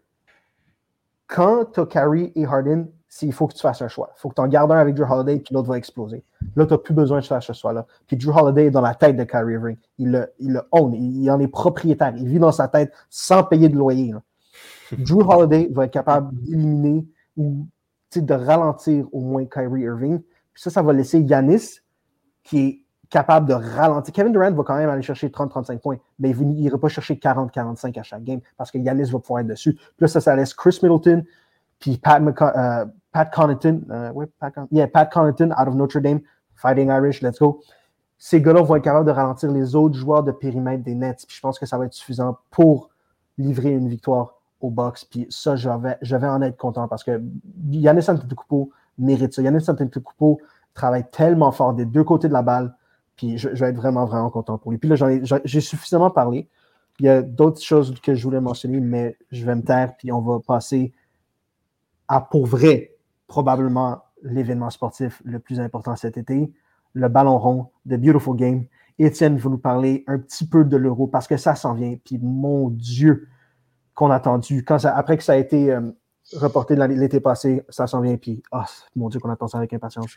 quand 1.27 1.65
tu 1.65 1.79
as 1.81 1.85
Carey 1.85 2.31
et 2.35 2.45
Harden, 2.45 2.87
il 3.21 3.33
faut 3.33 3.47
que 3.47 3.53
tu 3.53 3.61
fasses 3.61 3.81
un 3.81 3.87
choix. 3.87 4.11
Il 4.15 4.19
faut 4.19 4.29
que 4.29 4.35
tu 4.35 4.41
en 4.41 4.47
gardes 4.47 4.71
un 4.71 4.77
avec 4.77 4.95
Drew 4.95 5.09
Holiday, 5.09 5.39
puis 5.39 5.53
l'autre 5.53 5.69
va 5.69 5.77
exploser. 5.77 6.23
Là, 6.55 6.65
tu 6.65 6.73
n'as 6.73 6.77
plus 6.77 6.93
besoin 6.93 7.19
de 7.19 7.25
faire 7.25 7.41
ce 7.41 7.53
choix-là. 7.53 7.85
Puis 8.05 8.17
Drew 8.17 8.31
Holiday 8.35 8.65
est 8.67 8.71
dans 8.71 8.81
la 8.81 8.95
tête 8.95 9.15
de 9.15 9.23
Kyrie 9.23 9.53
Irving. 9.53 9.77
Il 9.97 10.11
le, 10.11 10.31
il 10.39 10.53
le 10.53 10.61
own, 10.71 10.93
il, 10.93 11.23
il, 11.23 11.31
en 11.31 11.39
est 11.39 11.47
propriétaire. 11.47 12.13
Il 12.17 12.27
vit 12.27 12.39
dans 12.39 12.51
sa 12.51 12.67
tête 12.67 12.93
sans 13.09 13.43
payer 13.43 13.69
de 13.69 13.75
loyer. 13.75 14.13
Là. 14.13 14.21
Drew 14.97 15.21
Holiday 15.21 15.69
va 15.71 15.85
être 15.85 15.91
capable 15.91 16.35
d'éliminer 16.41 17.05
ou 17.35 17.67
de 18.15 18.33
ralentir 18.33 19.05
au 19.11 19.21
moins 19.21 19.45
Kyrie 19.45 19.81
Irving. 19.81 20.19
Puis 20.53 20.63
ça, 20.63 20.69
ça 20.69 20.81
va 20.81 20.93
laisser 20.93 21.19
Yanis, 21.19 21.81
qui 22.43 22.59
est 22.59 22.81
capable 23.09 23.47
de 23.47 23.53
ralentir. 23.53 24.13
Kevin 24.13 24.31
Durant 24.31 24.51
va 24.51 24.63
quand 24.63 24.75
même 24.75 24.89
aller 24.89 25.01
chercher 25.01 25.29
30-35 25.29 25.79
points, 25.79 25.97
mais 26.19 26.31
il 26.31 26.47
n'ira 26.47 26.77
pas 26.77 26.89
chercher 26.89 27.15
40-45 27.15 27.99
à 27.99 28.03
chaque 28.03 28.23
game 28.23 28.41
parce 28.57 28.71
que 28.71 28.77
Yanis 28.77 29.11
va 29.11 29.19
pouvoir 29.19 29.41
être 29.41 29.47
dessus. 29.47 29.73
Puis 29.73 30.01
là, 30.01 30.07
ça, 30.07 30.19
ça 30.19 30.35
laisse 30.35 30.53
Chris 30.53 30.79
Middleton, 30.81 31.23
puis 31.79 31.97
Pat, 31.97 32.21
uh, 32.21 32.89
Pat 33.11 33.33
Connaughton, 33.33 33.81
uh, 33.89 34.11
ouais, 34.13 34.25
Pat, 34.39 34.53
yeah, 34.71 34.87
Pat 34.87 35.11
Connaughton 35.11 35.51
out 35.51 35.67
of 35.67 35.75
Notre 35.75 35.99
Dame, 35.99 36.21
Fighting 36.55 36.89
Irish, 36.89 37.21
let's 37.21 37.39
go. 37.39 37.61
Ces 38.17 38.41
gars-là 38.41 38.63
vont 38.63 38.75
être 38.75 38.83
capables 38.83 39.05
de 39.05 39.11
ralentir 39.11 39.51
les 39.51 39.75
autres 39.75 39.95
joueurs 39.95 40.23
de 40.23 40.31
périmètre 40.31 40.83
des 40.83 40.95
Nets. 40.95 41.23
Puis 41.27 41.35
je 41.35 41.41
pense 41.41 41.59
que 41.59 41.67
ça 41.67 41.77
va 41.77 41.85
être 41.85 41.93
suffisant 41.93 42.39
pour 42.49 42.89
livrer 43.37 43.71
une 43.71 43.87
victoire 43.87 44.36
au 44.61 44.69
box. 44.69 45.05
Puis 45.05 45.27
ça, 45.29 45.55
je 45.55 45.69
vais, 45.69 46.27
en 46.27 46.41
être 46.41 46.57
content 46.57 46.87
parce 46.87 47.03
que 47.03 47.21
Yannis 47.69 48.09
Antetokounmpo 48.09 48.71
mérite 48.97 49.33
ça. 49.33 49.41
Yannis 49.41 49.69
Antetokounmpo 49.69 50.39
travaille 50.73 51.09
tellement 51.11 51.51
fort 51.51 51.73
des 51.73 51.85
deux 51.85 52.03
côtés 52.03 52.27
de 52.27 52.33
la 52.33 52.41
balle. 52.41 52.75
Puis 53.15 53.37
je, 53.37 53.49
je 53.53 53.63
vais 53.63 53.71
être 53.71 53.77
vraiment, 53.77 54.05
vraiment 54.05 54.29
content 54.29 54.57
pour 54.57 54.71
lui. 54.71 54.77
Puis 54.77 54.89
là, 54.89 54.95
j'ai 55.43 55.61
suffisamment 55.61 56.11
parlé. 56.11 56.47
Il 56.99 57.05
y 57.05 57.09
a 57.09 57.21
d'autres 57.21 57.61
choses 57.61 57.99
que 58.01 58.15
je 58.15 58.23
voulais 58.23 58.41
mentionner, 58.41 58.79
mais 58.79 59.17
je 59.31 59.45
vais 59.45 59.55
me 59.55 59.63
taire. 59.63 59.95
Puis 59.97 60.11
on 60.11 60.21
va 60.21 60.39
passer 60.39 60.93
à 62.07 62.21
pour 62.21 62.45
vrai, 62.45 62.95
probablement 63.27 64.03
l'événement 64.23 64.69
sportif 64.69 65.21
le 65.25 65.39
plus 65.39 65.59
important 65.59 65.95
cet 65.95 66.17
été, 66.17 66.51
le 66.93 67.07
ballon 67.09 67.37
rond, 67.37 67.67
The 67.87 67.95
Beautiful 67.95 68.35
Game. 68.35 68.65
Étienne 68.99 69.37
va 69.37 69.49
nous 69.49 69.57
parler 69.57 70.03
un 70.07 70.17
petit 70.17 70.47
peu 70.47 70.65
de 70.65 70.75
l'euro 70.75 71.05
parce 71.05 71.27
que 71.27 71.37
ça 71.37 71.53
s'en 71.53 71.73
vient. 71.73 71.95
Puis 72.03 72.17
mon 72.17 72.69
Dieu, 72.69 73.27
qu'on 73.97 74.11
a 74.11 74.15
attendu. 74.15 74.63
Quand 74.63 74.77
ça, 74.77 74.95
après 74.95 75.17
que 75.17 75.23
ça 75.23 75.33
a 75.33 75.37
été 75.37 75.71
euh, 75.71 75.81
reporté 76.35 76.75
l'été 76.75 77.19
passé, 77.19 77.63
ça 77.67 77.87
s'en 77.87 78.01
vient. 78.01 78.15
Puis, 78.15 78.43
oh, 78.51 78.61
mon 78.95 79.09
Dieu, 79.09 79.19
qu'on 79.19 79.31
attend 79.31 79.47
ça 79.47 79.57
avec 79.57 79.73
impatience. 79.73 80.15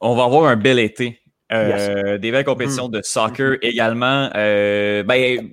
On 0.00 0.16
va 0.16 0.24
avoir 0.24 0.44
un 0.44 0.56
bel 0.56 0.78
été. 0.78 1.20
Euh, 1.52 2.14
yes. 2.14 2.20
Des 2.20 2.32
belles 2.32 2.46
compétitions 2.46 2.88
mm. 2.88 2.92
de 2.92 3.02
soccer 3.02 3.58
également. 3.60 4.30
Euh, 4.34 5.02
ben, 5.02 5.50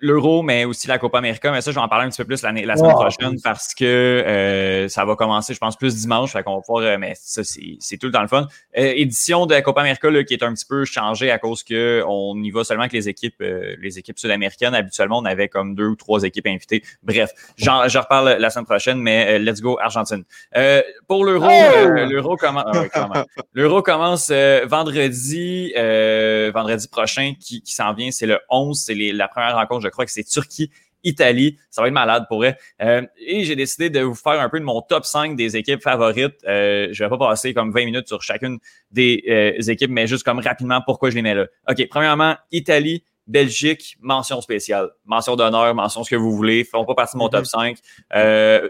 l'Euro, 0.00 0.42
mais 0.42 0.64
aussi 0.64 0.88
la 0.88 0.98
Copa 0.98 1.18
América. 1.18 1.50
Mais 1.50 1.60
ça, 1.60 1.70
je 1.70 1.76
vais 1.76 1.80
en 1.80 1.88
parler 1.88 2.06
un 2.06 2.10
petit 2.10 2.18
peu 2.18 2.26
plus 2.26 2.42
la, 2.42 2.52
la 2.52 2.76
semaine 2.76 2.92
wow. 2.92 3.00
prochaine 3.00 3.40
parce 3.42 3.74
que 3.74 3.84
euh, 3.84 4.88
ça 4.88 5.04
va 5.04 5.16
commencer, 5.16 5.54
je 5.54 5.58
pense, 5.58 5.76
plus 5.76 5.96
dimanche. 5.96 6.32
Fait 6.32 6.42
qu'on 6.42 6.56
va 6.56 6.60
pouvoir, 6.60 6.84
euh, 6.84 6.98
mais 6.98 7.14
ça, 7.16 7.42
c'est 7.44 7.96
tout 7.96 8.06
le 8.06 8.12
temps 8.12 8.22
le 8.22 8.28
fun. 8.28 8.46
Euh, 8.76 8.92
édition 8.96 9.46
de 9.46 9.54
la 9.54 9.62
Copa 9.62 9.80
América 9.80 10.10
là, 10.10 10.22
qui 10.24 10.34
est 10.34 10.42
un 10.42 10.52
petit 10.52 10.66
peu 10.66 10.84
changée 10.84 11.30
à 11.30 11.38
cause 11.38 11.62
que 11.62 12.02
on 12.06 12.36
y 12.42 12.50
va 12.50 12.64
seulement 12.64 12.82
avec 12.82 12.92
les 12.92 13.08
équipes, 13.08 13.40
euh, 13.40 13.74
les 13.80 13.98
équipes 13.98 14.18
sud-américaines. 14.18 14.74
Habituellement, 14.74 15.18
on 15.18 15.24
avait 15.24 15.48
comme 15.48 15.74
deux 15.74 15.88
ou 15.88 15.96
trois 15.96 16.22
équipes 16.24 16.46
invitées. 16.46 16.82
Bref, 17.02 17.30
j'en 17.56 17.82
reparle 17.82 18.36
la 18.38 18.50
semaine 18.50 18.66
prochaine, 18.66 18.98
mais 18.98 19.38
let's 19.38 19.60
go 19.60 19.78
Argentine. 19.80 20.24
pour 21.08 21.24
l'Euro, 21.24 21.48
oh! 21.48 21.88
l'Euro 22.08 22.36
commence. 22.36 22.64
Ah, 22.92 23.24
l'Euro 23.54 23.82
commence 23.82 24.30
vendredi, 24.30 25.72
vendredi 26.52 26.88
prochain, 26.88 27.32
qui, 27.40 27.62
qui 27.62 27.74
s'en 27.74 27.94
vient. 27.94 28.10
C'est 28.10 28.26
le 28.26 28.38
11, 28.50 28.78
c'est 28.78 28.94
la 28.94 29.28
première 29.28 29.54
rencontre 29.54 29.85
je 29.86 29.90
crois 29.90 30.04
que 30.04 30.12
c'est 30.12 30.24
Turquie. 30.24 30.70
Italie, 31.04 31.56
ça 31.70 31.82
va 31.82 31.88
être 31.88 31.94
malade 31.94 32.24
pour 32.28 32.42
eux. 32.42 32.52
Euh, 32.82 33.02
et 33.18 33.44
j'ai 33.44 33.54
décidé 33.54 33.90
de 33.90 34.00
vous 34.00 34.14
faire 34.14 34.40
un 34.40 34.48
peu 34.48 34.58
de 34.58 34.64
mon 34.64 34.82
top 34.82 35.04
5 35.04 35.36
des 35.36 35.56
équipes 35.56 35.82
favorites. 35.82 36.36
Euh, 36.46 36.88
je 36.90 37.04
vais 37.04 37.08
pas 37.08 37.18
passer 37.18 37.54
comme 37.54 37.70
20 37.70 37.84
minutes 37.84 38.08
sur 38.08 38.22
chacune 38.22 38.58
des 38.90 39.22
euh, 39.28 39.70
équipes, 39.70 39.90
mais 39.90 40.06
juste 40.06 40.24
comme 40.24 40.40
rapidement 40.40 40.80
pourquoi 40.84 41.10
je 41.10 41.14
les 41.14 41.22
mets 41.22 41.34
là. 41.34 41.46
OK, 41.68 41.86
premièrement, 41.88 42.34
Italie, 42.50 43.04
Belgique, 43.26 43.96
mention 44.00 44.40
spéciale. 44.40 44.90
Mention 45.04 45.36
d'honneur, 45.36 45.74
mention 45.74 46.04
ce 46.04 46.10
que 46.10 46.16
vous 46.16 46.34
voulez. 46.34 46.64
Font 46.64 46.84
pas 46.84 46.94
partie 46.94 47.16
de 47.16 47.18
mon 47.18 47.28
top 47.28 47.46
5. 47.46 47.78
Euh, 48.14 48.68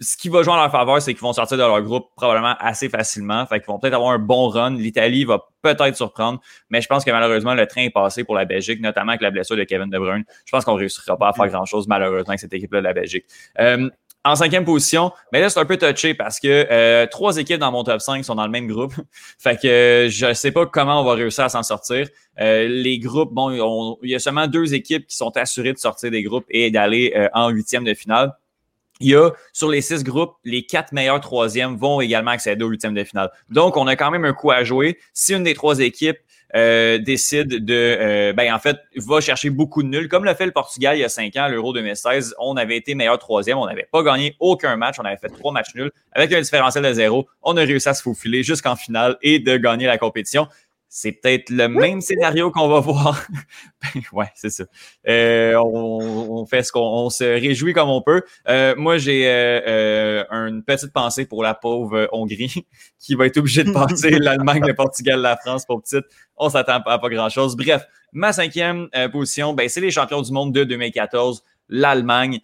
ce 0.00 0.16
qui 0.16 0.28
va 0.28 0.42
jouer 0.42 0.52
en 0.52 0.56
leur 0.56 0.70
faveur, 0.70 1.00
c'est 1.02 1.12
qu'ils 1.12 1.22
vont 1.22 1.32
sortir 1.32 1.56
de 1.56 1.62
leur 1.62 1.80
groupe 1.82 2.08
probablement 2.16 2.54
assez 2.60 2.88
facilement. 2.88 3.44
Fait 3.46 3.60
qu'ils 3.60 3.68
vont 3.68 3.78
peut-être 3.78 3.94
avoir 3.94 4.12
un 4.12 4.18
bon 4.18 4.48
run. 4.48 4.76
L'Italie 4.76 5.24
va 5.24 5.40
peut-être 5.62 5.96
surprendre, 5.96 6.40
mais 6.70 6.80
je 6.80 6.86
pense 6.86 7.04
que 7.04 7.10
malheureusement, 7.10 7.54
le 7.54 7.66
train 7.66 7.82
est 7.82 7.90
passé 7.90 8.24
pour 8.24 8.34
la 8.34 8.44
Belgique, 8.44 8.80
notamment 8.80 9.10
avec 9.10 9.22
la 9.22 9.30
blessure 9.30 9.56
de 9.56 9.64
Kevin 9.64 9.90
De 9.90 9.98
Bruyne. 9.98 10.24
Je 10.44 10.52
pense 10.52 10.64
qu'on 10.64 10.74
ne 10.74 10.78
réussira 10.78 11.16
pas 11.16 11.28
à 11.28 11.32
faire 11.32 11.48
grand-chose, 11.48 11.88
malheureusement, 11.88 12.30
avec 12.30 12.40
cette 12.40 12.54
équipe-là 12.54 12.80
de 12.80 12.84
la 12.84 12.92
Belgique. 12.92 13.24
Euh, 13.58 13.88
en 14.24 14.34
cinquième 14.34 14.64
position, 14.64 15.12
mais 15.32 15.40
là, 15.40 15.48
c'est 15.48 15.60
un 15.60 15.64
peu 15.64 15.76
touché 15.76 16.14
parce 16.14 16.40
que 16.40 16.66
euh, 16.70 17.06
trois 17.06 17.36
équipes 17.36 17.58
dans 17.58 17.72
mon 17.72 17.84
top 17.84 18.00
5 18.00 18.24
sont 18.24 18.34
dans 18.34 18.44
le 18.44 18.50
même 18.50 18.66
groupe. 18.66 18.92
fait 19.38 19.60
que 19.60 19.68
euh, 19.68 20.08
je 20.08 20.32
sais 20.34 20.52
pas 20.52 20.66
comment 20.66 21.00
on 21.00 21.04
va 21.04 21.14
réussir 21.14 21.44
à 21.44 21.48
s'en 21.48 21.62
sortir. 21.62 22.08
Euh, 22.40 22.66
les 22.68 22.98
groupes, 22.98 23.32
bon, 23.32 23.50
on, 23.60 23.96
il 24.02 24.10
y 24.10 24.14
a 24.14 24.18
seulement 24.18 24.46
deux 24.46 24.74
équipes 24.74 25.06
qui 25.06 25.16
sont 25.16 25.36
assurées 25.36 25.72
de 25.72 25.78
sortir 25.78 26.10
des 26.10 26.22
groupes 26.22 26.46
et 26.50 26.70
d'aller 26.70 27.12
euh, 27.16 27.28
en 27.32 27.48
huitième 27.50 27.84
de 27.84 27.94
finale. 27.94 28.32
Il 29.00 29.10
y 29.10 29.14
a 29.14 29.30
sur 29.52 29.68
les 29.68 29.80
six 29.80 30.02
groupes, 30.02 30.34
les 30.44 30.64
quatre 30.64 30.92
meilleurs 30.92 31.20
troisièmes 31.20 31.76
vont 31.76 32.00
également 32.00 32.32
accéder 32.32 32.64
au 32.64 32.68
huitième 32.68 32.94
de 32.94 33.04
finale. 33.04 33.30
Donc, 33.50 33.76
on 33.76 33.86
a 33.86 33.96
quand 33.96 34.10
même 34.10 34.24
un 34.24 34.32
coup 34.32 34.50
à 34.50 34.64
jouer. 34.64 34.98
Si 35.12 35.34
une 35.34 35.44
des 35.44 35.54
trois 35.54 35.78
équipes 35.80 36.18
euh, 36.56 36.98
décide 36.98 37.64
de, 37.64 37.74
euh, 37.74 38.32
ben 38.32 38.52
en 38.54 38.58
fait, 38.58 38.78
va 38.96 39.20
chercher 39.20 39.50
beaucoup 39.50 39.82
de 39.82 39.88
nuls, 39.88 40.08
comme 40.08 40.24
l'a 40.24 40.34
fait 40.34 40.46
le 40.46 40.52
Portugal 40.52 40.96
il 40.96 41.00
y 41.00 41.04
a 41.04 41.10
cinq 41.10 41.36
ans, 41.36 41.46
l'Euro 41.46 41.74
2016, 41.74 42.34
on 42.38 42.56
avait 42.56 42.76
été 42.76 42.94
meilleur 42.94 43.18
troisième, 43.18 43.58
on 43.58 43.66
n'avait 43.66 43.86
pas 43.92 44.02
gagné 44.02 44.34
aucun 44.40 44.74
match, 44.76 44.96
on 44.98 45.04
avait 45.04 45.18
fait 45.18 45.28
trois 45.28 45.52
matchs 45.52 45.74
nuls 45.74 45.90
avec 46.12 46.32
un 46.32 46.40
différentiel 46.40 46.84
de 46.84 46.92
zéro. 46.94 47.28
On 47.42 47.56
a 47.58 47.60
réussi 47.60 47.88
à 47.88 47.94
se 47.94 48.02
faufiler 48.02 48.42
jusqu'en 48.42 48.76
finale 48.76 49.18
et 49.20 49.40
de 49.40 49.58
gagner 49.58 49.86
la 49.86 49.98
compétition 49.98 50.48
c'est 50.88 51.12
peut-être 51.12 51.50
le 51.50 51.68
même 51.68 52.00
scénario 52.00 52.50
qu'on 52.50 52.68
va 52.68 52.80
voir. 52.80 53.26
ouais, 54.12 54.30
c'est 54.34 54.50
ça. 54.50 54.64
Euh, 55.08 55.54
on, 55.56 56.40
on, 56.40 56.46
fait 56.46 56.62
ce 56.62 56.72
qu'on 56.72 56.80
on 56.80 57.10
se 57.10 57.24
réjouit 57.24 57.72
comme 57.72 57.90
on 57.90 58.02
peut. 58.02 58.22
Euh, 58.48 58.74
moi, 58.76 58.98
j'ai 58.98 59.24
euh, 59.26 60.24
une 60.30 60.62
petite 60.64 60.92
pensée 60.92 61.26
pour 61.26 61.42
la 61.42 61.54
pauvre 61.54 62.08
Hongrie 62.12 62.66
qui 62.98 63.14
va 63.14 63.26
être 63.26 63.36
obligée 63.36 63.64
de 63.64 63.72
passer 63.72 64.10
l'Allemagne, 64.10 64.64
le 64.66 64.74
Portugal, 64.74 65.20
la 65.20 65.36
France 65.36 65.66
pour 65.66 65.82
petite. 65.82 66.04
On 66.36 66.48
s'attend 66.48 66.80
à 66.84 66.98
pas 66.98 67.08
grand-chose. 67.08 67.56
Bref, 67.56 67.84
ma 68.12 68.32
cinquième 68.32 68.88
position, 69.12 69.52
ben, 69.52 69.68
c'est 69.68 69.80
les 69.80 69.90
champions 69.90 70.22
du 70.22 70.32
monde 70.32 70.52
de 70.52 70.64
2014, 70.64 71.42
l'Allemagne. 71.68 72.40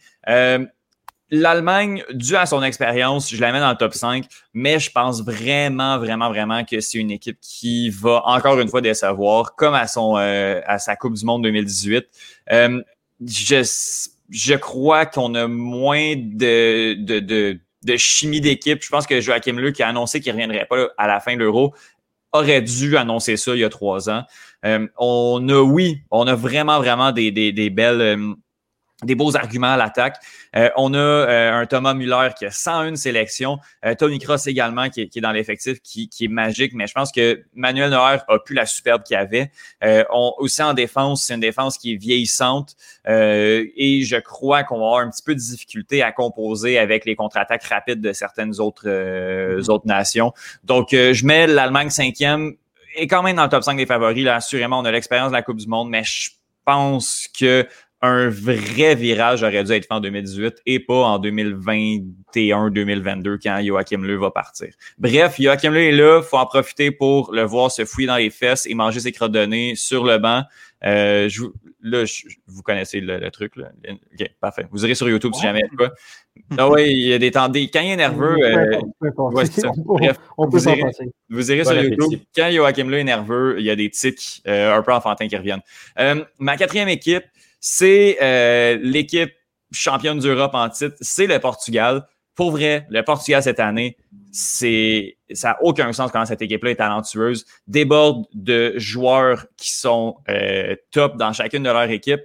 L'Allemagne, 1.30 2.04
dû 2.12 2.36
à 2.36 2.44
son 2.44 2.62
expérience, 2.62 3.30
je 3.30 3.40
la 3.40 3.50
mets 3.50 3.60
dans 3.60 3.70
le 3.70 3.76
top 3.76 3.94
5, 3.94 4.26
mais 4.52 4.78
je 4.78 4.90
pense 4.90 5.22
vraiment, 5.24 5.98
vraiment, 5.98 6.28
vraiment 6.28 6.64
que 6.64 6.80
c'est 6.80 6.98
une 6.98 7.10
équipe 7.10 7.38
qui 7.40 7.88
va 7.88 8.22
encore 8.26 8.60
une 8.60 8.68
fois 8.68 8.82
décevoir, 8.82 9.56
comme 9.56 9.74
à 9.74 9.86
son 9.86 10.18
euh, 10.18 10.60
à 10.66 10.78
sa 10.78 10.96
Coupe 10.96 11.14
du 11.14 11.24
Monde 11.24 11.42
2018. 11.42 12.04
Euh, 12.52 12.82
je, 13.26 13.62
je 14.28 14.54
crois 14.54 15.06
qu'on 15.06 15.34
a 15.34 15.48
moins 15.48 16.14
de, 16.16 16.94
de, 16.94 17.58
de, 17.82 17.96
chimie 17.96 18.42
d'équipe. 18.42 18.82
Je 18.82 18.90
pense 18.90 19.06
que 19.06 19.20
Joachim 19.20 19.54
Leu, 19.54 19.70
qui 19.70 19.82
a 19.82 19.88
annoncé 19.88 20.20
qu'il 20.20 20.30
ne 20.34 20.42
reviendrait 20.42 20.66
pas 20.66 20.88
à 20.98 21.06
la 21.06 21.20
fin 21.20 21.34
de 21.34 21.38
l'Euro, 21.38 21.74
aurait 22.32 22.62
dû 22.62 22.96
annoncer 22.96 23.36
ça 23.36 23.54
il 23.54 23.60
y 23.60 23.64
a 23.64 23.70
trois 23.70 24.10
ans. 24.10 24.24
Euh, 24.64 24.86
on 24.98 25.48
a, 25.48 25.60
oui, 25.60 26.02
on 26.10 26.26
a 26.26 26.34
vraiment, 26.34 26.78
vraiment 26.78 27.12
des, 27.12 27.30
des, 27.30 27.70
belles 27.70 28.34
des 29.04 29.14
beaux 29.14 29.36
arguments 29.36 29.72
à 29.72 29.76
l'attaque. 29.76 30.16
Euh, 30.56 30.70
on 30.76 30.94
a 30.94 30.98
euh, 30.98 31.52
un 31.52 31.66
Thomas 31.66 31.94
Muller 31.94 32.30
qui 32.38 32.46
a 32.46 32.50
101 32.50 32.96
sélections. 32.96 33.58
Euh, 33.84 33.94
Tony 33.94 34.18
Cross 34.18 34.46
également 34.46 34.88
qui 34.88 35.02
est, 35.02 35.08
qui 35.08 35.18
est 35.18 35.22
dans 35.22 35.32
l'effectif, 35.32 35.80
qui, 35.80 36.08
qui, 36.08 36.26
est 36.26 36.28
magique. 36.28 36.72
Mais 36.74 36.86
je 36.86 36.92
pense 36.92 37.12
que 37.12 37.42
Manuel 37.54 37.90
Neuer 37.90 38.18
a 38.28 38.38
plus 38.44 38.54
la 38.54 38.66
superbe 38.66 39.02
qu'il 39.02 39.16
avait. 39.16 39.50
on, 39.82 40.32
aussi 40.38 40.62
en 40.62 40.74
défense, 40.74 41.24
c'est 41.24 41.34
une 41.34 41.40
défense 41.40 41.78
qui 41.78 41.94
est 41.94 41.96
vieillissante. 41.96 42.76
et 43.06 44.02
je 44.04 44.16
crois 44.16 44.64
qu'on 44.64 44.78
va 44.78 44.86
avoir 44.86 45.00
un 45.00 45.10
petit 45.10 45.22
peu 45.22 45.34
de 45.34 45.40
difficulté 45.40 46.02
à 46.02 46.12
composer 46.12 46.78
avec 46.78 47.04
les 47.04 47.16
contre-attaques 47.16 47.64
rapides 47.64 48.00
de 48.00 48.12
certaines 48.12 48.60
autres, 48.60 48.88
mm-hmm. 48.88 49.70
autres 49.70 49.86
nations. 49.86 50.32
Donc, 50.64 50.88
je 50.90 51.26
mets 51.26 51.46
l'Allemagne 51.46 51.90
cinquième 51.90 52.56
et 52.94 53.06
quand 53.06 53.22
même 53.22 53.36
dans 53.36 53.44
le 53.44 53.48
top 53.48 53.62
5 53.62 53.76
des 53.76 53.86
favoris. 53.86 54.24
Là, 54.24 54.36
assurément, 54.36 54.78
on 54.78 54.84
a 54.84 54.92
l'expérience 54.92 55.30
de 55.30 55.36
la 55.36 55.42
Coupe 55.42 55.58
du 55.58 55.66
Monde, 55.66 55.90
mais 55.90 56.04
je 56.04 56.30
pense 56.64 57.28
que 57.38 57.66
un 58.04 58.28
vrai 58.28 58.94
virage 58.94 59.42
aurait 59.42 59.64
dû 59.64 59.72
être 59.72 59.86
fait 59.86 59.94
en 59.94 60.00
2018 60.00 60.60
et 60.66 60.78
pas 60.78 61.04
en 61.04 61.18
2021-2022 61.18 63.38
quand 63.42 63.62
Joachim 63.64 64.02
Leu 64.02 64.16
va 64.16 64.30
partir. 64.30 64.68
Bref, 64.98 65.40
Joachim 65.40 65.70
Leu 65.70 65.84
est 65.84 65.92
là, 65.92 66.20
faut 66.20 66.36
en 66.36 66.44
profiter 66.44 66.90
pour 66.90 67.32
le 67.32 67.44
voir 67.44 67.70
se 67.70 67.86
fouiller 67.86 68.08
dans 68.08 68.16
les 68.16 68.28
fesses 68.28 68.66
et 68.66 68.74
manger 68.74 69.00
ses 69.00 69.12
crottes 69.12 69.32
de 69.32 69.46
nez 69.46 69.74
sur 69.74 70.04
le 70.04 70.18
banc. 70.18 70.42
Euh, 70.84 71.30
je, 71.30 71.44
là, 71.80 72.04
vous 72.46 72.62
connaissez 72.62 73.00
le, 73.00 73.30
truc. 73.30 73.56
Là. 73.56 73.70
OK, 73.88 74.30
parfait. 74.40 74.66
Vous 74.70 74.84
irez 74.84 74.94
sur 74.94 75.08
YouTube 75.08 75.32
si 75.34 75.42
jamais. 75.42 75.62
Quoi. 75.76 75.92
Ah 76.58 76.68
oui, 76.68 76.86
il 76.88 77.08
y 77.08 77.12
a 77.12 77.18
des 77.18 77.30
temps. 77.30 77.48
Des, 77.48 77.68
quand 77.68 77.80
il 77.80 77.92
est 77.92 77.96
nerveux. 77.96 78.36
Euh, 78.42 78.80
Bref, 79.00 79.14
vous, 80.36 80.68
irez, 80.68 80.82
vous 81.30 81.52
irez 81.52 81.64
sur 81.64 81.82
YouTube. 81.82 82.20
Quand 82.34 82.50
Joachim 82.50 82.88
Leu 82.88 82.98
est 82.98 83.04
nerveux, 83.04 83.56
il 83.58 83.64
y 83.64 83.70
a 83.70 83.76
des 83.76 83.88
tics 83.88 84.42
euh, 84.46 84.76
un 84.76 84.82
peu 84.82 84.92
enfantins 84.92 85.28
qui 85.28 85.36
reviennent. 85.36 85.62
Euh, 85.98 86.24
ma 86.38 86.56
quatrième 86.56 86.88
équipe, 86.88 87.24
c'est 87.66 88.18
euh, 88.20 88.78
l'équipe 88.82 89.32
championne 89.72 90.18
d'Europe 90.18 90.50
en 90.52 90.68
titre, 90.68 90.96
c'est 91.00 91.26
le 91.26 91.38
Portugal. 91.38 92.06
Pour 92.34 92.50
vrai, 92.50 92.86
le 92.90 93.02
Portugal 93.02 93.42
cette 93.42 93.58
année, 93.58 93.96
c'est 94.32 95.16
ça 95.32 95.52
n'a 95.52 95.62
aucun 95.62 95.90
sens 95.94 96.12
quand 96.12 96.26
cette 96.26 96.42
équipe-là 96.42 96.72
est 96.72 96.76
talentueuse, 96.76 97.46
déborde 97.66 98.26
de 98.34 98.74
joueurs 98.76 99.46
qui 99.56 99.72
sont 99.72 100.16
euh, 100.28 100.76
top 100.90 101.16
dans 101.16 101.32
chacune 101.32 101.62
de 101.62 101.70
leur 101.70 101.88
équipe. 101.88 102.20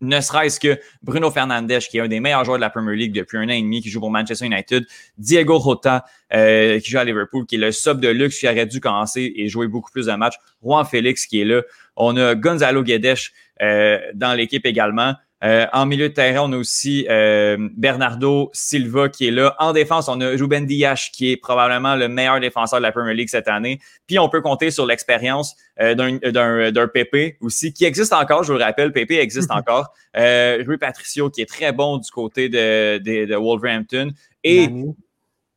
Ne 0.00 0.20
serait-ce 0.20 0.60
que 0.60 0.78
Bruno 1.02 1.30
Fernandes, 1.30 1.78
qui 1.78 1.96
est 1.96 2.00
un 2.00 2.08
des 2.08 2.20
meilleurs 2.20 2.44
joueurs 2.44 2.58
de 2.58 2.60
la 2.60 2.70
Premier 2.70 2.94
League 2.96 3.14
depuis 3.14 3.38
un 3.38 3.44
an 3.44 3.52
et 3.52 3.62
demi, 3.62 3.80
qui 3.80 3.88
joue 3.88 4.00
pour 4.00 4.10
Manchester 4.10 4.44
United, 4.44 4.84
Diego 5.16 5.58
Rota, 5.58 6.04
euh, 6.34 6.78
qui 6.80 6.90
joue 6.90 6.98
à 6.98 7.04
Liverpool, 7.04 7.46
qui 7.46 7.54
est 7.54 7.58
le 7.58 7.72
sub 7.72 8.00
de 8.00 8.08
luxe, 8.08 8.38
qui 8.38 8.46
aurait 8.46 8.66
dû 8.66 8.80
commencer 8.80 9.32
et 9.34 9.48
jouer 9.48 9.68
beaucoup 9.68 9.90
plus 9.90 10.06
de 10.06 10.12
matchs. 10.12 10.36
Juan 10.62 10.84
Félix, 10.84 11.26
qui 11.26 11.40
est 11.40 11.44
là. 11.44 11.62
On 11.96 12.16
a 12.18 12.34
Gonzalo 12.34 12.82
Guedes 12.82 13.16
euh, 13.62 13.98
dans 14.14 14.34
l'équipe 14.34 14.66
également. 14.66 15.14
Euh, 15.46 15.66
en 15.72 15.86
milieu 15.86 16.08
de 16.08 16.14
terrain, 16.14 16.48
on 16.48 16.52
a 16.52 16.56
aussi 16.56 17.06
euh, 17.08 17.56
Bernardo 17.76 18.50
Silva 18.52 19.08
qui 19.08 19.28
est 19.28 19.30
là. 19.30 19.54
En 19.60 19.72
défense, 19.72 20.08
on 20.08 20.20
a 20.20 20.30
Ruben 20.30 20.66
Dias 20.66 21.10
qui 21.12 21.30
est 21.30 21.36
probablement 21.36 21.94
le 21.94 22.08
meilleur 22.08 22.40
défenseur 22.40 22.80
de 22.80 22.82
la 22.82 22.90
Premier 22.90 23.14
League 23.14 23.28
cette 23.28 23.46
année. 23.46 23.78
Puis 24.08 24.18
on 24.18 24.28
peut 24.28 24.40
compter 24.40 24.72
sur 24.72 24.86
l'expérience 24.86 25.54
euh, 25.80 25.94
d'un 25.94 26.88
PP 26.88 27.36
aussi, 27.40 27.72
qui 27.72 27.84
existe 27.84 28.12
encore, 28.12 28.42
je 28.42 28.52
vous 28.52 28.58
le 28.58 28.64
rappelle, 28.64 28.92
PP 28.92 29.12
existe 29.12 29.52
encore. 29.52 29.94
Rui 30.16 30.78
Patricio 30.78 31.30
qui 31.30 31.42
est 31.42 31.48
très 31.48 31.72
bon 31.72 31.98
du 31.98 32.10
côté 32.10 32.48
de, 32.48 32.98
de, 32.98 33.26
de 33.26 33.36
Wolverhampton. 33.36 34.10
Et 34.42 34.68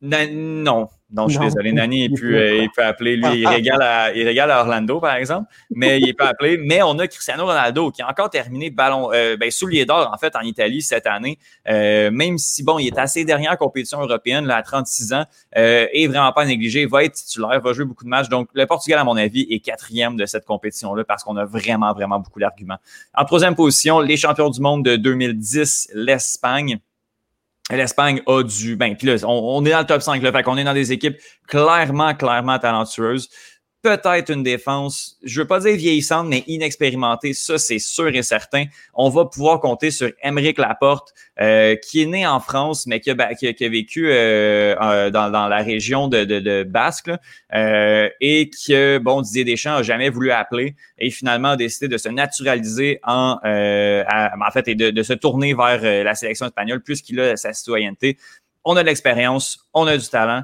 non, 0.02 0.88
non, 1.12 1.28
je 1.28 1.34
suis 1.34 1.44
désolé. 1.44 1.72
Nani, 1.72 2.04
il, 2.04 2.12
peut, 2.12 2.62
il 2.62 2.70
peut 2.70 2.84
appeler. 2.84 3.16
Lui, 3.16 3.40
il 3.40 3.46
régale, 3.46 3.82
à, 3.82 4.14
il 4.14 4.24
régale 4.24 4.50
à 4.50 4.60
Orlando, 4.60 5.00
par 5.00 5.14
exemple. 5.14 5.50
Mais 5.74 5.98
il 5.98 6.14
peut 6.14 6.24
appeler. 6.24 6.56
Mais 6.62 6.82
on 6.82 6.98
a 6.98 7.08
Cristiano 7.08 7.44
Ronaldo 7.44 7.90
qui 7.90 8.02
a 8.02 8.08
encore 8.08 8.30
terminé 8.30 8.70
ballon, 8.70 9.10
euh, 9.12 9.36
ben, 9.36 9.50
soulier 9.50 9.84
d'or, 9.84 10.10
en 10.12 10.18
fait, 10.18 10.36
en 10.36 10.42
Italie 10.42 10.82
cette 10.82 11.06
année. 11.06 11.38
Euh, 11.68 12.10
même 12.12 12.38
si, 12.38 12.62
bon, 12.62 12.78
il 12.78 12.88
est 12.88 12.98
assez 12.98 13.24
dernière 13.24 13.58
compétition 13.58 14.00
européenne, 14.00 14.46
là, 14.46 14.56
à 14.56 14.62
36 14.62 15.12
ans, 15.12 15.24
euh, 15.56 15.86
et 15.92 16.06
vraiment 16.06 16.32
pas 16.32 16.44
négligé, 16.44 16.86
va 16.86 17.04
être 17.04 17.14
titulaire, 17.14 17.60
va 17.60 17.72
jouer 17.72 17.84
beaucoup 17.84 18.04
de 18.04 18.10
matchs. 18.10 18.28
Donc, 18.28 18.48
le 18.54 18.66
Portugal, 18.66 19.00
à 19.00 19.04
mon 19.04 19.16
avis, 19.16 19.46
est 19.50 19.60
quatrième 19.60 20.16
de 20.16 20.26
cette 20.26 20.44
compétition-là 20.44 21.02
parce 21.04 21.24
qu'on 21.24 21.36
a 21.36 21.44
vraiment, 21.44 21.92
vraiment 21.92 22.20
beaucoup 22.20 22.38
d'arguments. 22.38 22.78
En 23.14 23.24
troisième 23.24 23.56
position, 23.56 23.98
les 23.98 24.16
champions 24.16 24.50
du 24.50 24.60
monde 24.60 24.84
de 24.84 24.96
2010, 24.96 25.90
l'Espagne 25.94 26.78
l'Espagne 27.76 28.22
a 28.26 28.42
du. 28.42 28.76
Ben, 28.76 28.96
puis 28.96 29.06
là, 29.06 29.16
on, 29.26 29.64
est 29.64 29.70
dans 29.70 29.80
le 29.80 29.86
top 29.86 30.02
5, 30.02 30.22
là, 30.22 30.32
fait 30.32 30.42
qu'on 30.42 30.56
est 30.56 30.64
dans 30.64 30.74
des 30.74 30.92
équipes 30.92 31.16
clairement, 31.46 32.14
clairement 32.14 32.58
talentueuses 32.58 33.28
peut-être 33.82 34.30
une 34.30 34.42
défense, 34.42 35.16
je 35.22 35.40
veux 35.40 35.46
pas 35.46 35.60
dire 35.60 35.74
vieillissante, 35.74 36.28
mais 36.28 36.44
inexpérimentée. 36.46 37.32
Ça, 37.32 37.58
c'est 37.58 37.78
sûr 37.78 38.08
et 38.08 38.22
certain. 38.22 38.64
On 38.94 39.08
va 39.08 39.24
pouvoir 39.24 39.60
compter 39.60 39.90
sur 39.90 40.10
Émeric 40.22 40.58
Laporte, 40.58 41.14
euh, 41.40 41.76
qui 41.76 42.02
est 42.02 42.06
né 42.06 42.26
en 42.26 42.40
France, 42.40 42.86
mais 42.86 43.00
qui 43.00 43.10
a, 43.10 43.34
qui 43.34 43.46
a, 43.46 43.68
vécu 43.68 44.08
euh, 44.08 44.74
euh, 44.80 45.10
dans, 45.10 45.30
dans, 45.30 45.48
la 45.48 45.62
région 45.62 46.08
de, 46.08 46.24
de, 46.24 46.40
de 46.40 46.62
Basque, 46.62 47.10
euh, 47.54 48.08
et 48.20 48.50
que, 48.50 48.98
bon, 48.98 49.22
Didier 49.22 49.44
Deschamps 49.44 49.76
a 49.76 49.82
jamais 49.82 50.10
voulu 50.10 50.30
appeler, 50.30 50.74
et 50.98 51.10
finalement 51.10 51.50
a 51.50 51.56
décidé 51.56 51.88
de 51.88 51.96
se 51.96 52.08
naturaliser 52.10 53.00
en, 53.04 53.38
en 53.42 54.50
fait, 54.52 54.68
et 54.68 54.74
de, 54.74 54.90
de, 54.90 55.02
se 55.02 55.14
tourner 55.14 55.54
vers 55.54 56.04
la 56.04 56.14
sélection 56.14 56.46
espagnole, 56.46 56.82
puisqu'il 56.82 57.18
a 57.20 57.36
sa 57.36 57.54
citoyenneté. 57.54 58.18
On 58.64 58.76
a 58.76 58.82
de 58.82 58.88
l'expérience, 58.88 59.66
on 59.72 59.86
a 59.86 59.96
du 59.96 60.06
talent. 60.06 60.42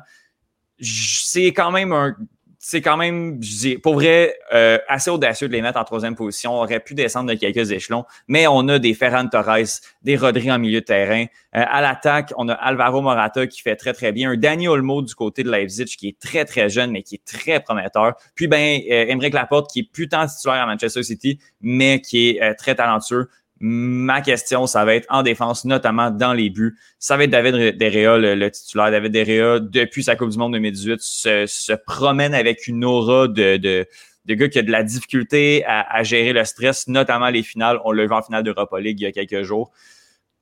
C'est 0.81 1.49
quand 1.49 1.71
même 1.71 1.93
un 1.93 2.17
c'est 2.59 2.81
quand 2.81 2.97
même, 2.97 3.43
je 3.43 3.57
dis, 3.57 3.79
pour 3.79 3.95
vrai, 3.95 4.37
euh, 4.53 4.79
assez 4.89 5.11
audacieux 5.11 5.49
de 5.49 5.53
les 5.53 5.63
mettre 5.63 5.79
en 5.79 5.85
troisième 5.85 6.15
position. 6.15 6.55
On 6.55 6.63
aurait 6.63 6.81
pu 6.81 6.95
descendre 6.95 7.31
de 7.31 7.35
quelques 7.35 7.71
échelons, 7.71 8.05
mais 8.29 8.47
on 8.47 8.67
a 8.69 8.79
des 8.79 8.95
Ferran 8.95 9.29
Torres, 9.29 9.81
des 10.03 10.17
Rodri 10.17 10.51
en 10.51 10.59
milieu 10.59 10.81
de 10.81 10.85
terrain. 10.85 11.25
Euh, 11.57 11.65
à 11.67 11.81
l'attaque, 11.81 12.33
on 12.37 12.49
a 12.49 12.55
Alvaro 12.55 13.01
Morata 13.01 13.47
qui 13.47 13.63
fait 13.63 13.77
très, 13.77 13.93
très 13.93 14.13
bien. 14.13 14.31
Un 14.31 14.37
Dani 14.37 14.69
Olmo 14.69 15.03
du 15.03 15.15
côté 15.15 15.43
de 15.43 15.51
Leipzig 15.51 15.85
qui 15.85 16.09
est 16.09 16.19
très, 16.19 16.45
très 16.45 16.69
jeune, 16.69 16.91
mais 16.91 17.03
qui 17.03 17.17
est 17.17 17.25
très 17.25 17.61
prometteur. 17.61 18.15
Puis, 18.35 18.47
ben, 18.47 18.81
euh, 18.91 19.31
Laporte 19.33 19.71
qui 19.71 19.81
est 19.81 19.91
plus 19.91 20.09
titulaire 20.09 20.63
à 20.63 20.67
Manchester 20.67 21.03
City, 21.03 21.39
mais 21.61 22.01
qui 22.01 22.31
est 22.31 22.43
euh, 22.43 22.55
très 22.57 22.75
talentueux. 22.75 23.29
Ma 23.59 24.21
question, 24.21 24.67
ça 24.67 24.85
va 24.85 24.95
être 24.95 25.07
en 25.09 25.23
défense, 25.23 25.65
notamment 25.65 26.11
dans 26.11 26.35
les 26.35 26.51
buts. 26.51 26.77
Ça 26.99 27.17
va 27.17 27.25
être 27.25 27.31
David 27.31 27.79
Derrea, 27.79 28.19
le, 28.19 28.51
titulaire. 28.51 28.91
David 28.91 29.13
Derrea, 29.13 29.61
depuis 29.61 30.05
sa 30.05 30.15
Coupe 30.15 30.31
du 30.31 30.37
Monde 30.37 30.53
2018, 30.53 31.01
se, 31.01 31.75
promène 31.87 32.35
avec 32.35 32.67
une 32.67 32.85
aura 32.85 33.29
de, 33.29 33.57
de, 33.57 33.87
de 34.27 34.35
gars 34.35 34.49
qui 34.49 34.59
a 34.59 34.63
de 34.63 34.71
la 34.71 34.83
difficulté 34.83 35.65
à, 35.67 36.03
gérer 36.03 36.35
le 36.35 36.45
stress, 36.45 36.87
notamment 36.87 37.31
les 37.31 37.43
finales. 37.43 37.81
On 37.85 37.93
l'a 37.93 38.05
vu 38.05 38.13
en 38.13 38.23
finale 38.23 38.43
d'Europa 38.43 38.79
League 38.79 39.01
il 39.01 39.05
y 39.05 39.07
a 39.07 39.13
quelques 39.13 39.43
jours. 39.43 39.73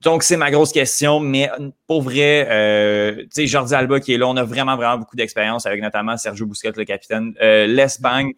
Donc, 0.00 0.22
c'est 0.22 0.36
ma 0.36 0.50
grosse 0.50 0.72
question, 0.72 1.20
mais 1.20 1.48
pour 1.86 2.02
vrai, 2.02 2.46
euh, 2.50 3.22
tu 3.22 3.28
sais, 3.30 3.46
Jordi 3.46 3.74
Alba 3.74 4.00
qui 4.00 4.12
est 4.12 4.18
là, 4.18 4.26
on 4.26 4.36
a 4.36 4.42
vraiment, 4.42 4.76
vraiment 4.76 4.98
beaucoup 4.98 5.16
d'expérience 5.16 5.66
avec 5.66 5.80
notamment 5.80 6.16
Sergio 6.16 6.46
Busquets, 6.46 6.72
le 6.76 6.84
capitaine. 6.84 7.32
Euh, 7.40 7.66
L'Espagne, 7.66 8.32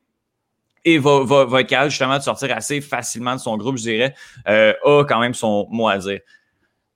et 0.86 0.98
va, 0.98 1.24
va, 1.24 1.44
va 1.44 1.60
être 1.60 1.68
capable 1.68 1.90
justement 1.90 2.16
de 2.16 2.22
sortir 2.22 2.56
assez 2.56 2.80
facilement 2.80 3.34
de 3.34 3.40
son 3.40 3.58
groupe, 3.58 3.76
je 3.76 3.82
dirais, 3.82 4.14
euh, 4.48 4.72
a 4.84 5.04
quand 5.04 5.20
même 5.20 5.34
son 5.34 5.66
mot 5.70 5.88
à 5.88 5.98
dire. 5.98 6.20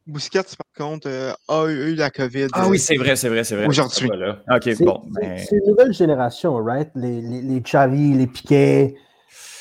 Busquets, 0.06 0.42
par 0.56 0.86
contre, 0.86 1.08
euh, 1.08 1.32
a 1.48 1.66
eu 1.66 1.94
la 1.96 2.10
COVID. 2.10 2.46
Ah 2.52 2.68
oui, 2.68 2.78
c'est 2.78 2.96
vrai, 2.96 3.16
c'est 3.16 3.28
vrai, 3.28 3.44
c'est 3.44 3.56
vrai. 3.56 3.66
Aujourd'hui. 3.66 4.08
OK, 4.08 4.82
bon. 4.82 5.02
Ben 5.10 5.38
c'est 5.38 5.56
une 5.56 5.70
nouvelle 5.70 5.92
génération, 5.92 6.56
right? 6.56 6.88
Les, 6.94 7.20
les, 7.20 7.42
les 7.42 7.60
Xavi, 7.60 8.14
les 8.14 8.26
Piquet, 8.26 8.94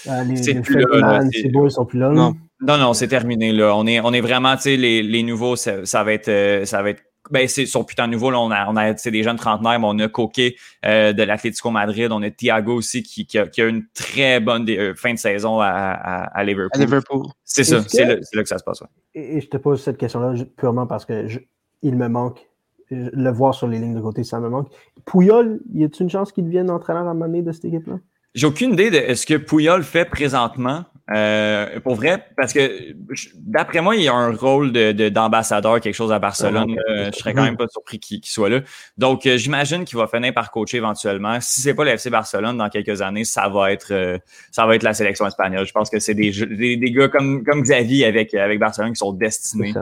euh, 0.08 0.24
les, 0.24 0.36
les 0.36 0.64
Ferdinand, 0.64 1.28
ces 1.32 1.50
boys 1.50 1.70
sont 1.72 1.86
plus 1.86 2.00
là. 2.00 2.10
Non, 2.10 2.36
non, 2.62 2.78
non 2.78 2.94
c'est 2.94 3.08
terminé. 3.08 3.52
Là. 3.52 3.76
On, 3.76 3.86
est, 3.86 4.00
on 4.00 4.14
est 4.14 4.22
vraiment, 4.22 4.56
tu 4.56 4.64
sais, 4.64 4.78
les, 4.78 5.04
les 5.04 5.24
nouveaux, 5.24 5.56
ça, 5.56 5.86
ça, 5.86 6.04
va 6.04 6.14
être, 6.14 6.66
ça 6.66 6.82
va 6.82 6.92
être 6.92 7.04
ben, 7.30 7.48
c'est 7.48 7.66
son 7.66 7.84
putain 7.84 8.08
nouveau. 8.08 8.32
Là, 8.32 8.40
on 8.40 8.52
a, 8.52 8.68
on 8.68 8.76
a 8.76 8.94
des 8.94 9.24
jeunes 9.24 9.38
trentenaires, 9.38 9.80
mais 9.80 9.88
on 9.88 10.00
a 10.00 10.08
Coquet 10.08 10.56
euh, 10.86 11.14
de 11.14 11.24
l'Atlético 11.24 11.72
Madrid. 11.72 12.12
On 12.12 12.22
a 12.22 12.30
Thiago 12.30 12.74
aussi 12.74 13.04
qui, 13.04 13.26
qui, 13.26 13.38
a, 13.38 13.48
qui 13.48 13.62
a, 13.62 13.68
une 13.68 13.86
très 13.94 14.40
bonne 14.40 14.70
euh, 14.70 14.94
fin 14.96 15.14
de 15.14 15.20
saison 15.20 15.60
à, 15.60 15.68
à, 15.68 16.24
à 16.38 16.44
Liverpool. 16.44 16.82
À 16.82 16.86
Liverpool. 16.86 17.26
C'est 17.44 17.64
ça, 17.64 17.82
c'est 17.88 18.06
là, 18.06 18.16
là, 18.16 18.44
que 18.44 18.50
ça 18.50 18.58
se 18.58 18.64
passe. 18.64 18.82
Ouais. 18.82 18.88
Et, 19.16 19.42
je 19.42 19.48
te 19.48 19.58
pose 19.58 19.82
cette 19.82 19.98
question-là 19.98 20.44
purement 20.58 20.88
parce 20.88 21.06
que 21.06 21.28
je, 21.28 21.40
il 21.82 21.96
me 21.96 22.08
manque. 22.08 22.46
Le 22.92 23.30
voir 23.30 23.54
sur 23.54 23.68
les 23.68 23.78
lignes 23.78 23.94
de 23.94 24.02
côté, 24.02 24.24
ça 24.24 24.40
me 24.40 24.50
manque. 24.50 24.68
Pouyol, 25.06 25.60
y 25.72 25.84
a-t-il 25.84 26.06
une 26.06 26.10
chance 26.10 26.32
qu'il 26.32 26.46
devienne 26.46 26.72
entraîneur 26.72 27.08
à 27.08 27.12
un 27.12 27.30
de 27.30 27.52
cette 27.52 27.66
équipe-là? 27.66 28.00
J'ai 28.34 28.48
aucune 28.48 28.74
idée 28.74 28.90
de 28.90 29.14
ce 29.14 29.28
que 29.28 29.36
Pouyol 29.36 29.84
fait 29.84 30.06
présentement. 30.06 30.86
Euh, 31.12 31.80
pour 31.80 31.96
vrai, 31.96 32.24
parce 32.38 32.54
que 32.54 32.94
d'après 33.36 33.82
moi, 33.82 33.96
il 33.96 34.04
y 34.04 34.08
a 34.08 34.14
un 34.14 34.32
rôle 34.32 34.72
d'ambassadeur, 34.72 35.76
de, 35.76 35.80
quelque 35.80 35.96
chose 35.96 36.12
à 36.12 36.20
Barcelone. 36.20 36.76
Euh, 36.90 37.10
je 37.12 37.18
serais 37.18 37.34
quand 37.34 37.44
même 37.44 37.58
pas 37.58 37.68
surpris 37.68 38.00
qu'il 38.00 38.24
soit 38.26 38.50
là. 38.50 38.60
Donc, 38.98 39.26
euh, 39.26 39.38
j'imagine 39.38 39.86
qu'il 39.86 39.98
va 39.98 40.08
finir 40.08 40.34
par 40.34 40.52
coacher 40.52 40.78
éventuellement. 40.78 41.40
Si 41.42 41.62
c'est 41.62 41.74
pas 41.74 41.84
le 41.84 41.92
FC 41.92 42.10
Barcelone 42.10 42.58
dans 42.58 42.70
quelques 42.70 43.02
années, 43.02 43.24
ça 43.24 43.50
va 43.50 43.72
être 43.72 43.92
euh, 43.92 44.20
ça 44.52 44.68
va 44.68 44.76
être 44.76 44.84
la 44.84 44.94
sélection 44.94 45.26
espagnole. 45.26 45.66
Je 45.66 45.72
pense 45.72 45.90
que 45.90 46.00
c'est 46.00 46.14
des, 46.14 46.32
des, 46.32 46.78
des, 46.78 46.92
gars 46.92 47.08
comme, 47.08 47.44
comme 47.44 47.64
Xavier 47.64 48.06
avec, 48.06 48.34
avec 48.36 48.60
Barcelone 48.60 48.92
qui 48.92 49.00
sont 49.00 49.14
destinés. 49.14 49.74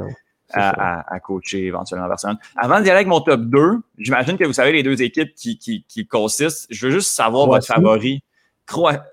À, 0.53 1.01
à, 1.01 1.13
à, 1.15 1.19
coacher 1.19 1.65
éventuellement 1.65 2.07
Barcelone. 2.07 2.37
Avant 2.55 2.79
d'y 2.79 2.83
aller 2.83 2.99
avec 2.99 3.07
mon 3.07 3.19
top 3.19 3.41
2, 3.41 3.79
j'imagine 3.97 4.37
que 4.37 4.45
vous 4.45 4.53
savez 4.53 4.71
les 4.71 4.81
deux 4.81 5.01
équipes 5.01 5.35
qui, 5.35 5.57
qui, 5.57 5.83
qui 5.89 6.07
consistent. 6.07 6.67
Je 6.69 6.87
veux 6.87 6.93
juste 6.93 7.09
savoir 7.09 7.47
votre 7.47 7.67
favori 7.67 8.23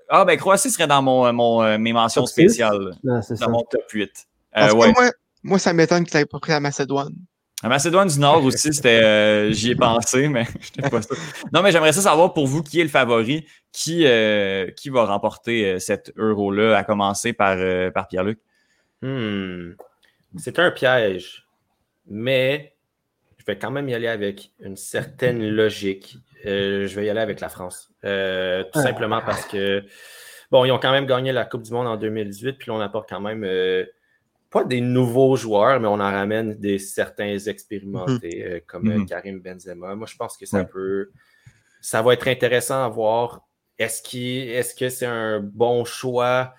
ah, 0.09 0.25
ben 0.25 0.37
Croatie 0.37 0.69
serait 0.69 0.87
dans 0.87 1.01
mon, 1.01 1.31
mon 1.33 1.63
euh, 1.63 1.77
mes 1.77 1.93
mentions 1.93 2.25
spéciales. 2.25 2.95
dans 3.03 3.49
mon 3.49 3.63
top 3.63 3.89
8. 3.91 4.11
Euh, 4.57 4.73
ouais. 4.73 4.91
moi, 4.93 5.11
moi, 5.43 5.59
ça 5.59 5.73
m'étonne 5.73 6.05
qu'il 6.05 6.19
ait 6.19 6.25
pas 6.25 6.39
pris 6.39 6.51
la 6.51 6.59
Macédoine. 6.59 7.13
La 7.63 7.69
Macédoine 7.69 8.07
du 8.07 8.19
Nord 8.19 8.43
aussi, 8.43 8.73
c'était, 8.73 9.03
euh, 9.03 9.51
j'y 9.51 9.71
ai 9.71 9.75
pensé, 9.75 10.27
mais 10.29 10.45
je 10.61 10.87
pas 10.89 11.01
ça. 11.01 11.15
Non, 11.53 11.61
mais 11.61 11.71
j'aimerais 11.71 11.93
ça 11.93 12.01
savoir 12.01 12.33
pour 12.33 12.47
vous 12.47 12.61
qui 12.61 12.79
est 12.79 12.83
le 12.83 12.89
favori, 12.89 13.45
qui, 13.71 14.05
euh, 14.05 14.69
qui 14.71 14.89
va 14.89 15.05
remporter 15.05 15.65
euh, 15.65 15.79
cet 15.79 16.11
euro-là, 16.17 16.75
à 16.75 16.83
commencer 16.83 17.31
par, 17.31 17.57
par 17.93 18.07
Pierre-Luc? 18.07 18.39
Hmm. 19.01 19.71
C'est 20.37 20.59
un 20.59 20.71
piège, 20.71 21.47
mais 22.07 22.75
je 23.37 23.45
vais 23.45 23.57
quand 23.57 23.71
même 23.71 23.87
y 23.87 23.93
aller 23.93 24.07
avec 24.07 24.51
une 24.59 24.75
certaine 24.75 25.47
logique. 25.47 26.17
Je 26.43 26.95
vais 26.95 27.05
y 27.05 27.09
aller 27.09 27.19
avec 27.21 27.39
la 27.39 27.49
France. 27.49 27.91
tout 28.01 28.81
simplement 28.81 29.21
parce 29.21 29.45
que 29.45 29.83
bon, 30.51 30.65
ils 30.65 30.71
ont 30.71 30.79
quand 30.79 30.91
même 30.91 31.05
gagné 31.07 31.31
la 31.31 31.45
Coupe 31.45 31.63
du 31.63 31.71
Monde 31.71 31.87
en 31.87 31.97
2018, 31.97 32.53
puis 32.53 32.69
là, 32.71 32.77
on 32.77 32.81
apporte 32.81 33.09
quand 33.09 33.19
même 33.21 33.43
euh, 33.43 33.85
pas 34.51 34.63
des 34.63 34.79
nouveaux 34.79 35.35
joueurs, 35.35 35.79
mais 35.79 35.87
on 35.87 35.93
en 35.95 36.11
ramène 36.11 36.53
des 36.55 36.79
certains 36.79 37.37
expérimentés, 37.37 38.43
Mhm. 38.45 38.51
euh, 38.53 38.59
comme 38.67 38.87
euh, 38.89 38.97
Mhm. 38.99 39.05
Karim 39.07 39.39
Benzema. 39.41 39.95
Moi, 39.95 40.07
je 40.09 40.15
pense 40.15 40.37
que 40.37 40.45
ça 40.45 40.63
peut. 40.63 41.09
Ça 41.81 42.01
va 42.01 42.13
être 42.13 42.27
intéressant 42.27 42.83
à 42.85 42.87
voir. 42.89 43.41
Est-ce 43.77 44.01
qu'il- 44.01 44.49
est-ce 44.49 44.73
que 44.73 44.87
c'est 44.89 45.05
un 45.05 45.39
bon 45.41 45.83
choix? 45.83 46.53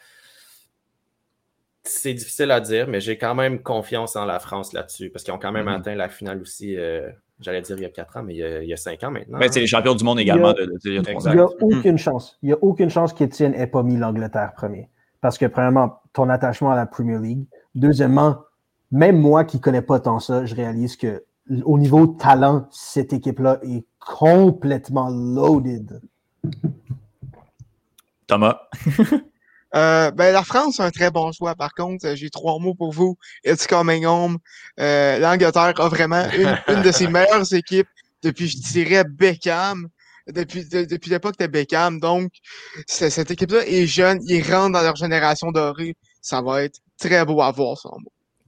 C'est 1.84 2.14
difficile 2.14 2.50
à 2.50 2.60
dire, 2.60 2.88
mais 2.88 3.00
j'ai 3.00 3.16
quand 3.16 3.34
même 3.34 3.62
confiance 3.62 4.16
en 4.16 4.24
la 4.24 4.40
France 4.40 4.72
là-dessus, 4.72 5.08
parce 5.10 5.24
qu'ils 5.24 5.32
ont 5.32 5.38
quand 5.38 5.52
même 5.52 5.66
Mhm. 5.66 5.72
atteint 5.80 5.94
la 5.94 6.08
finale 6.08 6.40
aussi, 6.42 6.76
euh, 6.76 7.08
j'allais 7.40 7.60
dire 7.62 7.76
il 7.76 7.82
y 7.82 7.86
a 7.86 7.90
quatre 7.90 8.16
ans, 8.16 8.22
mais 8.22 8.34
il 8.34 8.38
y 8.38 8.44
a, 8.44 8.62
il 8.62 8.68
y 8.68 8.72
a 8.72 8.76
cinq 8.76 9.02
ans 9.04 9.10
maintenant. 9.10 9.38
Ben, 9.38 9.50
c'est 9.52 9.60
les 9.60 9.66
champions 9.66 9.94
du 9.94 10.04
monde 10.04 10.18
Il 10.20 10.26
y 10.26 10.30
a- 10.30 10.34
également 10.34 10.52
de, 10.52 10.64
de- 10.66 10.78
il 10.84 10.94
y 10.94 10.98
a 10.98 11.02
trois 11.02 11.14
Exact. 11.14 11.30
Il 11.32 11.36
n'y 11.36 11.40
a 11.40 11.44
ans. 11.46 11.50
aucune 11.60 11.98
chance. 11.98 12.38
Il 12.42 12.46
n'y 12.46 12.52
a 12.52 12.58
aucune 12.62 12.90
chance 12.90 13.12
qu'Étienne 13.12 13.52
n'ait 13.52 13.66
pas 13.66 13.82
mis 13.82 13.96
l'Angleterre 13.96 14.52
premier. 14.54 14.88
Parce 15.20 15.38
que, 15.38 15.46
premièrement, 15.46 16.00
ton 16.12 16.28
attachement 16.28 16.70
à 16.70 16.76
la 16.76 16.86
Premier 16.86 17.18
League. 17.18 17.46
Deuxièmement, 17.74 18.38
même 18.92 19.18
moi 19.18 19.44
qui 19.44 19.56
ne 19.56 19.62
connais 19.62 19.82
pas 19.82 19.98
tant 20.00 20.20
ça, 20.20 20.44
je 20.44 20.54
réalise 20.54 20.96
que 20.96 21.24
au 21.64 21.78
niveau 21.78 22.06
talent, 22.06 22.66
cette 22.70 23.12
équipe-là 23.12 23.58
est 23.62 23.84
complètement 23.98 25.08
loaded. 25.10 26.00
Thomas. 28.26 28.60
Euh, 29.76 30.10
ben, 30.10 30.32
la 30.32 30.42
France, 30.42 30.76
c'est 30.76 30.82
un 30.82 30.90
très 30.90 31.10
bon 31.10 31.30
choix. 31.32 31.54
Par 31.54 31.72
contre, 31.74 32.06
euh, 32.06 32.16
j'ai 32.16 32.30
trois 32.30 32.58
mots 32.58 32.74
pour 32.74 32.92
vous. 32.92 33.16
It's 33.44 33.66
coming 33.66 34.06
home. 34.06 34.38
Euh, 34.80 35.18
L'Angleterre 35.18 35.74
a 35.78 35.88
vraiment 35.88 36.24
une, 36.32 36.58
une 36.68 36.82
de 36.82 36.90
ses 36.92 37.06
meilleures 37.16 37.52
équipes 37.52 37.88
depuis, 38.22 38.48
je 38.48 38.56
dirais, 38.72 39.04
Beckham. 39.04 39.88
Depuis, 40.28 40.64
de- 40.68 40.84
depuis 40.84 41.10
l'époque 41.10 41.38
de 41.38 41.46
Beckham. 41.46 42.00
Donc, 42.00 42.32
cette 42.86 43.30
équipe-là 43.30 43.64
est 43.66 43.86
jeune. 43.86 44.18
Ils 44.26 44.42
rentrent 44.42 44.72
dans 44.72 44.82
leur 44.82 44.96
génération 44.96 45.52
dorée. 45.52 45.94
Ça 46.20 46.42
va 46.42 46.64
être 46.64 46.78
très 46.98 47.24
beau 47.24 47.40
à 47.42 47.52
voir, 47.52 47.76
ça. 47.78 47.90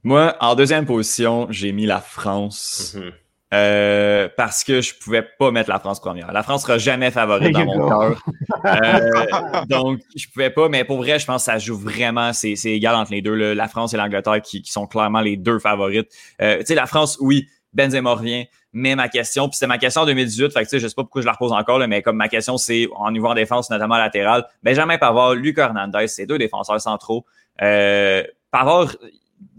Moi, 0.02 0.34
en 0.40 0.54
deuxième 0.56 0.86
position, 0.86 1.46
j'ai 1.50 1.70
mis 1.72 1.86
la 1.86 2.00
France. 2.00 2.94
Mhm. 2.96 3.12
Euh, 3.54 4.28
parce 4.36 4.62
que 4.62 4.82
je 4.82 4.92
pouvais 4.94 5.22
pas 5.22 5.50
mettre 5.50 5.70
la 5.70 5.78
France 5.78 6.00
première. 6.00 6.32
La 6.32 6.42
France 6.42 6.62
sera 6.62 6.76
jamais 6.76 7.10
favorite 7.10 7.52
dans 7.52 7.64
mon 7.64 7.88
cœur. 7.88 8.22
Euh, 8.66 9.64
donc, 9.68 10.00
je 10.14 10.26
pouvais 10.28 10.50
pas, 10.50 10.68
mais 10.68 10.84
pour 10.84 10.98
vrai, 10.98 11.18
je 11.18 11.24
pense 11.24 11.46
que 11.46 11.52
ça 11.52 11.58
joue 11.58 11.76
vraiment, 11.76 12.34
c'est 12.34 12.56
c'est 12.56 12.72
égal 12.72 12.94
entre 12.94 13.12
les 13.12 13.22
deux. 13.22 13.34
là. 13.34 13.54
La 13.54 13.68
France 13.68 13.94
et 13.94 13.96
l'Angleterre 13.96 14.42
qui, 14.42 14.60
qui 14.60 14.70
sont 14.70 14.86
clairement 14.86 15.20
les 15.20 15.38
deux 15.38 15.58
favorites. 15.58 16.08
Euh, 16.42 16.58
tu 16.58 16.66
sais, 16.66 16.74
la 16.74 16.86
France, 16.86 17.16
oui, 17.20 17.48
Benzema 17.72 18.12
revient, 18.12 18.46
mais 18.72 18.94
ma 18.94 19.08
question, 19.08 19.48
puis 19.48 19.56
c'était 19.56 19.66
ma 19.66 19.78
question 19.78 20.02
en 20.02 20.06
2018, 20.06 20.52
fait 20.52 20.60
que 20.60 20.64
tu 20.64 20.70
sais, 20.70 20.80
je 20.80 20.88
sais 20.88 20.94
pas 20.94 21.02
pourquoi 21.02 21.22
je 21.22 21.26
la 21.26 21.32
repose 21.32 21.52
encore, 21.52 21.78
là, 21.78 21.86
mais 21.86 22.02
comme 22.02 22.16
ma 22.16 22.28
question, 22.28 22.58
c'est 22.58 22.88
en 22.96 23.10
niveau 23.10 23.28
en 23.28 23.34
défense, 23.34 23.70
notamment 23.70 23.96
latérale, 23.96 24.44
Benjamin 24.62 24.98
Pavard, 24.98 25.34
Luc 25.34 25.58
Hernandez, 25.58 26.06
c'est 26.08 26.26
deux 26.26 26.38
défenseurs 26.38 26.80
centraux. 26.80 27.24
Euh, 27.62 28.22
Pavard, 28.50 28.96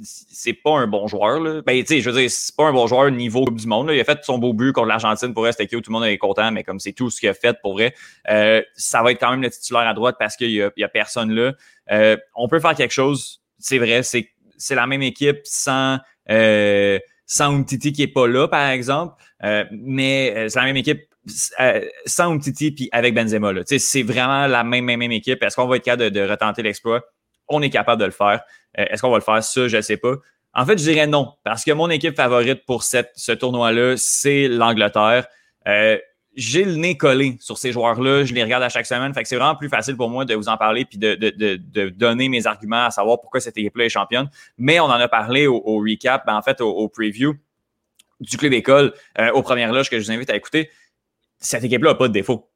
c'est 0.04 0.54
pas 0.54 0.78
un 0.78 0.88
bon 0.88 1.08
joueur. 1.08 1.40
Là. 1.40 1.62
Ben, 1.62 1.80
tu 1.82 1.88
sais, 1.88 2.02
je 2.02 2.10
veux 2.10 2.20
dire, 2.20 2.30
c'est 2.32 2.56
pas 2.56 2.66
un 2.66 2.74
bon 2.74 2.88
joueur 2.88 3.12
niveau 3.12 3.46
du 3.50 3.68
Monde. 3.68 3.88
Là. 3.88 3.96
Il 3.96 4.00
a 4.00 4.04
fait 4.04 4.20
son 4.24 4.38
beau 4.38 4.54
but 4.54 4.72
contre 4.72 4.88
l'Argentine 4.88 5.34
pour 5.34 5.44
rester 5.44 5.68
tout 5.68 5.82
le 5.86 5.92
monde 5.92 6.06
est 6.06 6.18
content, 6.18 6.52
mais 6.52 6.64
comme 6.64 6.80
c'est 6.80 6.94
tout 6.94 7.10
ce 7.10 7.20
qu'il 7.20 7.30
a 7.30 7.34
fait 7.34 7.58
pour 7.62 7.74
vrai, 7.74 7.94
euh, 8.30 8.62
ça 8.76 9.04
va 9.04 9.12
être 9.12 9.20
quand 9.20 9.32
même 9.32 9.42
le 9.42 9.50
titulaire 9.50 9.88
à 9.88 9.94
droite 9.94 10.16
parce 10.20 10.36
qu'il 10.36 10.52
y 10.52 10.62
y 10.78 10.84
a 10.84 10.90
personne 10.90 11.32
là. 11.32 11.54
Euh, 11.92 12.18
on 12.36 12.48
peut 12.48 12.60
faire 12.60 12.76
quelque 12.76 12.92
chose, 12.92 13.42
c'est 13.58 13.78
vrai, 13.78 14.04
c'est, 14.04 14.30
c'est 14.58 14.76
la 14.76 14.88
même 14.88 15.02
équipe 15.02 15.40
sans, 15.44 15.98
euh, 16.30 17.00
sans 17.26 17.54
Umtiti 17.54 17.94
qui 17.94 18.04
est 18.04 18.08
pas 18.08 18.28
là, 18.28 18.48
par 18.48 18.70
exemple, 18.70 19.22
euh, 19.44 19.64
mais 19.72 20.34
euh, 20.36 20.50
c'est 20.50 20.60
la 20.60 20.66
même 20.66 20.78
équipe 20.78 21.02
euh, 21.60 21.86
sans 22.06 22.32
Umtiti 22.32 22.72
puis 22.72 22.90
avec 22.92 23.14
Benzema. 23.14 23.54
Là. 23.54 23.62
C'est 23.66 24.04
vraiment 24.04 24.48
la 24.48 24.64
même, 24.64 24.86
même, 24.86 25.00
même 25.00 25.12
équipe. 25.12 25.42
Est-ce 25.44 25.56
qu'on 25.56 25.68
va 25.68 25.78
être 25.78 25.84
capable 25.84 26.12
de 26.12 26.22
retenter 26.22 26.64
l'exploit? 26.64 27.04
On 27.50 27.62
est 27.62 27.70
capable 27.70 28.00
de 28.00 28.06
le 28.06 28.12
faire. 28.12 28.42
Euh, 28.78 28.86
Est-ce 28.90 29.02
qu'on 29.02 29.10
va 29.10 29.18
le 29.18 29.24
faire? 29.24 29.44
Ça, 29.44 29.68
je 29.68 29.78
ne 29.78 29.82
sais 29.82 29.98
pas. 29.98 30.16
En 30.54 30.66
fait, 30.66 30.78
je 30.78 30.84
dirais 30.84 31.08
non, 31.08 31.34
parce 31.44 31.64
que 31.64 31.72
mon 31.72 31.90
équipe 31.90 32.16
favorite 32.16 32.66
pour 32.66 32.84
ce 32.84 33.32
tournoi-là, 33.32 33.96
c'est 33.98 34.48
l'Angleterre. 34.48 35.28
Euh, 35.68 35.98
j'ai 36.36 36.64
le 36.64 36.76
nez 36.76 36.98
collé 36.98 37.38
sur 37.40 37.58
ces 37.58 37.72
joueurs-là, 37.72 38.24
je 38.24 38.34
les 38.34 38.44
regarde 38.44 38.64
à 38.64 38.70
chaque 38.70 38.86
semaine, 38.86 39.14
fait 39.14 39.24
que 39.24 39.28
c'est 39.28 39.36
vraiment 39.36 39.56
plus 39.56 39.70
facile 39.70 39.98
pour 39.98 40.10
moi 40.10 40.26
de 40.26 40.34
vous 40.36 40.48
en 40.48 40.58
parler 40.58 40.86
puis 40.86 40.98
de, 40.98 41.90
donner 41.90 42.30
mes 42.30 42.48
arguments 42.48 42.86
à 42.86 42.92
savoir 42.92 43.20
pourquoi 43.20 43.42
cette 43.42 43.58
équipe-là 43.58 43.86
est 43.86 43.90
championne. 43.90 44.30
Mais 44.58 44.80
on 44.80 44.86
en 44.86 44.92
a 44.92 45.08
parlé 45.08 45.48
au, 45.48 45.80
recap, 45.80 46.26
ben, 46.26 46.36
en 46.36 46.42
fait, 46.42 46.62
au, 46.62 46.88
preview 46.88 47.36
du 48.20 48.38
club 48.38 48.54
école, 48.54 48.94
euh, 49.20 49.32
aux 49.32 49.44
premières 49.44 49.72
loges 49.72 49.90
que 49.90 50.00
je 50.00 50.06
vous 50.06 50.12
invite 50.12 50.30
à 50.30 50.36
écouter. 50.36 50.70
Cette 51.40 51.64
équipe-là 51.64 51.92
n'a 51.92 51.96
pas 51.96 52.08
de 52.08 52.14
défaut. 52.14 52.50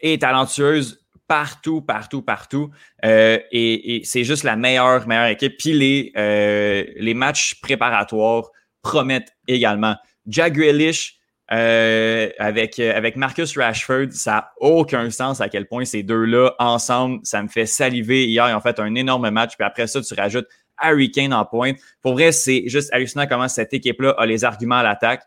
Est 0.00 0.20
talentueuse 0.20 1.05
partout, 1.28 1.82
partout, 1.82 2.22
partout. 2.22 2.70
Euh, 3.04 3.38
et, 3.52 4.02
c'est 4.04 4.24
juste 4.24 4.44
la 4.44 4.56
meilleure, 4.56 5.06
meilleure 5.06 5.26
équipe. 5.26 5.56
Puis 5.58 5.72
les, 5.72 6.12
euh, 6.16 6.84
les 6.96 7.14
matchs 7.14 7.60
préparatoires 7.60 8.50
promettent 8.82 9.34
également. 9.48 9.96
Jack 10.26 10.58
euh, 11.52 12.28
avec, 12.40 12.80
avec 12.80 13.14
Marcus 13.14 13.56
Rashford, 13.56 14.10
ça 14.10 14.32
n'a 14.32 14.52
aucun 14.58 15.10
sens 15.10 15.40
à 15.40 15.48
quel 15.48 15.66
point 15.66 15.84
ces 15.84 16.02
deux-là, 16.02 16.54
ensemble, 16.58 17.20
ça 17.22 17.40
me 17.42 17.48
fait 17.48 17.66
saliver. 17.66 18.26
Hier, 18.26 18.48
ils 18.48 18.54
ont 18.54 18.60
fait 18.60 18.80
un 18.80 18.94
énorme 18.96 19.30
match. 19.30 19.56
Puis 19.56 19.64
après 19.64 19.86
ça, 19.86 20.00
tu 20.00 20.14
rajoutes 20.14 20.48
Harry 20.78 21.10
Kane 21.10 21.32
en 21.32 21.44
pointe. 21.44 21.76
Pour 22.02 22.14
vrai, 22.14 22.32
c'est 22.32 22.64
juste 22.66 22.92
hallucinant 22.92 23.26
comment 23.26 23.48
cette 23.48 23.72
équipe-là 23.72 24.14
a 24.18 24.26
les 24.26 24.44
arguments 24.44 24.76
à 24.76 24.82
l'attaque. 24.82 25.22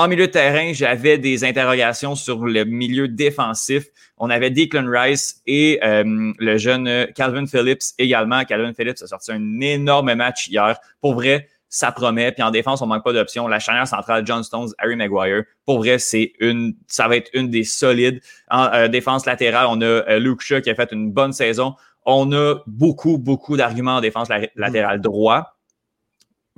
En 0.00 0.08
milieu 0.08 0.28
de 0.28 0.32
terrain, 0.32 0.72
j'avais 0.72 1.18
des 1.18 1.44
interrogations 1.44 2.14
sur 2.14 2.46
le 2.46 2.64
milieu 2.64 3.06
défensif. 3.06 3.84
On 4.16 4.30
avait 4.30 4.48
Declan 4.48 4.86
Rice 4.90 5.42
et 5.46 5.78
euh, 5.84 6.32
le 6.38 6.56
jeune 6.56 7.06
Calvin 7.14 7.44
Phillips 7.44 7.82
également. 7.98 8.42
Calvin 8.44 8.72
Phillips 8.72 9.02
a 9.02 9.06
sorti 9.06 9.30
un 9.30 9.60
énorme 9.60 10.14
match 10.14 10.48
hier. 10.48 10.80
Pour 11.02 11.12
vrai, 11.12 11.48
ça 11.68 11.92
promet. 11.92 12.32
Puis 12.32 12.42
en 12.42 12.50
défense, 12.50 12.80
on 12.80 12.86
manque 12.86 13.04
pas 13.04 13.12
d'options. 13.12 13.46
La 13.46 13.58
charnière 13.58 13.86
centrale, 13.86 14.26
John 14.26 14.42
Stones, 14.42 14.70
Harry 14.78 14.96
Maguire. 14.96 15.42
Pour 15.66 15.80
vrai, 15.80 15.98
c'est 15.98 16.32
une, 16.40 16.76
ça 16.86 17.06
va 17.06 17.16
être 17.16 17.28
une 17.34 17.50
des 17.50 17.64
solides. 17.64 18.22
En 18.48 18.72
euh, 18.72 18.88
défense 18.88 19.26
latérale, 19.26 19.66
on 19.68 19.82
a 19.82 19.84
euh, 19.84 20.18
Luke 20.18 20.40
Shaw 20.40 20.62
qui 20.62 20.70
a 20.70 20.74
fait 20.74 20.90
une 20.92 21.12
bonne 21.12 21.34
saison. 21.34 21.74
On 22.06 22.32
a 22.32 22.54
beaucoup, 22.66 23.18
beaucoup 23.18 23.58
d'arguments 23.58 23.96
en 23.96 24.00
défense 24.00 24.30
la- 24.30 24.48
latérale 24.56 25.02
droit. 25.02 25.58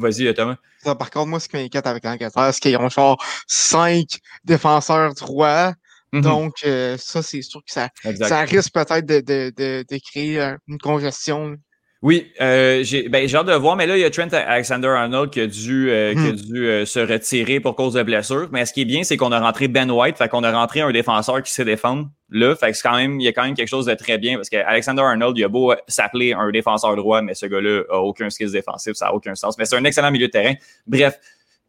Vas-y, 0.03 0.35
Thomas. 0.35 0.57
Ça, 0.83 0.95
par 0.95 1.11
contre, 1.11 1.29
moi, 1.29 1.41
ce 1.41 1.49
qui 1.49 1.57
m'inquiète 1.57 1.87
avec 1.87 2.05
l'Angleterre, 2.05 2.51
c'est 2.53 2.61
qu'ils 2.61 2.77
ont 2.77 2.89
genre 2.89 3.23
cinq 3.47 4.19
défenseurs 4.45 5.15
droits. 5.15 5.75
Mhm. 6.13 6.21
Donc, 6.23 6.55
euh, 6.65 6.97
ça, 6.99 7.23
c'est 7.23 7.41
sûr 7.43 7.61
que 7.65 7.73
ça, 7.73 7.89
ça 8.19 8.41
risque 8.43 8.73
peut-être 8.73 9.07
de, 9.07 9.21
de, 9.21 9.53
de, 9.57 9.85
de 9.89 9.99
créer 9.99 10.41
euh, 10.41 10.57
une 10.69 10.79
congestion. 10.79 11.57
Oui, 12.03 12.33
euh, 12.41 12.83
j'ai 12.83 13.09
ben, 13.09 13.29
j'ai 13.29 13.37
hâte 13.37 13.47
de 13.47 13.53
voir, 13.53 13.77
mais 13.77 13.87
là, 13.87 13.97
il 13.97 14.01
y 14.01 14.05
a 14.05 14.11
Trent 14.11 14.27
Alexander-Arnold 14.33 15.31
qui 15.31 15.41
a 15.41 15.47
dû, 15.47 15.89
euh, 15.89 16.13
qui 16.15 16.19
a 16.19 16.33
Hmm. 16.33 16.35
dû 16.35 16.67
euh, 16.67 16.85
se 16.85 16.99
retirer 16.99 17.61
pour 17.61 17.77
cause 17.77 17.95
de 17.95 18.03
blessure. 18.03 18.49
Mais 18.51 18.67
ce 18.67 18.73
qui 18.73 18.81
est 18.81 18.85
bien, 18.85 19.05
c'est 19.05 19.17
qu'on 19.17 19.31
a 19.31 19.39
rentré 19.39 19.69
Ben 19.69 19.89
White, 19.89 20.19
fait 20.19 20.29
qu'on 20.29 20.43
a 20.43 20.51
rentré 20.51 20.81
un 20.81 20.91
défenseur 20.91 21.41
qui 21.45 21.53
sait 21.53 21.65
défendre 21.65 22.09
là. 22.29 22.57
Fait 22.57 22.73
que 22.73 22.77
c'est 22.77 22.83
quand 22.83 22.97
même, 22.97 23.21
il 23.21 23.25
y 23.25 23.29
a 23.29 23.33
quand 23.33 23.45
même 23.45 23.55
quelque 23.55 23.69
chose 23.69 23.87
de 23.87 23.95
très 23.95 24.19
bien 24.19 24.35
parce 24.35 24.49
qu'Alexander-Arnold, 24.49 25.39
il 25.39 25.45
a 25.45 25.49
beau 25.49 25.73
s'appeler 25.87 26.33
un 26.33 26.51
défenseur 26.51 26.97
droit, 26.97 27.23
mais 27.23 27.35
ce 27.35 27.47
gars-là 27.47 27.83
a 27.89 27.99
aucun 27.99 28.31
skill 28.31 28.51
défensif, 28.51 28.95
ça 28.95 29.07
n'a 29.07 29.15
aucun 29.15 29.37
sens. 29.37 29.57
Mais 29.57 29.65
c'est 29.65 29.77
un 29.77 29.85
excellent 29.85 30.11
milieu 30.11 30.27
de 30.27 30.33
terrain. 30.33 30.55
Bref, 30.89 31.21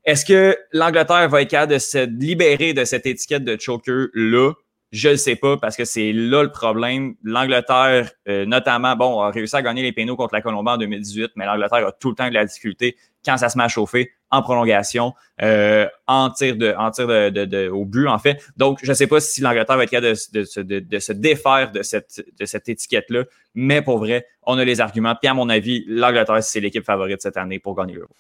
est-ce 0.04 0.26
que 0.26 0.58
l'Angleterre 0.72 1.30
va 1.30 1.44
être 1.44 1.50
capable 1.52 1.74
de 1.74 1.78
se 1.78 2.10
libérer 2.20 2.74
de 2.74 2.86
cette 2.86 3.06
étiquette 3.06 3.44
de 3.44 3.56
choker-là? 3.60 4.54
Je 4.96 5.10
ne 5.10 5.16
sais 5.16 5.36
pas 5.36 5.58
parce 5.58 5.76
que 5.76 5.86
c'est 5.86 6.14
là 6.14 6.44
le 6.44 6.52
problème. 6.52 7.16
L'Angleterre, 7.24 8.12
euh, 8.28 8.46
notamment, 8.46 8.96
bon, 8.96 9.22
a 9.22 9.32
réussi 9.32 9.56
à 9.56 9.64
gagner 9.64 9.82
les 9.82 9.92
pénaux 9.92 10.16
contre 10.16 10.36
la 10.36 10.42
Colombie 10.42 10.70
en 10.70 10.78
2018, 10.78 11.32
mais 11.36 11.46
l'Angleterre 11.48 11.88
a 11.88 11.92
tout 11.92 12.10
le 12.10 12.16
temps 12.16 12.30
de 12.30 12.34
la 12.36 12.46
difficulté 12.46 12.96
quand 13.26 13.36
ça 13.38 13.50
se 13.50 13.58
met 13.58 13.64
à 13.64 13.68
chauffer 13.70 14.12
en 14.30 14.44
prolongation, 14.44 15.14
euh, 15.42 15.88
en 16.06 16.30
tir, 16.30 16.58
de, 16.58 16.76
en 16.78 16.92
tir 16.92 17.08
de, 17.08 17.30
de- 17.32 17.46
de- 17.46 17.70
au 17.70 17.86
but, 17.86 18.08
en 18.08 18.20
fait. 18.20 18.40
Donc, 18.56 18.80
je 18.84 18.90
ne 18.90 18.94
sais 18.94 19.08
pas 19.08 19.20
si 19.20 19.42
l'Angleterre 19.42 19.78
va 19.78 19.84
être 19.86 19.90
capable 19.90 20.14
de, 20.32 20.44
se- 20.44 21.12
défaire 21.14 21.72
de 21.72 21.82
cette, 21.82 22.24
de 22.40 22.46
cette 22.46 22.70
étiquette-là, 22.70 23.24
mais 23.56 23.82
pour 23.82 23.98
vrai, 23.98 24.28
on 24.44 24.60
a 24.60 24.64
les 24.64 24.80
arguments. 24.80 25.16
Puis, 25.20 25.28
à 25.28 25.34
mon 25.34 25.50
avis, 25.50 25.86
l'Angleterre, 25.88 26.44
c'est 26.44 26.60
l'équipe 26.60 26.86
favorite 26.86 27.20
cette 27.22 27.38
année 27.38 27.58
pour 27.58 27.76
gagner 27.76 27.94
l'Euro. 27.96 28.14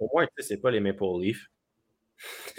Au 0.00 0.08
moins, 0.12 0.24
tu 0.26 0.30
sais, 0.38 0.48
c'est 0.54 0.60
pas 0.60 0.72
les 0.72 0.80
Maple 0.80 1.04
Leafs. 1.20 1.46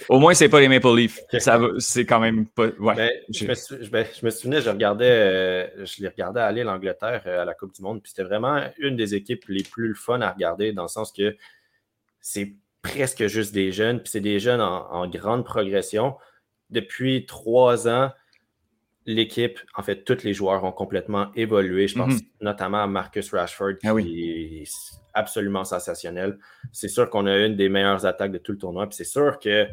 Au 0.09 0.19
moins, 0.19 0.33
c'est 0.33 0.49
pas 0.49 0.59
les 0.59 0.67
Maple 0.67 0.95
Leafs. 0.95 1.19
Ça 1.39 1.59
c'est 1.79 2.05
quand 2.05 2.19
même 2.19 2.45
pas. 2.47 2.67
Ouais. 2.79 2.95
Ben, 2.95 3.11
je, 3.29 3.45
me 3.45 3.53
sou- 3.55 3.77
je- 3.81 3.89
ben, 3.89 4.05
je 4.19 4.25
me 4.25 4.29
souvenais, 4.29 4.61
je 4.61 4.69
regardais, 4.69 5.09
euh, 5.09 5.85
je 5.85 6.01
les 6.01 6.07
regardais 6.09 6.41
aller 6.41 6.63
l'Angleterre 6.63 7.23
euh, 7.25 7.41
à 7.41 7.45
la 7.45 7.53
Coupe 7.53 7.73
du 7.73 7.81
Monde, 7.81 8.01
puis 8.01 8.11
c'était 8.11 8.23
vraiment 8.27 8.61
une 8.77 8.95
des 8.95 9.15
équipes 9.15 9.45
les 9.47 9.63
plus 9.63 9.95
fun 9.95 10.21
à 10.21 10.31
regarder, 10.31 10.73
dans 10.73 10.83
le 10.83 10.87
sens 10.89 11.11
que 11.11 11.35
c'est 12.21 12.53
presque 12.81 13.25
juste 13.27 13.53
des 13.53 13.71
jeunes, 13.71 13.99
puis 14.01 14.09
c'est 14.11 14.19
des 14.19 14.39
jeunes 14.39 14.61
en, 14.61 14.91
en 14.91 15.07
grande 15.07 15.45
progression. 15.45 16.15
Depuis 16.69 17.25
trois 17.25 17.87
ans, 17.87 18.11
l'équipe, 19.05 19.59
en 19.75 19.83
fait, 19.83 20.03
tous 20.03 20.23
les 20.23 20.33
joueurs 20.33 20.63
ont 20.63 20.71
complètement 20.71 21.31
évolué. 21.35 21.87
Je 21.87 21.95
pense 21.95 22.13
Mhm. 22.15 22.19
notamment 22.41 22.83
à 22.83 22.87
Marcus 22.87 23.31
Rashford, 23.33 23.77
qui 23.79 23.87
Ah 23.87 23.93
oui. 23.93 24.63
est 24.63 24.69
absolument 25.13 25.63
sensationnel. 25.63 26.37
C'est 26.71 26.87
sûr 26.87 27.09
qu'on 27.09 27.25
a 27.27 27.37
une 27.45 27.55
des 27.55 27.69
meilleures 27.69 28.05
attaques 28.05 28.31
de 28.31 28.37
tout 28.39 28.51
le 28.53 28.57
tournoi, 28.57 28.87
puis 28.87 28.95
c'est 28.95 29.03
sûr 29.03 29.37
que 29.39 29.67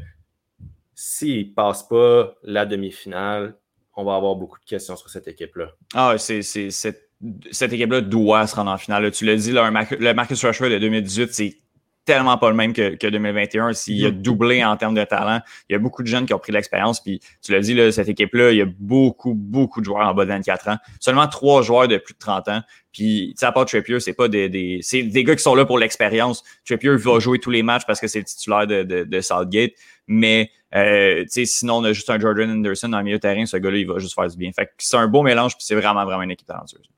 s'ils 0.95 1.49
ne 1.49 1.55
passent 1.55 1.89
pas 1.89 2.35
la 2.43 2.67
demi-finale, 2.67 3.57
on 3.97 4.05
va 4.05 4.15
avoir 4.17 4.37
beaucoup 4.37 4.59
de 4.59 4.65
questions 4.65 4.97
sur 4.97 5.09
cette 5.11 5.29
équipe-là. 5.29 5.73
Ah, 5.95 6.15
c'est, 6.19 6.43
cette 6.43 7.73
équipe-là 7.73 8.01
doit 8.03 8.47
se 8.47 8.55
rendre 8.57 8.71
en 8.71 8.79
finale. 8.79 9.11
tu 9.13 9.25
l'as 9.25 9.37
dit, 9.37 9.53
là, 9.53 9.71
le 9.71 10.13
Marcus 10.15 10.45
Rashford 10.45 10.69
de 10.71 10.79
2018, 10.79 11.33
c'est 11.33 11.57
tellement 12.05 12.39
pas 12.39 12.51
le 12.51 12.57
même 12.57 12.73
que, 12.73 12.95
que 12.97 13.07
2021. 13.07 13.73
S'il 13.73 14.05
a 14.05 14.11
mm-hmm. 14.11 14.23
doublé 14.23 14.65
en 14.65 14.77
termes 14.77 14.95
de 14.95 15.05
talent, 15.05 15.41
il 15.69 15.73
y 15.73 15.77
a 15.77 15.79
beaucoup 15.79 16.03
de 16.03 16.09
jeunes 16.09 16.27
qui 16.27 16.35
ont 16.35 16.39
pris 16.39 16.53
l'expérience. 16.53 17.01
Puis 17.01 17.21
tu 17.43 17.53
l'as 17.53 17.61
dit, 17.61 17.75
là, 17.75 17.91
cette 17.93 18.09
équipe-là, 18.09 18.53
il 18.53 18.59
y 18.59 18.63
a 18.63 18.67
beaucoup, 18.79 19.35
beaucoup 19.35 19.81
de 19.81 19.87
joueurs 19.87 20.07
en 20.07 20.15
bas 20.15 20.25
de 20.25 20.31
24 20.31 20.69
ans. 20.69 20.77
Seulement 21.01 21.29
trois 21.29 21.63
joueurs 21.63 21.89
de 21.89 21.97
plus 21.99 22.15
de 22.15 22.19
30 22.19 22.49
ans. 22.49 22.63
Puis, 22.93 23.33
tu 23.35 23.41
sais, 23.41 23.47
à 23.47 23.53
part 23.53 23.65
Trippier, 23.65 24.01
c'est 24.01 24.13
pas 24.13 24.29
des, 24.29 24.49
des, 24.49 24.81
c'est 24.83 25.03
des 25.03 25.25
gars 25.25 25.35
qui 25.35 25.43
sont 25.43 25.55
là 25.55 25.65
pour 25.65 25.79
l'expérience. 25.79 26.45
Trippier 26.67 26.95
va 26.97 27.19
jouer 27.21 27.39
tous 27.39 27.51
les 27.51 27.63
matchs 27.63 27.85
parce 27.87 28.01
que 28.01 28.07
c'est 28.07 28.19
le 28.19 28.25
titulaire 28.25 28.67
de, 28.67 28.83
de, 28.83 29.05
de 29.05 29.21
Southgate. 29.21 29.73
Mais, 30.07 30.51
euh, 30.75 31.23
tu 31.23 31.29
sais, 31.29 31.45
sinon, 31.47 31.77
on 31.77 31.85
a 31.85 31.93
juste 31.93 32.11
un 32.11 32.19
Jordan 32.19 32.51
Anderson 32.51 32.89
dans 32.89 32.99
le 32.99 33.05
milieu 33.05 33.17
de 33.17 33.23
terrain. 33.23 33.47
Ce 33.47 33.57
gars-là, 33.57 33.79
il 33.79 33.87
va 33.87 33.99
juste 33.99 34.15
faire 34.15 34.29
du 34.29 34.37
bien. 34.37 34.51
Fait 34.53 34.67
que 34.67 34.73
c'est 34.79 34.97
un 34.97 35.09
beau 35.09 35.23
mélange 35.23 35.57
puis 35.57 35.65
c'est 35.65 35.75
vraiment, 35.75 36.05
vraiment 36.05 36.23
une 36.23 36.31
équipe 36.33 36.47
talentueuse. 36.47 36.91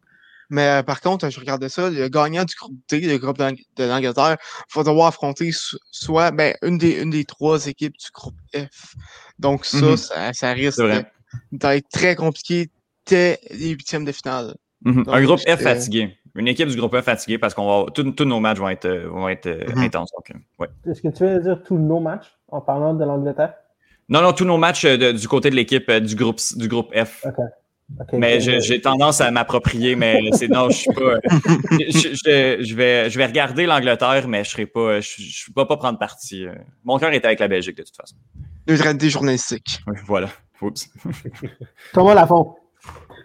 Mais 0.50 0.68
euh, 0.68 0.82
par 0.82 1.00
contre, 1.00 1.28
je 1.30 1.40
regardais 1.40 1.68
ça, 1.68 1.90
le 1.90 2.08
gagnant 2.08 2.44
du 2.44 2.54
groupe 2.54 2.74
D, 2.88 3.00
le 3.00 3.18
groupe 3.18 3.38
de 3.38 3.84
l'Angleterre, 3.84 4.36
va 4.74 4.82
devoir 4.82 5.08
affronter 5.08 5.50
soit 5.90 6.30
ben, 6.30 6.54
une, 6.62 6.78
des, 6.78 7.02
une 7.02 7.10
des 7.10 7.24
trois 7.24 7.66
équipes 7.66 7.94
du 7.94 8.06
groupe 8.12 8.36
F. 8.54 8.94
Donc 9.38 9.64
ça, 9.64 9.78
mm-hmm. 9.78 9.96
ça, 9.96 10.32
ça, 10.32 10.52
risque 10.52 10.82
d'être 11.52 11.88
très 11.88 12.14
compliqué 12.16 12.70
dès 13.06 13.38
les 13.50 13.70
huitièmes 13.70 14.04
de 14.04 14.12
finale. 14.12 14.54
Mm-hmm. 14.84 15.10
un 15.10 15.22
groupe 15.22 15.40
F 15.40 15.48
euh, 15.48 15.56
fatigué. 15.56 16.16
Une 16.34 16.48
équipe 16.48 16.68
du 16.68 16.76
groupe 16.76 16.96
F 16.98 17.04
fatigué 17.04 17.38
parce 17.38 17.54
qu'on 17.54 17.84
va 17.84 17.90
tous 17.90 18.24
nos 18.24 18.40
matchs 18.40 18.58
vont 18.58 18.68
être, 18.68 18.86
euh, 18.86 19.08
vont 19.08 19.28
être 19.28 19.48
mm-hmm. 19.48 19.84
intenses. 19.84 20.10
Ouais. 20.58 20.68
Est-ce 20.86 21.00
que 21.00 21.08
tu 21.08 21.24
veux 21.24 21.40
dire 21.40 21.62
tous 21.64 21.78
nos 21.78 22.00
matchs 22.00 22.36
en 22.48 22.60
parlant 22.60 22.94
de 22.94 23.04
l'Angleterre? 23.04 23.54
Non, 24.08 24.20
non, 24.20 24.34
tous 24.34 24.44
nos 24.44 24.58
matchs 24.58 24.84
du 24.84 25.28
côté 25.28 25.48
de 25.48 25.54
l'équipe 25.54 25.90
du 25.90 26.14
groupe 26.14 26.38
du 26.56 26.68
groupe 26.68 26.94
F 26.94 27.24
mais 28.12 28.40
j'ai 28.40 28.80
tendance 28.80 29.20
à 29.20 29.30
m'approprier, 29.30 29.96
mais 29.96 30.20
c'est 30.32 30.48
non, 30.48 30.70
je 30.70 30.76
suis 30.76 30.92
pas. 30.92 31.18
Je, 31.70 32.74
vais, 32.74 33.10
je 33.10 33.18
vais 33.18 33.26
regarder 33.26 33.66
l'Angleterre, 33.66 34.26
mais 34.28 34.44
je 34.44 34.50
serai 34.50 34.66
pas. 34.66 35.00
Je, 35.00 35.10
je 35.18 35.52
vais 35.54 35.66
pas 35.66 35.76
prendre 35.76 35.98
parti. 35.98 36.46
Mon 36.84 36.98
cœur 36.98 37.12
est 37.12 37.24
avec 37.24 37.40
la 37.40 37.48
Belgique 37.48 37.76
de 37.76 37.82
toute 37.82 37.96
façon. 37.96 38.16
Neutralité 38.66 39.10
journalistique. 39.10 39.80
Oui, 39.86 39.96
voilà. 40.06 40.28
Oups. 40.62 40.88
Thomas 41.92 42.14
Lafont. 42.14 42.56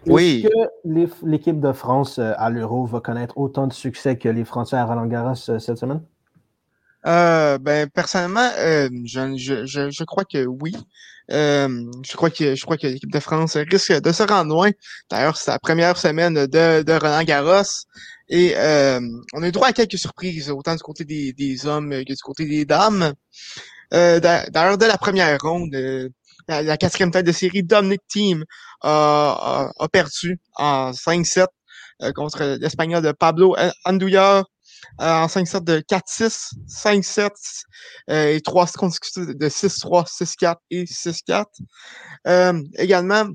Oui. 0.06 0.44
Est-ce 0.44 1.06
que 1.10 1.26
l'équipe 1.26 1.60
de 1.60 1.72
France 1.72 2.18
euh, 2.18 2.32
à 2.36 2.50
l'Euro 2.50 2.86
va 2.86 3.00
connaître 3.00 3.36
autant 3.38 3.66
de 3.66 3.72
succès 3.72 4.16
que 4.16 4.28
les 4.28 4.44
Français 4.44 4.76
à 4.76 4.84
Roland 4.84 5.06
Garros 5.06 5.34
euh, 5.48 5.58
cette 5.58 5.78
semaine? 5.78 6.02
Euh, 7.06 7.58
ben 7.58 7.88
personnellement, 7.88 8.50
je, 9.04 9.34
je, 9.36 9.90
je, 9.90 10.04
crois 10.04 10.24
que 10.24 10.44
oui. 10.44 10.76
Euh, 11.32 11.68
je 12.04 12.16
crois 12.16 12.30
que 12.30 12.54
je 12.54 12.62
crois 12.64 12.76
que 12.76 12.86
l'équipe 12.86 13.12
de 13.12 13.20
France 13.20 13.56
risque 13.56 13.92
de 13.92 14.12
se 14.12 14.22
rendre 14.22 14.52
loin. 14.52 14.70
D'ailleurs, 15.10 15.36
c'est 15.36 15.50
la 15.50 15.58
première 15.58 15.96
semaine 15.96 16.34
de, 16.34 16.82
de 16.82 16.92
Roland 16.92 17.22
Garros. 17.22 17.62
Et 18.28 18.54
euh, 18.56 19.00
on 19.32 19.42
a 19.42 19.48
eu 19.48 19.52
droit 19.52 19.68
à 19.68 19.72
quelques 19.72 19.98
surprises, 19.98 20.50
autant 20.50 20.74
du 20.74 20.82
côté 20.82 21.04
des, 21.04 21.32
des 21.32 21.66
hommes 21.66 21.90
que 21.90 22.12
du 22.12 22.22
côté 22.22 22.46
des 22.46 22.64
dames. 22.64 23.12
Euh, 23.92 24.20
D'ailleurs, 24.20 24.78
de 24.78 24.86
la 24.86 24.98
première 24.98 25.36
ronde, 25.40 25.74
euh, 25.74 26.08
la, 26.48 26.76
quatrième 26.76 27.10
tête 27.10 27.26
de 27.26 27.32
série, 27.32 27.62
Dominic 27.62 28.00
Team 28.08 28.44
a, 28.82 29.70
a, 29.78 29.88
perdu 29.88 30.38
en 30.54 30.92
5-7 30.92 31.46
euh, 32.02 32.12
contre 32.12 32.58
l'Espagnol 32.60 33.02
de 33.02 33.12
Pablo 33.12 33.56
Andújar 33.84 34.38
euh, 34.38 34.42
en 34.98 35.26
5-7 35.26 35.64
de 35.64 35.80
4-6, 35.80 36.52
5-7 36.68 37.30
euh, 38.10 38.34
et 38.34 38.40
3 38.40 38.66
consécutifs 38.76 39.26
de 39.26 39.48
6-3, 39.48 40.06
6-4 40.06 40.56
et 40.70 40.84
6-4. 40.84 41.44
Euh, 42.26 42.62
également, 42.76 43.28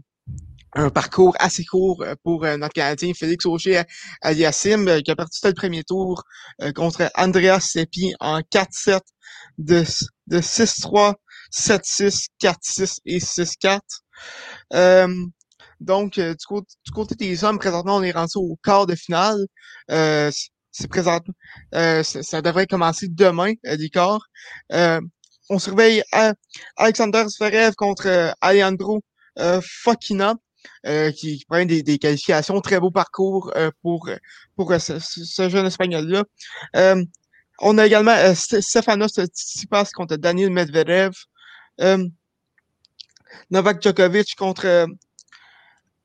un 0.73 0.89
parcours 0.89 1.35
assez 1.39 1.63
court 1.63 2.05
pour 2.23 2.41
notre 2.41 2.73
Canadien 2.73 3.13
Félix 3.13 3.45
Auger 3.45 3.83
Aliassim, 4.21 5.01
qui 5.03 5.11
a 5.11 5.15
parti 5.15 5.39
le 5.45 5.53
premier 5.53 5.83
tour 5.85 6.23
contre 6.75 7.09
Andreas 7.15 7.61
Seppi 7.61 8.13
en 8.19 8.41
4-7 8.41 8.99
de, 9.57 9.85
de 10.27 10.41
6-3, 10.41 11.13
7-6, 11.53 12.27
4-6 12.41 12.97
et 13.05 13.19
6-4. 13.19 13.79
donc, 15.79 16.19
du, 16.19 16.35
côté, 16.45 16.67
du, 16.83 16.91
côté, 16.91 17.15
des 17.15 17.45
hommes, 17.45 17.57
présentement, 17.57 17.95
on 17.95 18.03
est 18.03 18.11
rendu 18.11 18.33
au 18.35 18.57
quart 18.61 18.85
de 18.85 18.95
finale. 18.95 19.39
Euh, 19.91 20.29
c'est 20.77 20.89
présent. 20.89 21.19
Euh, 21.73 22.03
ça, 22.03 22.41
devrait 22.41 22.67
commencer 22.67 23.07
demain, 23.07 23.53
euh, 23.65 23.77
l'écart. 23.77 24.27
Euh, 24.73 24.99
on 25.49 25.57
surveille 25.57 26.03
Alexander 26.75 27.23
Zverev 27.27 27.75
contre 27.75 28.07
euh, 28.07 28.31
Alejandro 28.41 29.01
euh, 29.39 29.61
Fokina, 29.63 30.35
qui, 30.83 31.37
qui, 31.37 31.45
prend 31.47 31.63
des, 31.63 31.81
des, 31.81 31.97
qualifications. 31.97 32.59
Très 32.59 32.79
beau 32.79 32.91
parcours 32.91 33.53
pour, 33.81 34.09
pour 34.55 34.73
ce, 34.79 35.49
jeune 35.49 35.67
Espagnol-là. 35.67 36.23
on 37.59 37.77
a 37.77 37.85
également 37.85 38.15
Stefanos 38.33 39.13
Tsitsipas 39.13 39.91
contre 39.93 40.17
Daniel 40.17 40.49
Medvedev. 40.49 41.13
Novak 43.51 43.81
Djokovic 43.81 44.35
contre 44.35 44.87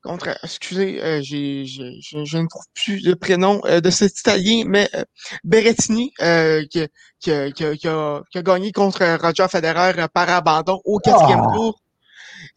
contre, 0.01 0.37
excusez, 0.43 1.03
euh, 1.03 1.21
j'ai, 1.21 1.65
je 1.65 2.37
ne 2.37 2.47
trouve 2.47 2.65
plus 2.73 2.99
le 3.03 3.15
prénom 3.15 3.61
euh, 3.65 3.81
de 3.81 3.89
cet 3.89 4.19
Italien, 4.19 4.63
mais 4.65 4.89
euh, 4.95 5.03
Berrettini, 5.43 6.13
euh, 6.21 6.65
qui, 6.69 6.87
qui, 7.19 7.31
qui, 7.53 7.77
qui, 7.77 7.87
a, 7.87 8.21
qui, 8.31 8.37
a, 8.37 8.41
gagné 8.41 8.71
contre 8.71 9.03
Roger 9.21 9.47
Federer 9.49 10.07
par 10.13 10.29
abandon 10.29 10.81
au 10.85 10.99
quatrième 10.99 11.43
ah! 11.43 11.53
tour. 11.55 11.81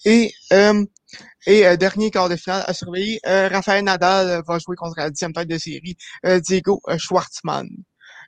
Et, 0.07 0.33
et 1.47 1.77
dernier 1.77 2.11
quart 2.11 2.31
de 2.31 2.37
finale 2.37 2.65
à 2.67 2.73
surveiller, 2.73 3.21
Rafael 3.25 3.85
Nadal 3.85 4.43
va 4.47 4.59
jouer 4.59 4.77
contre 4.77 4.95
la 4.97 5.11
dixième 5.11 5.35
tête 5.35 5.47
de 5.47 5.59
série, 5.59 5.97
Diego 6.41 6.81
Schwartzmann. 6.97 7.69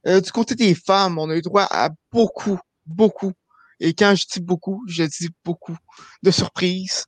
du 0.04 0.32
côté 0.32 0.54
des 0.54 0.74
femmes, 0.74 1.18
on 1.18 1.30
a 1.30 1.34
eu 1.34 1.40
droit 1.40 1.66
à 1.70 1.88
beaucoup, 2.12 2.58
beaucoup, 2.84 3.32
et 3.80 3.94
quand 3.94 4.14
je 4.14 4.26
dis 4.30 4.40
beaucoup, 4.40 4.84
je 4.86 5.04
dis 5.04 5.30
beaucoup 5.44 5.76
de 6.22 6.30
surprises. 6.30 7.06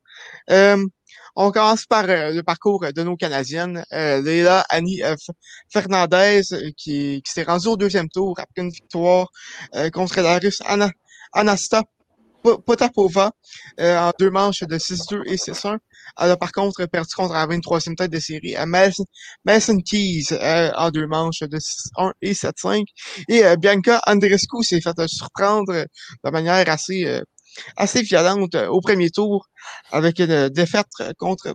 On 1.41 1.53
commence 1.53 1.87
par 1.87 2.05
euh, 2.09 2.33
le 2.33 2.43
parcours 2.43 2.85
de 2.93 3.03
nos 3.05 3.17
Canadiennes. 3.17 3.85
Euh, 3.93 4.21
Leila 4.21 4.67
Annie 4.71 5.05
euh, 5.05 5.15
Fernandez, 5.73 6.43
qui, 6.77 7.23
qui 7.25 7.33
s'est 7.33 7.45
rendue 7.45 7.69
au 7.69 7.77
deuxième 7.77 8.09
tour 8.09 8.35
après 8.41 8.63
une 8.63 8.71
victoire 8.71 9.29
contre 9.93 10.21
la 10.21 10.41
Russe 10.41 10.61
Anna, 10.67 10.91
Anasta 11.33 11.85
Potapova 12.43 13.31
en 13.79 14.11
deux 14.19 14.31
manches 14.31 14.65
de 14.65 14.79
6-2 14.79 15.23
et 15.27 15.37
6-1. 15.37 15.79
Elle 16.21 16.31
a 16.33 16.37
par 16.37 16.51
contre 16.51 16.85
perdu 16.87 17.15
contre 17.15 17.35
la 17.35 17.47
23e 17.47 17.95
tête 17.95 18.11
de 18.11 18.19
série 18.19 18.57
à 18.57 18.67
Mason, 18.67 19.05
Keys 19.89 20.37
en 20.77 20.91
deux 20.91 21.07
manches 21.07 21.41
de 21.41 21.59
6-1 21.59 22.13
et 22.21 22.33
7-5. 22.33 22.85
Et 23.29 23.43
Bianca 23.59 24.01
Andrescu 24.07 24.65
s'est 24.65 24.81
fait 24.81 25.07
surprendre 25.07 25.73
de 26.25 26.31
manière 26.31 26.69
assez 26.69 27.23
assez 27.77 28.03
violente 28.03 28.55
euh, 28.55 28.69
au 28.69 28.81
premier 28.81 29.11
tour 29.11 29.49
avec 29.91 30.19
une 30.19 30.49
défaite 30.49 30.89
contre 31.19 31.55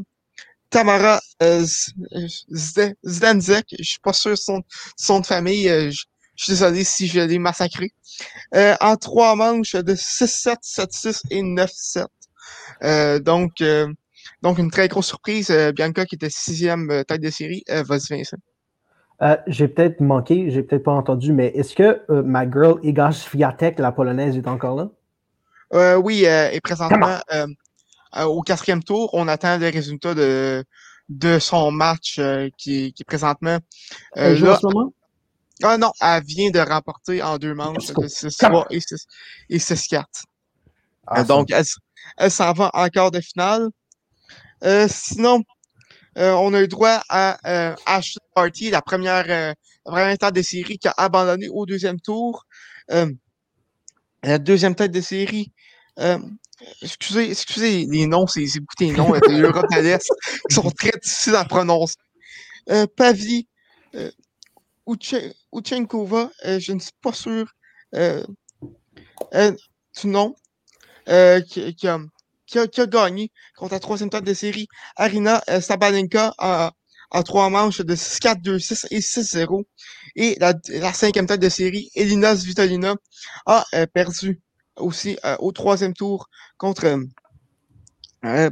Tamara 0.70 1.20
euh, 1.42 1.66
Zdanzek. 3.06 3.76
Je 3.78 3.84
suis 3.84 4.00
pas 4.00 4.14
sûr 4.14 4.38
son, 4.38 4.62
son 4.98 5.20
de 5.20 5.26
famille. 5.26 5.70
Euh, 5.70 5.92
je, 5.92 6.06
suis 6.36 6.54
désolé 6.54 6.84
si 6.84 7.08
je 7.08 7.20
l'ai 7.20 7.38
massacré. 7.38 7.92
en 8.54 8.96
trois 8.98 9.36
manches 9.36 9.76
de 9.76 9.94
6-7, 9.94 10.56
7-6 10.64 11.22
et 11.30 11.44
9-7. 11.44 13.20
donc, 13.20 13.64
donc, 14.42 14.58
une 14.58 14.72
très 14.72 14.88
grosse 14.88 15.06
surprise. 15.06 15.52
Bianca, 15.76 16.08
qui 16.08 16.16
était 16.16 16.32
sixième 16.32 17.04
tête 17.08 17.22
de 17.22 17.30
série, 17.30 17.64
vas-y 17.70 18.18
Vincent. 18.18 18.38
j'ai 19.46 19.68
peut-être 19.68 20.02
manqué, 20.02 20.50
j'ai 20.50 20.64
peut-être 20.64 20.86
pas 20.86 20.92
entendu, 20.92 21.34
mais 21.34 21.50
est-ce 21.50 21.76
que 21.76 22.02
ma 22.24 22.50
girl 22.50 22.80
Iga 22.82 23.12
Swiatek, 23.12 23.78
la 23.78 23.92
polonaise, 23.92 24.36
est 24.36 24.48
encore 24.48 24.76
là? 24.76 24.90
Euh, 25.74 25.96
oui, 25.96 26.26
euh, 26.26 26.52
et 26.52 26.62
présentement, 26.62 27.20
euh, 27.34 27.48
au 28.26 28.42
quatrième 28.42 28.84
tour, 28.84 29.10
on 29.14 29.28
attend 29.28 29.58
les 29.58 29.72
résultats 29.72 30.14
de, 30.14 30.64
de 31.10 31.40
son 31.40 31.72
match 31.72 32.20
qui, 32.58 32.94
qui 32.94 33.02
est 33.02 33.06
présentement. 33.06 33.58
Elle 34.14 34.38
joue 34.38 34.50
en 34.50 34.58
ce 34.58 34.66
moment? 34.66 34.94
Ah 35.64 35.78
non, 35.78 35.92
elle 36.02 36.24
vient 36.24 36.52
de 36.52 36.60
remporter 36.60 37.24
en 37.24 37.38
deux 37.38 37.54
manches 37.54 37.88
de 37.88 38.08
6-3 38.08 38.66
et 39.50 39.58
6-4. 39.58 40.04
Ah, 41.08 41.24
donc, 41.24 41.52
elle, 41.52 41.66
elle 42.18 42.32
s'en 42.32 42.54
va 42.54 42.70
encore 42.74 43.12
de 43.12 43.20
finale. 43.20 43.70
sinon, 44.88 45.42
on 46.16 46.54
a 46.54 46.62
eu 46.62 46.68
droit 46.68 47.02
à 47.10 47.40
Ashley 47.86 48.22
Party, 48.36 48.70
la 48.70 48.82
première, 48.82 49.28
la 49.28 49.56
première 49.86 50.18
tête 50.18 50.36
de 50.36 50.42
série 50.44 50.78
qui 50.78 50.88
a 50.88 50.94
abandonné 50.98 51.48
au 51.50 51.66
deuxième 51.66 52.00
tour. 52.00 52.46
la 52.90 54.38
deuxième 54.38 54.76
tête 54.76 54.92
de 54.92 55.02
série 55.02 55.53
euh, 56.00 56.18
excusez, 56.82 57.30
excusez 57.32 57.86
les 57.86 58.08
noms, 58.08 58.28
c'est 58.28 58.46
beaucoup 58.60 58.76
des 58.80 58.92
noms 58.92 59.12
de 59.12 59.40
l'Europe 59.40 59.66
de 59.72 59.80
l'Est 59.82 60.08
qui 60.50 60.56
sont 60.56 60.70
très 60.72 60.92
difficiles 61.02 61.36
à 61.36 61.46
prononcer. 61.46 61.96
Euh, 62.70 62.88
Pavli 62.96 63.48
euh, 63.96 64.12
Uchenkova, 65.54 66.32
euh, 66.46 66.60
je 66.60 66.74
ne 66.74 66.80
suis 66.80 66.92
pas 67.02 67.14
sûr 67.14 67.46
euh, 67.96 68.26
euh, 69.34 69.52
du 70.02 70.08
nom, 70.08 70.36
qui, 71.06 71.76
qui, 71.76 71.88
a, 71.88 72.00
qui, 72.46 72.60
a, 72.60 72.68
qui, 72.68 72.82
a, 72.82 72.86
gagné 72.86 73.32
contre 73.56 73.74
la 73.74 73.80
troisième 73.80 74.10
tête 74.10 74.24
de 74.24 74.34
série, 74.34 74.68
Arina 74.96 75.42
Sabalenka 75.62 76.34
en, 76.38 76.70
en 77.12 77.24
trois 77.24 77.50
manches 77.50 77.82
de 77.82 77.96
6-4, 77.96 78.42
2-6 78.42 78.88
et 78.92 79.00
6-0. 79.00 79.64
Et 80.16 80.38
la, 80.40 80.54
la, 80.70 80.94
cinquième 80.94 81.28
tête 81.28 81.42
de 81.42 81.50
série, 81.50 81.90
Elina 81.96 82.36
Svitolina, 82.36 82.96
a 83.46 83.66
perdu 83.94 84.42
aussi 84.78 85.18
euh, 85.26 85.36
au 85.40 85.52
troisième 85.52 85.94
tour 85.94 86.28
contre 86.58 87.00
euh, 88.26 88.50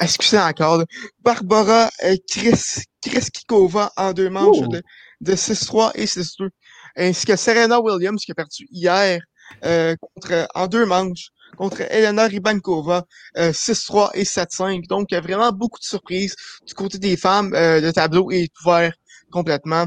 excusez 0.00 0.38
encore, 0.38 0.82
Barbara 1.20 1.90
Kris, 2.28 2.82
Kriskikova 3.00 3.92
en 3.96 4.12
deux 4.12 4.30
manches 4.30 4.68
de, 4.68 4.82
de 5.20 5.32
6-3 5.34 5.92
et 5.94 6.06
6-2. 6.06 6.48
Ainsi 6.96 7.24
que 7.24 7.36
Serena 7.36 7.80
Williams 7.80 8.24
qui 8.24 8.32
a 8.32 8.34
perdu 8.34 8.66
hier 8.70 9.20
contre, 9.62 10.48
en 10.54 10.66
deux 10.66 10.84
manches 10.84 11.28
contre 11.56 11.82
Elena 11.82 12.24
Ribankova, 12.24 13.04
6-3 13.36 14.10
et 14.14 14.24
7-5. 14.24 14.88
Donc, 14.88 15.12
il 15.12 15.14
y 15.14 15.16
a 15.16 15.20
vraiment 15.20 15.52
beaucoup 15.52 15.78
de 15.78 15.84
surprises 15.84 16.34
du 16.66 16.74
côté 16.74 16.98
des 16.98 17.16
femmes. 17.16 17.52
le 17.52 17.92
tableau 17.92 18.32
est 18.32 18.50
ouvert 18.64 18.92
complètement. 19.30 19.86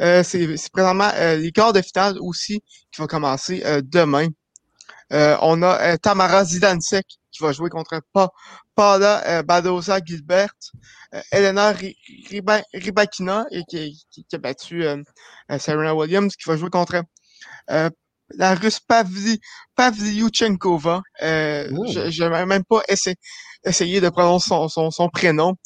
Euh, 0.00 0.22
c'est 0.22 0.46
présentement 0.72 1.10
euh, 1.14 1.36
les 1.36 1.52
quarts 1.52 1.72
de 1.72 1.80
finale 1.80 2.16
aussi 2.20 2.62
qui 2.92 3.00
vont 3.00 3.06
commencer 3.06 3.62
euh, 5.12 5.36
on 5.42 5.62
a 5.62 5.98
Tamara 5.98 6.44
Zidansek 6.44 7.06
qui 7.32 7.42
va 7.42 7.52
jouer 7.52 7.70
contre 7.70 8.00
pa 8.12 8.30
Paula 8.74 9.42
Badoza 9.42 10.00
Gilbert, 10.04 10.54
Elena 11.32 11.72
Ribakina 12.74 13.46
et 13.50 13.62
qui, 13.68 14.04
qui, 14.10 14.26
a 14.32 14.38
battu 14.38 14.84
Serena 15.58 15.94
Williams 15.94 16.34
qui 16.34 16.48
va 16.48 16.56
jouer 16.56 16.70
contre 16.70 17.02
la 17.68 18.54
russe 18.54 18.80
Pavli, 18.80 19.40
Pavlyuchenkova. 19.76 21.02
je 21.20 22.24
n'ai 22.24 22.46
même 22.46 22.64
pas 22.64 22.82
essayé, 22.88 23.16
essayé 23.64 24.00
de 24.00 24.08
prononcer 24.08 24.48
son, 24.48 24.68
son, 24.68 24.90
son 24.90 25.08
prénom 25.08 25.56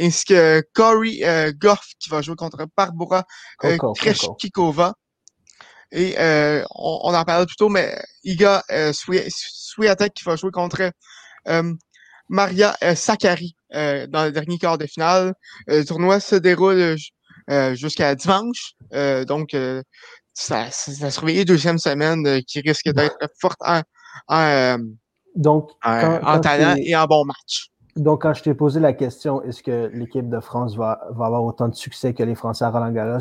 ainsi 0.00 0.24
que 0.24 0.62
Corey 0.74 1.20
euh, 1.22 1.52
Goff 1.56 1.92
qui 1.98 2.10
va 2.10 2.22
jouer 2.22 2.36
contre 2.36 2.66
Barbara 2.76 3.24
euh, 3.64 3.76
Kreshkikova. 3.96 4.94
Et 5.92 6.16
euh, 6.18 6.62
on, 6.74 7.14
en 7.14 7.24
parlait 7.24 7.46
plus 7.46 7.56
tôt, 7.56 7.68
mais 7.68 7.98
Iga 8.24 8.62
euh, 8.70 8.92
Swiatek 8.92 10.12
qui 10.14 10.24
va 10.24 10.36
jouer 10.36 10.50
contre 10.50 10.90
euh, 11.48 11.74
Maria 12.28 12.76
euh, 12.82 12.94
Sakari 12.94 13.54
dans 13.70 14.24
le 14.24 14.30
dernier 14.30 14.58
quart 14.58 14.78
de 14.78 14.86
finale. 14.86 15.34
le 15.66 15.84
tournoi 15.84 16.20
se 16.20 16.36
déroule 16.36 16.96
jusqu'à 17.74 18.14
dimanche. 18.14 18.72
donc, 19.26 19.54
ça, 20.32 20.70
ça, 20.70 21.10
se 21.10 21.20
réveille 21.20 21.44
deuxième 21.44 21.76
semaine 21.76 22.42
qui 22.44 22.60
risque 22.60 22.88
d'être 22.88 23.18
forte 23.38 23.58
en, 23.60 23.82
en, 24.28 24.78
donc, 25.36 25.70
en 25.84 26.40
talent 26.40 26.76
et 26.78 26.96
en 26.96 27.04
bon 27.04 27.26
match. 27.26 27.70
Donc, 27.94 28.22
quand 28.22 28.32
je 28.32 28.42
t'ai 28.42 28.54
posé 28.54 28.80
la 28.80 28.94
question, 28.94 29.42
est-ce 29.42 29.62
que 29.62 29.90
l'équipe 29.92 30.30
de 30.30 30.40
France 30.40 30.76
va, 30.76 31.00
va, 31.10 31.26
avoir 31.26 31.44
autant 31.44 31.68
de 31.68 31.74
succès 31.74 32.14
que 32.14 32.22
les 32.22 32.34
Français 32.36 32.64
à 32.64 32.70
Roland 32.70 32.92
Garros? 32.92 33.18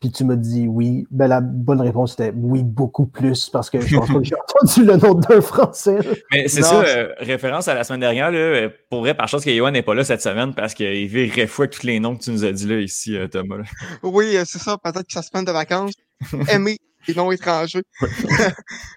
Puis 0.00 0.10
tu 0.10 0.24
me 0.24 0.36
dis 0.36 0.66
oui. 0.66 1.06
Ben, 1.10 1.28
la 1.28 1.42
bonne 1.42 1.80
réponse 1.80 2.14
était 2.14 2.32
oui, 2.34 2.62
beaucoup 2.62 3.06
plus, 3.06 3.50
parce 3.50 3.68
que 3.68 3.80
je 3.80 3.96
pense 3.96 4.08
pas 4.08 4.18
que 4.18 4.24
j'ai 4.24 4.34
entendu 4.56 4.84
le 4.84 4.96
nom 4.96 5.14
d'un 5.14 5.40
Français. 5.42 5.98
Mais 6.32 6.48
c'est 6.48 6.62
ça, 6.62 6.82
euh, 6.82 7.12
référence 7.18 7.68
à 7.68 7.74
la 7.74 7.84
semaine 7.84 8.00
dernière, 8.00 8.30
là, 8.30 8.38
euh, 8.38 8.70
pour 8.88 9.00
vrai, 9.00 9.14
par 9.14 9.28
chance 9.28 9.44
que 9.44 9.50
Yohan 9.50 9.72
n'est 9.72 9.82
pas 9.82 9.94
là 9.94 10.02
cette 10.02 10.22
semaine, 10.22 10.54
parce 10.54 10.72
qu'il 10.72 11.06
virerait 11.06 11.46
fou 11.46 11.62
avec 11.62 11.72
tous 11.72 11.86
les 11.86 12.00
noms 12.00 12.16
que 12.16 12.22
tu 12.22 12.30
nous 12.30 12.44
as 12.44 12.52
dit 12.52 12.66
là, 12.66 12.80
ici, 12.80 13.16
euh, 13.16 13.28
Thomas. 13.28 13.56
Oui, 14.02 14.36
c'est 14.46 14.58
ça. 14.58 14.78
Peut-être 14.78 15.06
que 15.06 15.12
sa 15.12 15.22
semaine 15.22 15.44
de 15.44 15.52
vacances, 15.52 15.92
aimer 16.48 16.78
les 17.06 17.14
noms 17.14 17.30
étrangers. 17.30 17.82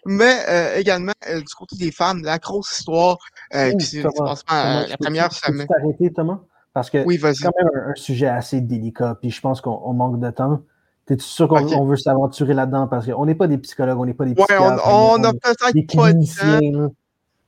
Mais 0.05 0.37
euh, 0.49 0.77
également, 0.77 1.13
euh, 1.29 1.39
du 1.39 1.53
côté 1.57 1.75
des 1.77 1.91
femmes, 1.91 2.21
la 2.23 2.37
grosse 2.37 2.79
histoire, 2.79 3.17
euh, 3.53 3.71
c'est 3.79 4.03
la 4.03 4.97
première 4.99 5.31
semaine. 5.31 5.67
t'arrêter, 5.67 6.11
Thomas? 6.13 6.39
Parce 6.73 6.89
que 6.89 7.03
c'est 7.07 7.43
quand 7.43 7.51
même 7.59 7.83
un, 7.87 7.95
sujet 7.95 8.27
assez 8.27 8.59
délicat, 8.59 9.15
puis 9.21 9.29
je 9.29 9.39
pense 9.39 9.61
qu'on 9.61 9.93
manque 9.93 10.19
de 10.19 10.29
temps. 10.31 10.61
T'es-tu 11.05 11.25
sûr 11.25 11.47
qu'on 11.49 11.85
veut 11.85 11.97
s'aventurer 11.97 12.53
là-dedans? 12.53 12.87
Parce 12.87 13.05
qu'on 13.05 13.25
n'est 13.25 13.35
pas 13.35 13.47
des 13.47 13.57
psychologues, 13.57 13.99
on 13.99 14.05
n'est 14.05 14.13
pas 14.13 14.25
des 14.25 14.35
psychologues. 14.35 14.77
Ouais, 14.77 14.81
on, 14.85 15.15
on, 15.19 15.23
a 15.23 15.33
peut-être 15.33 15.59
pas 15.59 16.13
de 16.13 16.87
temps. 16.87 16.93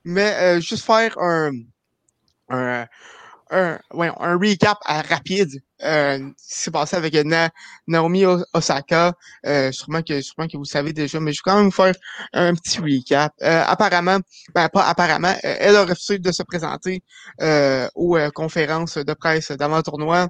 Mais 0.04 0.60
juste 0.60 0.84
faire 0.84 1.18
un, 1.18 1.50
un, 2.50 2.86
un, 3.50 3.78
ouais, 3.94 4.10
un 4.20 4.38
recap 4.38 4.78
rapide 4.84 5.62
euh, 5.82 6.30
s'est 6.36 6.70
passé 6.70 6.96
avec 6.96 7.14
Naomi 7.86 8.24
Osaka. 8.54 9.12
Euh, 9.46 9.72
sûrement 9.72 10.02
que 10.02 10.20
sûrement 10.20 10.48
que 10.48 10.56
vous 10.56 10.64
savez 10.64 10.92
déjà, 10.92 11.20
mais 11.20 11.32
je 11.32 11.38
vais 11.38 11.50
quand 11.50 11.56
même 11.56 11.66
vous 11.66 11.70
faire 11.70 11.94
un 12.32 12.54
petit 12.54 12.78
recap. 12.78 13.32
Euh, 13.42 13.62
apparemment, 13.66 14.18
ben 14.54 14.68
pas 14.68 14.86
apparemment, 14.88 15.34
euh, 15.44 15.56
elle 15.58 15.76
a 15.76 15.84
refusé 15.84 16.18
de 16.18 16.32
se 16.32 16.42
présenter 16.42 17.02
euh, 17.42 17.88
aux 17.94 18.16
conférences 18.34 18.96
de 18.98 19.14
presse 19.14 19.50
d'avant 19.52 19.82
tournoi. 19.82 20.28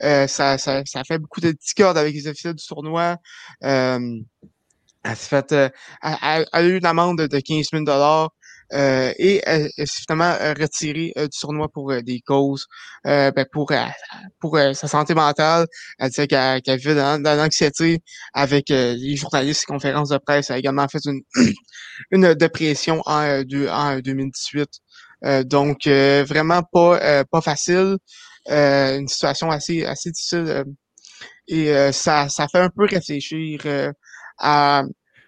ça, 0.00 0.58
ça, 0.58 0.82
ça 0.84 1.02
fait 1.04 1.18
beaucoup 1.18 1.40
de 1.40 1.52
discorde 1.52 1.98
avec 1.98 2.14
les 2.14 2.26
officiels 2.28 2.54
du 2.54 2.66
tournoi. 2.66 3.16
elle 3.60 4.24
s'est 5.14 5.28
fait, 5.28 5.52
elle, 6.02 6.46
a 6.52 6.62
eu 6.62 6.76
une 6.76 6.86
amende 6.86 7.18
de 7.18 7.40
15 7.40 7.66
000 7.72 7.84
dollars. 7.84 8.30
Euh, 8.74 9.12
et 9.18 9.40
elle, 9.46 9.70
s'est 9.78 10.02
finalement 10.06 10.36
euh, 10.40 10.52
retirée 10.58 11.12
euh, 11.16 11.22
du 11.22 11.38
tournoi 11.40 11.68
pour 11.68 11.90
des 12.02 12.20
causes, 12.20 12.66
ben, 13.04 13.32
pour 13.52 13.72
pour 14.40 14.58
sa 14.58 14.88
santé 14.88 15.14
mentale. 15.14 15.66
Elle 15.98 16.10
disait 16.10 16.26
qu'elle 16.26 16.78
vivait 16.78 16.94
dans, 16.94 17.22
l'anxiété 17.22 18.00
avec 18.34 18.68
les 18.68 19.16
journalistes 19.16 19.64
et 19.64 19.72
conférences 19.72 20.10
de 20.10 20.18
presse. 20.18 20.50
Elle 20.50 20.56
a 20.56 20.58
également 20.58 20.86
fait 20.88 21.04
une, 21.04 21.20
une 22.10 22.34
dépression 22.34 23.02
en, 23.06 23.42
en 23.42 23.98
2018. 24.00 24.68
donc 25.44 25.86
vraiment 25.86 26.62
pas 26.62 27.24
pas 27.24 27.40
facile, 27.40 27.96
une 28.48 29.08
situation 29.08 29.50
assez 29.50 29.84
assez 29.84 30.10
difficile 30.10 30.64
et 31.48 31.92
ça 31.92 32.28
ça 32.28 32.46
fait 32.48 32.60
un 32.60 32.70
peu 32.70 32.84
réfléchir 32.84 33.60
à 34.38 34.82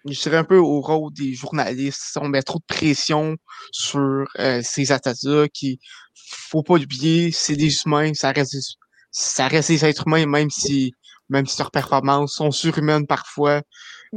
je 0.05 0.21
dirais 0.21 0.37
un 0.37 0.43
peu 0.43 0.57
au 0.57 0.81
rôle 0.81 1.13
des 1.13 1.33
journalistes. 1.33 2.17
On 2.19 2.27
met 2.27 2.41
trop 2.41 2.59
de 2.59 2.65
pression 2.65 3.37
sur 3.71 4.25
euh, 4.39 4.61
ces 4.63 4.91
athlètes-là 4.91 5.47
qui, 5.47 5.79
faut 6.15 6.63
pas 6.63 6.75
oublier, 6.75 7.31
c'est 7.31 7.55
des 7.55 7.73
humains, 7.85 8.13
ça 8.13 8.31
reste, 8.31 8.77
ça 9.11 9.47
reste 9.47 9.69
des 9.69 9.85
êtres 9.85 10.07
humains, 10.07 10.25
même 10.25 10.49
si, 10.49 10.93
même 11.29 11.45
si 11.45 11.57
leurs 11.59 11.71
performances 11.71 12.33
sont 12.33 12.51
surhumaines 12.51 13.07
parfois. 13.07 13.61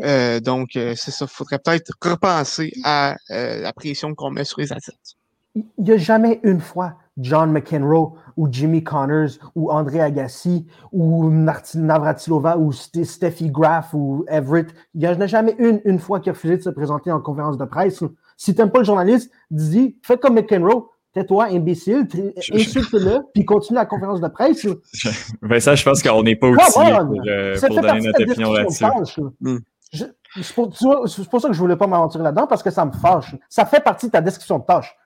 Euh, 0.03 0.41
donc, 0.41 0.77
euh, 0.77 0.95
c'est 0.97 1.11
ça. 1.11 1.27
Faudrait 1.27 1.59
peut-être 1.59 1.93
repenser 2.03 2.73
à 2.85 3.17
la 3.29 3.73
pression 3.73 4.15
qu'on 4.15 4.31
met 4.31 4.45
sur 4.45 4.61
les 4.61 4.73
athlètes. 4.73 5.15
Il 5.55 5.65
n'y 5.79 5.93
a 5.93 5.99
jamais 5.99 6.41
une 6.43 6.61
fois 6.61 6.97
John 7.19 7.53
McEnroe 7.53 8.13
ou 8.37 8.49
Jimmy 8.51 8.83
Connors 8.83 9.31
ou 9.55 9.71
André 9.71 10.01
Agassi 10.01 10.67
ou 10.93 11.31
Martin 11.31 11.81
Navratilova 11.81 12.57
ou 12.59 12.73
Steffi 12.73 13.51
Graf 13.51 13.95
ou 13.95 14.25
Everett. 14.29 14.75
Il 14.95 15.01
n'y 15.01 15.09
en 15.09 15.21
a 15.21 15.27
jamais 15.27 15.55
une, 15.59 15.81
une 15.85 15.99
fois 15.99 16.21
qui 16.21 16.31
a 16.31 16.33
refusé 16.33 16.57
de 16.57 16.63
se 16.63 16.71
présenter 16.71 17.13
en 17.13 17.21
conférence 17.21 17.59
de 17.59 17.65
presse. 17.65 18.03
Si 18.37 18.55
tu 18.55 18.61
n'aimes 18.61 18.73
pas 18.73 18.81
le 18.81 18.85
journaliste, 18.85 19.31
dis 19.51 19.97
fais 20.03 20.19
comme 20.19 20.35
McEnroe, 20.35 20.91
tais-toi, 21.13 21.47
imbécile, 21.53 22.07
insulte-le, 22.53 23.21
puis 23.33 23.45
continue 23.45 23.77
la 23.77 23.87
conférence 23.87 24.21
de 24.21 24.29
presse. 24.29 24.67
Ben 25.43 25.61
ça, 25.61 25.75
je 25.75 25.85
pense 25.85 26.03
qu'on 26.03 26.23
n'est 26.23 26.37
pas 26.37 26.49
outillé 26.49 26.65
pour, 26.67 27.23
euh, 27.27 27.57
pour 27.61 27.81
donner 27.81 28.01
notre 28.01 28.23
opinion 28.23 28.53
là-dessus. 28.53 29.23
Hmm. 29.41 29.59
C'est 29.93 30.55
pour, 30.55 30.71
pour, 30.71 31.41
ça 31.41 31.49
que 31.49 31.55
je 31.55 31.59
voulais 31.61 31.77
pas 31.77 31.87
m'aventurer 31.87 32.25
là-dedans, 32.25 32.49
parce 32.49 32.63
que 32.63 32.71
ça 32.71 32.85
me 32.85 32.91
fâche. 32.91 33.37
Ça 33.49 33.65
fait 33.65 33.81
partie 33.81 34.07
de 34.07 34.11
ta 34.11 34.21
description 34.21 34.59
de 34.59 34.65
tâche. 34.65 34.97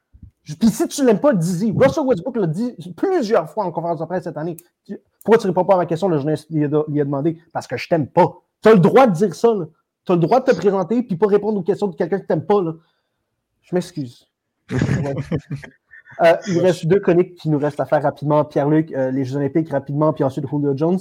Puis 0.57 0.68
si 0.70 0.88
tu 0.88 1.03
ne 1.03 1.07
l'aimes 1.07 1.20
pas, 1.20 1.34
dis-y. 1.34 1.72
Russell 1.72 2.05
Westbrook 2.05 2.36
l'a 2.36 2.46
dit 2.46 2.74
plusieurs 2.96 3.51
fois 3.51 3.64
en 3.64 3.70
conférence 3.70 4.01
de 4.01 4.05
presse 4.07 4.24
cette 4.24 4.36
année. 4.36 4.57
Pourquoi 5.24 5.38
tu 5.38 5.46
ne 5.46 5.51
réponds 5.51 5.64
pas 5.64 5.74
à 5.74 5.78
ma 5.78 5.86
question? 5.86 6.09
Le 6.09 6.16
journaliste 6.16 6.49
lui 6.51 6.64
a, 6.64 6.68
demandé? 6.68 7.38
Parce 7.53 7.66
que 7.66 7.76
je 7.76 7.88
t'aime 7.88 8.07
pas. 8.07 8.32
Tu 8.62 8.68
as 8.70 8.74
le 8.74 8.80
droit 8.80 9.07
de 9.07 9.12
dire 9.12 9.34
ça. 9.34 9.49
Tu 10.05 10.12
as 10.12 10.14
le 10.14 10.20
droit 10.20 10.40
de 10.40 10.51
te 10.51 10.57
présenter 10.57 11.03
puis 11.03 11.16
pas 11.16 11.26
répondre 11.26 11.59
aux 11.59 11.62
questions 11.62 11.86
de 11.86 11.94
quelqu'un 11.94 12.18
qui 12.18 12.26
t'aime 12.26 12.46
pas. 12.46 12.62
Là. 12.62 12.72
Je 13.62 13.74
m'excuse. 13.74 14.26
euh, 14.72 16.36
il 16.46 16.61
reste 16.61 16.86
deux 16.86 17.01
chroniques 17.01 17.34
qui 17.34 17.51
nous 17.51 17.59
restent 17.59 17.80
à 17.80 17.84
faire 17.84 18.03
rapidement. 18.03 18.44
Pierre-Luc, 18.44 18.92
euh, 18.92 19.11
les 19.11 19.24
Jeux 19.24 19.36
Olympiques 19.36 19.68
rapidement, 19.68 20.12
puis 20.12 20.24
ensuite 20.24 20.46
Julio 20.49 20.74
Jones. 20.74 20.99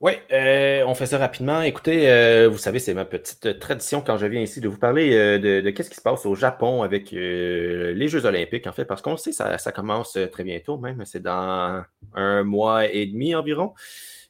Oui, 0.00 0.12
euh, 0.32 0.82
on 0.86 0.94
fait 0.94 1.04
ça 1.04 1.18
rapidement. 1.18 1.60
Écoutez, 1.60 2.08
euh, 2.10 2.48
vous 2.48 2.56
savez, 2.56 2.78
c'est 2.78 2.94
ma 2.94 3.04
petite 3.04 3.58
tradition 3.58 4.00
quand 4.00 4.16
je 4.16 4.24
viens 4.24 4.40
ici 4.40 4.62
de 4.62 4.66
vous 4.66 4.78
parler 4.78 5.12
euh, 5.12 5.60
de, 5.60 5.68
qu'est-ce 5.68 5.90
qui 5.90 5.96
se 5.96 6.00
passe 6.00 6.24
au 6.24 6.34
Japon 6.34 6.82
avec 6.82 7.10
les 7.10 8.08
Jeux 8.08 8.24
olympiques, 8.24 8.66
en 8.66 8.72
fait, 8.72 8.86
parce 8.86 9.02
qu'on 9.02 9.18
sait, 9.18 9.32
ça, 9.32 9.58
ça 9.58 9.72
commence 9.72 10.16
très 10.32 10.42
bientôt 10.42 10.78
même, 10.78 11.04
c'est 11.04 11.22
dans 11.22 11.84
un 12.14 12.44
mois 12.44 12.86
et 12.86 13.04
demi 13.04 13.34
environ. 13.34 13.74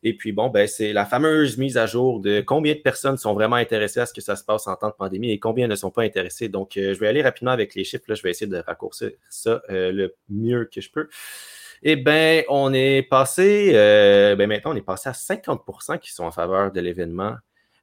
Et 0.02 0.16
puis, 0.16 0.32
bon, 0.32 0.48
ben, 0.48 0.66
c'est 0.66 0.92
la 0.92 1.04
fameuse 1.04 1.56
mise 1.56 1.76
à 1.76 1.86
jour 1.86 2.18
de 2.18 2.40
combien 2.40 2.74
de 2.74 2.80
personnes 2.80 3.16
sont 3.16 3.34
vraiment 3.34 3.56
intéressées 3.56 4.00
à 4.00 4.06
ce 4.06 4.14
que 4.14 4.22
ça 4.22 4.34
se 4.34 4.42
passe 4.42 4.66
en 4.66 4.74
temps 4.74 4.88
de 4.88 4.94
pandémie 4.94 5.30
et 5.30 5.38
combien 5.38 5.68
ne 5.68 5.76
sont 5.76 5.92
pas 5.92 6.02
intéressées. 6.02 6.48
Donc, 6.48 6.72
je 6.74 6.98
vais 6.98 7.06
aller 7.06 7.22
rapidement 7.22 7.52
avec 7.52 7.76
les 7.76 7.84
chiffres. 7.84 8.06
Là, 8.08 8.16
je 8.16 8.22
vais 8.22 8.30
essayer 8.30 8.50
de 8.50 8.58
raccourcir 8.58 9.12
ça 9.28 9.62
le 9.68 10.16
mieux 10.30 10.68
que 10.72 10.80
je 10.80 10.90
peux. 10.90 11.08
Eh 11.82 11.96
bien, 11.96 12.42
on 12.48 12.74
est 12.74 13.02
passé, 13.02 13.72
euh, 13.74 14.36
ben 14.36 14.46
maintenant, 14.46 14.72
on 14.72 14.76
est 14.76 14.82
passé 14.82 15.08
à 15.08 15.12
50% 15.12 15.98
qui 15.98 16.12
sont 16.12 16.24
en 16.24 16.30
faveur 16.30 16.72
de 16.72 16.80
l'événement. 16.80 17.36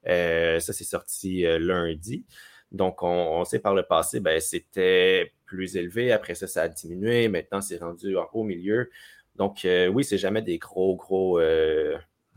Euh, 0.08 0.60
ça, 0.60 0.72
c'est 0.72 0.84
sorti 0.84 1.46
euh, 1.48 1.58
lundi. 1.58 2.24
Donc, 2.72 3.02
on, 3.02 3.44
sait 3.44 3.58
par 3.58 3.74
le 3.74 3.84
passé, 3.84 4.20
ben, 4.20 4.40
c'était 4.40 5.34
plus 5.46 5.78
élevé. 5.78 6.12
Après 6.12 6.36
ça, 6.36 6.46
ça 6.46 6.64
a 6.64 6.68
diminué. 6.68 7.28
Maintenant, 7.28 7.60
c'est 7.62 7.78
rendu 7.78 8.18
en 8.18 8.28
haut 8.34 8.44
milieu. 8.44 8.92
Donc, 9.36 9.66
oui, 9.66 10.04
c'est 10.04 10.18
jamais 10.18 10.42
des 10.42 10.58
gros, 10.60 10.96
gros, 10.96 11.40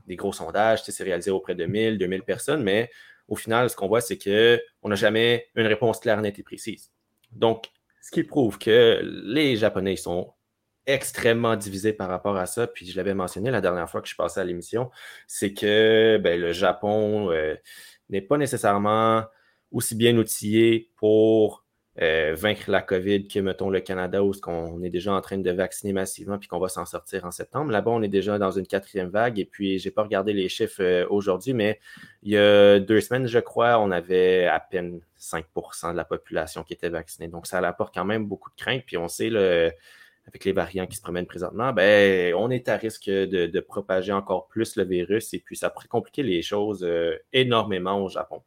des 0.07 0.17
gros 0.17 0.33
sondages. 0.33 0.83
C'est 0.85 1.05
réalisé 1.05 1.31
auprès 1.31 1.55
de 1.55 1.67
1000, 1.67 1.99
2000 1.99 2.23
personnes, 2.23 2.63
mais 2.63 2.91
au 3.29 3.37
final, 3.37 3.69
ce 3.71 3.77
qu'on 3.77 3.89
voit, 3.89 4.01
c'est 4.01 4.19
qu'on 4.19 4.89
n'a 4.89 4.95
jamais 4.95 5.47
une 5.57 5.67
réponse 5.67 6.01
claire, 6.01 6.21
nette 6.21 6.39
et 6.39 6.43
précise. 6.43 6.91
Donc, 7.33 7.67
ce 8.03 8.11
qui 8.11 8.23
prouve 8.23 8.59
que 8.59 9.01
les 9.25 9.57
Japonais 9.57 9.97
sont 9.97 10.33
extrêmement 10.87 11.57
divisés 11.57 11.93
par 11.93 12.09
rapport 12.09 12.37
à 12.37 12.47
ça. 12.47 12.67
Puis 12.67 12.87
je 12.87 12.97
l'avais 12.97 13.15
mentionné 13.15 13.51
la 13.51 13.61
dernière 13.61 13.89
fois 13.89 14.01
que 14.01 14.09
je 14.09 14.17
passais 14.17 14.41
à 14.41 14.45
l'émission, 14.45 14.91
c'est 15.27 15.53
que 15.53 16.19
ben, 16.23 16.41
le 16.41 16.53
Japon 16.53 17.31
euh, 17.31 17.55
n'est 18.09 18.23
pas 18.23 18.39
nécessairement 18.39 19.25
aussi 19.73 19.95
bien 19.95 20.17
outillé 20.17 20.91
pour 20.97 21.65
euh, 22.01 22.35
vaincre 22.35 22.71
la 22.71 22.83
COVID 22.83 23.27
que, 23.29 23.41
mettons, 23.41 23.69
le 23.69 23.81
Canada, 23.81 24.23
où 24.23 24.33
on 24.47 24.83
est 24.83 24.91
déjà 24.91 25.13
en 25.13 25.21
train 25.21 25.39
de 25.39 25.51
vacciner 25.51 25.93
massivement 25.93 26.39
puis 26.39 26.49
qu'on 26.49 26.59
va 26.59 26.69
s'en 26.69 26.87
sortir 26.87 27.25
en 27.25 27.31
septembre. 27.31 27.73
Là-bas, 27.73 27.91
on 27.91 28.03
est 28.03 28.09
déjà 28.09 28.39
dans 28.39 28.53
une 28.53 28.67
quatrième 28.67 29.09
vague. 29.09 29.39
Et 29.39 29.45
puis, 29.45 29.79
je 29.79 29.89
n'ai 29.89 29.93
pas 29.93 30.03
regardé 30.03 30.33
les 30.33 30.49
chiffres 30.49 30.83
euh, 30.83 31.07
aujourd'hui, 31.11 31.53
mais 31.53 31.81
il 32.23 32.33
y 32.33 32.39
a 32.39 32.79
deux 32.79 33.01
semaines, 33.01 33.27
je 33.27 33.39
crois, 33.39 33.79
on 33.79 33.91
avait 33.91 34.47
à 34.47 34.61
peine 34.61 35.01
5% 35.19 35.93
de 35.93 35.97
la 35.97 36.05
population 36.05 36.63
qui 36.63 36.73
était 36.73 36.89
vaccinée. 36.89 37.29
Donc, 37.29 37.47
ça 37.47 37.59
apporte 37.59 37.93
quand 37.93 38.05
même 38.05 38.25
beaucoup 38.25 38.51
de 38.51 38.57
crainte. 38.57 38.85
Puis, 38.87 38.97
on 38.97 39.09
sait, 39.09 39.29
le, 39.29 39.73
avec 40.31 40.45
les 40.45 40.53
variants 40.53 40.87
qui 40.87 40.97
se 40.97 41.03
promènent 41.03 41.27
présentement, 41.27 41.73
ben, 41.73 42.35
on 42.35 42.51
est 42.51 42.69
à 42.69 42.77
risque 42.77 43.11
de, 43.11 43.61
propager 43.61 44.13
encore 44.13 44.49
plus 44.49 44.77
le 44.77 44.85
virus. 44.85 45.35
Et 45.35 45.41
puis, 45.41 45.57
ça 45.57 45.71
pourrait 45.71 45.89
compliquer 45.89 46.23
les 46.23 46.41
choses 46.43 46.85
euh, 46.85 47.17
énormément 47.33 48.03
au 48.03 48.09
Japon. 48.09 48.43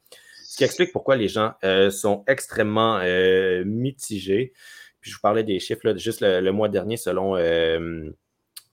Ce 0.53 0.57
qui 0.57 0.63
explique 0.63 0.91
pourquoi 0.91 1.15
les 1.15 1.27
gens 1.27 1.53
euh, 1.63 1.89
sont 1.89 2.23
extrêmement 2.27 2.99
euh, 3.01 3.63
mitigés. 3.65 4.53
Puis 5.01 5.09
je 5.09 5.15
vous 5.15 5.21
parlais 5.21 5.43
des 5.43 5.59
chiffres, 5.59 5.97
juste 5.97 6.21
le, 6.21 6.51
mois 6.51 6.69
dernier, 6.69 6.95
selon 6.95 7.36
euh, 7.36 8.11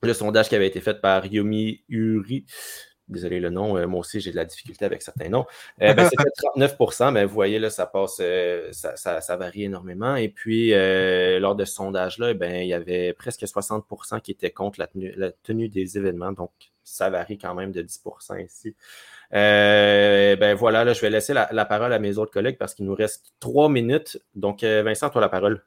le 0.03 0.13
sondage 0.13 0.47
qui 0.47 0.55
avait 0.55 0.67
été 0.67 0.79
fait 0.79 1.01
par 1.01 1.25
Yomi 1.25 1.83
Uri. 1.89 2.45
Désolé 3.11 3.39
le 3.39 3.49
nom, 3.49 3.87
moi 3.87 3.99
aussi 3.99 4.19
j'ai 4.19 4.31
de 4.31 4.35
la 4.35 4.45
difficulté 4.45 4.85
avec 4.85 5.01
certains 5.01 5.29
noms. 5.29 5.45
Ben, 5.79 5.95
c'était 6.09 6.23
39% 6.57 7.11
mais 7.11 7.25
vous 7.25 7.33
voyez, 7.33 7.59
là, 7.59 7.69
ça 7.69 7.85
passe, 7.85 8.21
ça, 8.71 9.37
varie 9.37 9.63
énormément. 9.63 10.15
Et 10.15 10.29
puis, 10.29 10.71
lors 10.71 11.55
de 11.55 11.65
ce 11.65 11.73
sondage-là, 11.73 12.33
ben, 12.33 12.61
il 12.61 12.67
y 12.67 12.73
avait 12.73 13.13
presque 13.13 13.43
60% 13.43 14.21
qui 14.21 14.31
étaient 14.31 14.51
contre 14.51 14.79
la 14.79 14.87
tenue, 14.87 15.13
la 15.17 15.31
tenue 15.31 15.69
des 15.69 15.97
événements. 15.97 16.31
Donc, 16.31 16.51
ça 16.83 17.09
varie 17.09 17.37
quand 17.37 17.53
même 17.53 17.71
de 17.71 17.81
10% 17.81 18.43
ici. 18.43 18.75
Euh, 19.33 20.35
ben 20.35 20.55
voilà, 20.55 20.83
là, 20.83 20.93
je 20.93 21.01
vais 21.01 21.09
laisser 21.09 21.33
la, 21.33 21.65
parole 21.65 21.93
à 21.93 21.99
mes 21.99 22.17
autres 22.17 22.31
collègues 22.31 22.57
parce 22.57 22.73
qu'il 22.73 22.85
nous 22.85 22.95
reste 22.95 23.33
trois 23.39 23.69
minutes. 23.69 24.21
Donc, 24.35 24.63
euh, 24.63 24.83
Vincent, 24.83 25.09
toi 25.09 25.21
la 25.21 25.29
parole. 25.29 25.63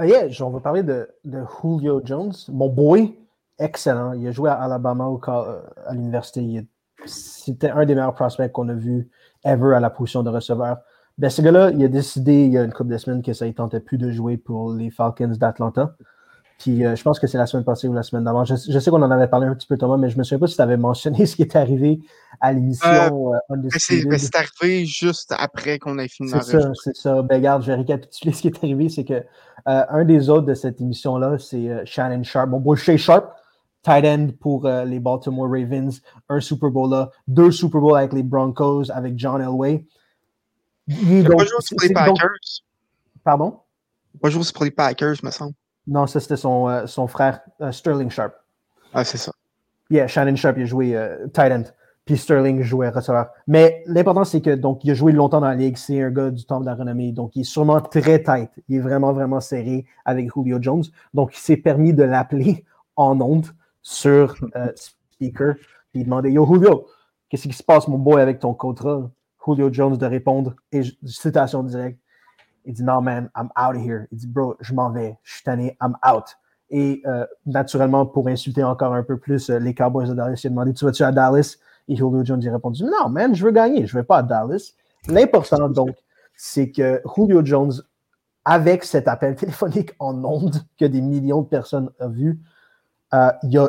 Uh, 0.00 0.06
yeah, 0.06 0.28
on 0.40 0.50
va 0.50 0.60
parler 0.60 0.84
de, 0.84 1.08
Julio 1.24 2.00
Jones, 2.04 2.32
mon 2.48 2.68
boy, 2.68 3.12
excellent. 3.58 4.12
Il 4.12 4.26
a 4.26 4.32
joué 4.32 4.50
à 4.50 4.54
Alabama 4.54 5.08
à 5.26 5.92
l'université. 5.92 6.66
C'était 7.06 7.70
un 7.70 7.84
des 7.84 7.94
meilleurs 7.94 8.14
prospects 8.14 8.50
qu'on 8.52 8.68
a 8.68 8.74
vu 8.74 9.08
ever 9.44 9.74
à 9.74 9.80
la 9.80 9.90
position 9.90 10.22
de 10.22 10.30
receveur. 10.30 10.78
Ben, 11.16 11.30
ce 11.30 11.42
gars-là, 11.42 11.70
il 11.70 11.84
a 11.84 11.88
décidé 11.88 12.44
il 12.44 12.52
y 12.52 12.58
a 12.58 12.62
une 12.62 12.72
couple 12.72 12.90
de 12.90 12.98
semaines 12.98 13.22
que 13.22 13.32
ça 13.32 13.46
ne 13.46 13.52
tentait 13.52 13.80
plus 13.80 13.98
de 13.98 14.10
jouer 14.10 14.36
pour 14.36 14.72
les 14.72 14.90
Falcons 14.90 15.34
d'Atlanta. 15.36 15.96
Puis 16.58 16.84
euh, 16.84 16.96
je 16.96 17.02
pense 17.04 17.20
que 17.20 17.28
c'est 17.28 17.38
la 17.38 17.46
semaine 17.46 17.64
passée 17.64 17.86
ou 17.86 17.92
la 17.92 18.02
semaine 18.02 18.24
d'avant. 18.24 18.44
Je, 18.44 18.56
sais 18.56 18.90
qu'on 18.90 19.02
en 19.02 19.10
avait 19.10 19.28
parlé 19.28 19.46
un 19.46 19.54
petit 19.54 19.66
peu, 19.66 19.78
Thomas, 19.78 19.96
mais 19.96 20.10
je 20.10 20.16
ne 20.16 20.18
me 20.18 20.24
souviens 20.24 20.40
pas 20.40 20.48
si 20.48 20.56
tu 20.56 20.62
avais 20.62 20.76
mentionné 20.76 21.24
ce 21.26 21.36
qui 21.36 21.42
est 21.42 21.56
arrivé 21.56 22.00
à 22.40 22.52
l'émission. 22.52 23.32
Euh, 23.32 23.36
euh 23.50 23.68
c'est 23.76 24.34
arrivé 24.34 24.84
juste 24.84 25.32
après 25.38 25.78
qu'on 25.78 25.98
ait 25.98 26.08
fini 26.08 26.30
C'est 26.30 26.60
ça, 26.60 26.72
c'est 26.82 26.96
ça. 26.96 27.22
Ben, 27.22 27.36
regarde, 27.36 27.62
je 27.62 27.68
vais 27.68 27.76
récapituler 27.76 28.32
ce 28.34 28.42
qui 28.42 28.48
est 28.48 28.58
arrivé. 28.58 28.88
C'est 28.88 29.04
que 29.04 29.14
euh, 29.14 29.22
un 29.66 30.04
des 30.04 30.28
autres 30.30 30.46
de 30.46 30.54
cette 30.54 30.80
émission-là, 30.80 31.38
c'est 31.38 31.84
Shannon 31.84 32.24
Sharp, 32.24 32.48
mon 32.48 32.58
beau 32.58 32.74
Shay 32.74 32.98
Sharp, 32.98 33.37
tight 33.82 34.04
end 34.04 34.28
pour 34.40 34.68
les 34.68 35.00
Baltimore 35.00 35.48
Ravens, 35.48 36.00
un 36.28 36.40
Super 36.40 36.70
Bowl 36.70 36.90
là, 36.90 37.10
deux 37.26 37.50
Super 37.50 37.80
Bowls 37.80 37.96
avec 37.96 38.12
les 38.12 38.22
Broncos, 38.22 38.90
avec 38.90 39.18
John 39.18 39.40
Elway. 39.40 39.86
Il 40.88 41.24
pas 41.24 41.44
joué 41.44 41.58
pour 41.68 41.82
les 41.82 41.92
Packers. 41.92 42.62
Pardon? 43.22 43.60
Pas 44.20 44.30
joué 44.30 44.42
pour 44.54 44.64
les 44.64 44.70
Packers, 44.70 45.16
me 45.22 45.30
semble. 45.30 45.54
Non, 45.86 46.06
ça 46.06 46.20
c'était 46.20 46.36
son, 46.36 46.68
euh, 46.68 46.86
son 46.86 47.06
frère 47.06 47.40
euh, 47.60 47.72
Sterling 47.72 48.10
Sharp. 48.10 48.34
Ah, 48.92 49.04
c'est 49.04 49.18
ça. 49.18 49.32
Yeah, 49.90 50.06
Shannon 50.06 50.36
Sharp, 50.36 50.56
il 50.58 50.64
a 50.64 50.66
joué 50.66 50.96
euh, 50.96 51.26
tight 51.28 51.52
end. 51.52 51.64
Puis 52.04 52.16
Sterling 52.16 52.62
jouait 52.62 52.88
receveur. 52.88 53.28
Mais 53.46 53.82
l'important, 53.86 54.24
c'est 54.24 54.40
que 54.40 54.54
donc 54.54 54.84
il 54.84 54.90
a 54.90 54.94
joué 54.94 55.12
longtemps 55.12 55.40
dans 55.40 55.48
la 55.48 55.54
ligue. 55.54 55.76
C'est 55.76 56.02
un 56.02 56.10
gars 56.10 56.30
du 56.30 56.44
temps 56.44 56.60
de 56.60 56.66
la 56.66 56.74
renommée. 56.74 57.12
Donc, 57.12 57.36
il 57.36 57.40
est 57.40 57.44
sûrement 57.44 57.82
très 57.82 58.22
tight. 58.22 58.50
Il 58.68 58.76
est 58.76 58.80
vraiment, 58.80 59.12
vraiment 59.12 59.40
serré 59.40 59.84
avec 60.06 60.30
Julio 60.34 60.58
Jones. 60.60 60.84
Donc, 61.12 61.36
il 61.36 61.40
s'est 61.40 61.58
permis 61.58 61.92
de 61.92 62.02
l'appeler 62.02 62.64
en 62.96 63.20
ondes 63.20 63.48
sur 63.88 64.36
speaker. 64.74 65.54
Puis 65.90 66.00
il 66.00 66.04
demandait 66.04 66.32
Yo, 66.32 66.46
Julio, 66.46 66.86
qu'est-ce 67.28 67.48
qui 67.48 67.54
se 67.54 67.62
passe, 67.62 67.88
mon 67.88 67.98
boy, 67.98 68.20
avec 68.20 68.38
ton 68.38 68.54
contrat? 68.54 69.10
Julio 69.46 69.72
Jones 69.72 69.96
de 69.96 70.06
répondre, 70.06 70.54
et 70.72 70.82
citation 71.04 71.62
directe 71.62 71.98
il 72.68 72.74
dit 72.74 72.84
non, 72.84 73.00
man, 73.00 73.30
I'm 73.34 73.48
out 73.56 73.74
of 73.74 73.82
here. 73.82 74.06
Il 74.12 74.18
dit, 74.18 74.26
bro, 74.26 74.54
je 74.60 74.74
m'en 74.74 74.90
vais. 74.90 75.16
Je 75.22 75.34
suis 75.34 75.42
tanné, 75.42 75.76
I'm 75.80 75.96
out. 76.06 76.36
Et 76.70 77.00
euh, 77.06 77.24
naturellement, 77.46 78.04
pour 78.04 78.28
insulter 78.28 78.62
encore 78.62 78.92
un 78.92 79.02
peu 79.02 79.18
plus 79.18 79.48
euh, 79.48 79.58
les 79.58 79.74
Cowboys 79.74 80.06
de 80.06 80.12
Dallas, 80.12 80.38
il 80.44 80.46
a 80.48 80.50
demandé 80.50 80.74
Tu 80.74 80.84
vas-tu 80.84 81.02
à 81.02 81.10
Dallas? 81.10 81.56
Et 81.88 81.96
Julio 81.96 82.22
Jones 82.22 82.46
a 82.46 82.52
répondu 82.52 82.84
Non, 82.84 83.08
man, 83.08 83.34
je 83.34 83.42
veux 83.42 83.52
gagner, 83.52 83.86
je 83.86 83.96
ne 83.96 84.02
vais 84.02 84.06
pas 84.06 84.18
à 84.18 84.22
Dallas. 84.22 84.74
L'important, 85.08 85.70
donc, 85.70 85.96
c'est 86.36 86.70
que 86.70 87.00
Julio 87.16 87.42
Jones, 87.42 87.72
avec 88.44 88.84
cet 88.84 89.08
appel 89.08 89.34
téléphonique 89.34 89.92
en 89.98 90.22
ondes 90.22 90.62
que 90.78 90.84
des 90.84 91.00
millions 91.00 91.40
de 91.40 91.48
personnes 91.48 91.88
ont 92.00 92.10
vu, 92.10 92.38
euh, 93.14 93.30
il 93.42 93.58
a 93.58 93.68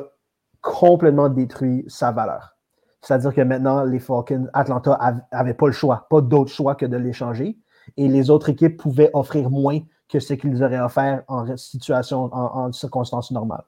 complètement 0.61 1.29
détruit 1.29 1.85
sa 1.87 2.11
valeur. 2.11 2.55
C'est-à-dire 3.01 3.33
que 3.33 3.41
maintenant, 3.41 3.83
les 3.83 3.99
Falcons, 3.99 4.47
Atlanta 4.53 4.97
n'avaient 5.31 5.53
pas 5.53 5.67
le 5.67 5.71
choix, 5.71 6.07
pas 6.09 6.21
d'autre 6.21 6.51
choix 6.51 6.75
que 6.75 6.85
de 6.85 6.97
l'échanger 6.97 7.57
et 7.97 8.07
les 8.07 8.29
autres 8.29 8.49
équipes 8.49 8.77
pouvaient 8.77 9.09
offrir 9.13 9.49
moins 9.49 9.79
que 10.07 10.19
ce 10.19 10.33
qu'ils 10.33 10.63
auraient 10.63 10.79
offert 10.79 11.23
en 11.27 11.55
situation, 11.55 12.29
en, 12.33 12.71
circonstances 12.71 13.31
normales. 13.31 13.63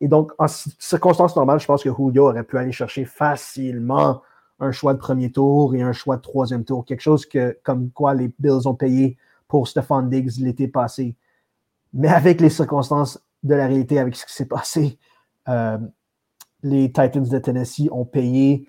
Et 0.00 0.08
donc, 0.08 0.32
en 0.38 0.46
circonstances 0.48 1.34
normales, 1.36 1.60
je 1.60 1.66
pense 1.66 1.82
que 1.82 1.90
Julio 1.94 2.28
aurait 2.28 2.42
pu 2.42 2.58
aller 2.58 2.72
chercher 2.72 3.04
facilement 3.04 4.20
un 4.60 4.72
choix 4.72 4.92
de 4.94 4.98
premier 4.98 5.30
tour 5.30 5.74
et 5.74 5.82
un 5.82 5.92
choix 5.92 6.16
de 6.16 6.22
troisième 6.22 6.64
tour, 6.64 6.84
quelque 6.84 7.00
chose 7.00 7.24
que, 7.24 7.58
comme 7.62 7.90
quoi 7.90 8.14
les 8.14 8.30
Bills 8.38 8.66
ont 8.66 8.74
payé 8.74 9.16
pour 9.48 9.68
Stephon 9.68 10.02
Diggs 10.02 10.38
l'été 10.40 10.68
passé. 10.68 11.14
Mais 11.94 12.08
avec 12.08 12.40
les 12.40 12.50
circonstances 12.50 13.20
de 13.46 13.54
la 13.54 13.66
réalité, 13.66 13.98
avec 13.98 14.16
ce 14.16 14.26
qui 14.26 14.32
s'est 14.32 14.46
passé, 14.46 14.98
euh, 15.48 15.78
les 16.62 16.86
Titans 16.92 17.22
de 17.22 17.38
Tennessee 17.38 17.88
ont 17.92 18.04
payé, 18.04 18.66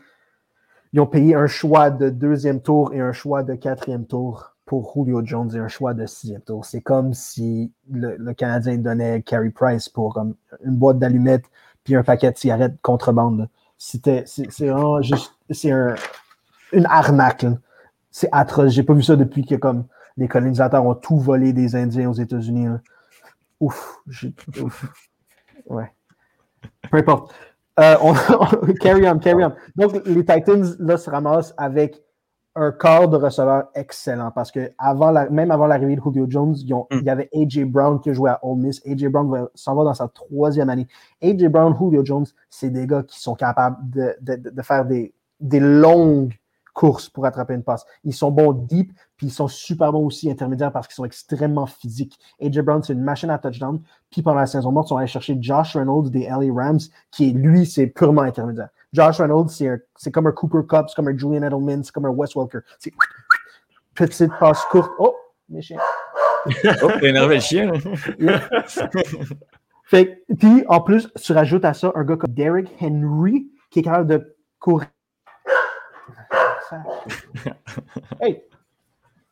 ils 0.94 1.00
ont 1.00 1.08
payé 1.08 1.36
un 1.36 1.48
choix 1.48 1.90
de 1.90 2.10
deuxième 2.10 2.62
tour 2.62 2.94
et 2.94 3.00
un 3.00 3.12
choix 3.12 3.44
de 3.44 3.56
quatrième 3.56 4.06
tour 4.06 4.56
pour 4.66 4.94
Julio 4.94 5.22
Jones 5.26 5.50
et 5.56 5.60
un 5.60 5.68
choix 5.68 5.94
de 5.94 6.06
sixième 6.06 6.42
tour. 6.42 6.66
C'est 6.66 6.82
comme 6.82 7.14
si 7.14 7.72
le, 7.90 8.34
Canadien 8.34 8.78
donnait 8.78 9.22
Carey 9.22 9.50
Price 9.50 9.90
pour 9.90 10.18
une 10.64 10.76
boîte 10.76 11.00
d'allumettes 11.00 11.46
puis 11.84 11.96
un 11.96 12.04
paquet 12.04 12.32
de 12.32 12.38
cigarettes 12.38 12.76
contrebande. 12.82 13.48
C'était, 13.78 14.24
c'est, 14.26 14.68
vraiment 14.68 15.02
juste, 15.02 15.34
c'est 15.50 15.72
une 15.72 16.86
arnaque. 16.86 17.46
C'est 18.12 18.28
atroce. 18.34 18.74
J'ai 18.74 18.84
pas 18.84 18.94
vu 18.94 19.04
ça 19.04 19.16
depuis 19.16 19.46
que 19.46 19.56
comme 19.56 19.86
les 20.18 20.28
colonisateurs 20.28 20.86
ont 20.86 20.96
tout 20.96 21.18
volé 21.18 21.54
des 21.54 21.76
Indiens 21.76 22.10
aux 22.10 22.14
États-Unis. 22.14 22.68
Ouf, 23.60 24.02
ouf. 24.62 24.86
Ouais. 25.66 25.92
Peu 26.92 26.98
importe. 26.98 27.34
Euh, 27.80 27.96
carry 28.80 29.08
on, 29.08 29.20
carry 29.20 29.44
on. 29.44 29.54
Donc, 29.76 30.06
les 30.06 30.26
Titans, 30.26 30.76
là, 30.80 30.98
se 30.98 31.10
ramassent 31.10 31.54
avec 31.58 32.02
un 32.58 32.72
corps 32.72 33.08
de 33.08 33.18
receveur 33.18 33.66
excellent 33.76 34.32
parce 34.32 34.52
que 34.52 34.72
avant 34.80 35.12
la, 35.12 35.30
même 35.30 35.52
avant 35.52 35.68
l'arrivée 35.68 35.96
de 35.96 36.02
Julio 36.02 36.26
Jones, 36.28 36.56
mm. 36.56 36.86
il 36.92 37.04
y 37.04 37.10
avait 37.10 37.30
AJ 37.36 37.66
Brown 37.66 38.00
qui 38.00 38.14
jouait 38.14 38.32
à 38.32 38.40
Ole 38.44 38.58
Miss. 38.58 38.82
AJ 38.86 39.08
Brown 39.08 39.48
s'en 39.54 39.76
va 39.76 39.84
dans 39.84 39.94
sa 39.94 40.08
troisième 40.08 40.70
année. 40.70 40.88
AJ 41.22 41.48
Brown, 41.50 41.76
Julio 41.78 42.04
Jones, 42.04 42.26
c'est 42.50 42.72
des 42.72 42.88
gars 42.88 43.04
qui 43.04 43.20
sont 43.20 43.36
capables 43.36 43.78
de, 43.90 44.16
de, 44.20 44.62
faire 44.64 44.86
des, 44.86 45.14
des, 45.40 45.60
longues 45.60 46.34
courses 46.78 47.10
pour 47.10 47.26
attraper 47.26 47.56
une 47.56 47.64
passe. 47.64 47.86
Ils 48.04 48.14
sont 48.14 48.30
bons 48.30 48.54
deep, 48.54 48.94
puis 49.18 49.28
ils 49.28 49.32
sont 49.32 49.48
super 49.48 49.92
bons 49.92 50.06
aussi 50.06 50.30
intermédiaires 50.30 50.72
parce 50.72 50.86
qu'ils 50.88 50.94
sont 50.94 51.06
extrêmement 51.06 51.66
physiques. 51.66 52.20
AJ 52.40 52.60
Brown, 52.60 52.84
c'est 52.84 52.94
une 52.94 53.02
machine 53.02 53.32
à 53.32 53.40
touchdown. 53.40 53.82
Puis 54.12 54.22
pendant 54.22 54.40
la 54.40 54.46
saison 54.46 54.72
morte, 54.72 54.86
ils 54.86 54.90
sont 54.90 54.98
allés 54.98 55.08
chercher 55.08 55.36
Josh 55.42 55.76
Reynolds 55.76 56.12
des 56.12 56.28
LA 56.28 56.54
Rams, 56.54 56.80
qui 57.10 57.32
lui, 57.32 57.66
c'est 57.66 57.88
purement 57.88 58.22
intermédiaire. 58.22 58.70
Josh 58.94 59.18
Reynolds, 59.18 59.50
c'est 59.50 60.12
comme 60.12 60.28
un 60.28 60.32
Cooper 60.32 60.68
Cup, 60.70 60.86
c'est 60.88 60.96
comme 60.96 61.08
un 61.08 61.18
Julian 61.18 61.42
Edelman, 61.42 61.84
c'est 61.84 61.92
comme 61.92 62.06
un 62.06 62.12
Wes 62.12 62.36
Welker. 62.36 62.60
C'est 62.78 62.94
petite 63.96 64.32
passe 64.40 64.64
courte. 64.66 64.92
Oh, 65.00 65.16
mes 65.50 65.64
chiens. 65.64 65.80
oh, 66.84 66.92
t'as 67.02 67.08
énervé 67.08 67.36
le 67.36 67.42
chien. 67.42 67.72
fait, 69.84 70.24
puis, 70.38 70.64
en 70.68 70.82
plus, 70.82 71.12
tu 71.16 71.34
rajoutes 71.34 71.66
à 71.66 71.74
ça 71.74 71.92
un 71.96 72.04
gars 72.04 72.18
comme 72.18 72.34
Derrick 72.34 72.72
Henry 72.80 73.48
qui 73.72 73.80
est 73.80 73.84
capable 73.84 74.08
de 74.08 74.38
courir. 74.60 74.88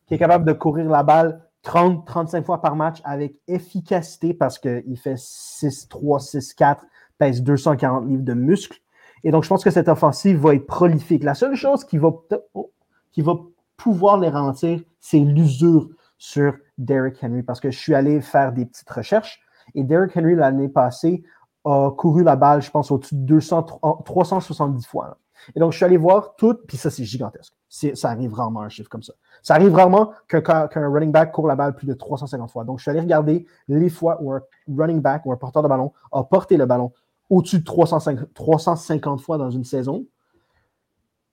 Qui 0.08 0.14
est 0.14 0.18
capable 0.18 0.46
de 0.46 0.54
courir 0.54 0.90
la 0.90 1.04
balle 1.04 1.42
30-35 1.64 2.44
fois 2.44 2.62
par 2.62 2.76
match 2.76 3.02
avec 3.04 3.36
efficacité 3.48 4.34
parce 4.34 4.60
qu'il 4.60 4.98
fait 4.98 5.16
6-3, 5.16 6.24
6-4, 6.56 6.78
pèse 7.18 7.42
240 7.42 8.08
livres 8.08 8.24
de 8.24 8.34
muscles. 8.34 8.80
Et 9.24 9.32
donc, 9.32 9.44
je 9.44 9.50
pense 9.50 9.64
que 9.64 9.72
cette 9.72 9.90
offensive 9.90 10.38
va 10.38 10.54
être 10.54 10.68
prolifique. 10.68 11.24
La 11.24 11.34
seule 11.34 11.56
chose 11.56 11.84
qui 11.84 11.98
va, 11.98 12.12
oh, 12.54 12.72
qui 13.12 13.22
va 13.22 13.34
pouvoir 13.78 14.20
les 14.20 14.30
ralentir, 14.30 14.82
c'est 15.00 15.20
l'usure 15.20 15.90
sur 16.18 16.54
Derrick 16.78 17.24
Henry 17.24 17.42
parce 17.42 17.60
que 17.60 17.72
je 17.72 17.80
suis 17.80 17.96
allé 17.96 18.22
faire 18.22 18.54
des 18.54 18.66
petites 18.66 18.90
recherches 18.90 19.42
et 19.74 19.84
Derrick 19.84 20.16
Henry 20.16 20.36
l'année 20.36 20.70
passée 20.70 21.24
a 21.64 21.90
couru 21.98 22.24
la 22.24 22.36
balle, 22.36 22.62
je 22.62 22.70
pense, 22.70 22.92
au-dessus 22.92 23.16
de 23.16 23.22
200, 23.22 23.64
370 24.06 24.86
fois. 24.86 25.18
Et 25.56 25.60
donc, 25.60 25.72
je 25.72 25.78
suis 25.78 25.86
allé 25.86 25.98
voir 25.98 26.36
tout, 26.36 26.56
puis 26.68 26.78
ça, 26.78 26.90
c'est 26.90 27.04
gigantesque. 27.04 27.54
Ça 27.70 28.10
arrive 28.10 28.34
rarement 28.34 28.62
un 28.62 28.70
chiffre 28.70 28.90
comme 28.90 29.04
ça. 29.04 29.14
Ça 29.44 29.56
arrive 29.56 29.74
rarement 29.74 30.12
qu'un 30.28 30.70
running 30.76 31.12
back 31.12 31.32
court 31.32 31.48
la 31.48 31.56
balle 31.56 31.76
plus 31.76 31.88
de 31.88 31.94
350 31.94 32.50
fois. 32.50 32.64
Donc, 32.64 32.80
je 32.80 32.84
suis 32.84 32.92
allé 32.92 33.02
regarder 33.02 33.46
les 33.68 33.90
fois 33.90 34.18
où 34.22 34.32
un 34.32 34.42
running 34.68 35.02
back 35.02 35.26
ou 35.26 35.32
un 35.32 35.38
porteur 35.38 35.64
de 35.64 35.68
ballon 35.68 35.92
a 36.12 36.24
porté 36.24 36.58
le 36.58 36.66
ballon 36.66 36.92
au-dessus 37.30 37.60
de 37.60 37.64
350, 37.64 38.34
350 38.34 39.22
fois 39.22 39.38
dans 39.38 39.50
une 39.50 39.64
saison. 39.64 40.06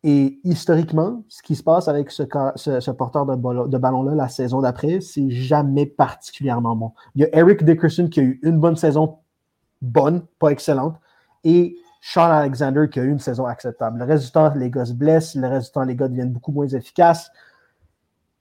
Et 0.04 0.40
historiquement, 0.42 1.22
ce 1.28 1.42
qui 1.42 1.54
se 1.54 1.62
passe 1.62 1.86
avec 1.86 2.10
ce, 2.10 2.24
ce, 2.56 2.90
porteur 2.90 3.24
de, 3.24 3.78
ballon-là 3.78 4.14
la 4.16 4.28
saison 4.28 4.60
d'après, 4.60 5.00
c'est 5.00 5.30
jamais 5.30 5.86
particulièrement 5.86 6.74
bon. 6.74 6.92
Il 7.14 7.22
y 7.22 7.24
a 7.24 7.36
Eric 7.36 7.64
Dickerson 7.64 8.08
qui 8.08 8.18
a 8.18 8.24
eu 8.24 8.40
une 8.42 8.58
bonne 8.58 8.74
saison, 8.74 9.18
bonne, 9.80 10.22
pas 10.40 10.50
excellente, 10.50 10.96
et 11.44 11.76
Sean 12.04 12.32
Alexander 12.32 12.88
qui 12.90 12.98
a 12.98 13.04
eu 13.04 13.10
une 13.10 13.20
saison 13.20 13.46
acceptable. 13.46 14.00
Le 14.00 14.04
reste 14.04 14.36
les 14.56 14.70
gars 14.70 14.84
se 14.84 14.92
blessent, 14.92 15.36
le 15.36 15.46
reste 15.46 15.76
les 15.86 15.94
gars 15.94 16.08
deviennent 16.08 16.32
beaucoup 16.32 16.50
moins 16.50 16.66
efficaces. 16.66 17.30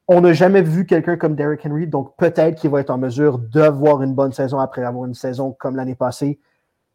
On 0.07 0.22
n'a 0.22 0.34
jamais 0.34 0.64
vu 0.64 0.88
quelqu'un 0.88 1.16
comme 1.16 1.36
Derrick 1.36 1.64
Henry, 1.64 1.86
donc 1.86 2.18
peut-être 2.18 2.59
qu'il 2.59 2.72
va 2.72 2.82
être 2.82 2.89
en 2.89 2.97
mesure 2.97 3.38
d'avoir 3.38 4.01
une 4.01 4.16
bonne 4.16 4.34
saison 4.34 4.59
après 4.59 4.84
avoir 4.84 5.05
une 5.05 5.14
saison 5.14 5.55
comme 5.57 5.76
l'année 5.76 5.93
passée. 5.93 6.39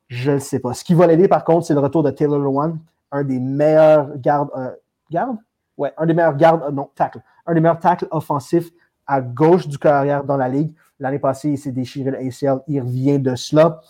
Je 0.08 0.32
ne 0.32 0.38
sais 0.38 0.58
pas. 0.58 0.74
Ce 0.74 0.82
qui 0.82 0.94
va 0.94 1.06
l'aider, 1.06 1.28
par 1.28 1.44
contre, 1.44 1.64
c'est 1.66 1.72
le 1.72 1.80
retour 1.80 2.02
de 2.02 2.10
Taylor 2.10 2.40
Lewan, 2.40 2.78
un 3.12 3.22
des 3.22 3.38
meilleurs 3.38 4.18
gardes. 4.18 4.50
Euh, 4.56 4.72
garde? 5.08 5.38
Ouais, 5.78 5.92
un 5.96 6.04
des 6.04 6.14
meilleurs 6.14 6.36
gardes, 6.36 6.64
euh, 6.64 6.72
non, 6.72 6.90
tackle. 6.96 7.22
Un 7.46 7.54
des 7.54 7.60
meilleurs 7.60 7.78
tackles 7.78 8.08
offensifs 8.10 8.70
à 9.06 9.20
gauche 9.20 9.68
du 9.68 9.78
carrière 9.78 10.24
dans 10.24 10.36
la 10.36 10.48
ligue. 10.48 10.74
L'année 10.98 11.20
passée, 11.20 11.50
il 11.50 11.58
s'est 11.58 11.72
déchiré 11.72 12.10
le 12.10 12.18
ACL. 12.18 12.60
Il 12.66 12.80
revient 12.80 13.20
de 13.20 13.36
cela. 13.36 13.80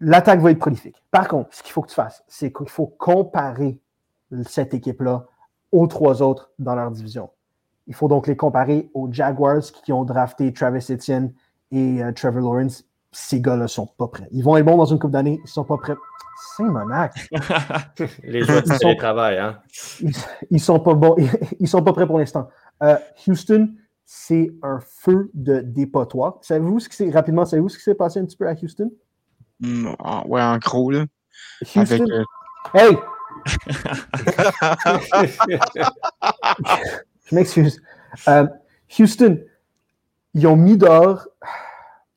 L'attaque 0.00 0.40
va 0.40 0.50
être 0.50 0.58
prolifique. 0.58 0.96
Par 1.10 1.28
contre, 1.28 1.50
ce 1.52 1.62
qu'il 1.62 1.72
faut 1.72 1.82
que 1.82 1.88
tu 1.88 1.94
fasses, 1.94 2.24
c'est 2.26 2.52
qu'il 2.52 2.68
faut 2.68 2.86
comparer 2.86 3.78
cette 4.46 4.74
équipe-là 4.74 5.26
aux 5.72 5.86
trois 5.86 6.22
autres 6.22 6.50
dans 6.58 6.74
leur 6.74 6.90
division. 6.90 7.30
Il 7.86 7.94
faut 7.94 8.08
donc 8.08 8.26
les 8.26 8.36
comparer 8.36 8.90
aux 8.94 9.12
Jaguars 9.12 9.62
qui 9.84 9.92
ont 9.92 10.04
drafté 10.04 10.52
Travis 10.52 10.86
Etienne 10.90 11.32
et 11.70 12.02
euh, 12.02 12.12
Trevor 12.12 12.40
Lawrence 12.40 12.84
ces 13.12 13.40
gars-là 13.40 13.68
sont 13.68 13.86
pas 13.86 14.08
prêts. 14.08 14.28
Ils 14.30 14.44
vont 14.44 14.56
être 14.56 14.64
bons 14.64 14.76
dans 14.76 14.84
une 14.84 14.98
coupe 14.98 15.10
d'années, 15.10 15.40
ils 15.44 15.48
sont 15.48 15.64
pas 15.64 15.76
prêts. 15.76 15.96
C'est 16.56 16.62
monac. 16.62 17.28
Les 18.22 18.42
joueurs 18.42 18.62
du 18.62 18.70
télétravail, 18.78 19.38
hein? 19.38 19.58
Ils, 20.00 20.12
ils, 20.50 20.60
sont 20.60 20.80
pas 20.80 20.94
bons, 20.94 21.16
ils 21.60 21.68
sont 21.68 21.82
pas 21.82 21.92
prêts 21.92 22.06
pour 22.06 22.18
l'instant. 22.18 22.48
Euh, 22.82 22.96
Houston, 23.26 23.70
c'est 24.04 24.50
un 24.62 24.78
feu 24.80 25.30
de 25.34 25.60
dépotoir. 25.60 26.38
Savez-vous 26.42 26.80
ce 26.80 26.88
qui 26.88 26.96
s'est 26.96 27.10
rapidement, 27.10 27.44
savez-vous 27.44 27.68
ce 27.68 27.78
qui 27.78 27.84
s'est 27.84 27.94
passé 27.94 28.20
un 28.20 28.24
petit 28.24 28.36
peu 28.36 28.48
à 28.48 28.54
Houston? 28.54 28.90
Mm, 29.60 29.94
ah, 29.98 30.22
ouais, 30.26 30.42
en 30.42 30.58
gros, 30.58 30.90
là. 30.90 31.06
Houston. 31.76 32.06
Euh, 32.10 32.24
hey! 32.74 32.96
Je 37.24 37.34
m'excuse. 37.34 37.82
Euh, 38.28 38.46
Houston, 38.98 39.38
ils 40.34 40.46
ont 40.46 40.56
mis 40.56 40.76
dehors 40.76 41.26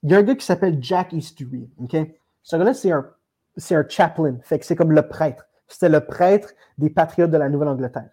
il 0.04 0.12
y 0.12 0.16
a 0.16 0.18
un 0.18 0.24
gars 0.24 0.36
qui 0.36 0.46
s'appelle 0.46 0.78
Jack 0.82 1.14
Eastery. 1.14 1.70
OK? 1.82 1.96
Ce 2.44 2.56
gars-là, 2.56 2.74
c'est 2.74 2.92
un, 2.92 3.10
c'est 3.56 3.76
un 3.76 3.88
chaplain. 3.88 4.38
Fait 4.44 4.60
que 4.60 4.66
c'est 4.66 4.76
comme 4.76 4.92
le 4.92 5.08
prêtre. 5.08 5.46
C'était 5.68 5.90
le 5.90 6.06
prêtre 6.06 6.54
des 6.78 6.90
patriotes 6.90 7.32
de 7.32 7.38
la 7.38 7.50
Nouvelle-Angleterre. 7.50 8.10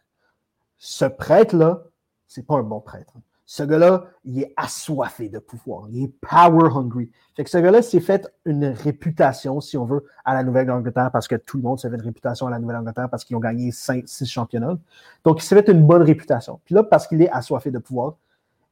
Ce 0.79 1.05
prêtre-là, 1.05 1.83
c'est 2.29 2.47
pas 2.47 2.55
un 2.55 2.63
bon 2.63 2.81
prêtre. 2.81 3.13
Ce 3.53 3.65
gars-là, 3.65 4.05
il 4.25 4.39
est 4.39 4.55
assoiffé 4.57 5.29
de 5.29 5.41
pouvoir. 5.41 5.89
Il 5.91 6.05
est 6.05 6.13
power 6.21 6.71
hungry. 6.73 7.11
Fait 7.35 7.43
que 7.43 7.51
ce 7.51 7.59
gars-là 7.59 7.83
s'est 7.83 7.99
fait 7.99 8.33
une 8.45 8.67
réputation, 8.67 9.61
si 9.61 9.77
on 9.77 9.85
veut, 9.85 10.05
à 10.25 10.35
la 10.35 10.45
Nouvelle-Angleterre 10.45 11.11
parce 11.13 11.27
que 11.27 11.35
tout 11.35 11.57
le 11.57 11.65
monde 11.65 11.81
s'est 11.81 11.91
fait 11.91 11.97
une 11.97 12.03
réputation 12.03 12.47
à 12.47 12.51
la 12.51 12.61
Nouvelle-Angleterre 12.61 13.09
parce 13.11 13.25
qu'ils 13.25 13.35
ont 13.35 13.41
gagné 13.41 13.73
5, 13.73 14.05
6 14.07 14.27
championnats. 14.27 14.79
Donc, 15.25 15.43
il 15.43 15.45
s'est 15.45 15.57
fait 15.57 15.69
une 15.69 15.85
bonne 15.85 16.03
réputation. 16.03 16.61
Puis 16.65 16.77
là, 16.77 16.85
parce 16.85 17.09
qu'il 17.09 17.21
est 17.23 17.31
assoiffé 17.31 17.73
de 17.73 17.81
pouvoir, 17.81 18.19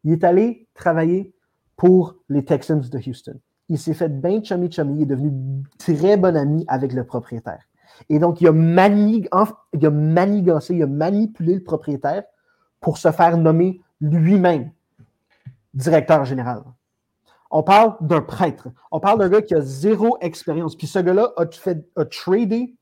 il 0.04 0.12
est 0.12 0.22
allé 0.22 0.68
travailler 0.74 1.34
pour 1.76 2.14
les 2.28 2.44
Texans 2.44 2.78
de 2.80 2.98
Houston. 3.04 3.34
Il 3.68 3.80
s'est 3.80 3.94
fait 3.94 4.08
bien 4.08 4.44
chummy 4.44 4.70
chummy, 4.70 4.98
il 4.98 5.02
est 5.02 5.06
devenu 5.06 5.64
très 5.78 6.16
bon 6.16 6.36
ami 6.36 6.64
avec 6.68 6.92
le 6.92 7.02
propriétaire. 7.02 7.64
Et 8.08 8.20
donc, 8.20 8.40
il 8.40 8.46
a, 8.46 8.52
il 8.52 9.86
a 9.86 9.90
manigancé, 9.90 10.76
il 10.76 10.84
a 10.84 10.86
manipulé 10.86 11.56
le 11.56 11.64
propriétaire 11.64 12.22
pour 12.80 12.96
se 12.96 13.10
faire 13.10 13.36
nommer 13.36 13.80
lui-même 14.00 14.70
directeur 15.74 16.24
général. 16.24 16.62
On 17.50 17.62
parle 17.62 17.96
d'un 18.00 18.20
prêtre. 18.20 18.68
On 18.90 19.00
parle 19.00 19.18
d'un 19.18 19.28
gars 19.28 19.42
qui 19.42 19.54
a 19.54 19.60
zéro 19.60 20.18
expérience. 20.20 20.76
Puis 20.76 20.86
ce 20.86 20.98
gars-là 20.98 21.32
a, 21.36 21.46
fait, 21.46 21.86
tradé, 22.10 22.74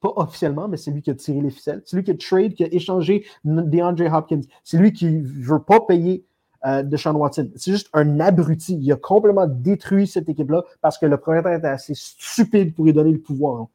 pas 0.00 0.12
officiellement, 0.16 0.68
mais 0.68 0.76
c'est 0.76 0.90
lui 0.90 1.02
qui 1.02 1.10
a 1.10 1.14
tiré 1.14 1.40
les 1.40 1.50
ficelles. 1.50 1.82
C'est 1.84 1.96
lui 1.96 2.04
qui 2.04 2.12
a 2.12 2.16
trade, 2.16 2.54
qui 2.54 2.64
a 2.64 2.72
échangé 2.72 3.24
DeAndre 3.44 4.12
Hopkins. 4.12 4.42
C'est 4.62 4.78
lui 4.78 4.92
qui 4.92 5.06
ne 5.06 5.26
veut 5.26 5.62
pas 5.62 5.80
payer 5.80 6.24
euh, 6.64 6.82
de 6.84 6.96
Sean 6.96 7.14
Watson. 7.14 7.50
C'est 7.56 7.72
juste 7.72 7.88
un 7.92 8.20
abruti. 8.20 8.78
Il 8.80 8.92
a 8.92 8.96
complètement 8.96 9.46
détruit 9.48 10.06
cette 10.06 10.28
équipe-là 10.28 10.62
parce 10.80 10.98
que 10.98 11.06
le 11.06 11.16
propriétaire 11.16 11.54
était 11.54 11.66
assez 11.66 11.94
stupide 11.94 12.74
pour 12.74 12.84
lui 12.84 12.92
donner 12.92 13.12
le 13.12 13.20
pouvoir. 13.20 13.66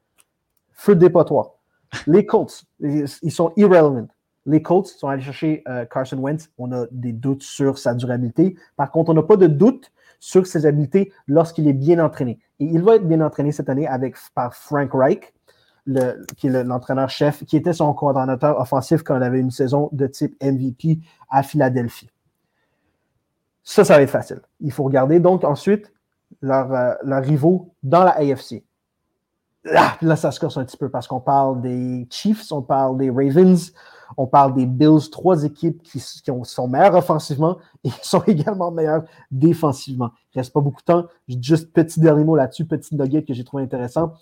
Feu 0.72 0.96
de 0.96 1.02
dépotoir. 1.02 1.52
Les 2.06 2.26
Colts, 2.26 2.64
ils 2.80 3.32
sont 3.32 3.52
irrelevant. 3.58 4.08
Les 4.48 4.62
Colts 4.62 4.88
sont 4.88 5.10
allés 5.10 5.22
chercher 5.22 5.62
euh, 5.68 5.86
Carson 5.86 6.18
Wentz. 6.18 6.50
On 6.58 6.72
a 6.72 6.86
des 6.90 7.12
doutes 7.12 7.44
sur 7.44 7.78
sa 7.78 7.94
durabilité. 7.94 8.56
Par 8.78 8.92
contre, 8.92 9.12
on 9.12 9.14
n'a 9.14 9.22
pas 9.22 9.36
de 9.36 9.48
doute 9.48 9.92
sur 10.20 10.48
ses 10.48 10.66
habiletés 10.66 11.12
lorsqu'il 11.28 11.68
est 11.68 11.74
bien 11.74 12.04
entraîné. 12.04 12.40
Et 12.60 12.66
il 12.66 12.82
va 12.82 12.96
être 12.96 13.08
bien 13.08 13.22
entraîné 13.22 13.52
cette 13.52 13.70
année 13.70 13.88
avec, 13.88 14.16
par 14.34 14.56
Frank 14.56 14.90
Reich, 14.94 15.34
qui 16.38 16.48
est 16.48 16.64
l'entraîneur-chef, 16.64 17.44
qui 17.44 17.58
était 17.58 17.74
son 17.74 17.94
coordonnateur 17.94 18.60
offensif 18.60 19.04
quand 19.04 19.18
il 19.18 19.24
avait 19.24 19.40
une 19.40 19.52
saison 19.52 19.90
de 19.92 20.08
type 20.08 20.42
MVP 20.42 21.00
à 21.30 21.44
Philadelphie. 21.44 22.10
Ça, 23.64 23.84
ça 23.84 23.98
va 23.98 24.02
être 24.02 24.10
facile. 24.10 24.42
Il 24.62 24.72
faut 24.72 24.84
regarder 24.84 25.20
donc 25.20 25.44
ensuite 25.44 25.92
leurs 26.42 26.74
euh, 26.74 27.20
rivaux 27.20 27.74
dans 27.84 28.06
la 28.06 28.12
AFC. 28.12 28.64
Là, 29.66 29.98
là, 30.02 30.16
ça 30.16 30.32
se 30.32 30.40
casse 30.40 30.56
un 30.56 30.64
petit 30.64 30.78
peu 30.78 30.90
parce 30.90 31.06
qu'on 31.06 31.20
parle 31.20 31.62
des 31.62 32.08
Chiefs, 32.10 32.50
on 32.52 32.62
parle 32.62 32.98
des 32.98 33.10
Ravens, 33.10 33.74
on 34.16 34.28
parle 34.28 34.54
des 34.54 34.66
Bills, 34.66 35.10
trois 35.12 35.44
équipes 35.44 35.82
qui, 35.84 36.00
sont 36.00 36.68
meilleures 36.68 36.96
offensivement 36.96 37.58
et 37.84 37.90
qui 37.90 38.08
sont 38.08 38.24
également 38.28 38.72
meilleures 38.72 39.04
défensivement. 39.32 40.12
Il 40.34 40.38
ne 40.38 40.42
reste 40.42 40.54
pas 40.54 40.62
beaucoup 40.62 40.82
de 40.82 40.86
temps. 40.86 41.06
Juste 41.28 41.74
petit 41.74 42.00
dernier 42.00 42.24
mot 42.24 42.36
là-dessus, 42.36 42.66
petit 42.66 42.96
nugget 42.96 43.24
que 43.24 43.34
j'ai 43.34 43.44
trouvé 43.44 43.64
intéressant 43.64 44.14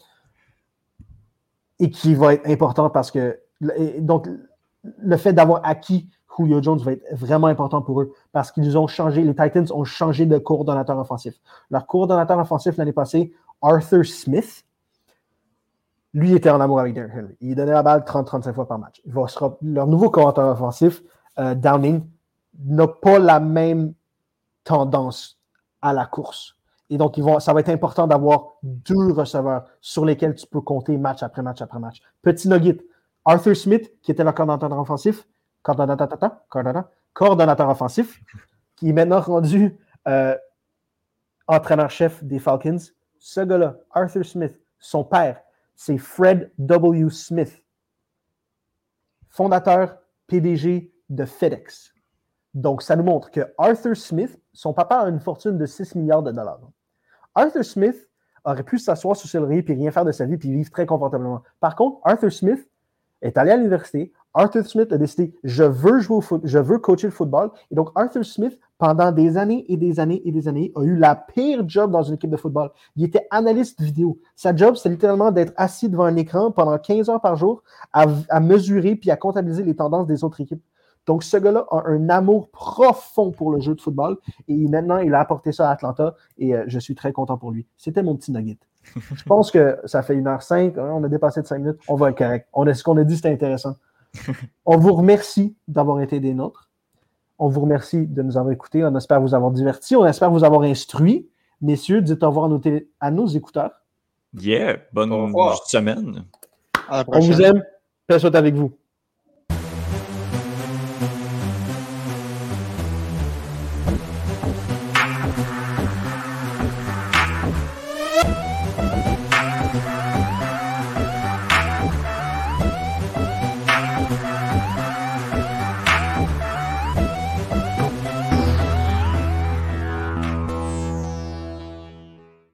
et 1.80 1.90
qui 1.90 2.16
va 2.16 2.34
être 2.34 2.50
important 2.50 2.90
parce 2.90 3.12
que 3.12 3.40
le 3.60 5.18
fait 5.18 5.34
d'avoir 5.34 5.62
acquis 5.64 6.10
Julio 6.38 6.62
Jones 6.62 6.80
va 6.80 6.94
être 6.94 7.06
vraiment 7.14 7.48
important 7.48 7.82
pour 7.82 8.02
eux 8.02 8.14
parce 8.32 8.52
qu'ils 8.52 8.78
ont 8.78 8.88
changé, 8.88 9.24
les 9.24 9.36
Titans 9.36 9.68
ont 9.72 9.84
changé 9.84 10.26
de 10.26 10.38
coordonnateur 10.38 10.98
offensif. 10.98 11.36
Leur 11.70 11.86
coordonnateur 11.88 12.38
offensif 12.40 12.78
l'année 12.78 12.94
passée, 12.94 13.34
Arthur 13.62 14.06
Smith, 14.06 14.65
lui 16.16 16.34
était 16.34 16.50
en 16.50 16.62
amour 16.62 16.80
avec 16.80 16.94
Derrick 16.94 17.14
Henry. 17.14 17.36
Il 17.42 17.56
donnait 17.56 17.74
la 17.74 17.84
balle 17.84 18.02
30-35 18.02 18.54
fois 18.54 18.68
par 18.68 18.80
match. 18.80 19.02
leur 19.62 19.86
nouveau 19.86 20.10
coordonnateur 20.10 20.54
offensif, 20.54 21.04
euh, 21.38 21.54
Downing, 21.54 22.08
n'a 22.64 22.88
pas 22.88 23.20
la 23.20 23.42
même 23.42 23.94
tendance 24.64 25.38
à 25.82 25.92
la 25.92 26.06
course. 26.06 26.56
Et 26.90 26.98
donc, 26.98 27.18
ils 27.18 27.24
vont, 27.24 27.42
ça 27.42 27.52
va 27.52 27.60
être 27.60 27.70
important 27.70 28.08
d'avoir 28.08 28.54
deux 28.64 29.12
receveurs 29.12 29.66
sur 29.82 30.06
lesquels 30.06 30.36
tu 30.36 30.48
peux 30.48 30.62
compter 30.62 30.98
match 30.98 31.22
après 31.22 31.42
match 31.42 31.62
après 31.62 31.80
match. 31.80 32.02
Petit 32.22 32.48
nugget, 32.48 32.80
Arthur 33.26 33.56
Smith, 33.56 33.92
qui 34.02 34.12
était 34.12 34.24
leur 34.24 34.34
coordonnateur 34.34 34.80
offensif, 34.80 35.28
coordonnateur, 35.64 37.70
offensif, 37.70 38.22
qui 38.78 38.90
est 38.90 38.94
maintenant 38.94 39.20
rendu 39.20 39.78
euh, 40.08 40.38
entraîneur-chef 41.48 42.24
des 42.24 42.40
Falcons. 42.40 42.78
Ce 43.20 43.42
gars-là, 43.42 43.76
Arthur 43.92 44.24
Smith, 44.24 44.58
son 44.80 45.04
père, 45.04 45.42
c'est 45.76 45.98
Fred 45.98 46.52
W. 46.58 47.10
Smith, 47.10 47.64
fondateur, 49.30 49.98
PDG 50.28 50.94
de 51.10 51.26
FedEx. 51.26 51.94
Donc, 52.54 52.82
ça 52.82 52.96
nous 52.96 53.04
montre 53.04 53.32
que 53.32 53.54
Arthur 53.58 53.98
Smith, 53.98 54.40
son 54.54 54.74
papa 54.74 55.00
a 55.00 55.10
une 55.10 55.20
fortune 55.20 55.58
de 55.58 55.66
6 55.66 55.96
milliards 55.96 56.24
de 56.24 56.32
dollars. 56.32 56.72
Arthur 57.36 57.66
Smith 57.66 58.10
aurait 58.46 58.64
pu 58.64 58.80
s'asseoir 58.80 59.16
sur 59.16 59.28
ce 59.28 59.38
laurier 59.38 59.64
et 59.68 59.74
rien 59.74 59.92
faire 59.92 60.06
de 60.06 60.12
sa 60.12 60.26
vie 60.26 60.38
puis 60.38 60.52
vivre 60.52 60.72
très 60.72 60.86
confortablement. 60.86 61.44
Par 61.60 61.76
contre, 61.76 62.00
Arthur 62.04 62.32
Smith 62.32 62.70
est 63.22 63.38
allé 63.38 63.52
à 63.52 63.58
l'université, 63.58 64.14
Arthur 64.36 64.66
Smith 64.66 64.92
a 64.92 64.98
décidé 64.98 65.34
je 65.44 65.64
veux 65.64 66.00
jouer 66.00 66.18
au 66.18 66.22
foot, 66.22 66.42
je 66.44 66.60
veux 66.60 66.78
coacher 66.78 67.08
le 67.08 67.12
football. 67.12 67.50
Et 67.72 67.76
donc, 67.76 67.90
Arthur 67.96 68.26
Smith, 68.26 68.60
pendant 68.78 69.12
des 69.12 69.38
années 69.38 69.66
et 69.70 69.78
des 69.78 70.00
années 70.00 70.22
et 70.26 70.32
des 70.32 70.48
années, 70.48 70.72
a 70.76 70.84
eu 70.84 70.98
la 70.98 71.16
pire 71.16 71.64
job 71.68 71.92
dans 71.92 72.04
une 72.04 72.16
équipe 72.16 72.30
de 72.30 72.38
football. 72.38 72.70
Il 72.98 73.06
était 73.06 73.26
analyste 73.32 73.82
vidéo. 73.82 74.20
Sa 74.36 74.54
job, 74.54 74.76
c'est 74.76 74.90
littéralement 74.90 75.32
d'être 75.32 75.54
assis 75.56 75.90
devant 75.90 76.04
un 76.04 76.18
écran 76.18 76.52
pendant 76.52 76.78
15 76.78 77.10
heures 77.10 77.22
par 77.22 77.38
jour 77.38 77.64
à, 77.94 78.06
à 78.30 78.40
mesurer 78.42 78.96
puis 78.96 79.10
à 79.10 79.16
comptabiliser 79.16 79.64
les 79.64 79.76
tendances 79.76 80.06
des 80.06 80.24
autres 80.24 80.42
équipes. 80.42 80.62
Donc, 81.06 81.24
ce 81.24 81.38
gars-là 81.38 81.66
a 81.70 81.88
un 81.88 82.10
amour 82.10 82.50
profond 82.50 83.32
pour 83.32 83.52
le 83.52 83.60
jeu 83.60 83.76
de 83.76 83.82
football 83.82 84.18
et 84.48 84.68
maintenant, 84.68 84.98
il 84.98 85.14
a 85.14 85.20
apporté 85.20 85.52
ça 85.52 85.70
à 85.70 85.74
Atlanta 85.74 86.16
et 86.38 86.56
euh, 86.56 86.64
je 86.68 86.80
suis 86.80 86.96
très 86.96 87.14
content 87.14 87.38
pour 87.38 87.52
lui. 87.52 87.66
C'était 87.78 88.04
mon 88.04 88.16
petit 88.16 88.32
nugget. 88.32 88.58
je 89.14 89.24
pense 89.28 89.52
que 89.52 89.78
ça 89.86 90.02
fait 90.02 90.16
1h05, 90.16 90.80
on 90.80 91.04
a 91.04 91.08
dépassé 91.08 91.42
de 91.42 91.48
5 91.48 91.60
minutes, 91.60 91.80
on 91.88 91.96
va 91.96 92.10
être 92.10 92.18
correct. 92.18 92.48
On 92.54 92.66
a, 92.68 92.74
ce 92.74 92.84
qu'on 92.84 92.98
a 92.98 93.04
dit, 93.04 93.16
c'était 93.16 93.30
intéressant. 93.32 93.76
On 94.66 94.78
vous 94.78 94.94
remercie 94.94 95.56
d'avoir 95.68 96.02
été 96.02 96.20
des 96.20 96.34
nôtres. 96.34 96.70
On 97.38 97.50
vous 97.50 97.62
remercie 97.62 98.08
de 98.08 98.22
nous 98.22 98.38
avoir 98.38 98.54
écoutés. 98.54 98.84
On 98.86 98.96
espère 98.96 99.20
vous 99.22 99.34
avoir 99.36 99.52
divertis. 99.52 99.96
On 99.96 100.06
espère 100.06 100.32
vous 100.32 100.44
avoir 100.44 100.62
instruit. 100.62 101.28
Messieurs, 101.62 102.02
dites 102.02 102.24
au 102.24 102.28
revoir 102.28 102.46
à 102.46 102.50
nos, 102.50 102.60
télé- 102.60 102.90
à 103.00 103.12
nos 103.12 103.28
écouteurs. 103.28 103.72
Yeah, 104.40 104.78
bonne 104.92 105.12
semaine. 105.66 106.26
À 106.90 106.98
la 107.00 107.06
On 107.08 107.20
vous 107.20 107.42
aime. 107.42 107.64
Paix 108.08 108.20
soit 108.20 108.36
avec 108.36 108.56
vous. 108.56 108.72